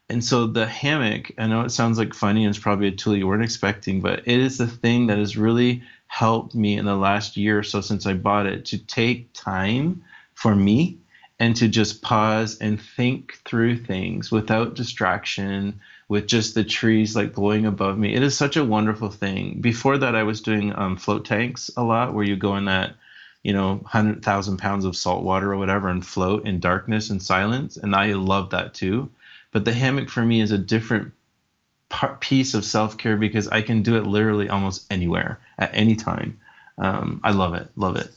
And 0.09 0.24
so 0.24 0.47
the 0.47 0.66
hammock, 0.66 1.33
I 1.37 1.49
know 1.49 1.62
it 1.62 1.70
sounds 1.70 1.99
like 1.99 2.14
funny 2.14 2.45
and 2.45 2.55
it's 2.55 2.62
probably 2.62 2.89
a 2.89 2.93
tool 2.93 3.16
you 3.16 3.27
weren't 3.27 3.43
expecting, 3.43 4.01
but 4.01 4.20
it 4.20 4.39
is 4.39 4.59
the 4.59 4.68
thing 4.68 5.09
that 5.09 5.18
has 5.18 5.37
really 5.37 5.83
helped 6.07 6.55
me 6.55 6.79
in 6.79 6.85
the 6.85 6.95
last 6.95 7.37
year 7.37 7.59
or 7.59 7.62
so 7.64 7.81
since 7.81 8.07
I 8.07 8.14
bought 8.14 8.47
it 8.47 8.66
to 8.66 8.79
take 8.79 9.33
time 9.33 10.05
for 10.35 10.55
me 10.55 10.99
and 11.41 11.57
to 11.57 11.68
just 11.68 12.03
pause 12.03 12.59
and 12.59 12.81
think 12.81 13.41
through 13.45 13.79
things 13.79 14.31
without 14.31 14.74
distraction, 14.74 15.81
with 16.09 16.27
just 16.27 16.55
the 16.55 16.64
trees 16.64 17.16
like 17.16 17.35
blowing 17.35 17.66
above 17.66 17.99
me. 17.99 18.14
It 18.14 18.22
is 18.22 18.37
such 18.37 18.57
a 18.57 18.64
wonderful 18.64 19.11
thing. 19.11 19.61
Before 19.61 19.99
that, 19.99 20.14
I 20.14 20.22
was 20.22 20.41
doing 20.41 20.72
um, 20.77 20.97
float 20.97 21.24
tanks 21.24 21.70
a 21.77 21.83
lot 21.83 22.14
where 22.14 22.24
you 22.24 22.37
go 22.37 22.57
in 22.57 22.66
that, 22.66 22.95
you 23.47 23.53
know, 23.53 23.76
100,000 23.76 24.57
pounds 24.57 24.84
of 24.84 24.97
salt 24.97 25.22
water 25.22 25.53
or 25.53 25.57
whatever 25.57 25.86
and 25.88 26.05
float 26.05 26.44
in 26.44 26.59
darkness 26.59 27.11
and 27.11 27.22
silence. 27.22 27.76
And 27.76 27.94
I 27.94 28.07
love 28.14 28.51
that 28.51 28.74
too. 28.74 29.09
But 29.53 29.64
the 29.64 29.72
hammock 29.72 30.11
for 30.11 30.24
me 30.24 30.40
is 30.40 30.51
a 30.51 30.59
different 30.59 31.12
piece 32.18 32.55
of 32.55 32.64
self 32.64 32.99
care 32.99 33.16
because 33.16 33.47
I 33.47 33.62
can 33.62 33.82
do 33.82 33.97
it 33.97 34.05
literally 34.05 34.49
almost 34.49 34.84
anywhere 34.90 35.38
at 35.61 35.70
any 35.72 35.94
time. 35.94 36.40
Um, 36.78 37.20
I 37.22 37.30
love 37.30 37.55
it. 37.55 37.68
Love 37.76 37.94
it. 37.94 38.11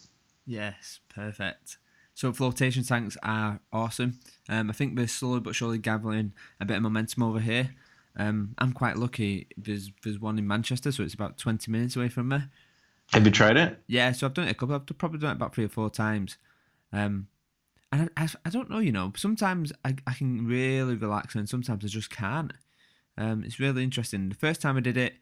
Yes, 0.48 1.00
perfect. 1.14 1.78
So 2.16 2.34
flotation 2.34 2.84
tanks 2.84 3.16
are 3.22 3.60
awesome. 3.72 4.18
Um, 4.50 4.72
I 4.72 4.74
think 4.74 4.96
they're 4.96 5.08
slowly 5.08 5.42
but 5.42 5.54
surely 5.54 5.78
gathering 5.78 6.34
a 6.60 6.66
bit 6.66 6.78
of 6.78 6.82
momentum 6.82 7.22
over 7.22 7.40
here. 7.40 7.76
Um, 8.18 8.56
I'm 8.58 8.74
quite 8.74 8.98
lucky. 8.98 9.46
There's 9.56 9.92
there's 10.04 10.20
one 10.20 10.40
in 10.40 10.48
Manchester, 10.48 10.92
so 10.92 11.04
it's 11.04 11.14
about 11.14 11.38
20 11.38 11.72
minutes 11.72 11.96
away 11.96 12.10
from 12.10 12.30
me. 12.30 12.40
Have 13.14 13.26
you 13.26 13.32
tried 13.32 13.58
it? 13.58 13.82
Yeah, 13.88 14.12
so 14.12 14.28
I've 14.28 14.34
done 14.34 14.48
it 14.48 14.52
a 14.52 14.54
couple. 14.54 14.76
I've 14.76 14.86
probably 14.98 15.20
done 15.20 15.32
it 15.32 15.36
about 15.36 15.56
three 15.56 15.66
or 15.66 15.70
four 15.70 15.90
times. 15.90 16.38
Um, 16.94 17.28
and 17.92 18.10
I, 18.16 18.24
I, 18.24 18.28
I 18.46 18.50
don't 18.50 18.70
know, 18.70 18.80
you 18.80 18.92
know. 18.92 19.12
Sometimes 19.16 19.74
I, 19.84 19.96
I 20.06 20.14
can 20.14 20.46
really 20.48 20.96
relax, 20.96 21.34
and 21.36 21.50
sometimes 21.50 21.84
I 21.84 21.88
just 21.88 22.10
can't. 22.12 22.54
Um, 23.18 23.44
it's 23.44 23.60
really 23.60 23.84
interesting. 23.84 24.30
The 24.30 24.36
first 24.36 24.62
time 24.62 24.78
I 24.78 24.82
did 24.82 24.96
it, 24.96 25.16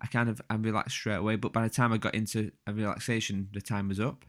I 0.00 0.06
kind 0.06 0.28
of 0.28 0.40
I 0.50 0.56
relaxed 0.56 0.96
straight 0.96 1.16
away, 1.16 1.36
but 1.36 1.52
by 1.52 1.62
the 1.62 1.70
time 1.74 1.92
I 1.92 1.96
got 1.98 2.14
into 2.14 2.52
a 2.66 2.72
relaxation, 2.72 3.48
the 3.52 3.60
time 3.60 3.88
was 3.88 3.98
up. 4.00 4.24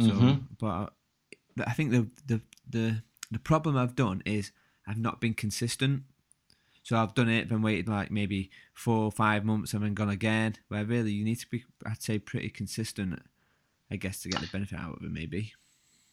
So, 0.00 0.06
Mhm. 0.06 0.40
but 0.58 0.66
I, 0.66 0.88
I 1.66 1.72
think 1.72 1.92
the 1.92 2.08
the 2.26 2.40
the 2.68 3.02
the 3.30 3.38
problem 3.38 3.76
I've 3.76 3.94
done 3.94 4.22
is 4.26 4.50
I've 4.88 4.98
not 4.98 5.20
been 5.20 5.34
consistent. 5.34 6.02
So 6.84 6.98
I've 6.98 7.14
done 7.14 7.30
it, 7.30 7.48
then 7.48 7.62
waited 7.62 7.88
like 7.88 8.10
maybe 8.10 8.50
four 8.74 9.04
or 9.04 9.10
five 9.10 9.42
months, 9.44 9.72
and 9.72 9.82
then 9.82 9.94
gone 9.94 10.10
again. 10.10 10.56
Where 10.68 10.84
really 10.84 11.12
you 11.12 11.24
need 11.24 11.40
to 11.40 11.48
be, 11.48 11.64
I'd 11.84 12.02
say, 12.02 12.18
pretty 12.18 12.50
consistent, 12.50 13.20
I 13.90 13.96
guess, 13.96 14.20
to 14.22 14.28
get 14.28 14.42
the 14.42 14.48
benefit 14.48 14.78
out 14.78 14.98
of 14.98 15.02
it. 15.02 15.10
Maybe. 15.10 15.54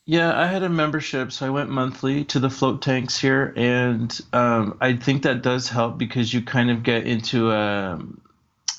Yeah, 0.06 0.38
I 0.40 0.48
had 0.48 0.64
a 0.64 0.70
membership, 0.70 1.34
so 1.34 1.46
I 1.46 1.50
went 1.50 1.70
monthly 1.70 2.24
to 2.26 2.40
the 2.40 2.50
float 2.50 2.82
tanks 2.82 3.20
here, 3.20 3.54
and 3.56 4.20
um, 4.34 4.78
I 4.82 4.96
think 4.96 5.24
that 5.24 5.44
does 5.44 5.68
help 5.68 5.98
because 5.98 6.34
you 6.34 6.42
kind 6.42 6.72
of 6.72 6.84
get 6.84 7.06
into 7.06 7.52
a, 7.52 8.00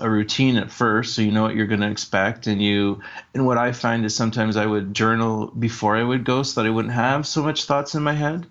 a 0.01 0.11
routine 0.11 0.57
at 0.57 0.73
first, 0.73 1.15
so 1.15 1.23
you 1.23 1.31
know 1.31 1.43
what 1.43 1.55
you're 1.55 1.67
going 1.67 1.83
to 1.83 1.91
expect, 1.91 2.47
and 2.47 2.61
you. 2.61 3.03
And 3.35 3.47
what 3.47 3.59
I 3.59 3.73
find 3.73 4.05
is 4.05 4.17
sometimes 4.17 4.57
I 4.57 4.65
would 4.65 4.95
journal 4.95 5.49
before 5.49 5.95
I 5.95 6.03
would 6.03 6.25
go, 6.25 6.43
so 6.43 6.63
that 6.63 6.67
I 6.67 6.71
wouldn't 6.71 6.95
have 6.95 7.27
so 7.27 7.43
much 7.43 7.67
thoughts 7.67 7.95
in 7.95 8.03
my 8.03 8.15
head 8.15 8.47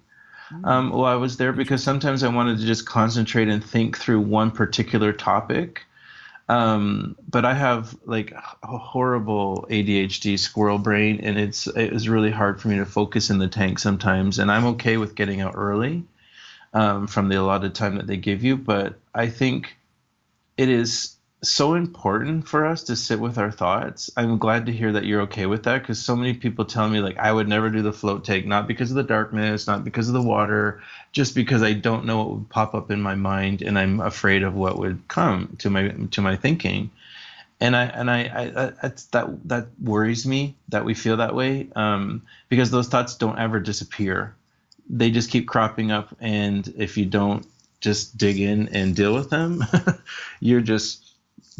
um, 0.63 0.93
I 0.93 1.15
was 1.15 1.37
there, 1.37 1.53
because 1.53 1.83
sometimes 1.83 2.23
I 2.23 2.29
wanted 2.29 2.59
to 2.59 2.65
just 2.65 2.85
concentrate 2.85 3.47
and 3.47 3.63
think 3.63 3.97
through 3.97 4.21
one 4.21 4.51
particular 4.51 5.13
topic. 5.13 5.83
Um, 6.49 7.15
but 7.29 7.45
I 7.45 7.53
have 7.53 7.95
like 8.05 8.31
a 8.31 8.77
horrible 8.77 9.65
ADHD 9.69 10.37
squirrel 10.37 10.79
brain, 10.79 11.21
and 11.23 11.39
it's 11.39 11.67
it 11.67 11.93
was 11.93 12.09
really 12.09 12.31
hard 12.31 12.59
for 12.59 12.67
me 12.67 12.77
to 12.77 12.85
focus 12.85 13.29
in 13.29 13.37
the 13.37 13.47
tank 13.47 13.79
sometimes. 13.79 14.37
And 14.39 14.51
I'm 14.51 14.65
okay 14.65 14.97
with 14.97 15.15
getting 15.15 15.39
out 15.39 15.53
early 15.55 16.03
um, 16.73 17.07
from 17.07 17.29
the 17.29 17.35
allotted 17.35 17.73
time 17.75 17.95
that 17.95 18.07
they 18.07 18.17
give 18.17 18.43
you, 18.43 18.57
but 18.57 18.95
I 19.13 19.29
think 19.29 19.77
it 20.57 20.69
is 20.69 21.15
so 21.43 21.73
important 21.73 22.47
for 22.47 22.65
us 22.65 22.83
to 22.83 22.95
sit 22.95 23.19
with 23.19 23.37
our 23.39 23.51
thoughts. 23.51 24.11
I'm 24.15 24.37
glad 24.37 24.67
to 24.67 24.71
hear 24.71 24.91
that 24.91 25.05
you're 25.05 25.21
okay 25.21 25.47
with 25.47 25.63
that 25.63 25.81
because 25.81 26.03
so 26.03 26.15
many 26.15 26.35
people 26.35 26.65
tell 26.65 26.87
me 26.87 26.99
like 26.99 27.17
I 27.17 27.31
would 27.31 27.47
never 27.47 27.69
do 27.69 27.81
the 27.81 27.93
float 27.93 28.23
take, 28.23 28.45
not 28.45 28.67
because 28.67 28.91
of 28.91 28.95
the 28.95 29.03
darkness, 29.03 29.65
not 29.65 29.83
because 29.83 30.07
of 30.07 30.13
the 30.13 30.21
water, 30.21 30.81
just 31.11 31.33
because 31.33 31.63
I 31.63 31.73
don't 31.73 32.05
know 32.05 32.17
what 32.19 32.29
would 32.31 32.49
pop 32.49 32.75
up 32.75 32.91
in 32.91 33.01
my 33.01 33.15
mind 33.15 33.63
and 33.63 33.79
I'm 33.79 33.99
afraid 34.01 34.43
of 34.43 34.53
what 34.53 34.77
would 34.77 35.07
come 35.07 35.55
to 35.59 35.69
my 35.71 35.89
to 35.89 36.21
my 36.21 36.35
thinking. 36.35 36.91
And 37.59 37.75
I 37.75 37.85
and 37.85 38.11
I, 38.11 38.21
I, 38.23 38.87
I 38.87 38.91
that 39.11 39.47
that 39.47 39.67
worries 39.81 40.27
me 40.27 40.55
that 40.69 40.85
we 40.85 40.93
feel 40.93 41.17
that 41.17 41.35
way 41.35 41.69
um, 41.75 42.21
because 42.49 42.69
those 42.69 42.87
thoughts 42.87 43.15
don't 43.15 43.39
ever 43.39 43.59
disappear. 43.59 44.35
They 44.89 45.09
just 45.09 45.31
keep 45.31 45.47
cropping 45.47 45.91
up, 45.91 46.15
and 46.19 46.67
if 46.77 46.97
you 46.97 47.05
don't 47.05 47.47
just 47.79 48.17
dig 48.17 48.39
in 48.39 48.67
and 48.69 48.95
deal 48.95 49.13
with 49.13 49.29
them, 49.29 49.63
you're 50.39 50.61
just 50.61 51.10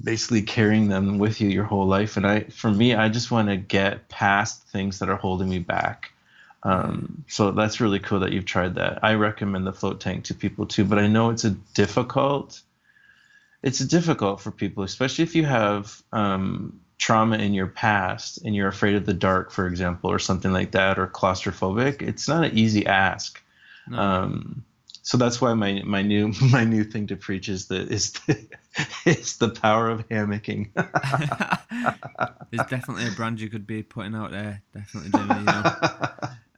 basically 0.03 0.41
carrying 0.41 0.87
them 0.87 1.17
with 1.17 1.41
you 1.41 1.49
your 1.49 1.63
whole 1.63 1.85
life. 1.85 2.17
And 2.17 2.25
I, 2.25 2.41
for 2.41 2.71
me, 2.71 2.95
I 2.95 3.09
just 3.09 3.31
want 3.31 3.49
to 3.49 3.57
get 3.57 4.09
past 4.09 4.63
things 4.67 4.99
that 4.99 5.09
are 5.09 5.15
holding 5.15 5.49
me 5.49 5.59
back. 5.59 6.11
Um, 6.63 7.25
so 7.27 7.51
that's 7.51 7.81
really 7.81 7.99
cool 7.99 8.19
that 8.19 8.31
you've 8.31 8.45
tried 8.45 8.75
that. 8.75 8.99
I 9.03 9.15
recommend 9.15 9.65
the 9.65 9.73
float 9.73 9.99
tank 9.99 10.25
to 10.25 10.35
people 10.35 10.65
too, 10.65 10.85
but 10.85 10.99
I 10.99 11.07
know 11.07 11.29
it's 11.29 11.43
a 11.43 11.51
difficult. 11.51 12.61
It's 13.63 13.79
difficult 13.79 14.41
for 14.41 14.51
people, 14.51 14.83
especially 14.83 15.23
if 15.23 15.35
you 15.35 15.45
have 15.45 16.01
um, 16.11 16.79
trauma 16.97 17.37
in 17.37 17.53
your 17.53 17.67
past 17.67 18.43
and 18.43 18.55
you're 18.55 18.67
afraid 18.67 18.95
of 18.95 19.05
the 19.05 19.13
dark, 19.13 19.51
for 19.51 19.67
example, 19.67 20.11
or 20.11 20.19
something 20.19 20.51
like 20.51 20.71
that, 20.71 20.99
or 20.99 21.07
claustrophobic. 21.07 22.01
It's 22.01 22.27
not 22.27 22.43
an 22.43 22.57
easy 22.57 22.85
ask. 22.85 23.41
No. 23.87 23.97
Um, 23.97 24.63
so 25.01 25.17
that's 25.17 25.41
why 25.41 25.53
my 25.53 25.81
my 25.85 26.01
new 26.01 26.33
my 26.51 26.63
new 26.63 26.83
thing 26.83 27.07
to 27.07 27.15
preach 27.15 27.49
is 27.49 27.67
the 27.67 27.81
is 27.87 28.11
the, 28.13 28.47
is 29.05 29.37
the 29.37 29.49
power 29.49 29.89
of 29.89 30.07
hammocking. 30.09 30.69
There's 32.51 32.67
definitely 32.69 33.07
a 33.07 33.11
brand 33.11 33.39
you 33.39 33.49
could 33.49 33.65
be 33.67 33.83
putting 33.83 34.15
out 34.15 34.31
there. 34.31 34.61
Definitely, 34.73 35.11
Jimmy. 35.11 35.39
You 35.39 35.45
know. 35.45 35.75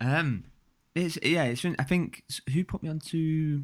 Um, 0.01 0.43
it's 0.95 1.17
yeah. 1.21 1.43
It's 1.45 1.63
I 1.65 1.83
think 1.83 2.23
who 2.51 2.63
put 2.63 2.83
me 2.83 2.89
onto 2.89 3.61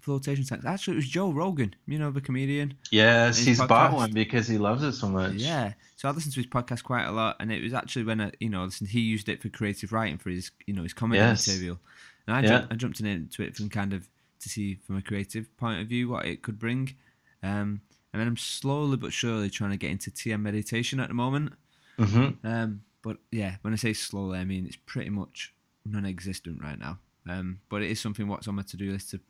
flotation 0.00 0.44
tanks. 0.44 0.64
Actually, 0.64 0.94
it 0.94 0.96
was 0.96 1.08
Joe 1.08 1.30
Rogan. 1.32 1.74
You 1.86 1.98
know 1.98 2.10
the 2.10 2.20
comedian. 2.20 2.74
yes, 2.90 3.38
he's 3.38 3.60
bought 3.60 3.92
one 3.92 4.12
because 4.12 4.46
he 4.46 4.58
loves 4.58 4.82
it 4.82 4.92
so 4.92 5.08
much. 5.08 5.34
Yeah. 5.34 5.72
So 5.96 6.08
I 6.08 6.12
listened 6.12 6.34
to 6.34 6.40
his 6.40 6.46
podcast 6.46 6.82
quite 6.84 7.04
a 7.06 7.12
lot, 7.12 7.36
and 7.40 7.50
it 7.50 7.62
was 7.62 7.72
actually 7.74 8.04
when 8.04 8.20
I, 8.20 8.32
you 8.40 8.48
know, 8.50 8.64
listen, 8.64 8.86
he 8.86 9.00
used 9.00 9.28
it 9.28 9.40
for 9.42 9.48
creative 9.48 9.92
writing 9.92 10.18
for 10.18 10.30
his, 10.30 10.50
you 10.66 10.74
know, 10.74 10.82
his 10.82 10.92
comedy 10.92 11.18
Yes. 11.18 11.46
material, 11.48 11.78
and 12.26 12.36
I, 12.36 12.40
Yeah. 12.42 12.48
jumped, 12.48 12.72
I 12.72 12.76
jumped 12.76 13.00
into 13.00 13.42
it 13.42 13.56
from 13.56 13.68
kind 13.70 13.92
of 13.94 14.06
to 14.44 14.48
see 14.48 14.76
from 14.76 14.96
a 14.96 15.02
creative 15.02 15.54
point 15.56 15.80
of 15.80 15.88
view 15.88 16.08
what 16.08 16.24
it 16.24 16.42
could 16.42 16.58
bring, 16.58 16.94
um, 17.42 17.80
and 18.12 18.20
then 18.20 18.28
I'm 18.28 18.36
slowly 18.36 18.96
but 18.96 19.12
surely 19.12 19.50
trying 19.50 19.72
to 19.72 19.76
get 19.76 19.90
into 19.90 20.10
TM 20.10 20.40
meditation 20.40 21.00
at 21.00 21.08
the 21.08 21.14
moment. 21.14 21.52
hmm 21.98 22.28
Um, 22.44 22.82
but 23.02 23.18
yeah, 23.30 23.56
when 23.62 23.72
I 23.72 23.76
say 23.76 23.92
slowly, 23.92 24.38
I 24.38 24.44
mean 24.44 24.66
it's 24.66 24.78
pretty 24.86 25.10
much 25.10 25.52
non-existent 25.84 26.62
right 26.62 26.78
now. 26.78 26.98
Um, 27.28 27.60
but 27.68 27.82
it 27.82 27.90
is 27.90 28.00
something 28.00 28.28
what's 28.28 28.48
on 28.48 28.54
my 28.54 28.62
to-do 28.62 28.92
list 28.92 29.10
to 29.10 29.20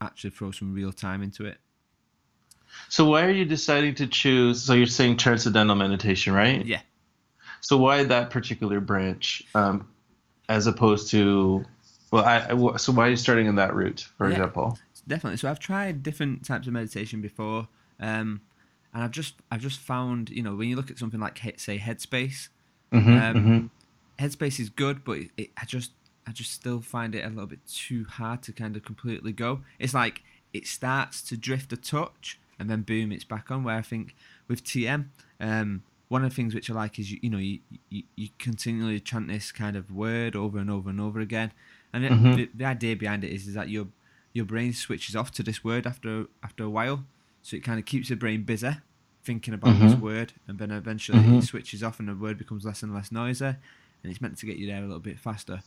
actually 0.00 0.30
throw 0.30 0.50
some 0.50 0.74
real 0.74 0.92
time 0.92 1.22
into 1.22 1.46
it. 1.46 1.58
So 2.88 3.06
why 3.06 3.24
are 3.24 3.30
you 3.30 3.44
deciding 3.44 3.94
to 3.96 4.06
choose? 4.06 4.62
So 4.62 4.74
you're 4.74 4.86
saying 4.86 5.16
transcendental 5.16 5.76
meditation, 5.76 6.34
right? 6.34 6.64
Yeah. 6.64 6.80
So 7.60 7.76
why 7.76 8.04
that 8.04 8.30
particular 8.30 8.80
branch, 8.80 9.42
um, 9.54 9.88
as 10.48 10.66
opposed 10.66 11.10
to, 11.10 11.64
well, 12.10 12.24
I, 12.24 12.48
I- 12.50 12.76
so 12.76 12.92
why 12.92 13.06
are 13.06 13.10
you 13.10 13.16
starting 13.16 13.46
in 13.46 13.56
that 13.56 13.74
route, 13.74 14.06
for 14.16 14.28
Yeah. 14.28 14.34
example? 14.36 14.78
definitely. 15.06 15.38
So 15.38 15.48
I've 15.50 15.58
tried 15.58 16.02
different 16.02 16.44
types 16.44 16.66
of 16.66 16.72
meditation 16.72 17.20
before, 17.20 17.68
um, 18.00 18.40
and 18.92 19.02
I've 19.04 19.10
just 19.10 19.34
I've 19.50 19.60
just 19.60 19.80
found 19.80 20.30
you 20.30 20.42
know 20.42 20.54
when 20.54 20.68
you 20.68 20.76
look 20.76 20.90
at 20.90 20.98
something 20.98 21.20
like 21.20 21.38
say 21.56 21.78
Headspace, 21.78 22.48
hmm 22.92 23.16
Um, 23.16 23.70
Headspace 24.18 24.58
is 24.60 24.68
good, 24.68 25.04
but 25.04 25.18
it, 25.18 25.30
it, 25.36 25.50
I 25.56 25.64
just 25.64 25.92
I 26.26 26.32
just 26.32 26.52
still 26.52 26.80
find 26.80 27.14
it 27.14 27.24
a 27.24 27.28
little 27.28 27.46
bit 27.46 27.60
too 27.66 28.04
hard 28.04 28.42
to 28.44 28.52
kind 28.52 28.76
of 28.76 28.84
completely 28.84 29.32
go. 29.32 29.60
It's 29.78 29.94
like 29.94 30.22
it 30.52 30.66
starts 30.66 31.22
to 31.22 31.36
drift 31.36 31.72
a 31.72 31.76
touch, 31.76 32.38
and 32.58 32.68
then 32.68 32.82
boom, 32.82 33.12
it's 33.12 33.24
back 33.24 33.50
on. 33.50 33.64
Where 33.64 33.76
I 33.76 33.82
think 33.82 34.14
with 34.48 34.64
TM, 34.64 35.06
um, 35.40 35.82
one 36.08 36.24
of 36.24 36.30
the 36.30 36.34
things 36.34 36.54
which 36.54 36.70
I 36.70 36.74
like 36.74 36.98
is 36.98 37.12
you, 37.12 37.18
you 37.22 37.30
know 37.30 37.38
you, 37.38 37.60
you 37.90 38.02
you 38.16 38.28
continually 38.38 39.00
chant 39.00 39.28
this 39.28 39.52
kind 39.52 39.76
of 39.76 39.90
word 39.92 40.34
over 40.36 40.58
and 40.58 40.70
over 40.70 40.90
and 40.90 41.00
over 41.00 41.20
again, 41.20 41.52
and 41.92 42.04
it, 42.04 42.12
Mhm. 42.12 42.34
the, 42.34 42.50
the 42.54 42.64
idea 42.64 42.96
behind 42.96 43.24
it 43.24 43.30
is 43.32 43.46
is 43.48 43.54
that 43.54 43.68
your 43.68 43.88
your 44.32 44.44
brain 44.44 44.72
switches 44.72 45.16
off 45.16 45.30
to 45.32 45.42
this 45.42 45.64
word 45.64 45.86
after 45.86 46.26
after 46.42 46.64
a 46.64 46.70
while, 46.70 47.04
so 47.42 47.56
it 47.56 47.62
kind 47.64 47.78
of 47.78 47.84
keeps 47.86 48.08
the 48.08 48.16
brain 48.16 48.42
busy 48.44 48.70
thinking 49.24 49.52
about 49.54 49.78
this 49.78 49.94
Mhm. 49.94 50.00
word, 50.00 50.32
and 50.46 50.58
then 50.58 50.70
eventually 50.70 51.26
it 51.38 51.42
switches 51.44 51.82
off, 51.82 51.98
and 52.00 52.08
the 52.08 52.14
word 52.14 52.38
becomes 52.38 52.64
less 52.64 52.82
and 52.82 52.94
less 52.94 53.10
noisy, 53.12 53.44
and 53.46 53.56
it's 54.04 54.20
meant 54.20 54.38
to 54.38 54.46
get 54.46 54.56
you 54.56 54.66
there 54.66 54.78
a 54.78 54.86
little 54.86 55.00
bit 55.00 55.18
faster. 55.18 55.62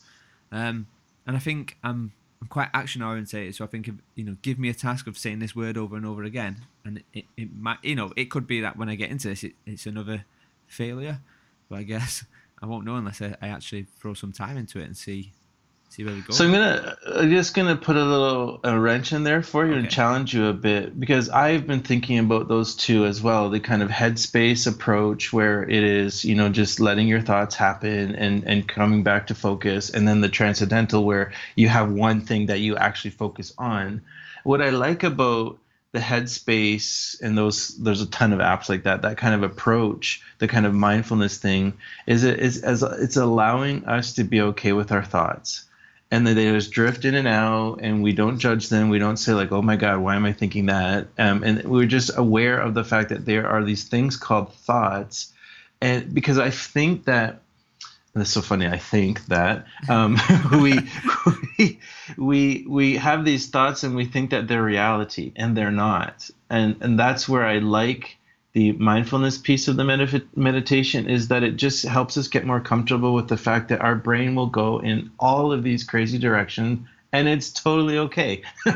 Um, 0.52 0.88
and 1.28 1.36
I 1.36 1.40
think 1.40 1.78
I'm 1.84 2.14
I'm 2.42 2.48
quite 2.48 2.70
action 2.74 3.04
orientated, 3.04 3.54
so 3.54 3.64
I 3.64 3.68
think 3.68 3.88
if, 3.88 3.94
you 4.16 4.24
know, 4.24 4.36
give 4.42 4.58
me 4.58 4.68
a 4.70 4.74
task 4.74 5.06
of 5.06 5.16
saying 5.16 5.38
this 5.40 5.56
word 5.56 5.78
over 5.78 5.96
and 5.96 6.08
over 6.08 6.24
again, 6.24 6.62
and 6.84 7.04
it, 7.14 7.26
it 7.38 7.56
might, 7.56 7.78
you 7.84 7.94
know, 7.96 8.12
it 8.16 8.32
could 8.32 8.48
be 8.48 8.62
that 8.62 8.78
when 8.78 8.90
I 8.90 8.96
get 8.96 9.12
into 9.12 9.28
this, 9.28 9.44
it, 9.44 9.54
it's 9.68 9.86
another 9.86 10.26
failure, 10.66 11.20
but 11.70 11.78
I 11.78 11.84
guess 11.84 12.26
I 12.62 12.66
won't 12.66 12.84
know 12.86 12.96
unless 12.96 13.22
I, 13.22 13.36
I 13.44 13.50
actually 13.50 13.84
throw 14.00 14.16
some 14.16 14.32
time 14.32 14.58
into 14.58 14.80
it 14.80 14.86
and 14.86 14.98
see 14.98 15.34
see 15.92 16.06
where 16.06 16.14
we 16.14 16.22
go. 16.22 16.34
So 16.34 16.46
I'm 16.46 16.52
gonna 16.52 16.98
I'm 17.06 17.30
just 17.30 17.54
gonna 17.54 17.76
put 17.76 17.96
a 17.98 18.04
little 18.04 18.60
a 18.64 18.80
wrench 18.80 19.12
in 19.14 19.24
there 19.24 19.44
for 19.44 19.66
you 19.66 19.74
Okay. 19.74 19.82
and 19.82 19.90
challenge 19.92 20.34
you 20.34 20.48
a 20.48 20.54
bit 20.54 20.98
because 21.00 21.30
I've 21.30 21.68
been 21.68 21.82
thinking 21.82 22.20
about 22.20 22.48
those 22.48 22.76
two 22.76 23.06
as 23.06 23.22
well. 23.22 23.50
The 23.50 23.60
kind 23.60 23.84
of 23.84 23.90
headspace 23.90 24.68
approach 24.68 25.34
where 25.34 25.64
it 25.64 25.84
is 25.84 26.24
you 26.24 26.36
know 26.36 26.50
just 26.50 26.80
letting 26.80 27.08
your 27.08 27.22
thoughts 27.22 27.56
happen 27.56 28.16
and 28.16 28.44
and 28.46 28.68
coming 28.68 29.04
back 29.04 29.28
to 29.28 29.36
focus, 29.36 29.90
and 29.90 30.08
then 30.08 30.22
the 30.22 30.30
transcendental 30.30 31.04
where 31.04 31.34
you 31.56 31.68
have 31.68 31.92
one 31.92 32.22
thing 32.22 32.48
that 32.48 32.60
you 32.60 32.78
actually 32.78 33.12
focus 33.12 33.54
on. 33.58 34.02
What 34.44 34.62
I 34.62 34.70
like 34.70 35.04
about 35.04 35.60
the 35.92 36.00
headspace 36.00 37.22
and 37.22 37.38
those 37.38 37.78
there's 37.78 38.02
a 38.02 38.10
ton 38.10 38.32
of 38.32 38.40
apps 38.40 38.70
like 38.70 38.84
that 38.84 39.02
that 39.02 39.18
kind 39.18 39.36
of 39.36 39.44
approach 39.44 40.22
the 40.40 40.48
kind 40.48 40.66
of 40.66 40.74
mindfulness 40.74 41.38
thing 41.38 41.74
is 42.08 42.24
it 42.24 42.40
is 42.40 42.64
as 42.64 42.82
it's 42.82 43.18
allowing 43.18 43.84
us 43.84 44.14
to 44.14 44.24
be 44.24 44.40
okay 44.40 44.72
with 44.72 44.94
our 44.94 45.04
thoughts 45.04 45.66
and 46.12 46.28
then 46.28 46.36
they 46.36 46.52
just 46.52 46.72
drift 46.72 47.06
in 47.06 47.16
and 47.16 47.28
out 47.28 47.80
and 47.82 48.04
we 48.04 48.12
don't 48.12 48.38
judge 48.38 48.68
them. 48.70 48.90
We 48.90 49.00
don't 49.00 49.18
say 49.18 49.34
like 49.34 49.52
oh 49.52 49.62
my 49.62 49.78
god 49.78 50.00
why 50.00 50.16
am 50.16 50.26
i 50.26 50.34
thinking 50.34 50.68
that? 50.68 51.08
Um, 51.18 51.44
and 51.44 51.64
we're 51.64 51.86
just 51.86 52.12
aware 52.16 52.60
of 52.60 52.74
the 52.74 52.84
fact 52.84 53.10
that 53.10 53.26
there 53.26 53.48
are 53.48 53.64
these 53.64 53.86
things 53.86 54.18
called 54.18 54.54
thoughts. 54.54 55.34
And 55.82 56.14
because 56.14 56.38
i 56.38 56.50
think 56.50 57.06
that 57.06 57.42
and 58.14 58.22
it's 58.22 58.32
so 58.32 58.42
funny 58.42 58.68
i 58.68 58.78
think 58.78 59.26
that 59.28 59.66
um, 59.88 60.20
we, 60.62 60.78
we 61.58 61.80
we 62.18 62.66
we 62.68 62.98
have 62.98 63.24
these 63.24 63.48
thoughts 63.48 63.84
and 63.84 63.96
we 63.96 64.06
think 64.06 64.32
that 64.32 64.48
they're 64.48 64.62
reality 64.62 65.32
and 65.36 65.56
they're 65.56 65.72
not. 65.72 66.30
And 66.50 66.76
and 66.82 67.00
that's 67.00 67.28
where 67.30 67.46
i 67.46 67.60
like 67.60 68.18
the 68.54 68.74
mindfulness 68.74 69.38
piece 69.38 69.68
of 69.68 69.78
the 69.78 69.84
medif- 69.84 70.28
meditation 70.36 71.10
is 71.10 71.30
that 71.30 71.44
it 71.44 71.56
just 71.56 71.86
helps 71.86 72.18
us 72.18 72.28
get 72.28 72.46
more 72.46 72.60
comfortable 72.60 73.14
with 73.14 73.28
the 73.28 73.38
fact 73.38 73.70
that 73.70 73.82
our 73.82 73.96
brain 73.96 74.36
will 74.36 74.48
go 74.48 74.80
in 74.80 75.12
all 75.20 75.54
of 75.54 75.64
these 75.64 75.84
crazy 75.84 76.18
directions 76.18 76.80
and 77.14 77.28
it's 77.28 77.50
totally 77.52 77.98
okay. 77.98 78.42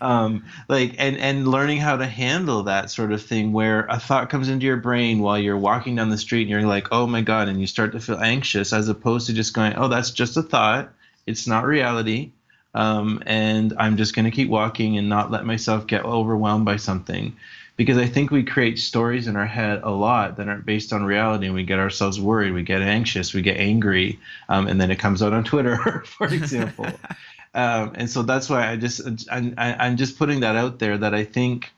Um, 0.00 0.44
like 0.68 0.94
and 0.98 1.16
and 1.16 1.48
learning 1.48 1.78
how 1.78 1.96
to 1.96 2.06
handle 2.06 2.62
that 2.64 2.88
sort 2.88 3.10
of 3.10 3.20
thing 3.20 3.52
where 3.52 3.84
a 3.86 3.98
thought 3.98 4.30
comes 4.30 4.48
into 4.48 4.64
your 4.64 4.76
brain 4.76 5.18
while 5.18 5.36
you're 5.36 5.58
walking 5.58 5.96
down 5.96 6.08
the 6.08 6.16
street 6.16 6.42
and 6.42 6.50
you're 6.50 6.62
like 6.62 6.86
oh 6.92 7.08
my 7.08 7.20
god 7.20 7.48
and 7.48 7.60
you 7.60 7.66
start 7.66 7.90
to 7.92 8.00
feel 8.00 8.20
anxious 8.20 8.72
as 8.72 8.88
opposed 8.88 9.26
to 9.26 9.32
just 9.32 9.54
going 9.54 9.74
oh 9.74 9.88
that's 9.88 10.12
just 10.12 10.36
a 10.36 10.42
thought. 10.42 10.90
It's 11.26 11.48
not 11.48 11.64
reality. 11.64 12.30
Um, 12.74 13.22
and 13.26 13.74
i'm 13.78 13.96
just 13.96 14.14
going 14.14 14.26
to 14.26 14.30
keep 14.30 14.48
walking 14.48 14.98
and 14.98 15.08
not 15.08 15.32
let 15.32 15.44
myself 15.44 15.86
get 15.86 16.04
overwhelmed 16.04 16.64
by 16.64 16.76
something 16.76 17.34
because 17.78 17.96
I 17.96 18.06
think 18.06 18.32
we 18.32 18.42
create 18.42 18.80
stories 18.80 19.28
in 19.28 19.36
our 19.36 19.46
head 19.46 19.82
a 19.84 19.90
lot 19.90 20.36
that 20.36 20.48
aren't 20.48 20.66
based 20.66 20.92
on 20.92 21.04
reality, 21.04 21.46
and 21.46 21.54
we 21.54 21.62
get 21.62 21.78
ourselves 21.78 22.20
worried, 22.20 22.52
we 22.52 22.64
get 22.64 22.82
anxious, 22.82 23.32
we 23.32 23.40
get 23.40 23.56
angry, 23.56 24.18
um, 24.48 24.66
and 24.66 24.80
then 24.80 24.90
it 24.90 24.98
comes 24.98 25.22
out 25.22 25.32
on 25.32 25.44
Twitter, 25.52 26.02
for 26.04 26.26
example. 26.26 26.86
um, 27.54 27.92
and 27.94 28.10
so 28.10 28.22
that's 28.22 28.50
why 28.50 28.68
I 28.68 28.76
just 28.76 29.00
I'm, 29.30 29.54
I'm 29.56 29.96
just 29.96 30.18
putting 30.18 30.40
that 30.40 30.56
out 30.56 30.80
there 30.80 30.98
that 30.98 31.14
I 31.14 31.22
think 31.22 31.70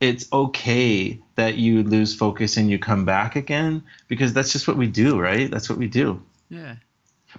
it's 0.00 0.32
okay 0.32 1.20
that 1.34 1.56
you 1.56 1.82
lose 1.82 2.14
focus 2.14 2.56
and 2.56 2.70
you 2.70 2.78
come 2.78 3.04
back 3.04 3.36
again 3.36 3.82
because 4.08 4.32
that's 4.32 4.50
just 4.50 4.66
what 4.66 4.78
we 4.78 4.86
do, 4.86 5.20
right? 5.20 5.50
That's 5.50 5.68
what 5.68 5.78
we 5.78 5.88
do. 5.88 6.22
yeah. 6.48 6.76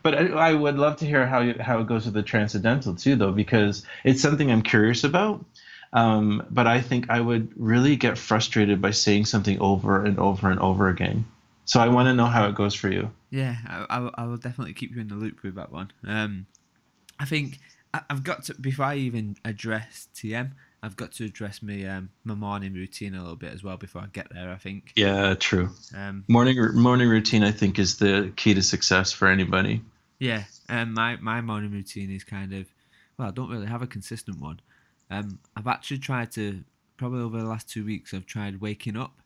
But 0.04 0.14
I, 0.14 0.28
I 0.28 0.54
would 0.54 0.78
love 0.78 0.98
to 0.98 1.06
hear 1.06 1.26
how 1.26 1.40
you, 1.40 1.56
how 1.60 1.80
it 1.80 1.88
goes 1.88 2.06
with 2.06 2.14
the 2.14 2.22
transcendental 2.22 2.96
too, 2.96 3.16
though, 3.16 3.32
because 3.32 3.84
it's 4.04 4.22
something 4.22 4.52
I'm 4.52 4.62
curious 4.62 5.04
about. 5.06 5.44
Um, 5.96 6.46
but 6.52 6.68
I 6.68 6.82
think 6.82 7.10
I 7.10 7.20
would 7.22 7.52
really 7.56 7.96
get 7.96 8.18
frustrated 8.18 8.82
by 8.82 8.92
saying 8.92 9.26
something 9.26 9.60
over 9.60 10.04
and 10.04 10.20
over 10.20 10.52
and 10.52 10.60
over 10.60 10.90
again. 10.90 11.26
So 11.64 11.80
I 11.80 11.88
want 11.88 12.08
to 12.08 12.14
know 12.14 12.26
how 12.26 12.48
it 12.48 12.54
goes 12.54 12.76
for 12.76 12.90
you. 12.90 13.10
Yeah, 13.32 13.56
I, 13.66 14.10
I, 14.16 14.26
will- 14.26 14.38
definitely 14.38 14.74
keep 14.74 14.94
you 14.94 15.02
in 15.02 15.08
the 15.08 15.16
loop 15.16 15.42
with 15.42 15.56
that 15.56 15.72
one. 15.72 15.92
Um, 16.06 16.46
I 17.20 17.26
think 17.26 17.60
I've 18.10 18.24
got 18.24 18.44
to 18.46 18.54
before 18.56 18.86
I 18.86 18.96
even 18.98 19.38
address 19.46 20.10
TM, 20.16 20.52
I've 20.84 20.98
got 20.98 21.14
to 21.14 21.24
address 21.26 21.64
my 21.64 21.84
um, 21.86 22.10
my 22.26 22.34
morning 22.36 22.74
routine 22.74 23.16
a 23.16 23.22
little 23.22 23.38
bit 23.38 23.54
as 23.54 23.64
well 23.64 23.78
before 23.78 24.02
I 24.02 24.08
get 24.12 24.28
there. 24.32 24.52
I 24.52 24.58
think. 24.58 24.92
Yeah, 24.98 25.34
true. 25.36 25.70
Um, 25.96 26.26
Morning 26.28 26.58
morning 26.76 27.08
routine, 27.10 27.44
I 27.44 27.52
think, 27.52 27.80
is 27.80 27.98
the 27.98 28.32
key 28.36 28.54
to 28.54 28.62
success 28.62 29.12
for 29.14 29.28
anybody. 29.30 29.82
yeah, 30.20 30.44
um, 30.70 30.94
my 30.94 31.16
my 31.22 31.40
morning 31.42 31.72
routine 31.72 32.12
is 32.12 32.24
kind 32.26 32.54
of 32.54 32.68
well, 33.18 33.30
I 33.30 33.32
don't 33.32 33.50
really 33.50 33.68
have 33.68 33.82
a 33.82 33.88
consistent 33.88 34.40
one. 34.42 34.60
Um, 35.10 35.40
I've 35.56 35.68
actually 35.68 36.00
tried 36.00 36.32
to 36.34 36.64
probably 36.98 37.22
over 37.22 37.38
the 37.38 37.48
last 37.48 37.70
two 37.70 37.86
weeks. 37.86 38.14
I've 38.14 38.26
tried 38.26 38.62
waking 38.62 38.98
up, 38.98 39.22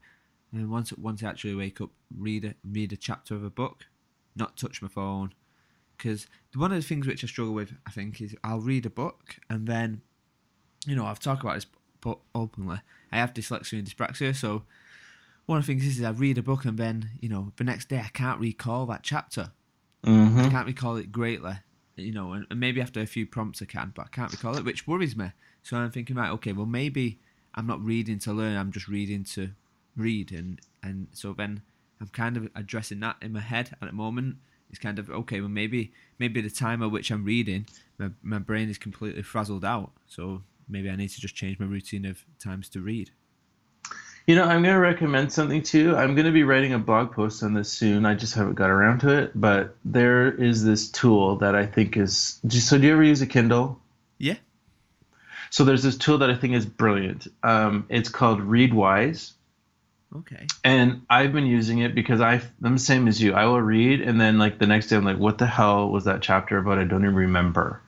and 0.51 0.69
once 0.69 0.91
once 0.93 1.23
I 1.23 1.30
actually 1.30 1.55
wake 1.55 1.82
up, 1.82 1.91
read 2.17 2.45
a, 2.45 2.55
read 2.63 2.91
a 2.91 2.97
chapter 2.97 3.36
of 3.36 3.43
a 3.43 3.49
book, 3.49 3.86
not 4.36 4.57
touch 4.57 4.82
my 4.82 4.88
phone, 4.88 5.34
because 5.97 6.27
one 6.55 6.71
of 6.71 6.82
the 6.82 6.88
things 6.88 7.07
which 7.07 7.23
I 7.23 7.27
struggle 7.27 7.53
with, 7.53 7.73
I 7.86 7.91
think, 7.91 8.21
is 8.21 8.36
I'll 8.43 8.59
read 8.59 8.86
a 8.86 8.89
book 8.89 9.36
and 9.49 9.67
then, 9.67 10.01
you 10.86 10.95
know, 10.95 11.05
I've 11.05 11.19
talked 11.19 11.41
about 11.41 11.55
this 11.55 11.67
book 12.01 12.21
openly. 12.34 12.80
I 13.11 13.17
have 13.17 13.34
dyslexia 13.34 13.80
and 13.80 13.88
dyspraxia, 13.88 14.36
so 14.36 14.63
one 15.45 15.57
of 15.59 15.65
the 15.65 15.73
things 15.73 15.86
is, 15.86 15.99
is 15.99 16.03
I 16.03 16.11
read 16.11 16.38
a 16.38 16.43
book 16.43 16.65
and 16.65 16.77
then, 16.77 17.09
you 17.21 17.30
know, 17.30 17.51
the 17.57 17.63
next 17.63 17.89
day 17.89 17.99
I 17.99 18.09
can't 18.13 18.39
recall 18.39 18.86
that 18.88 19.03
chapter. 19.03 19.51
hmm 20.03 20.39
I 20.39 20.49
can't 20.49 20.67
recall 20.67 20.95
it 20.97 21.11
greatly, 21.11 21.53
you 21.95 22.11
know, 22.13 22.34
and, 22.34 22.45
and 22.49 22.59
maybe 22.59 22.82
after 22.82 22.99
a 23.01 23.05
few 23.05 23.25
prompts 23.25 23.61
I 23.61 23.65
can, 23.65 23.91
but 23.95 24.05
I 24.05 24.09
can't 24.09 24.32
recall 24.32 24.57
it, 24.57 24.65
which 24.65 24.88
worries 24.88 25.15
me. 25.15 25.32
So 25.64 25.78
I'm 25.78 25.91
thinking, 25.91 26.16
right, 26.16 26.32
okay, 26.32 26.51
well 26.51 26.66
maybe 26.66 27.20
I'm 27.55 27.68
not 27.68 27.84
reading 27.84 28.20
to 28.20 28.34
learn, 28.34 28.57
I'm 28.57 28.72
just 28.72 28.88
reading 28.88 29.24
to 29.36 29.51
read, 29.95 30.32
and 30.32 30.60
and 30.82 31.07
so 31.14 31.34
then 31.34 31.62
I'm 31.99 32.07
kind 32.07 32.38
of 32.38 32.49
addressing 32.55 32.99
that 33.01 33.18
in 33.22 33.34
my 33.34 33.41
head 33.41 33.76
at 33.82 33.88
the 33.88 33.93
moment. 33.93 34.38
It's 34.70 34.80
kind 34.80 34.99
of 34.99 35.10
okay, 35.10 35.39
well 35.41 35.49
maybe 35.49 35.91
maybe 36.20 36.41
the 36.41 36.49
time 36.49 36.84
at 36.84 36.91
which 36.91 37.12
I'm 37.12 37.26
reading, 37.26 37.66
my 37.97 38.10
my 38.22 38.39
brain 38.39 38.70
is 38.70 38.78
completely 38.78 39.24
frazzled 39.24 39.66
out, 39.66 39.91
so 40.07 40.43
maybe 40.68 40.89
I 40.89 40.95
need 40.95 41.10
to 41.10 41.22
just 41.22 41.36
change 41.36 41.60
my 41.60 41.66
routine 41.66 42.05
of 42.05 42.24
times 42.39 42.70
to 42.70 42.82
read. 42.82 43.12
You 44.30 44.36
know, 44.36 44.43
I'm 44.43 44.62
going 44.62 44.76
to 44.76 44.80
recommend 44.80 45.34
something 45.34 45.64
too. 45.64 45.95
I'm 45.95 46.14
going 46.14 46.28
to 46.28 46.32
be 46.32 46.43
writing 46.43 46.74
a 46.74 46.78
blog 46.78 47.12
post 47.12 47.41
on 47.41 47.55
this 47.55 47.72
soon. 47.72 48.05
I 48.05 48.14
just 48.14 48.36
haven't 48.36 48.53
got 48.53 48.70
around 48.70 48.99
to 48.99 49.10
it. 49.10 49.32
But 49.34 49.76
there 49.84 50.32
is 50.32 50.64
this 50.64 50.88
tool 50.88 51.38
that 51.38 51.55
I 51.55 51.66
think 51.66 51.97
is. 51.97 52.39
So, 52.47 52.78
do 52.78 52.86
you 52.86 52.93
ever 52.93 53.01
use 53.01 53.24
a 53.24 53.26
Kindle? 53.26 53.82
Yeah. 54.20 54.36
So, 55.50 55.64
there's 55.64 55.84
this 55.84 55.97
tool 55.97 56.20
that 56.20 56.30
I 56.30 56.36
think 56.36 56.54
is 56.54 56.66
brilliant. 56.66 57.28
Um, 57.43 57.86
it's 57.89 58.10
called 58.10 58.39
Readwise. 58.41 59.34
Okay. 60.16 60.47
And 60.64 61.04
I've 61.10 61.34
been 61.34 61.45
using 61.45 61.80
it 61.80 61.93
because 61.93 62.20
I, 62.20 62.41
I'm 62.64 62.74
the 62.74 62.80
same 62.80 63.08
as 63.08 63.22
you. 63.22 63.34
I 63.34 63.45
will 63.45 63.62
read, 63.62 64.02
and 64.02 64.20
then 64.20 64.39
like 64.39 64.58
the 64.58 64.66
next 64.66 64.88
day, 64.88 64.95
I'm 64.95 65.06
like, 65.06 65.20
what 65.20 65.38
the 65.38 65.45
hell 65.45 65.89
was 65.89 66.06
that 66.06 66.22
chapter 66.22 66.58
about? 66.58 66.80
I 66.80 66.84
don't 66.84 67.04
even 67.04 67.16
remember. 67.16 67.82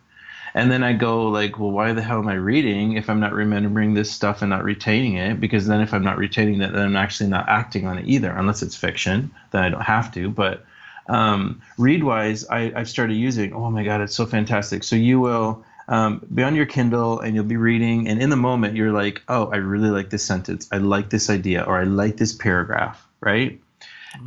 And 0.54 0.70
then 0.70 0.84
I 0.84 0.94
go 0.94 1.30
like, 1.30 1.58
well, 1.58 1.72
why 1.72 1.94
the 1.94 2.02
hell 2.02 2.20
am 2.20 2.28
I 2.28 2.34
reading 2.34 2.94
if 2.94 3.10
I'm 3.10 3.22
not 3.22 3.34
remembering 3.34 3.94
this 3.94 4.12
stuff 4.12 4.42
and 4.42 4.50
not 4.50 4.64
retaining 4.64 5.16
it? 5.16 5.40
Because 5.40 5.66
then 5.66 5.82
if 5.82 5.94
I'm 5.94 6.04
not 6.04 6.18
retaining 6.18 6.62
it, 6.62 6.74
then 6.74 6.86
I'm 6.86 6.96
actually 6.96 7.30
not 7.30 7.48
acting 7.48 7.88
on 7.88 7.98
it 7.98 8.06
either, 8.08 8.32
unless 8.32 8.62
it's 8.62 8.76
fiction. 8.76 9.32
Then 9.52 9.64
I 9.64 9.70
don't 9.70 9.82
have 9.82 10.14
to. 10.14 10.30
But 10.30 10.66
um, 11.08 11.62
Readwise, 11.78 12.46
I, 12.50 12.72
I've 12.78 12.90
started 12.90 13.16
using. 13.16 13.54
Oh 13.54 13.72
my 13.72 13.84
god, 13.84 14.02
it's 14.02 14.16
so 14.16 14.26
fantastic. 14.26 14.84
So 14.84 14.96
you 14.96 15.20
will 15.20 15.64
um, 15.92 16.26
be 16.34 16.42
on 16.42 16.56
your 16.56 16.66
Kindle 16.66 17.20
and 17.20 17.36
you'll 17.36 17.44
be 17.44 17.58
reading, 17.58 18.08
and 18.08 18.22
in 18.22 18.30
the 18.30 18.38
moment 18.38 18.76
you're 18.76 18.94
like, 18.94 19.22
oh, 19.28 19.48
I 19.52 19.58
really 19.58 19.90
like 19.90 20.10
this 20.10 20.24
sentence. 20.24 20.68
I 20.72 20.78
like 20.78 21.10
this 21.10 21.30
idea, 21.30 21.64
or 21.64 21.78
I 21.80 21.84
like 21.84 22.16
this 22.16 22.34
paragraph, 22.34 23.06
right? 23.20 23.62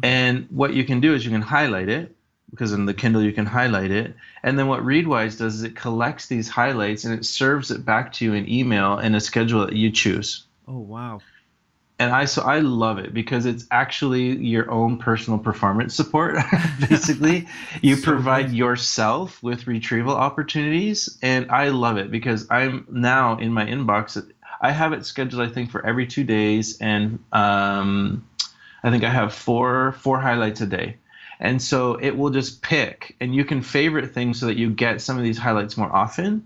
And 0.02 0.46
what 0.50 0.74
you 0.74 0.84
can 0.84 1.00
do 1.00 1.14
is 1.14 1.24
you 1.24 1.30
can 1.30 1.42
highlight 1.42 1.88
it 1.88 2.14
because 2.50 2.72
in 2.72 2.84
the 2.84 2.94
Kindle 2.94 3.22
you 3.22 3.32
can 3.32 3.46
highlight 3.46 3.90
it. 3.90 4.14
And 4.42 4.58
then 4.58 4.68
what 4.68 4.80
Readwise 4.80 5.38
does 5.38 5.56
is 5.56 5.62
it 5.62 5.74
collects 5.74 6.26
these 6.26 6.48
highlights 6.48 7.04
and 7.04 7.14
it 7.14 7.24
serves 7.24 7.70
it 7.70 7.84
back 7.84 8.12
to 8.14 8.24
you 8.24 8.34
in 8.34 8.48
email 8.48 8.98
in 8.98 9.14
a 9.14 9.20
schedule 9.20 9.66
that 9.66 9.74
you 9.74 9.90
choose. 9.90 10.44
Oh 10.68 10.78
wow. 10.78 11.20
And 11.98 12.12
I 12.12 12.24
so 12.24 12.42
I 12.42 12.58
love 12.58 12.98
it 12.98 13.14
because 13.14 13.46
it's 13.46 13.66
actually 13.70 14.36
your 14.36 14.68
own 14.68 14.98
personal 14.98 15.38
performance 15.38 15.94
support. 15.94 16.36
Basically, 16.88 17.46
you 17.82 17.96
So 17.96 18.02
provide 18.02 18.50
yourself 18.50 19.40
with 19.42 19.68
retrieval 19.68 20.14
opportunities, 20.14 21.16
and 21.22 21.50
I 21.52 21.68
love 21.68 21.96
it 21.96 22.10
because 22.10 22.48
I'm 22.50 22.86
now 22.90 23.38
in 23.38 23.52
my 23.52 23.64
inbox. 23.64 24.28
I 24.60 24.72
have 24.72 24.92
it 24.92 25.06
scheduled, 25.06 25.48
I 25.48 25.52
think, 25.52 25.70
for 25.70 25.86
every 25.86 26.06
two 26.06 26.24
days, 26.24 26.78
and 26.80 27.20
um, 27.32 28.26
I 28.82 28.90
think 28.90 29.04
I 29.04 29.10
have 29.10 29.32
four 29.32 29.92
four 29.92 30.18
highlights 30.18 30.60
a 30.62 30.66
day. 30.66 30.96
And 31.38 31.60
so 31.60 31.94
it 31.94 32.16
will 32.16 32.30
just 32.30 32.62
pick, 32.62 33.14
and 33.20 33.34
you 33.34 33.44
can 33.44 33.62
favorite 33.62 34.12
things 34.14 34.40
so 34.40 34.46
that 34.46 34.56
you 34.56 34.70
get 34.70 35.00
some 35.00 35.16
of 35.16 35.22
these 35.22 35.38
highlights 35.38 35.76
more 35.76 35.94
often. 35.94 36.44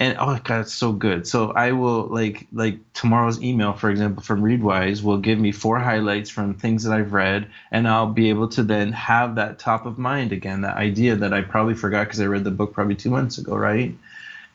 And 0.00 0.16
oh 0.20 0.38
god, 0.44 0.60
it's 0.60 0.74
so 0.74 0.92
good. 0.92 1.26
So 1.26 1.50
I 1.50 1.72
will 1.72 2.06
like 2.06 2.46
like 2.52 2.78
tomorrow's 2.92 3.42
email, 3.42 3.72
for 3.72 3.90
example, 3.90 4.22
from 4.22 4.42
Readwise 4.42 5.02
will 5.02 5.18
give 5.18 5.40
me 5.40 5.50
four 5.50 5.78
highlights 5.78 6.30
from 6.30 6.54
things 6.54 6.84
that 6.84 6.92
I've 6.92 7.12
read, 7.12 7.48
and 7.72 7.88
I'll 7.88 8.06
be 8.12 8.28
able 8.28 8.48
to 8.50 8.62
then 8.62 8.92
have 8.92 9.34
that 9.34 9.58
top 9.58 9.86
of 9.86 9.98
mind 9.98 10.30
again, 10.30 10.60
that 10.60 10.76
idea 10.76 11.16
that 11.16 11.34
I 11.34 11.42
probably 11.42 11.74
forgot 11.74 12.04
because 12.04 12.20
I 12.20 12.26
read 12.26 12.44
the 12.44 12.52
book 12.52 12.72
probably 12.72 12.94
two 12.94 13.10
months 13.10 13.38
ago, 13.38 13.56
right? 13.56 13.92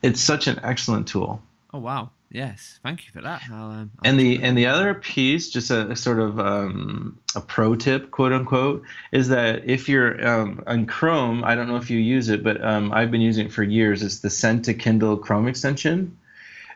It's 0.01 0.21
such 0.21 0.47
an 0.47 0.61
excellent 0.63 1.09
tool. 1.09 1.41
Oh 1.73 1.79
wow. 1.79 2.09
Yes, 2.33 2.79
thank 2.81 3.05
you 3.05 3.11
for 3.13 3.21
that. 3.21 3.43
I'll, 3.51 3.69
um, 3.69 3.91
I'll 3.99 4.09
and 4.09 4.19
the 4.19 4.41
and 4.41 4.57
the 4.57 4.65
other 4.65 4.95
piece, 4.95 5.51
just 5.51 5.69
a, 5.69 5.91
a 5.91 5.95
sort 5.95 6.19
of 6.19 6.39
um, 6.39 7.19
a 7.35 7.41
pro 7.41 7.75
tip, 7.75 8.09
quote 8.09 8.33
unquote, 8.33 8.81
is 9.11 9.27
that 9.27 9.69
if 9.69 9.87
you're 9.87 10.27
um, 10.27 10.63
on 10.65 10.87
Chrome, 10.87 11.43
I 11.43 11.53
don't 11.53 11.67
know 11.67 11.75
if 11.75 11.91
you 11.91 11.99
use 11.99 12.29
it, 12.29 12.43
but 12.43 12.59
um, 12.65 12.91
I've 12.91 13.11
been 13.11 13.21
using 13.21 13.45
it 13.45 13.53
for 13.53 13.61
years. 13.61 14.01
It's 14.01 14.19
the 14.19 14.31
Send 14.31 14.65
to 14.65 14.73
Kindle 14.73 15.15
Chrome 15.17 15.47
extension. 15.47 16.17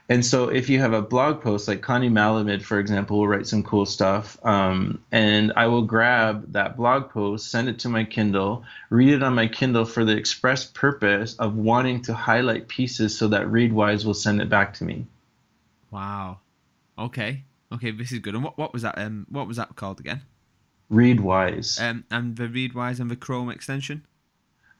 And 0.09 0.23
so 0.23 0.49
if 0.49 0.69
you 0.69 0.79
have 0.79 0.93
a 0.93 1.01
blog 1.01 1.41
post, 1.41 1.67
like 1.67 1.81
Connie 1.81 2.09
Malamed, 2.09 2.61
for 2.61 2.79
example, 2.79 3.17
will 3.17 3.27
write 3.27 3.47
some 3.47 3.63
cool 3.63 3.87
stuff, 3.87 4.37
um, 4.45 5.03
and 5.11 5.53
I 5.55 5.67
will 5.67 5.81
grab 5.81 6.53
that 6.53 6.77
blog 6.77 7.09
post, 7.09 7.49
send 7.49 7.67
it 7.67 7.79
to 7.79 7.89
my 7.89 8.03
Kindle, 8.03 8.63
read 8.91 9.11
it 9.11 9.23
on 9.23 9.33
my 9.33 9.47
Kindle 9.47 9.85
for 9.85 10.05
the 10.05 10.15
express 10.15 10.65
purpose 10.65 11.35
of 11.39 11.55
wanting 11.55 12.03
to 12.03 12.13
highlight 12.13 12.67
pieces 12.67 13.17
so 13.17 13.27
that 13.29 13.47
Readwise 13.47 14.05
will 14.05 14.13
send 14.13 14.39
it 14.39 14.49
back 14.49 14.75
to 14.75 14.83
me. 14.83 15.07
Wow. 15.91 16.39
Okay. 16.97 17.43
Okay, 17.71 17.91
this 17.91 18.11
is 18.11 18.19
good. 18.19 18.35
And 18.35 18.43
what, 18.43 18.57
what 18.57 18.73
was 18.73 18.81
that? 18.83 18.97
Um, 18.97 19.25
what 19.29 19.47
was 19.47 19.57
that 19.57 19.75
called 19.75 19.99
again? 19.99 20.21
Readwise. 20.91 21.81
Um, 21.81 22.05
and 22.09 22.35
the 22.35 22.47
Readwise 22.47 22.99
and 22.99 23.11
the 23.11 23.15
Chrome 23.15 23.49
extension. 23.49 24.05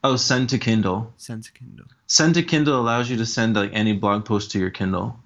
Oh, 0.02 0.16
send 0.16 0.48
to 0.50 0.58
Kindle. 0.58 1.12
Send 1.16 1.44
to 1.44 1.52
Kindle. 1.52 1.86
Send 2.06 2.34
to 2.34 2.42
Kindle 2.42 2.80
allows 2.80 3.10
you 3.10 3.16
to 3.18 3.26
send 3.26 3.56
like 3.56 3.72
any 3.74 3.92
blog 3.92 4.24
post 4.24 4.52
to 4.52 4.58
your 4.58 4.70
Kindle. 4.70 5.18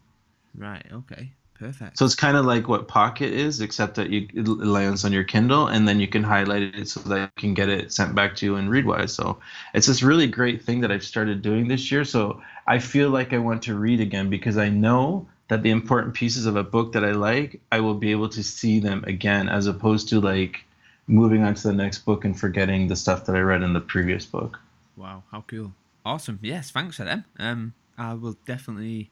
Right. 0.54 0.84
Okay. 0.92 1.32
Perfect. 1.62 1.96
So 1.96 2.04
it's 2.04 2.16
kind 2.16 2.36
of 2.36 2.44
like 2.44 2.66
what 2.66 2.88
Pocket 2.88 3.32
is, 3.32 3.60
except 3.60 3.94
that 3.94 4.10
you 4.10 4.26
it 4.34 4.48
lands 4.48 5.04
on 5.04 5.12
your 5.12 5.22
Kindle, 5.22 5.68
and 5.68 5.86
then 5.86 6.00
you 6.00 6.08
can 6.08 6.24
highlight 6.24 6.74
it 6.74 6.88
so 6.88 6.98
that 7.02 7.30
you 7.36 7.40
can 7.40 7.54
get 7.54 7.68
it 7.68 7.92
sent 7.92 8.16
back 8.16 8.34
to 8.36 8.46
you 8.46 8.56
in 8.56 8.68
Readwise. 8.68 9.10
So 9.10 9.38
it's 9.72 9.86
this 9.86 10.02
really 10.02 10.26
great 10.26 10.62
thing 10.62 10.80
that 10.80 10.90
I've 10.90 11.04
started 11.04 11.40
doing 11.40 11.68
this 11.68 11.92
year. 11.92 12.04
So 12.04 12.42
I 12.66 12.80
feel 12.80 13.10
like 13.10 13.32
I 13.32 13.38
want 13.38 13.62
to 13.64 13.78
read 13.78 14.00
again 14.00 14.28
because 14.28 14.56
I 14.56 14.70
know 14.70 15.28
that 15.52 15.62
the 15.62 15.70
important 15.70 16.14
pieces 16.14 16.46
of 16.46 16.56
a 16.56 16.62
book 16.62 16.92
that 16.92 17.04
I 17.04 17.12
like, 17.12 17.60
I 17.70 17.80
will 17.80 17.94
be 17.94 18.10
able 18.10 18.30
to 18.30 18.42
see 18.42 18.80
them 18.80 19.04
again, 19.06 19.50
as 19.50 19.66
opposed 19.66 20.08
to 20.08 20.18
like 20.18 20.64
moving 21.06 21.42
on 21.42 21.52
to 21.52 21.68
the 21.68 21.74
next 21.74 22.06
book 22.06 22.24
and 22.24 22.38
forgetting 22.38 22.88
the 22.88 22.96
stuff 22.96 23.26
that 23.26 23.36
I 23.36 23.40
read 23.40 23.62
in 23.62 23.74
the 23.74 23.80
previous 23.80 24.24
book. 24.24 24.58
Wow, 24.96 25.24
how 25.30 25.44
cool! 25.46 25.74
Awesome. 26.06 26.38
Yes, 26.40 26.70
thanks 26.70 26.96
for 26.96 27.04
them. 27.04 27.26
Um, 27.38 27.74
I 27.98 28.14
will 28.14 28.38
definitely 28.46 29.10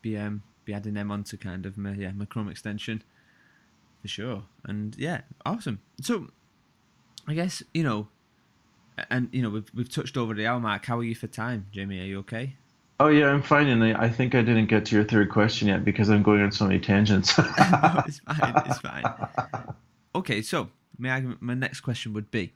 be 0.00 0.16
um 0.16 0.44
be 0.64 0.74
adding 0.74 0.94
them 0.94 1.10
onto 1.10 1.36
kind 1.36 1.66
of 1.66 1.76
my 1.76 1.94
yeah 1.94 2.12
my 2.12 2.24
Chrome 2.24 2.48
extension 2.48 3.02
for 4.00 4.06
sure. 4.06 4.44
And 4.62 4.96
yeah, 4.96 5.22
awesome. 5.44 5.80
So, 6.00 6.28
I 7.26 7.34
guess 7.34 7.64
you 7.74 7.82
know, 7.82 8.06
and 9.10 9.28
you 9.32 9.42
know 9.42 9.50
we've 9.50 9.70
we've 9.74 9.90
touched 9.90 10.16
over 10.16 10.34
the 10.34 10.46
hour 10.46 10.60
mark. 10.60 10.86
How 10.86 10.98
are 11.00 11.04
you 11.04 11.16
for 11.16 11.26
time, 11.26 11.66
Jamie? 11.72 11.98
Are 11.98 12.04
you 12.04 12.20
okay? 12.20 12.54
Oh 13.00 13.08
yeah, 13.08 13.28
I'm 13.28 13.40
fine, 13.40 13.68
and 13.68 13.82
I, 13.82 14.04
I 14.04 14.08
think 14.10 14.34
I 14.34 14.42
didn't 14.42 14.66
get 14.66 14.84
to 14.86 14.94
your 14.94 15.04
third 15.04 15.30
question 15.30 15.68
yet 15.68 15.86
because 15.86 16.10
I'm 16.10 16.22
going 16.22 16.42
on 16.42 16.52
so 16.52 16.66
many 16.66 16.78
tangents. 16.78 17.36
no, 17.38 17.44
it's 18.06 18.18
fine. 18.18 18.62
It's 18.66 18.78
fine. 18.78 19.04
Okay, 20.14 20.42
so 20.42 20.68
my 20.98 21.24
my 21.40 21.54
next 21.54 21.80
question 21.80 22.12
would 22.12 22.30
be: 22.30 22.52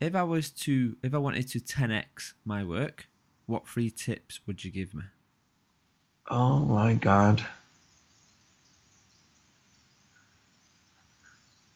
If 0.00 0.16
I 0.16 0.24
was 0.24 0.50
to, 0.50 0.96
if 1.00 1.14
I 1.14 1.18
wanted 1.18 1.46
to 1.50 1.60
10x 1.60 2.32
my 2.44 2.64
work, 2.64 3.06
what 3.46 3.68
three 3.68 3.88
tips 3.88 4.40
would 4.48 4.64
you 4.64 4.72
give 4.72 4.94
me? 4.94 5.04
oh 6.28 6.58
my 6.58 6.94
god. 6.94 7.44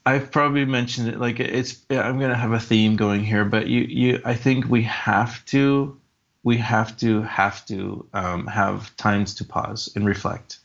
I've 0.05 0.31
probably 0.31 0.65
mentioned 0.65 1.09
it. 1.09 1.21
Like 1.21 1.39
it's, 1.41 1.85
I'm 1.91 2.19
gonna 2.19 2.37
have 2.37 2.53
a 2.53 2.61
theme 2.61 2.97
going 2.97 3.25
here, 3.25 3.45
but 3.45 3.69
you, 3.69 3.83
you, 3.83 4.21
I 4.25 4.35
think 4.35 4.69
we 4.69 4.83
have 4.83 5.45
to, 5.47 6.01
we 6.47 6.59
have 6.59 6.97
to, 6.97 7.23
have 7.23 7.67
to 7.67 8.07
um, 8.15 8.47
have 8.47 8.97
times 8.97 9.35
to 9.35 9.45
pause 9.45 9.91
and 9.97 10.07
reflect. 10.07 10.61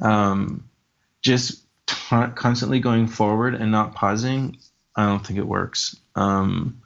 Um, 0.00 0.70
just 1.22 1.60
t- 1.86 1.96
constantly 2.36 2.78
going 2.78 3.08
forward 3.08 3.56
and 3.56 3.72
not 3.72 3.96
pausing, 3.96 4.58
I 4.94 5.06
don't 5.06 5.26
think 5.26 5.40
it 5.40 5.44
works. 5.44 5.96
Um, 6.14 6.82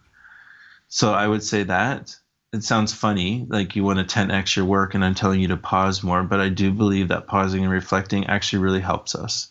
so 0.89 1.13
I 1.13 1.29
would 1.29 1.43
say 1.43 1.65
that 1.65 2.17
it 2.55 2.65
sounds 2.65 2.95
funny, 2.95 3.45
like 3.51 3.77
you 3.77 3.85
want 3.85 3.99
to 3.99 4.19
10x 4.19 4.57
your 4.57 4.65
work, 4.65 4.95
and 4.95 5.05
I'm 5.05 5.15
telling 5.15 5.43
you 5.43 5.49
to 5.49 5.59
pause 5.59 6.03
more, 6.03 6.23
but 6.23 6.41
I 6.41 6.49
do 6.49 6.73
believe 6.73 7.09
that 7.09 7.27
pausing 7.27 7.65
and 7.65 7.71
reflecting 7.71 8.29
actually 8.29 8.61
really 8.61 8.81
helps 8.81 9.15
us. 9.15 9.49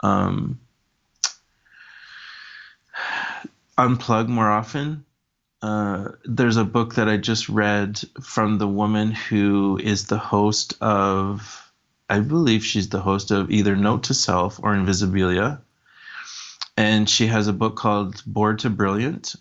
Um, 0.00 0.60
unplug 3.78 4.28
more 4.28 4.50
often. 4.50 5.06
Uh, 5.60 6.10
there's 6.24 6.56
a 6.56 6.64
book 6.64 6.94
that 6.94 7.08
I 7.08 7.16
just 7.16 7.48
read 7.48 8.00
from 8.22 8.58
the 8.58 8.68
woman 8.68 9.10
who 9.10 9.78
is 9.82 10.06
the 10.06 10.18
host 10.18 10.74
of, 10.80 11.72
I 12.08 12.20
believe 12.20 12.64
she's 12.64 12.88
the 12.88 13.00
host 13.00 13.30
of 13.30 13.50
either 13.50 13.74
Note 13.74 14.04
to 14.04 14.14
Self 14.14 14.60
or 14.60 14.74
Invisibilia. 14.74 15.60
And 16.76 17.10
she 17.10 17.26
has 17.26 17.48
a 17.48 17.52
book 17.52 17.76
called 17.76 18.22
Bored 18.24 18.60
to 18.60 18.70
Brilliant. 18.70 19.34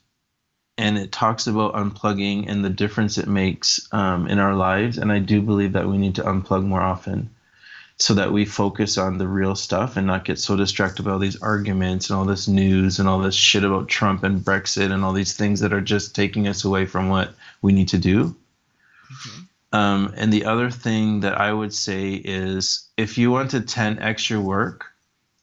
And 0.80 0.97
it 0.97 1.11
talks 1.11 1.47
about 1.47 1.74
unplugging 1.74 2.49
and 2.49 2.65
the 2.65 2.70
difference 2.70 3.18
it 3.18 3.28
makes 3.28 3.88
um, 3.91 4.28
in 4.28 4.39
our 4.39 4.55
lives. 4.55 4.97
And 4.97 5.11
I 5.11 5.20
do 5.20 5.41
believe 5.41 5.74
that 5.74 5.88
we 5.88 5.97
need 5.97 6.15
to 6.15 6.24
unplug 6.24 6.65
more 6.65 6.82
often 6.82 7.30
so 8.00 8.14
that 8.14 8.32
we 8.32 8.45
focus 8.45 8.98
on 8.98 9.18
the 9.18 9.28
real 9.28 9.56
stuff 9.56 9.98
and 9.98 10.06
not 10.06 10.24
get 10.24 10.38
so 10.38 10.56
distracted 10.56 11.04
by 11.04 11.12
all 11.12 11.20
these 11.20 11.41
arguments 11.41 12.10
and 12.10 12.18
all 12.18 12.26
this 12.26 12.48
news 12.48 13.00
and 13.00 13.10
all 13.10 13.20
this 13.20 13.36
shit 13.36 13.64
about 13.64 13.88
Trump 13.88 14.24
and 14.24 14.41
Brexit 14.41 14.91
and 14.91 15.04
all 15.04 15.14
these 15.14 15.36
things 15.36 15.60
that 15.62 15.74
are 15.74 15.82
just 15.82 16.16
taking 16.16 16.48
us 16.48 16.64
away 16.64 16.86
from 16.86 17.10
what 17.10 17.34
we 17.62 17.74
need 17.74 17.88
to 17.89 17.98
do. 17.98 18.36
Okay. 19.06 19.43
Um, 19.74 20.14
and 20.16 20.32
the 20.32 20.45
other 20.45 20.70
thing 20.70 21.22
that 21.22 21.39
I 21.39 21.52
would 21.52 21.74
say 21.74 22.14
is 22.14 22.88
if 22.98 23.18
you 23.18 23.32
want 23.32 23.52
to 23.52 23.62
10 23.62 24.00
extra 24.00 24.39
work, 24.39 24.86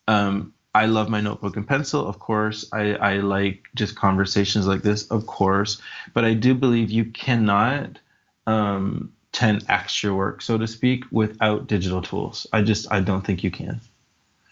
um, 0.07 0.55
I 0.75 0.87
love 0.87 1.09
my 1.09 1.21
notebook 1.21 1.57
and 1.57 1.67
pencil, 1.67 2.07
of 2.07 2.19
course. 2.19 2.65
I, 2.73 2.95
I 2.95 3.17
like 3.17 3.69
just 3.75 3.97
conversations 3.97 4.67
like 4.67 4.83
this, 4.83 5.07
of 5.09 5.27
course. 5.27 5.81
But 6.15 6.25
I 6.25 6.35
do 6.35 6.55
believe 6.55 6.91
you 6.91 7.05
cannot 7.05 7.99
um, 8.47 9.13
10 9.35 9.63
extra 9.69 10.15
work, 10.15 10.41
so 10.41 10.57
to 10.57 10.67
speak, 10.67 11.05
without 11.11 11.67
digital 11.67 12.01
tools. 12.01 12.47
I 12.53 12.63
just, 12.63 12.91
I 12.91 13.01
don't 13.01 13.27
think 13.27 13.45
you 13.45 13.51
can. 13.51 13.81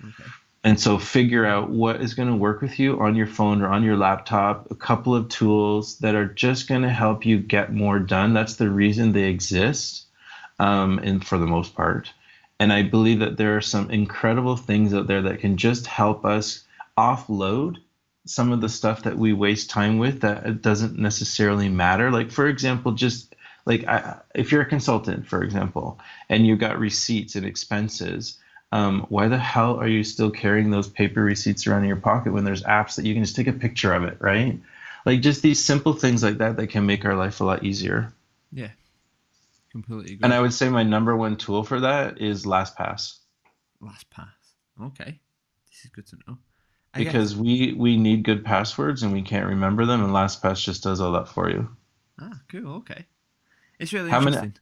Okay. 0.03 0.30
And 0.64 0.78
so 0.78 0.99
figure 0.99 1.45
out 1.45 1.70
what 1.70 2.01
is 2.01 2.14
going 2.14 2.28
to 2.28 2.37
work 2.37 2.62
with 2.62 2.78
you 2.78 3.01
on 3.01 3.16
your 3.16 3.26
phone 3.26 3.62
or 3.62 3.68
on 3.68 3.83
your 3.83 3.97
laptop, 3.97 4.70
a 4.70 4.76
couple 4.76 5.14
of 5.14 5.28
tools 5.28 5.99
that 5.99 6.14
are 6.14 6.26
just 6.26 6.68
going 6.68 6.83
to 6.83 6.91
help 6.91 7.26
you 7.26 7.39
get 7.39 7.72
more 7.72 7.99
done. 7.99 8.33
That's 8.33 8.57
the 8.57 8.70
reason 8.70 9.12
they 9.12 9.24
exist, 9.24 10.07
um, 10.61 10.99
and 11.01 11.24
for 11.24 11.39
the 11.39 11.47
most 11.47 11.74
part. 11.74 12.12
And 12.61 12.72
I 12.72 12.83
believe 12.83 13.18
that 13.20 13.37
there 13.37 13.57
are 13.57 13.61
some 13.61 13.91
incredible 13.91 14.57
things 14.57 14.95
out 14.95 15.09
there 15.09 15.22
that 15.22 15.41
can 15.41 15.57
just 15.57 15.89
help 15.89 16.24
us 16.24 16.62
offload 16.97 17.78
some 18.24 18.53
of 18.53 18.61
the 18.61 18.68
stuff 18.68 19.03
that 19.03 19.18
we 19.18 19.33
waste 19.33 19.68
time 19.68 19.99
with 19.99 20.20
that 20.20 20.62
doesn't 20.62 20.97
necessarily 20.97 21.68
matter. 21.68 22.12
Like, 22.12 22.30
for 22.30 22.47
example, 22.47 22.93
just 22.93 23.32
like 23.64 23.84
I, 23.86 24.20
if 24.34 24.50
you're 24.52 24.62
a 24.62 24.66
consultant, 24.68 25.26
for 25.26 25.42
example, 25.42 25.98
and 26.28 26.46
you 26.46 26.56
got 26.56 26.78
receipts 26.78 27.36
and 27.36 27.46
expenses, 27.46 28.38
um, 28.72 29.06
why 29.08 29.28
the 29.28 29.38
hell 29.38 29.76
are 29.78 29.88
you 29.88 30.03
still 30.04 30.30
carrying 30.30 30.70
those 30.70 30.88
paper 30.88 31.22
receipts 31.22 31.66
around 31.66 31.82
in 31.82 31.88
your 31.88 31.96
pocket 31.96 32.32
when 32.32 32.45
there's 32.45 32.62
apps 32.64 32.96
that 32.96 33.04
you 33.04 33.14
can 33.14 33.22
just 33.22 33.37
take 33.37 33.46
a 33.46 33.53
picture 33.53 33.92
of 33.92 34.04
it, 34.04 34.16
right? 34.20 34.61
Like 35.04 35.20
just 35.20 35.42
these 35.42 35.62
simple 35.62 35.92
things 35.92 36.22
like 36.22 36.38
that 36.38 36.57
that 36.57 36.68
can 36.68 36.87
make 36.87 37.04
our 37.04 37.14
life 37.14 37.41
a 37.41 37.45
lot 37.45 37.64
easier. 37.64 38.12
Yeah. 38.53 38.70
Completely 39.70 40.14
agree. 40.14 40.24
And 40.24 40.34
I 40.34 40.41
would 40.41 40.53
say 40.53 40.68
my 40.68 40.82
number 40.82 41.16
one 41.16 41.37
tool 41.37 41.64
for 41.64 41.80
that 41.80 42.20
is 42.20 42.45
LastPass 42.45 43.18
LastPass. 43.82 44.28
Okay. 44.80 45.20
This 45.68 45.84
is 45.84 45.91
good 45.91 46.07
to 46.08 46.16
know. 46.26 46.38
I 46.95 47.03
guess- 47.04 47.12
because 47.12 47.37
we 47.37 47.72
we 47.72 47.96
need 47.96 48.22
good 48.22 48.45
passwords 48.45 49.03
and 49.03 49.12
we 49.12 49.22
can't 49.22 49.46
remember 49.46 49.87
them, 49.87 50.04
and 50.04 50.12
LastPass 50.12 50.62
just 50.62 50.82
does 50.82 51.00
all 51.00 51.12
that 51.12 51.28
for 51.28 51.49
you. 51.50 51.68
ah, 52.20 52.38
cool. 52.49 52.74
Okay. 52.76 53.07
It's 53.83 53.92
really 53.92 54.11
How 54.11 54.21
many- 54.21 54.53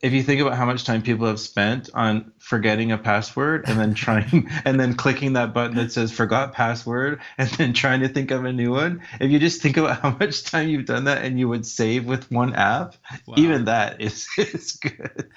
if 0.00 0.12
you 0.14 0.22
think 0.22 0.40
about 0.40 0.54
how 0.56 0.64
much 0.64 0.84
time 0.84 1.02
people 1.02 1.26
have 1.26 1.40
spent 1.40 1.90
on 1.92 2.32
forgetting 2.38 2.90
a 2.92 2.96
password 2.96 3.64
and 3.68 3.78
then 3.78 3.92
trying 3.92 4.48
and 4.64 4.80
then 4.80 4.94
clicking 4.94 5.34
that 5.34 5.52
button 5.52 5.76
that 5.76 5.92
says 5.92 6.10
forgot 6.12 6.54
password 6.54 7.20
and 7.36 7.50
then 7.50 7.72
trying 7.74 8.00
to 8.00 8.08
think 8.08 8.30
of 8.30 8.44
a 8.46 8.52
new 8.52 8.70
one 8.70 9.02
if 9.20 9.30
you 9.30 9.38
just 9.38 9.60
think 9.60 9.76
about 9.76 10.00
how 10.02 10.16
much 10.18 10.44
time 10.44 10.68
you've 10.70 10.86
done 10.86 11.04
that 11.04 11.22
and 11.24 11.38
you 11.38 11.48
would 11.48 11.66
save 11.66 12.06
with 12.06 12.30
one 12.30 12.54
app 12.54 12.94
Wow. 13.26 13.34
even 13.36 13.64
that 13.66 14.00
is 14.00 14.26
is 14.38 14.72
good 14.72 15.28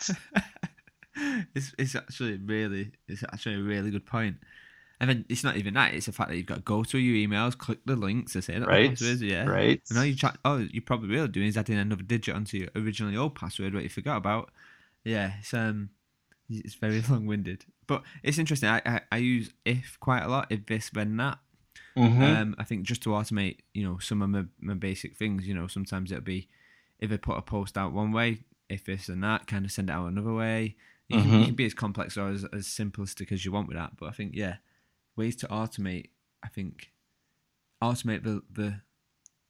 it's 1.55 1.73
it's 1.77 1.95
actually 1.95 2.37
really 2.37 2.91
it's 3.07 3.23
actually 3.23 3.55
a 3.55 3.61
really 3.61 3.91
good 3.91 4.05
point. 4.05 4.37
And 5.03 5.09
then 5.09 5.25
it's 5.27 5.43
not 5.43 5.57
even 5.57 5.73
that; 5.73 5.93
it's 5.93 6.05
the 6.05 6.13
fact 6.13 6.29
that 6.29 6.37
you've 6.37 6.45
got 6.45 6.55
to 6.55 6.61
go 6.61 6.85
through 6.85 7.01
your 7.01 7.27
emails, 7.27 7.57
click 7.57 7.79
the 7.85 7.97
links 7.97 8.31
to 8.33 8.41
say 8.41 8.57
that 8.57 8.65
right 8.67 8.89
password 8.91 9.19
yeah. 9.21 9.43
right 9.43 9.81
And 9.89 9.99
all 9.99 10.05
you 10.05 10.15
try, 10.15 10.33
oh, 10.45 10.59
you 10.71 10.79
probably 10.81 11.09
really 11.09 11.27
doing 11.27 11.47
is 11.47 11.57
adding 11.57 11.77
another 11.77 12.03
digit 12.03 12.33
onto 12.33 12.57
your 12.57 12.69
originally 12.73 13.17
old 13.17 13.35
password, 13.35 13.73
what 13.73 13.83
you 13.83 13.89
forgot 13.89 14.15
about. 14.15 14.49
Yeah, 15.03 15.33
it's 15.39 15.53
um, 15.53 15.89
it's 16.49 16.75
very 16.75 17.01
long 17.09 17.25
winded, 17.25 17.65
but 17.85 18.03
it's 18.23 18.37
interesting. 18.37 18.69
I, 18.69 18.81
I 18.85 19.01
I 19.11 19.17
use 19.17 19.49
if 19.65 19.97
quite 19.99 20.23
a 20.23 20.29
lot, 20.29 20.47
if 20.49 20.65
this 20.67 20.89
then 20.89 21.17
that. 21.17 21.39
Mhm. 21.97 22.21
Um, 22.23 22.55
I 22.57 22.63
think 22.63 22.83
just 22.83 23.03
to 23.03 23.09
automate, 23.09 23.57
you 23.73 23.83
know, 23.83 23.97
some 23.99 24.21
of 24.21 24.29
my, 24.29 24.45
my 24.61 24.73
basic 24.73 25.17
things. 25.17 25.45
You 25.45 25.53
know, 25.53 25.67
sometimes 25.67 26.13
it'll 26.13 26.23
be 26.23 26.47
if 26.99 27.11
I 27.11 27.17
put 27.17 27.37
a 27.37 27.41
post 27.41 27.77
out 27.77 27.91
one 27.91 28.13
way, 28.13 28.45
if 28.69 28.85
this 28.85 29.09
and 29.09 29.21
that, 29.23 29.47
kind 29.47 29.65
of 29.65 29.71
send 29.73 29.89
it 29.89 29.93
out 29.93 30.07
another 30.07 30.33
way. 30.33 30.75
You, 31.09 31.21
can, 31.21 31.29
Mhm. 31.31 31.39
you 31.41 31.45
can 31.47 31.55
be 31.55 31.65
as 31.65 31.73
complex 31.73 32.17
or 32.17 32.29
as, 32.29 32.45
as 32.45 32.65
simplistic 32.67 33.31
as 33.33 33.43
you 33.43 33.51
want 33.51 33.67
with 33.67 33.75
that. 33.75 33.97
But 33.97 34.07
I 34.07 34.11
think 34.13 34.31
yeah, 34.35 34.55
ways 35.15 35.35
to 35.37 35.47
automate. 35.47 36.09
I 36.43 36.47
think 36.49 36.91
automate 37.81 38.23
the 38.23 38.41
the 38.51 38.81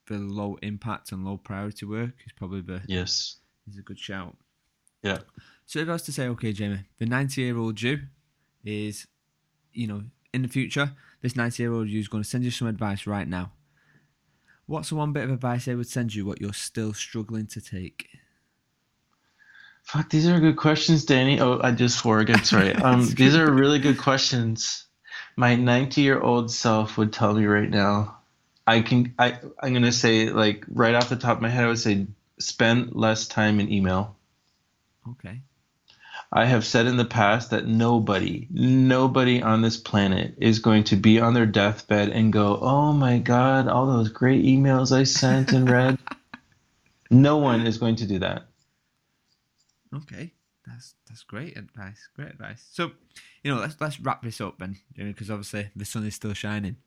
the 0.07 0.17
low 0.19 0.57
impact 0.61 1.11
and 1.11 1.23
low 1.25 1.37
priority 1.37 1.85
work 1.85 2.11
is 2.25 2.31
probably 2.33 2.61
the 2.61 2.81
Yes. 2.87 3.37
is 3.69 3.77
a 3.77 3.81
good 3.81 3.99
shout. 3.99 4.35
Yeah. 5.01 5.19
So 5.65 5.79
if 5.79 5.87
I 5.89 5.93
was 5.93 6.01
to 6.03 6.11
say, 6.11 6.27
okay, 6.27 6.51
Jamie, 6.53 6.85
the 6.97 7.05
ninety-year-old 7.05 7.75
Jew 7.75 7.99
is, 8.65 9.07
you 9.73 9.87
know, 9.87 10.03
in 10.33 10.41
the 10.41 10.47
future, 10.47 10.91
this 11.21 11.35
ninety-year-old 11.35 11.87
Jew 11.87 11.99
is 11.99 12.07
going 12.07 12.23
to 12.23 12.29
send 12.29 12.43
you 12.43 12.51
some 12.51 12.67
advice 12.67 13.07
right 13.07 13.27
now. 13.27 13.51
What's 14.65 14.89
the 14.89 14.95
one 14.95 15.11
bit 15.13 15.23
of 15.25 15.31
advice 15.31 15.65
they 15.65 15.75
would 15.75 15.89
send 15.89 16.15
you? 16.15 16.25
What 16.25 16.39
you're 16.41 16.53
still 16.53 16.93
struggling 16.93 17.47
to 17.47 17.61
take? 17.61 18.07
Fuck, 19.83 20.09
these 20.09 20.25
are 20.27 20.39
good 20.39 20.55
questions, 20.55 21.03
Danny. 21.03 21.39
Oh, 21.41 21.59
I 21.61 21.71
just 21.71 21.99
swore 21.99 22.19
again. 22.19 22.43
Sorry. 22.43 22.73
Um, 22.83 23.05
these 23.15 23.35
are 23.35 23.51
really 23.51 23.79
good 23.79 23.97
questions. 23.97 24.85
My 25.35 25.55
90 25.55 26.01
year 26.01 26.19
old 26.19 26.51
self 26.51 26.97
would 26.97 27.13
tell 27.13 27.33
me 27.33 27.45
right 27.45 27.69
now. 27.69 28.17
I 28.65 28.81
can. 28.81 29.13
I. 29.19 29.39
I'm 29.61 29.73
gonna 29.73 29.91
say 29.91 30.29
like 30.29 30.63
right 30.69 30.95
off 30.95 31.09
the 31.09 31.17
top 31.17 31.37
of 31.37 31.41
my 31.41 31.49
head. 31.49 31.65
I 31.65 31.67
would 31.67 31.79
say 31.79 32.07
spend 32.39 32.95
less 32.95 33.27
time 33.27 33.59
in 33.59 33.71
email. 33.71 34.15
Okay. 35.09 35.41
I 36.31 36.45
have 36.45 36.65
said 36.65 36.87
in 36.87 36.97
the 36.97 37.05
past 37.05 37.51
that 37.51 37.67
nobody, 37.67 38.47
nobody 38.49 39.41
on 39.41 39.61
this 39.61 39.77
planet 39.77 40.35
is 40.39 40.59
going 40.59 40.85
to 40.85 40.95
be 40.95 41.19
on 41.19 41.33
their 41.33 41.45
deathbed 41.45 42.09
and 42.09 42.33
go, 42.33 42.57
"Oh 42.59 42.93
my 42.93 43.19
God, 43.19 43.67
all 43.67 43.85
those 43.85 44.09
great 44.09 44.43
emails 44.43 44.95
I 44.95 45.03
sent 45.03 45.51
and 45.51 45.69
read." 45.69 45.99
no 47.11 47.37
one 47.37 47.67
is 47.67 47.77
going 47.77 47.97
to 47.97 48.07
do 48.07 48.19
that. 48.19 48.47
Okay, 49.93 50.33
that's 50.65 50.95
that's 51.13 51.23
great 51.23 51.55
advice. 51.55 52.09
Great 52.15 52.29
advice. 52.29 52.65
So, 52.71 52.91
you 53.43 53.53
know, 53.53 53.61
let's 53.61 53.79
let's 53.79 53.99
wrap 53.99 54.23
this 54.23 54.41
up 54.41 54.57
then, 54.57 54.79
because 54.97 55.29
obviously 55.29 55.69
the 55.75 55.85
sun 55.85 56.07
is 56.07 56.15
still 56.15 56.33
shining. 56.33 56.77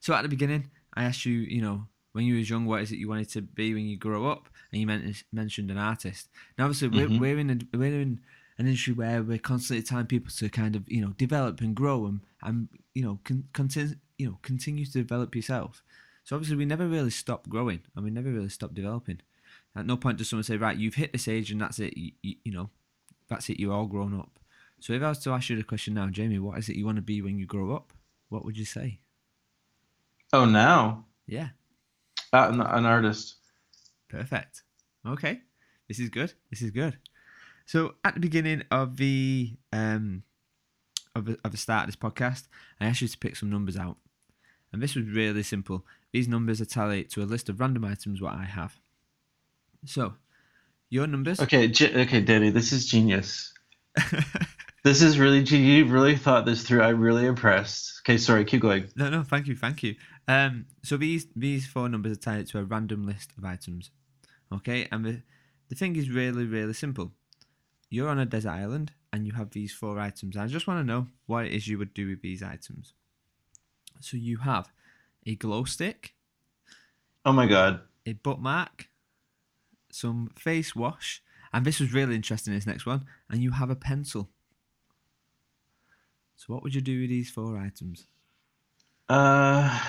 So 0.00 0.12
at 0.12 0.22
the 0.22 0.28
beginning, 0.28 0.70
I 0.92 1.04
asked 1.04 1.24
you, 1.24 1.38
you 1.38 1.62
know, 1.62 1.86
when 2.12 2.26
you 2.26 2.36
was 2.36 2.50
young, 2.50 2.66
what 2.66 2.82
is 2.82 2.92
it 2.92 2.98
you 2.98 3.08
wanted 3.08 3.30
to 3.30 3.40
be 3.40 3.72
when 3.72 3.86
you 3.86 3.96
grow 3.96 4.30
up, 4.30 4.50
and 4.70 4.82
you 4.82 4.86
men- 4.86 5.14
mentioned 5.32 5.70
an 5.70 5.78
artist. 5.78 6.28
Now, 6.58 6.66
obviously, 6.66 6.88
we're 6.88 7.08
mm-hmm. 7.08 7.18
we're 7.18 7.38
in 7.38 7.50
a, 7.50 7.76
we're 7.76 8.00
in 8.02 8.20
an 8.58 8.66
industry 8.66 8.92
where 8.92 9.22
we're 9.22 9.38
constantly 9.38 9.82
telling 9.82 10.06
people 10.06 10.30
to 10.36 10.50
kind 10.50 10.76
of 10.76 10.82
you 10.86 11.00
know 11.00 11.14
develop 11.16 11.62
and 11.62 11.74
grow 11.74 12.04
and 12.04 12.20
and 12.42 12.68
you 12.92 13.02
know 13.02 13.18
con- 13.24 13.48
continue 13.54 13.94
you 14.18 14.26
know 14.26 14.38
continue 14.42 14.84
to 14.84 14.92
develop 14.92 15.34
yourself. 15.34 15.82
So 16.22 16.36
obviously, 16.36 16.56
we 16.56 16.66
never 16.66 16.86
really 16.86 17.08
stop 17.08 17.48
growing, 17.48 17.80
and 17.94 18.04
we 18.04 18.10
never 18.10 18.30
really 18.30 18.50
stop 18.50 18.74
developing. 18.74 19.22
At 19.76 19.86
no 19.86 19.96
point 19.96 20.16
does 20.16 20.30
someone 20.30 20.44
say, 20.44 20.56
right, 20.56 20.76
you've 20.76 20.94
hit 20.94 21.12
this 21.12 21.28
age 21.28 21.50
and 21.50 21.60
that's 21.60 21.78
it. 21.78 21.96
You, 21.96 22.12
you, 22.22 22.34
you 22.44 22.52
know, 22.52 22.70
that's 23.28 23.48
it. 23.50 23.58
You're 23.60 23.72
all 23.74 23.86
grown 23.86 24.18
up. 24.18 24.38
So 24.80 24.92
if 24.92 25.02
I 25.02 25.08
was 25.08 25.18
to 25.20 25.30
ask 25.30 25.48
you 25.48 25.56
the 25.56 25.62
question 25.62 25.94
now, 25.94 26.08
Jamie, 26.08 26.38
what 26.38 26.58
is 26.58 26.68
it 26.68 26.76
you 26.76 26.84
want 26.84 26.96
to 26.96 27.02
be 27.02 27.22
when 27.22 27.38
you 27.38 27.46
grow 27.46 27.74
up? 27.74 27.92
What 28.28 28.44
would 28.44 28.56
you 28.58 28.64
say? 28.64 29.00
Oh, 30.32 30.44
now 30.44 31.06
Yeah, 31.26 31.48
uh, 32.32 32.48
an, 32.52 32.60
an 32.60 32.84
artist. 32.84 33.36
perfect. 34.08 34.62
Okay, 35.06 35.40
this 35.88 35.98
is 35.98 36.08
good. 36.10 36.32
This 36.50 36.62
is 36.62 36.70
good. 36.70 36.98
So 37.64 37.94
at 38.04 38.14
the 38.14 38.20
beginning 38.20 38.62
of 38.70 38.96
the 38.96 39.56
um 39.72 40.22
of 41.14 41.24
the, 41.24 41.38
of 41.44 41.52
the 41.52 41.56
start 41.56 41.84
of 41.84 41.86
this 41.88 41.96
podcast, 41.96 42.44
I 42.80 42.86
asked 42.86 43.00
you 43.00 43.08
to 43.08 43.18
pick 43.18 43.36
some 43.36 43.50
numbers 43.50 43.76
out, 43.76 43.96
and 44.72 44.82
this 44.82 44.94
was 44.94 45.06
really 45.06 45.42
simple. 45.42 45.86
These 46.12 46.28
numbers 46.28 46.60
are 46.60 46.66
tallied 46.66 47.10
to 47.10 47.22
a 47.22 47.24
list 47.24 47.48
of 47.48 47.60
random 47.60 47.84
items 47.84 48.20
what 48.20 48.34
I 48.34 48.44
have. 48.44 48.78
So, 49.84 50.14
your 50.90 51.06
numbers. 51.06 51.40
Okay, 51.40 51.68
ge- 51.68 51.94
okay, 51.94 52.20
Danny, 52.20 52.50
this 52.50 52.72
is 52.72 52.86
genius. 52.86 53.52
This 54.84 55.02
is 55.02 55.18
really 55.18 55.42
ge- 55.42 55.54
you 55.54 55.84
really 55.86 56.14
thought 56.16 56.46
this 56.46 56.62
through. 56.62 56.80
I'm 56.80 57.00
really 57.00 57.26
impressed. 57.26 58.02
Okay, 58.04 58.18
sorry, 58.18 58.44
keep 58.44 58.60
going. 58.62 58.86
No, 58.94 59.10
no, 59.10 59.24
thank 59.24 59.48
you, 59.48 59.56
thank 59.56 59.82
you. 59.82 59.96
Um, 60.28 60.66
so 60.84 60.96
these 60.96 61.26
these 61.34 61.66
four 61.66 61.88
numbers 61.88 62.12
are 62.12 62.20
tied 62.20 62.46
to 62.48 62.60
a 62.60 62.64
random 62.64 63.04
list 63.04 63.32
of 63.36 63.44
items. 63.44 63.90
Okay, 64.54 64.86
and 64.92 65.04
the 65.04 65.22
the 65.70 65.74
thing 65.74 65.96
is 65.96 66.08
really 66.08 66.44
really 66.44 66.72
simple. 66.72 67.10
You're 67.90 68.08
on 68.08 68.20
a 68.20 68.26
desert 68.26 68.50
island 68.50 68.92
and 69.12 69.26
you 69.26 69.32
have 69.32 69.50
these 69.50 69.72
four 69.72 69.98
items. 69.98 70.36
I 70.36 70.46
just 70.46 70.68
want 70.68 70.78
to 70.78 70.84
know 70.86 71.08
what 71.26 71.46
it 71.46 71.52
is 71.52 71.66
you 71.66 71.78
would 71.78 71.92
do 71.92 72.06
with 72.08 72.22
these 72.22 72.44
items. 72.44 72.92
So 74.00 74.16
you 74.16 74.36
have 74.38 74.70
a 75.26 75.34
glow 75.34 75.64
stick, 75.64 76.14
Oh 77.24 77.32
my 77.32 77.46
god. 77.48 77.80
a 78.06 78.12
bookmark, 78.12 78.88
some 79.96 80.30
face 80.36 80.76
wash, 80.76 81.22
and 81.52 81.64
this 81.64 81.80
was 81.80 81.92
really 81.92 82.14
interesting. 82.14 82.54
This 82.54 82.66
next 82.66 82.86
one, 82.86 83.06
and 83.30 83.42
you 83.42 83.52
have 83.52 83.70
a 83.70 83.76
pencil. 83.76 84.28
So 86.36 86.52
what 86.52 86.62
would 86.62 86.74
you 86.74 86.82
do 86.82 87.00
with 87.00 87.10
these 87.10 87.30
four 87.30 87.56
items? 87.56 88.06
Uh, 89.08 89.80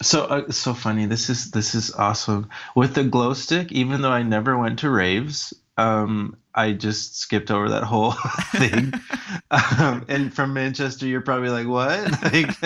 so 0.00 0.24
uh, 0.24 0.50
so 0.50 0.72
funny. 0.74 1.06
This 1.06 1.28
is 1.30 1.50
this 1.50 1.74
is 1.74 1.92
awesome. 1.92 2.48
With 2.76 2.94
the 2.94 3.04
glow 3.04 3.34
stick, 3.34 3.72
even 3.72 4.02
though 4.02 4.10
I 4.10 4.22
never 4.22 4.56
went 4.56 4.80
to 4.80 4.90
raves, 4.90 5.52
um, 5.76 6.36
I 6.54 6.72
just 6.72 7.18
skipped 7.18 7.50
over 7.50 7.70
that 7.70 7.82
whole 7.82 8.12
thing. 8.52 8.92
um, 9.50 10.04
and 10.08 10.32
from 10.32 10.54
Manchester, 10.54 11.06
you're 11.06 11.20
probably 11.20 11.50
like, 11.50 11.66
what? 11.66 12.22
Like, 12.32 12.56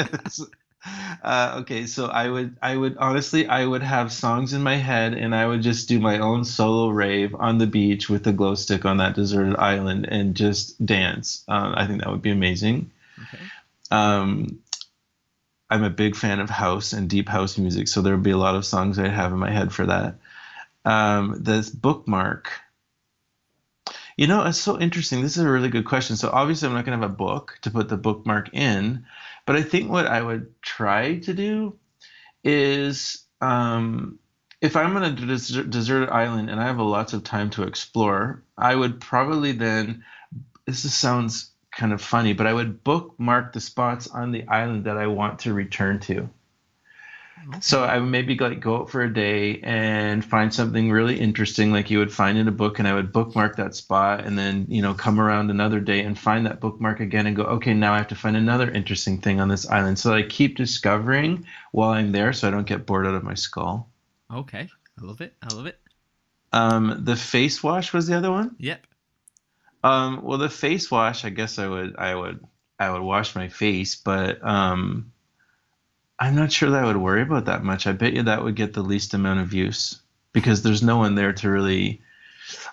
uh, 1.22 1.56
okay, 1.60 1.86
so 1.86 2.06
I 2.06 2.28
would 2.28 2.56
I 2.62 2.76
would 2.76 2.96
honestly 2.98 3.46
I 3.46 3.64
would 3.64 3.82
have 3.82 4.12
songs 4.12 4.52
in 4.52 4.62
my 4.62 4.76
head, 4.76 5.14
and 5.14 5.34
I 5.34 5.46
would 5.46 5.62
just 5.62 5.88
do 5.88 6.00
my 6.00 6.18
own 6.18 6.44
solo 6.44 6.88
rave 6.88 7.34
on 7.34 7.58
the 7.58 7.66
beach 7.66 8.08
with 8.08 8.26
a 8.26 8.32
glow 8.32 8.54
stick 8.54 8.84
on 8.84 8.98
that 8.98 9.14
deserted 9.14 9.56
island 9.56 10.06
and 10.08 10.34
just 10.34 10.84
dance. 10.84 11.44
Uh, 11.48 11.72
I 11.74 11.86
think 11.86 12.02
that 12.02 12.10
would 12.10 12.22
be 12.22 12.30
amazing. 12.30 12.90
Okay. 13.20 13.44
Um, 13.90 14.60
I'm 15.70 15.84
a 15.84 15.90
big 15.90 16.16
fan 16.16 16.40
of 16.40 16.48
house 16.48 16.92
and 16.92 17.10
deep 17.10 17.28
house 17.28 17.58
music, 17.58 17.88
so 17.88 18.00
there 18.00 18.14
would 18.14 18.22
be 18.22 18.30
a 18.30 18.38
lot 18.38 18.54
of 18.54 18.64
songs 18.64 18.98
I'd 18.98 19.10
have 19.10 19.32
in 19.32 19.38
my 19.38 19.50
head 19.50 19.72
for 19.72 19.86
that. 19.86 20.16
Um, 20.84 21.36
this 21.40 21.68
bookmark, 21.68 22.50
you 24.16 24.26
know, 24.26 24.44
it's 24.44 24.58
so 24.58 24.80
interesting. 24.80 25.20
This 25.20 25.36
is 25.36 25.44
a 25.44 25.50
really 25.50 25.68
good 25.68 25.84
question. 25.84 26.16
So 26.16 26.30
obviously, 26.32 26.68
I'm 26.68 26.74
not 26.74 26.86
going 26.86 26.98
to 26.98 27.02
have 27.02 27.12
a 27.12 27.14
book 27.14 27.58
to 27.62 27.70
put 27.70 27.88
the 27.88 27.98
bookmark 27.98 28.54
in, 28.54 29.04
but 29.48 29.56
I 29.56 29.62
think 29.62 29.90
what 29.90 30.06
I 30.06 30.20
would 30.20 30.60
try 30.60 31.20
to 31.20 31.32
do 31.32 31.78
is 32.44 33.24
um, 33.40 34.18
if 34.60 34.76
I'm 34.76 34.94
on 34.94 35.04
a 35.04 35.10
des- 35.10 35.64
deserted 35.64 36.10
island 36.10 36.50
and 36.50 36.60
I 36.60 36.66
have 36.66 36.78
lots 36.78 37.14
of 37.14 37.24
time 37.24 37.48
to 37.52 37.62
explore, 37.62 38.42
I 38.58 38.74
would 38.74 39.00
probably 39.00 39.52
then. 39.52 40.04
This 40.66 40.84
is, 40.84 40.92
sounds 40.92 41.50
kind 41.74 41.94
of 41.94 42.02
funny, 42.02 42.34
but 42.34 42.46
I 42.46 42.52
would 42.52 42.84
bookmark 42.84 43.54
the 43.54 43.60
spots 43.60 44.06
on 44.08 44.32
the 44.32 44.46
island 44.48 44.84
that 44.84 44.98
I 44.98 45.06
want 45.06 45.38
to 45.40 45.54
return 45.54 46.00
to. 46.00 46.28
So 47.60 47.82
I 47.82 47.98
would 47.98 48.08
maybe 48.08 48.36
like 48.36 48.60
go 48.60 48.76
out 48.76 48.90
for 48.90 49.02
a 49.02 49.12
day 49.12 49.60
and 49.62 50.24
find 50.24 50.52
something 50.52 50.90
really 50.90 51.18
interesting, 51.18 51.72
like 51.72 51.90
you 51.90 51.98
would 51.98 52.12
find 52.12 52.38
in 52.38 52.48
a 52.48 52.52
book, 52.52 52.78
and 52.78 52.86
I 52.86 52.94
would 52.94 53.12
bookmark 53.12 53.56
that 53.56 53.74
spot, 53.74 54.24
and 54.24 54.38
then 54.38 54.66
you 54.68 54.82
know 54.82 54.94
come 54.94 55.20
around 55.20 55.50
another 55.50 55.80
day 55.80 56.00
and 56.00 56.18
find 56.18 56.46
that 56.46 56.60
bookmark 56.60 57.00
again, 57.00 57.26
and 57.26 57.36
go, 57.36 57.44
okay, 57.44 57.74
now 57.74 57.94
I 57.94 57.98
have 57.98 58.08
to 58.08 58.14
find 58.14 58.36
another 58.36 58.70
interesting 58.70 59.20
thing 59.20 59.40
on 59.40 59.48
this 59.48 59.68
island. 59.68 59.98
So 59.98 60.14
I 60.14 60.22
keep 60.22 60.56
discovering 60.56 61.46
while 61.72 61.90
I'm 61.90 62.12
there, 62.12 62.32
so 62.32 62.48
I 62.48 62.50
don't 62.50 62.66
get 62.66 62.86
bored 62.86 63.06
out 63.06 63.14
of 63.14 63.24
my 63.24 63.34
skull. 63.34 63.88
Okay, 64.32 64.68
I 65.00 65.04
love 65.04 65.20
it. 65.20 65.34
I 65.42 65.54
love 65.54 65.66
it. 65.66 65.78
Um, 66.52 67.00
the 67.04 67.16
face 67.16 67.62
wash 67.62 67.92
was 67.92 68.06
the 68.06 68.16
other 68.16 68.30
one. 68.30 68.56
Yep. 68.58 68.86
Um, 69.84 70.22
well, 70.22 70.38
the 70.38 70.50
face 70.50 70.90
wash, 70.90 71.24
I 71.24 71.30
guess 71.30 71.58
I 71.58 71.66
would, 71.68 71.96
I 71.96 72.14
would, 72.14 72.44
I 72.78 72.90
would 72.90 73.02
wash 73.02 73.34
my 73.34 73.48
face, 73.48 73.96
but 73.96 74.44
um, 74.44 75.12
I'm 76.18 76.34
not 76.34 76.50
sure 76.50 76.70
that 76.70 76.82
I 76.82 76.86
would 76.86 76.96
worry 76.96 77.22
about 77.22 77.44
that 77.44 77.62
much. 77.62 77.86
I 77.86 77.92
bet 77.92 78.12
you 78.12 78.24
that 78.24 78.42
would 78.42 78.56
get 78.56 78.72
the 78.72 78.82
least 78.82 79.14
amount 79.14 79.40
of 79.40 79.54
use 79.54 80.00
because 80.32 80.62
there's 80.62 80.82
no 80.82 80.98
one 80.98 81.14
there 81.14 81.32
to 81.32 81.50
really. 81.50 82.00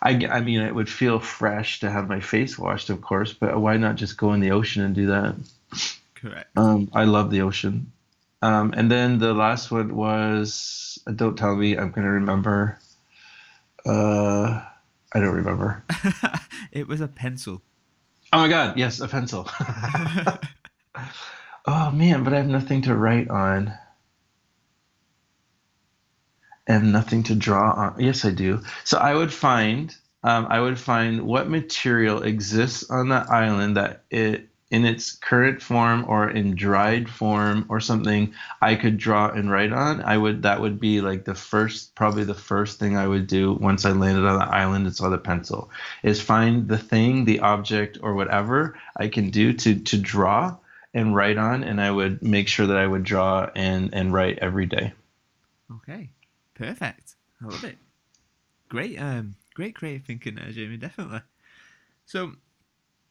I, 0.01 0.25
I 0.27 0.41
mean, 0.41 0.61
it 0.61 0.73
would 0.73 0.89
feel 0.89 1.19
fresh 1.19 1.81
to 1.81 1.91
have 1.91 2.07
my 2.07 2.21
face 2.21 2.57
washed, 2.57 2.89
of 2.89 3.01
course, 3.01 3.33
but 3.33 3.59
why 3.59 3.75
not 3.77 3.95
just 3.95 4.17
go 4.17 4.33
in 4.33 4.39
the 4.39 4.51
ocean 4.51 4.83
and 4.83 4.95
do 4.95 5.07
that? 5.07 5.35
Correct. 6.15 6.49
Um, 6.55 6.89
I 6.93 7.03
love 7.03 7.29
the 7.29 7.41
ocean. 7.41 7.91
Um, 8.41 8.73
and 8.75 8.89
then 8.89 9.19
the 9.19 9.33
last 9.33 9.71
one 9.71 9.95
was, 9.95 10.99
don't 11.13 11.37
tell 11.37 11.55
me, 11.55 11.77
I'm 11.77 11.91
gonna 11.91 12.11
remember. 12.11 12.79
Uh, 13.85 14.63
I 15.13 15.19
don't 15.19 15.35
remember. 15.35 15.83
it 16.71 16.87
was 16.87 17.01
a 17.01 17.07
pencil. 17.07 17.61
Oh 18.31 18.37
my 18.37 18.47
god, 18.47 18.77
yes, 18.77 19.01
a 19.01 19.07
pencil. 19.07 19.49
oh 21.67 21.91
man, 21.91 22.23
but 22.23 22.33
I 22.33 22.37
have 22.37 22.47
nothing 22.47 22.83
to 22.83 22.95
write 22.95 23.29
on. 23.29 23.73
And 26.67 26.91
nothing 26.91 27.23
to 27.23 27.35
draw 27.35 27.71
on. 27.73 27.99
Yes, 27.99 28.25
I 28.25 28.31
do. 28.31 28.61
So 28.83 28.97
I 28.97 29.13
would 29.13 29.31
find 29.31 29.95
um, 30.23 30.47
I 30.49 30.59
would 30.59 30.79
find 30.79 31.21
what 31.21 31.47
material 31.47 32.23
exists 32.23 32.89
on 32.89 33.09
that 33.09 33.29
island 33.29 33.77
that 33.77 34.03
it 34.09 34.49
in 34.71 34.83
its 34.83 35.15
current 35.15 35.61
form 35.61 36.03
or 36.07 36.27
in 36.27 36.55
dried 36.55 37.07
form 37.07 37.65
or 37.69 37.79
something 37.79 38.33
I 38.59 38.73
could 38.73 38.97
draw 38.97 39.29
and 39.29 39.51
write 39.51 39.71
on, 39.71 40.01
I 40.01 40.17
would 40.17 40.41
that 40.41 40.59
would 40.59 40.79
be 40.79 41.01
like 41.01 41.25
the 41.25 41.35
first 41.35 41.93
probably 41.93 42.23
the 42.23 42.33
first 42.33 42.79
thing 42.79 42.97
I 42.97 43.07
would 43.07 43.27
do 43.27 43.53
once 43.53 43.85
I 43.85 43.91
landed 43.91 44.25
on 44.25 44.39
the 44.39 44.45
island 44.45 44.87
and 44.87 44.95
saw 44.95 45.09
the 45.09 45.19
pencil 45.19 45.69
is 46.01 46.19
find 46.19 46.67
the 46.67 46.79
thing, 46.79 47.25
the 47.25 47.41
object 47.41 47.99
or 48.01 48.15
whatever 48.15 48.75
I 48.97 49.09
can 49.09 49.29
do 49.29 49.53
to 49.53 49.75
to 49.79 49.97
draw 49.97 50.57
and 50.95 51.13
write 51.13 51.37
on 51.37 51.63
and 51.63 51.79
I 51.79 51.91
would 51.91 52.23
make 52.23 52.47
sure 52.47 52.65
that 52.65 52.77
I 52.77 52.87
would 52.87 53.03
draw 53.03 53.51
and 53.53 53.93
and 53.93 54.11
write 54.11 54.39
every 54.39 54.65
day. 54.65 54.93
Okay. 55.71 56.09
Perfect. 56.55 57.15
I 57.43 57.45
love 57.45 57.63
it. 57.65 57.77
Great 58.69 58.97
um 58.97 59.35
great 59.53 59.75
creative 59.75 60.07
thinking 60.07 60.35
there, 60.35 60.51
Jamie, 60.51 60.77
definitely. 60.77 61.21
So 62.05 62.31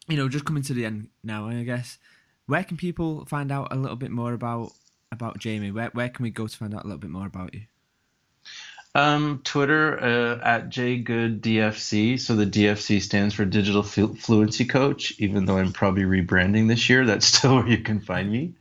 you 0.08 0.16
know, 0.16 0.28
just 0.28 0.44
coming 0.44 0.62
to 0.64 0.74
the 0.74 0.84
end 0.84 1.08
now, 1.22 1.46
I 1.48 1.62
guess. 1.62 1.98
Where 2.46 2.64
can 2.64 2.76
people 2.76 3.24
find 3.26 3.52
out 3.52 3.68
a 3.70 3.76
little 3.76 3.96
bit 3.96 4.10
more 4.10 4.32
about 4.32 4.72
about 5.12 5.38
Jamie? 5.38 5.70
Where 5.70 5.90
where 5.92 6.08
can 6.08 6.24
we 6.24 6.30
go 6.30 6.46
to 6.46 6.56
find 6.56 6.74
out 6.74 6.84
a 6.84 6.86
little 6.86 6.98
bit 6.98 7.10
more 7.10 7.26
about 7.26 7.54
you? 7.54 7.62
Um, 8.96 9.40
Twitter 9.42 9.98
uh, 9.98 10.40
at 10.44 10.70
jgooddfc. 10.70 12.20
So 12.20 12.36
the 12.36 12.46
DFC 12.46 13.02
stands 13.02 13.34
for 13.34 13.44
Digital 13.44 13.82
Flu- 13.82 14.14
Fluency 14.14 14.64
Coach. 14.64 15.14
Even 15.18 15.46
though 15.46 15.58
I'm 15.58 15.72
probably 15.72 16.04
rebranding 16.04 16.68
this 16.68 16.88
year, 16.88 17.04
that's 17.04 17.26
still 17.34 17.56
where 17.56 17.66
you 17.66 17.78
can 17.78 18.00
find 18.00 18.30
me. 18.30 18.54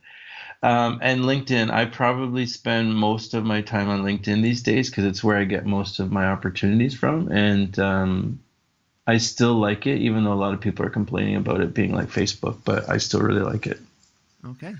Um, 0.64 0.98
and 1.02 1.20
LinkedIn, 1.20 1.70
I 1.70 1.84
probably 1.84 2.46
spend 2.46 2.94
most 2.94 3.34
of 3.34 3.44
my 3.44 3.60
time 3.60 3.90
on 3.90 4.02
LinkedIn 4.02 4.42
these 4.42 4.62
days 4.62 4.88
because 4.88 5.04
it's 5.04 5.22
where 5.22 5.36
I 5.36 5.44
get 5.44 5.66
most 5.66 6.00
of 6.00 6.10
my 6.10 6.26
opportunities 6.26 6.94
from. 6.94 7.30
And 7.30 7.78
um, 7.78 8.40
I 9.06 9.18
still 9.18 9.54
like 9.54 9.86
it, 9.86 9.98
even 9.98 10.24
though 10.24 10.32
a 10.32 10.34
lot 10.34 10.54
of 10.54 10.60
people 10.60 10.86
are 10.86 10.90
complaining 10.90 11.36
about 11.36 11.60
it 11.60 11.74
being 11.74 11.94
like 11.94 12.08
Facebook, 12.08 12.58
but 12.64 12.88
I 12.88 12.96
still 12.96 13.20
really 13.20 13.42
like 13.42 13.66
it. 13.66 13.78
Okay. 14.44 14.74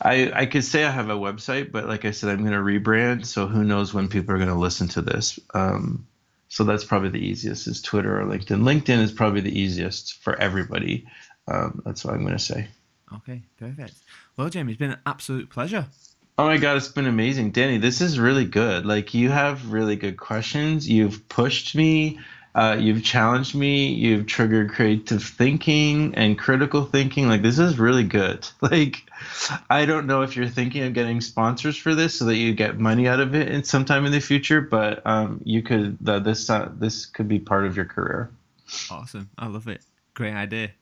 I, 0.00 0.30
I 0.32 0.46
could 0.46 0.64
say 0.64 0.84
I 0.84 0.90
have 0.90 1.10
a 1.10 1.14
website, 1.14 1.72
but 1.72 1.86
like 1.86 2.04
I 2.04 2.12
said, 2.12 2.30
I'm 2.30 2.44
going 2.44 2.52
to 2.52 2.58
rebrand. 2.58 3.26
So 3.26 3.46
who 3.46 3.64
knows 3.64 3.92
when 3.92 4.08
people 4.08 4.34
are 4.34 4.38
going 4.38 4.48
to 4.48 4.54
listen 4.54 4.88
to 4.88 5.02
this. 5.02 5.40
Um, 5.54 6.06
so 6.48 6.64
that's 6.64 6.84
probably 6.84 7.10
the 7.10 7.26
easiest 7.26 7.66
is 7.66 7.82
Twitter 7.82 8.20
or 8.20 8.24
LinkedIn. 8.24 8.62
LinkedIn 8.62 9.00
is 9.00 9.12
probably 9.12 9.40
the 9.40 9.58
easiest 9.58 10.14
for 10.22 10.34
everybody. 10.40 11.06
Um, 11.46 11.82
that's 11.84 12.04
what 12.04 12.14
I'm 12.14 12.22
going 12.22 12.32
to 12.32 12.38
say. 12.38 12.68
Okay, 13.16 13.42
perfect. 13.58 13.94
Well, 14.36 14.48
Jamie, 14.48 14.72
it's 14.72 14.78
been 14.78 14.92
an 14.92 15.00
absolute 15.06 15.50
pleasure. 15.50 15.86
Oh 16.38 16.46
my 16.46 16.58
God, 16.58 16.76
it's 16.76 16.88
been 16.88 17.06
amazing. 17.06 17.50
Danny, 17.50 17.78
this 17.78 18.00
is 18.00 18.20
really 18.20 18.44
good. 18.44 18.86
Like, 18.86 19.12
you 19.12 19.28
have 19.30 19.72
really 19.72 19.96
good 19.96 20.16
questions. 20.16 20.88
You've 20.88 21.28
pushed 21.28 21.74
me. 21.74 22.20
Uh, 22.58 22.74
you've 22.74 23.04
challenged 23.04 23.54
me. 23.54 23.86
You've 23.86 24.26
triggered 24.26 24.70
creative 24.72 25.22
thinking 25.22 26.12
and 26.16 26.36
critical 26.36 26.84
thinking. 26.84 27.28
Like 27.28 27.40
this 27.40 27.60
is 27.60 27.78
really 27.78 28.02
good. 28.02 28.48
Like 28.60 29.04
I 29.70 29.86
don't 29.86 30.06
know 30.06 30.22
if 30.22 30.36
you're 30.36 30.48
thinking 30.48 30.82
of 30.82 30.92
getting 30.92 31.20
sponsors 31.20 31.76
for 31.76 31.94
this 31.94 32.18
so 32.18 32.24
that 32.24 32.34
you 32.34 32.52
get 32.52 32.78
money 32.78 33.06
out 33.06 33.20
of 33.20 33.34
it 33.36 33.48
in 33.48 33.62
sometime 33.62 34.04
in 34.06 34.12
the 34.12 34.20
future, 34.20 34.60
but 34.60 35.06
um, 35.06 35.40
you 35.44 35.62
could. 35.62 35.98
Uh, 36.04 36.18
this 36.18 36.50
uh, 36.50 36.68
this 36.74 37.06
could 37.06 37.28
be 37.28 37.38
part 37.38 37.64
of 37.64 37.76
your 37.76 37.84
career. 37.84 38.28
Awesome. 38.90 39.30
I 39.38 39.46
love 39.46 39.68
it. 39.68 39.80
Great 40.14 40.34
idea. 40.34 40.72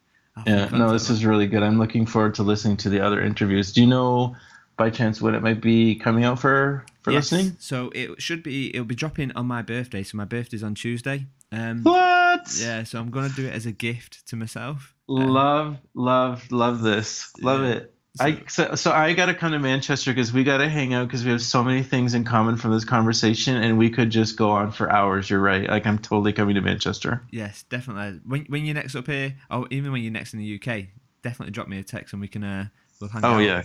Yeah. 0.47 0.70
No, 0.70 0.93
this 0.93 1.11
is 1.11 1.27
really 1.27 1.47
good. 1.47 1.62
I'm 1.62 1.78
looking 1.78 2.07
forward 2.07 2.36
to 2.36 2.43
listening 2.43 2.78
to 2.78 2.89
the 2.89 3.01
other 3.01 3.20
interviews. 3.20 3.73
Do 3.73 3.82
you 3.82 3.86
know? 3.86 4.35
By 4.77 4.90
chance 4.90 5.20
when 5.20 5.35
it 5.35 5.43
might 5.43 5.61
be 5.61 5.94
coming 5.94 6.24
out 6.24 6.39
for 6.39 6.85
for 7.03 7.12
yes. 7.12 7.32
listening? 7.32 7.57
So 7.59 7.90
it 7.94 8.20
should 8.20 8.43
be 8.43 8.70
it'll 8.70 8.85
be 8.85 8.94
dropping 8.94 9.32
on 9.32 9.47
my 9.47 9.62
birthday. 9.62 10.03
So 10.03 10.16
my 10.16 10.24
birthday's 10.24 10.62
on 10.62 10.74
Tuesday. 10.74 11.27
Um, 11.53 11.82
what? 11.82 12.57
Yeah, 12.59 12.85
so 12.85 12.98
I'm 12.98 13.11
gonna 13.11 13.28
do 13.28 13.47
it 13.47 13.53
as 13.53 13.66
a 13.66 13.73
gift 13.73 14.27
to 14.28 14.36
myself. 14.36 14.94
Um, 15.09 15.28
love, 15.28 15.78
love, 15.94 16.51
love 16.51 16.82
this. 16.82 17.32
Love 17.40 17.62
yeah. 17.62 17.69
it. 17.69 17.93
So, 18.16 18.24
I 18.24 18.43
so, 18.48 18.74
so 18.77 18.93
I 18.93 19.12
got 19.12 19.27
to 19.27 19.35
come 19.35 19.53
to 19.53 19.59
Manchester 19.59 20.11
because 20.11 20.32
we 20.32 20.43
got 20.43 20.59
to 20.59 20.69
hang 20.70 20.94
out 20.94 21.07
because 21.07 21.23
we 21.23 21.31
have 21.32 21.43
so 21.43 21.62
many 21.62 21.82
things 21.82 22.15
in 22.15 22.24
common 22.24 22.57
from 22.57 22.73
this 22.73 22.85
conversation, 22.85 23.57
and 23.57 23.77
we 23.77 23.90
could 23.90 24.09
just 24.09 24.39
go 24.39 24.51
on 24.51 24.73
for 24.73 24.90
hours. 24.90 25.28
You're 25.28 25.40
right. 25.40 25.69
Like 25.69 25.86
I'm 25.86 25.98
totally 25.98 26.32
coming 26.32 26.55
to 26.55 26.62
Manchester. 26.62 27.23
Yes, 27.31 27.65
definitely. 27.65 28.20
When 28.24 28.47
when 28.47 28.65
you're 28.65 28.74
next 28.74 28.94
up 28.97 29.07
here, 29.07 29.36
or 29.51 29.66
even 29.70 29.93
when 29.93 30.03
you're 30.03 30.12
next 30.12 30.32
in 30.32 30.40
the 30.40 30.55
UK, 30.55 30.86
definitely 31.23 31.53
drop 31.53 31.69
me 31.69 31.78
a 31.78 31.82
text 31.82 32.15
and 32.15 32.23
we 32.23 32.28
can 32.28 32.43
uh 32.43 32.66
we'll 33.01 33.11
hang 33.11 33.23
oh, 33.23 33.28
out. 33.28 33.36
Oh 33.36 33.39
yeah. 33.39 33.62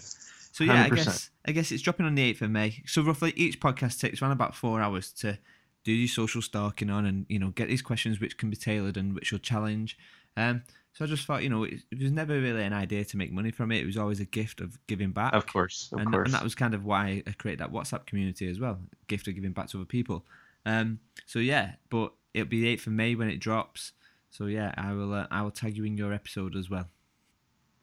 So 0.52 0.64
yeah, 0.64 0.88
100%. 0.88 0.92
I 0.92 0.96
guess 0.96 1.30
I 1.48 1.52
guess 1.52 1.72
it's 1.72 1.82
dropping 1.82 2.06
on 2.06 2.16
the 2.16 2.24
eighth 2.24 2.42
of 2.42 2.52
May. 2.52 2.84
So 2.86 3.02
roughly 3.02 3.34
each 3.36 3.60
podcast 3.60 4.00
takes 4.00 4.22
around 4.22 4.32
about 4.32 4.56
four 4.56 4.82
hours 4.82 5.12
to 5.14 5.38
do 5.84 5.92
your 5.92 6.08
social 6.08 6.42
stalking 6.42 6.90
on 6.90 7.06
and 7.06 7.26
you 7.30 7.40
know 7.40 7.50
get 7.50 7.68
these 7.68 7.82
questions 7.82 8.20
which 8.20 8.38
can 8.38 8.50
be 8.50 8.56
tailored 8.56 8.98
and 8.98 9.16
which 9.16 9.32
will 9.32 9.40
challenge. 9.40 9.98
Um, 10.38 10.64
so 10.94 11.06
I 11.06 11.08
just 11.08 11.26
thought, 11.26 11.42
you 11.42 11.50
know, 11.50 11.64
it, 11.64 11.76
it, 11.90 12.02
was 12.02 12.12
never 12.12 12.40
really 12.40 12.64
an 12.64 12.74
idea 12.74 13.06
to 13.06 13.18
make 13.18 13.32
money 13.32 13.52
from 13.52 13.72
it. 13.72 13.78
It 13.78 13.86
was 13.86 13.98
always 13.98 14.20
a 14.20 14.26
gift 14.26 14.60
of 14.60 14.78
giving 14.88 15.12
back. 15.12 15.34
Of 15.34 15.48
course, 15.48 15.90
of 15.94 16.00
and, 16.00 16.12
course. 16.12 16.26
And 16.26 16.34
that 16.34 16.44
was 16.44 16.54
kind 16.54 16.74
of 16.74 16.84
why 16.84 17.24
I 17.26 17.32
created 17.32 17.60
that 17.62 17.72
WhatsApp 17.72 18.06
community 18.06 18.50
as 18.50 18.60
well, 18.60 18.78
gift 19.08 19.28
of 19.28 19.36
giving 19.36 19.54
back 19.54 19.70
to 19.70 19.78
other 19.78 19.86
people. 19.86 20.26
Um, 20.66 21.00
so 21.26 21.40
yeah, 21.40 21.74
but 21.90 22.14
it'll 22.34 22.50
be 22.50 22.62
the 22.62 22.68
eighth 22.68 22.88
of 22.88 22.94
May 22.94 23.16
when 23.16 23.30
it 23.30 23.40
drops. 23.40 23.94
So 24.30 24.46
yeah, 24.46 24.74
I 24.78 24.94
will 24.94 25.14
uh, 25.14 25.28
I 25.32 25.42
will 25.44 25.52
tag 25.52 25.78
you 25.78 25.86
in 25.86 25.98
your 25.98 26.14
episode 26.14 26.56
as 26.56 26.70
well. 26.70 26.88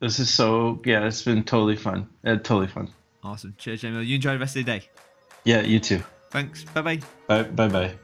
This 0.00 0.20
is 0.20 0.30
so 0.30 0.80
yeah, 0.84 1.06
it's 1.06 1.22
been 1.22 1.42
totally 1.42 1.76
fun. 1.76 2.08
Uh, 2.24 2.36
totally 2.36 2.68
fun. 2.68 2.88
Awesome. 3.24 3.54
Cheers, 3.58 3.80
Jamie. 3.80 4.04
You 4.04 4.16
enjoy 4.16 4.34
the 4.34 4.38
rest 4.38 4.56
of 4.56 4.64
the 4.64 4.78
day. 4.78 4.88
Yeah, 5.44 5.62
you 5.62 5.80
too. 5.80 6.02
Thanks. 6.30 6.64
Bye-bye. 6.64 7.00
Bye 7.26 7.42
bye 7.44 7.68
bye. 7.68 7.94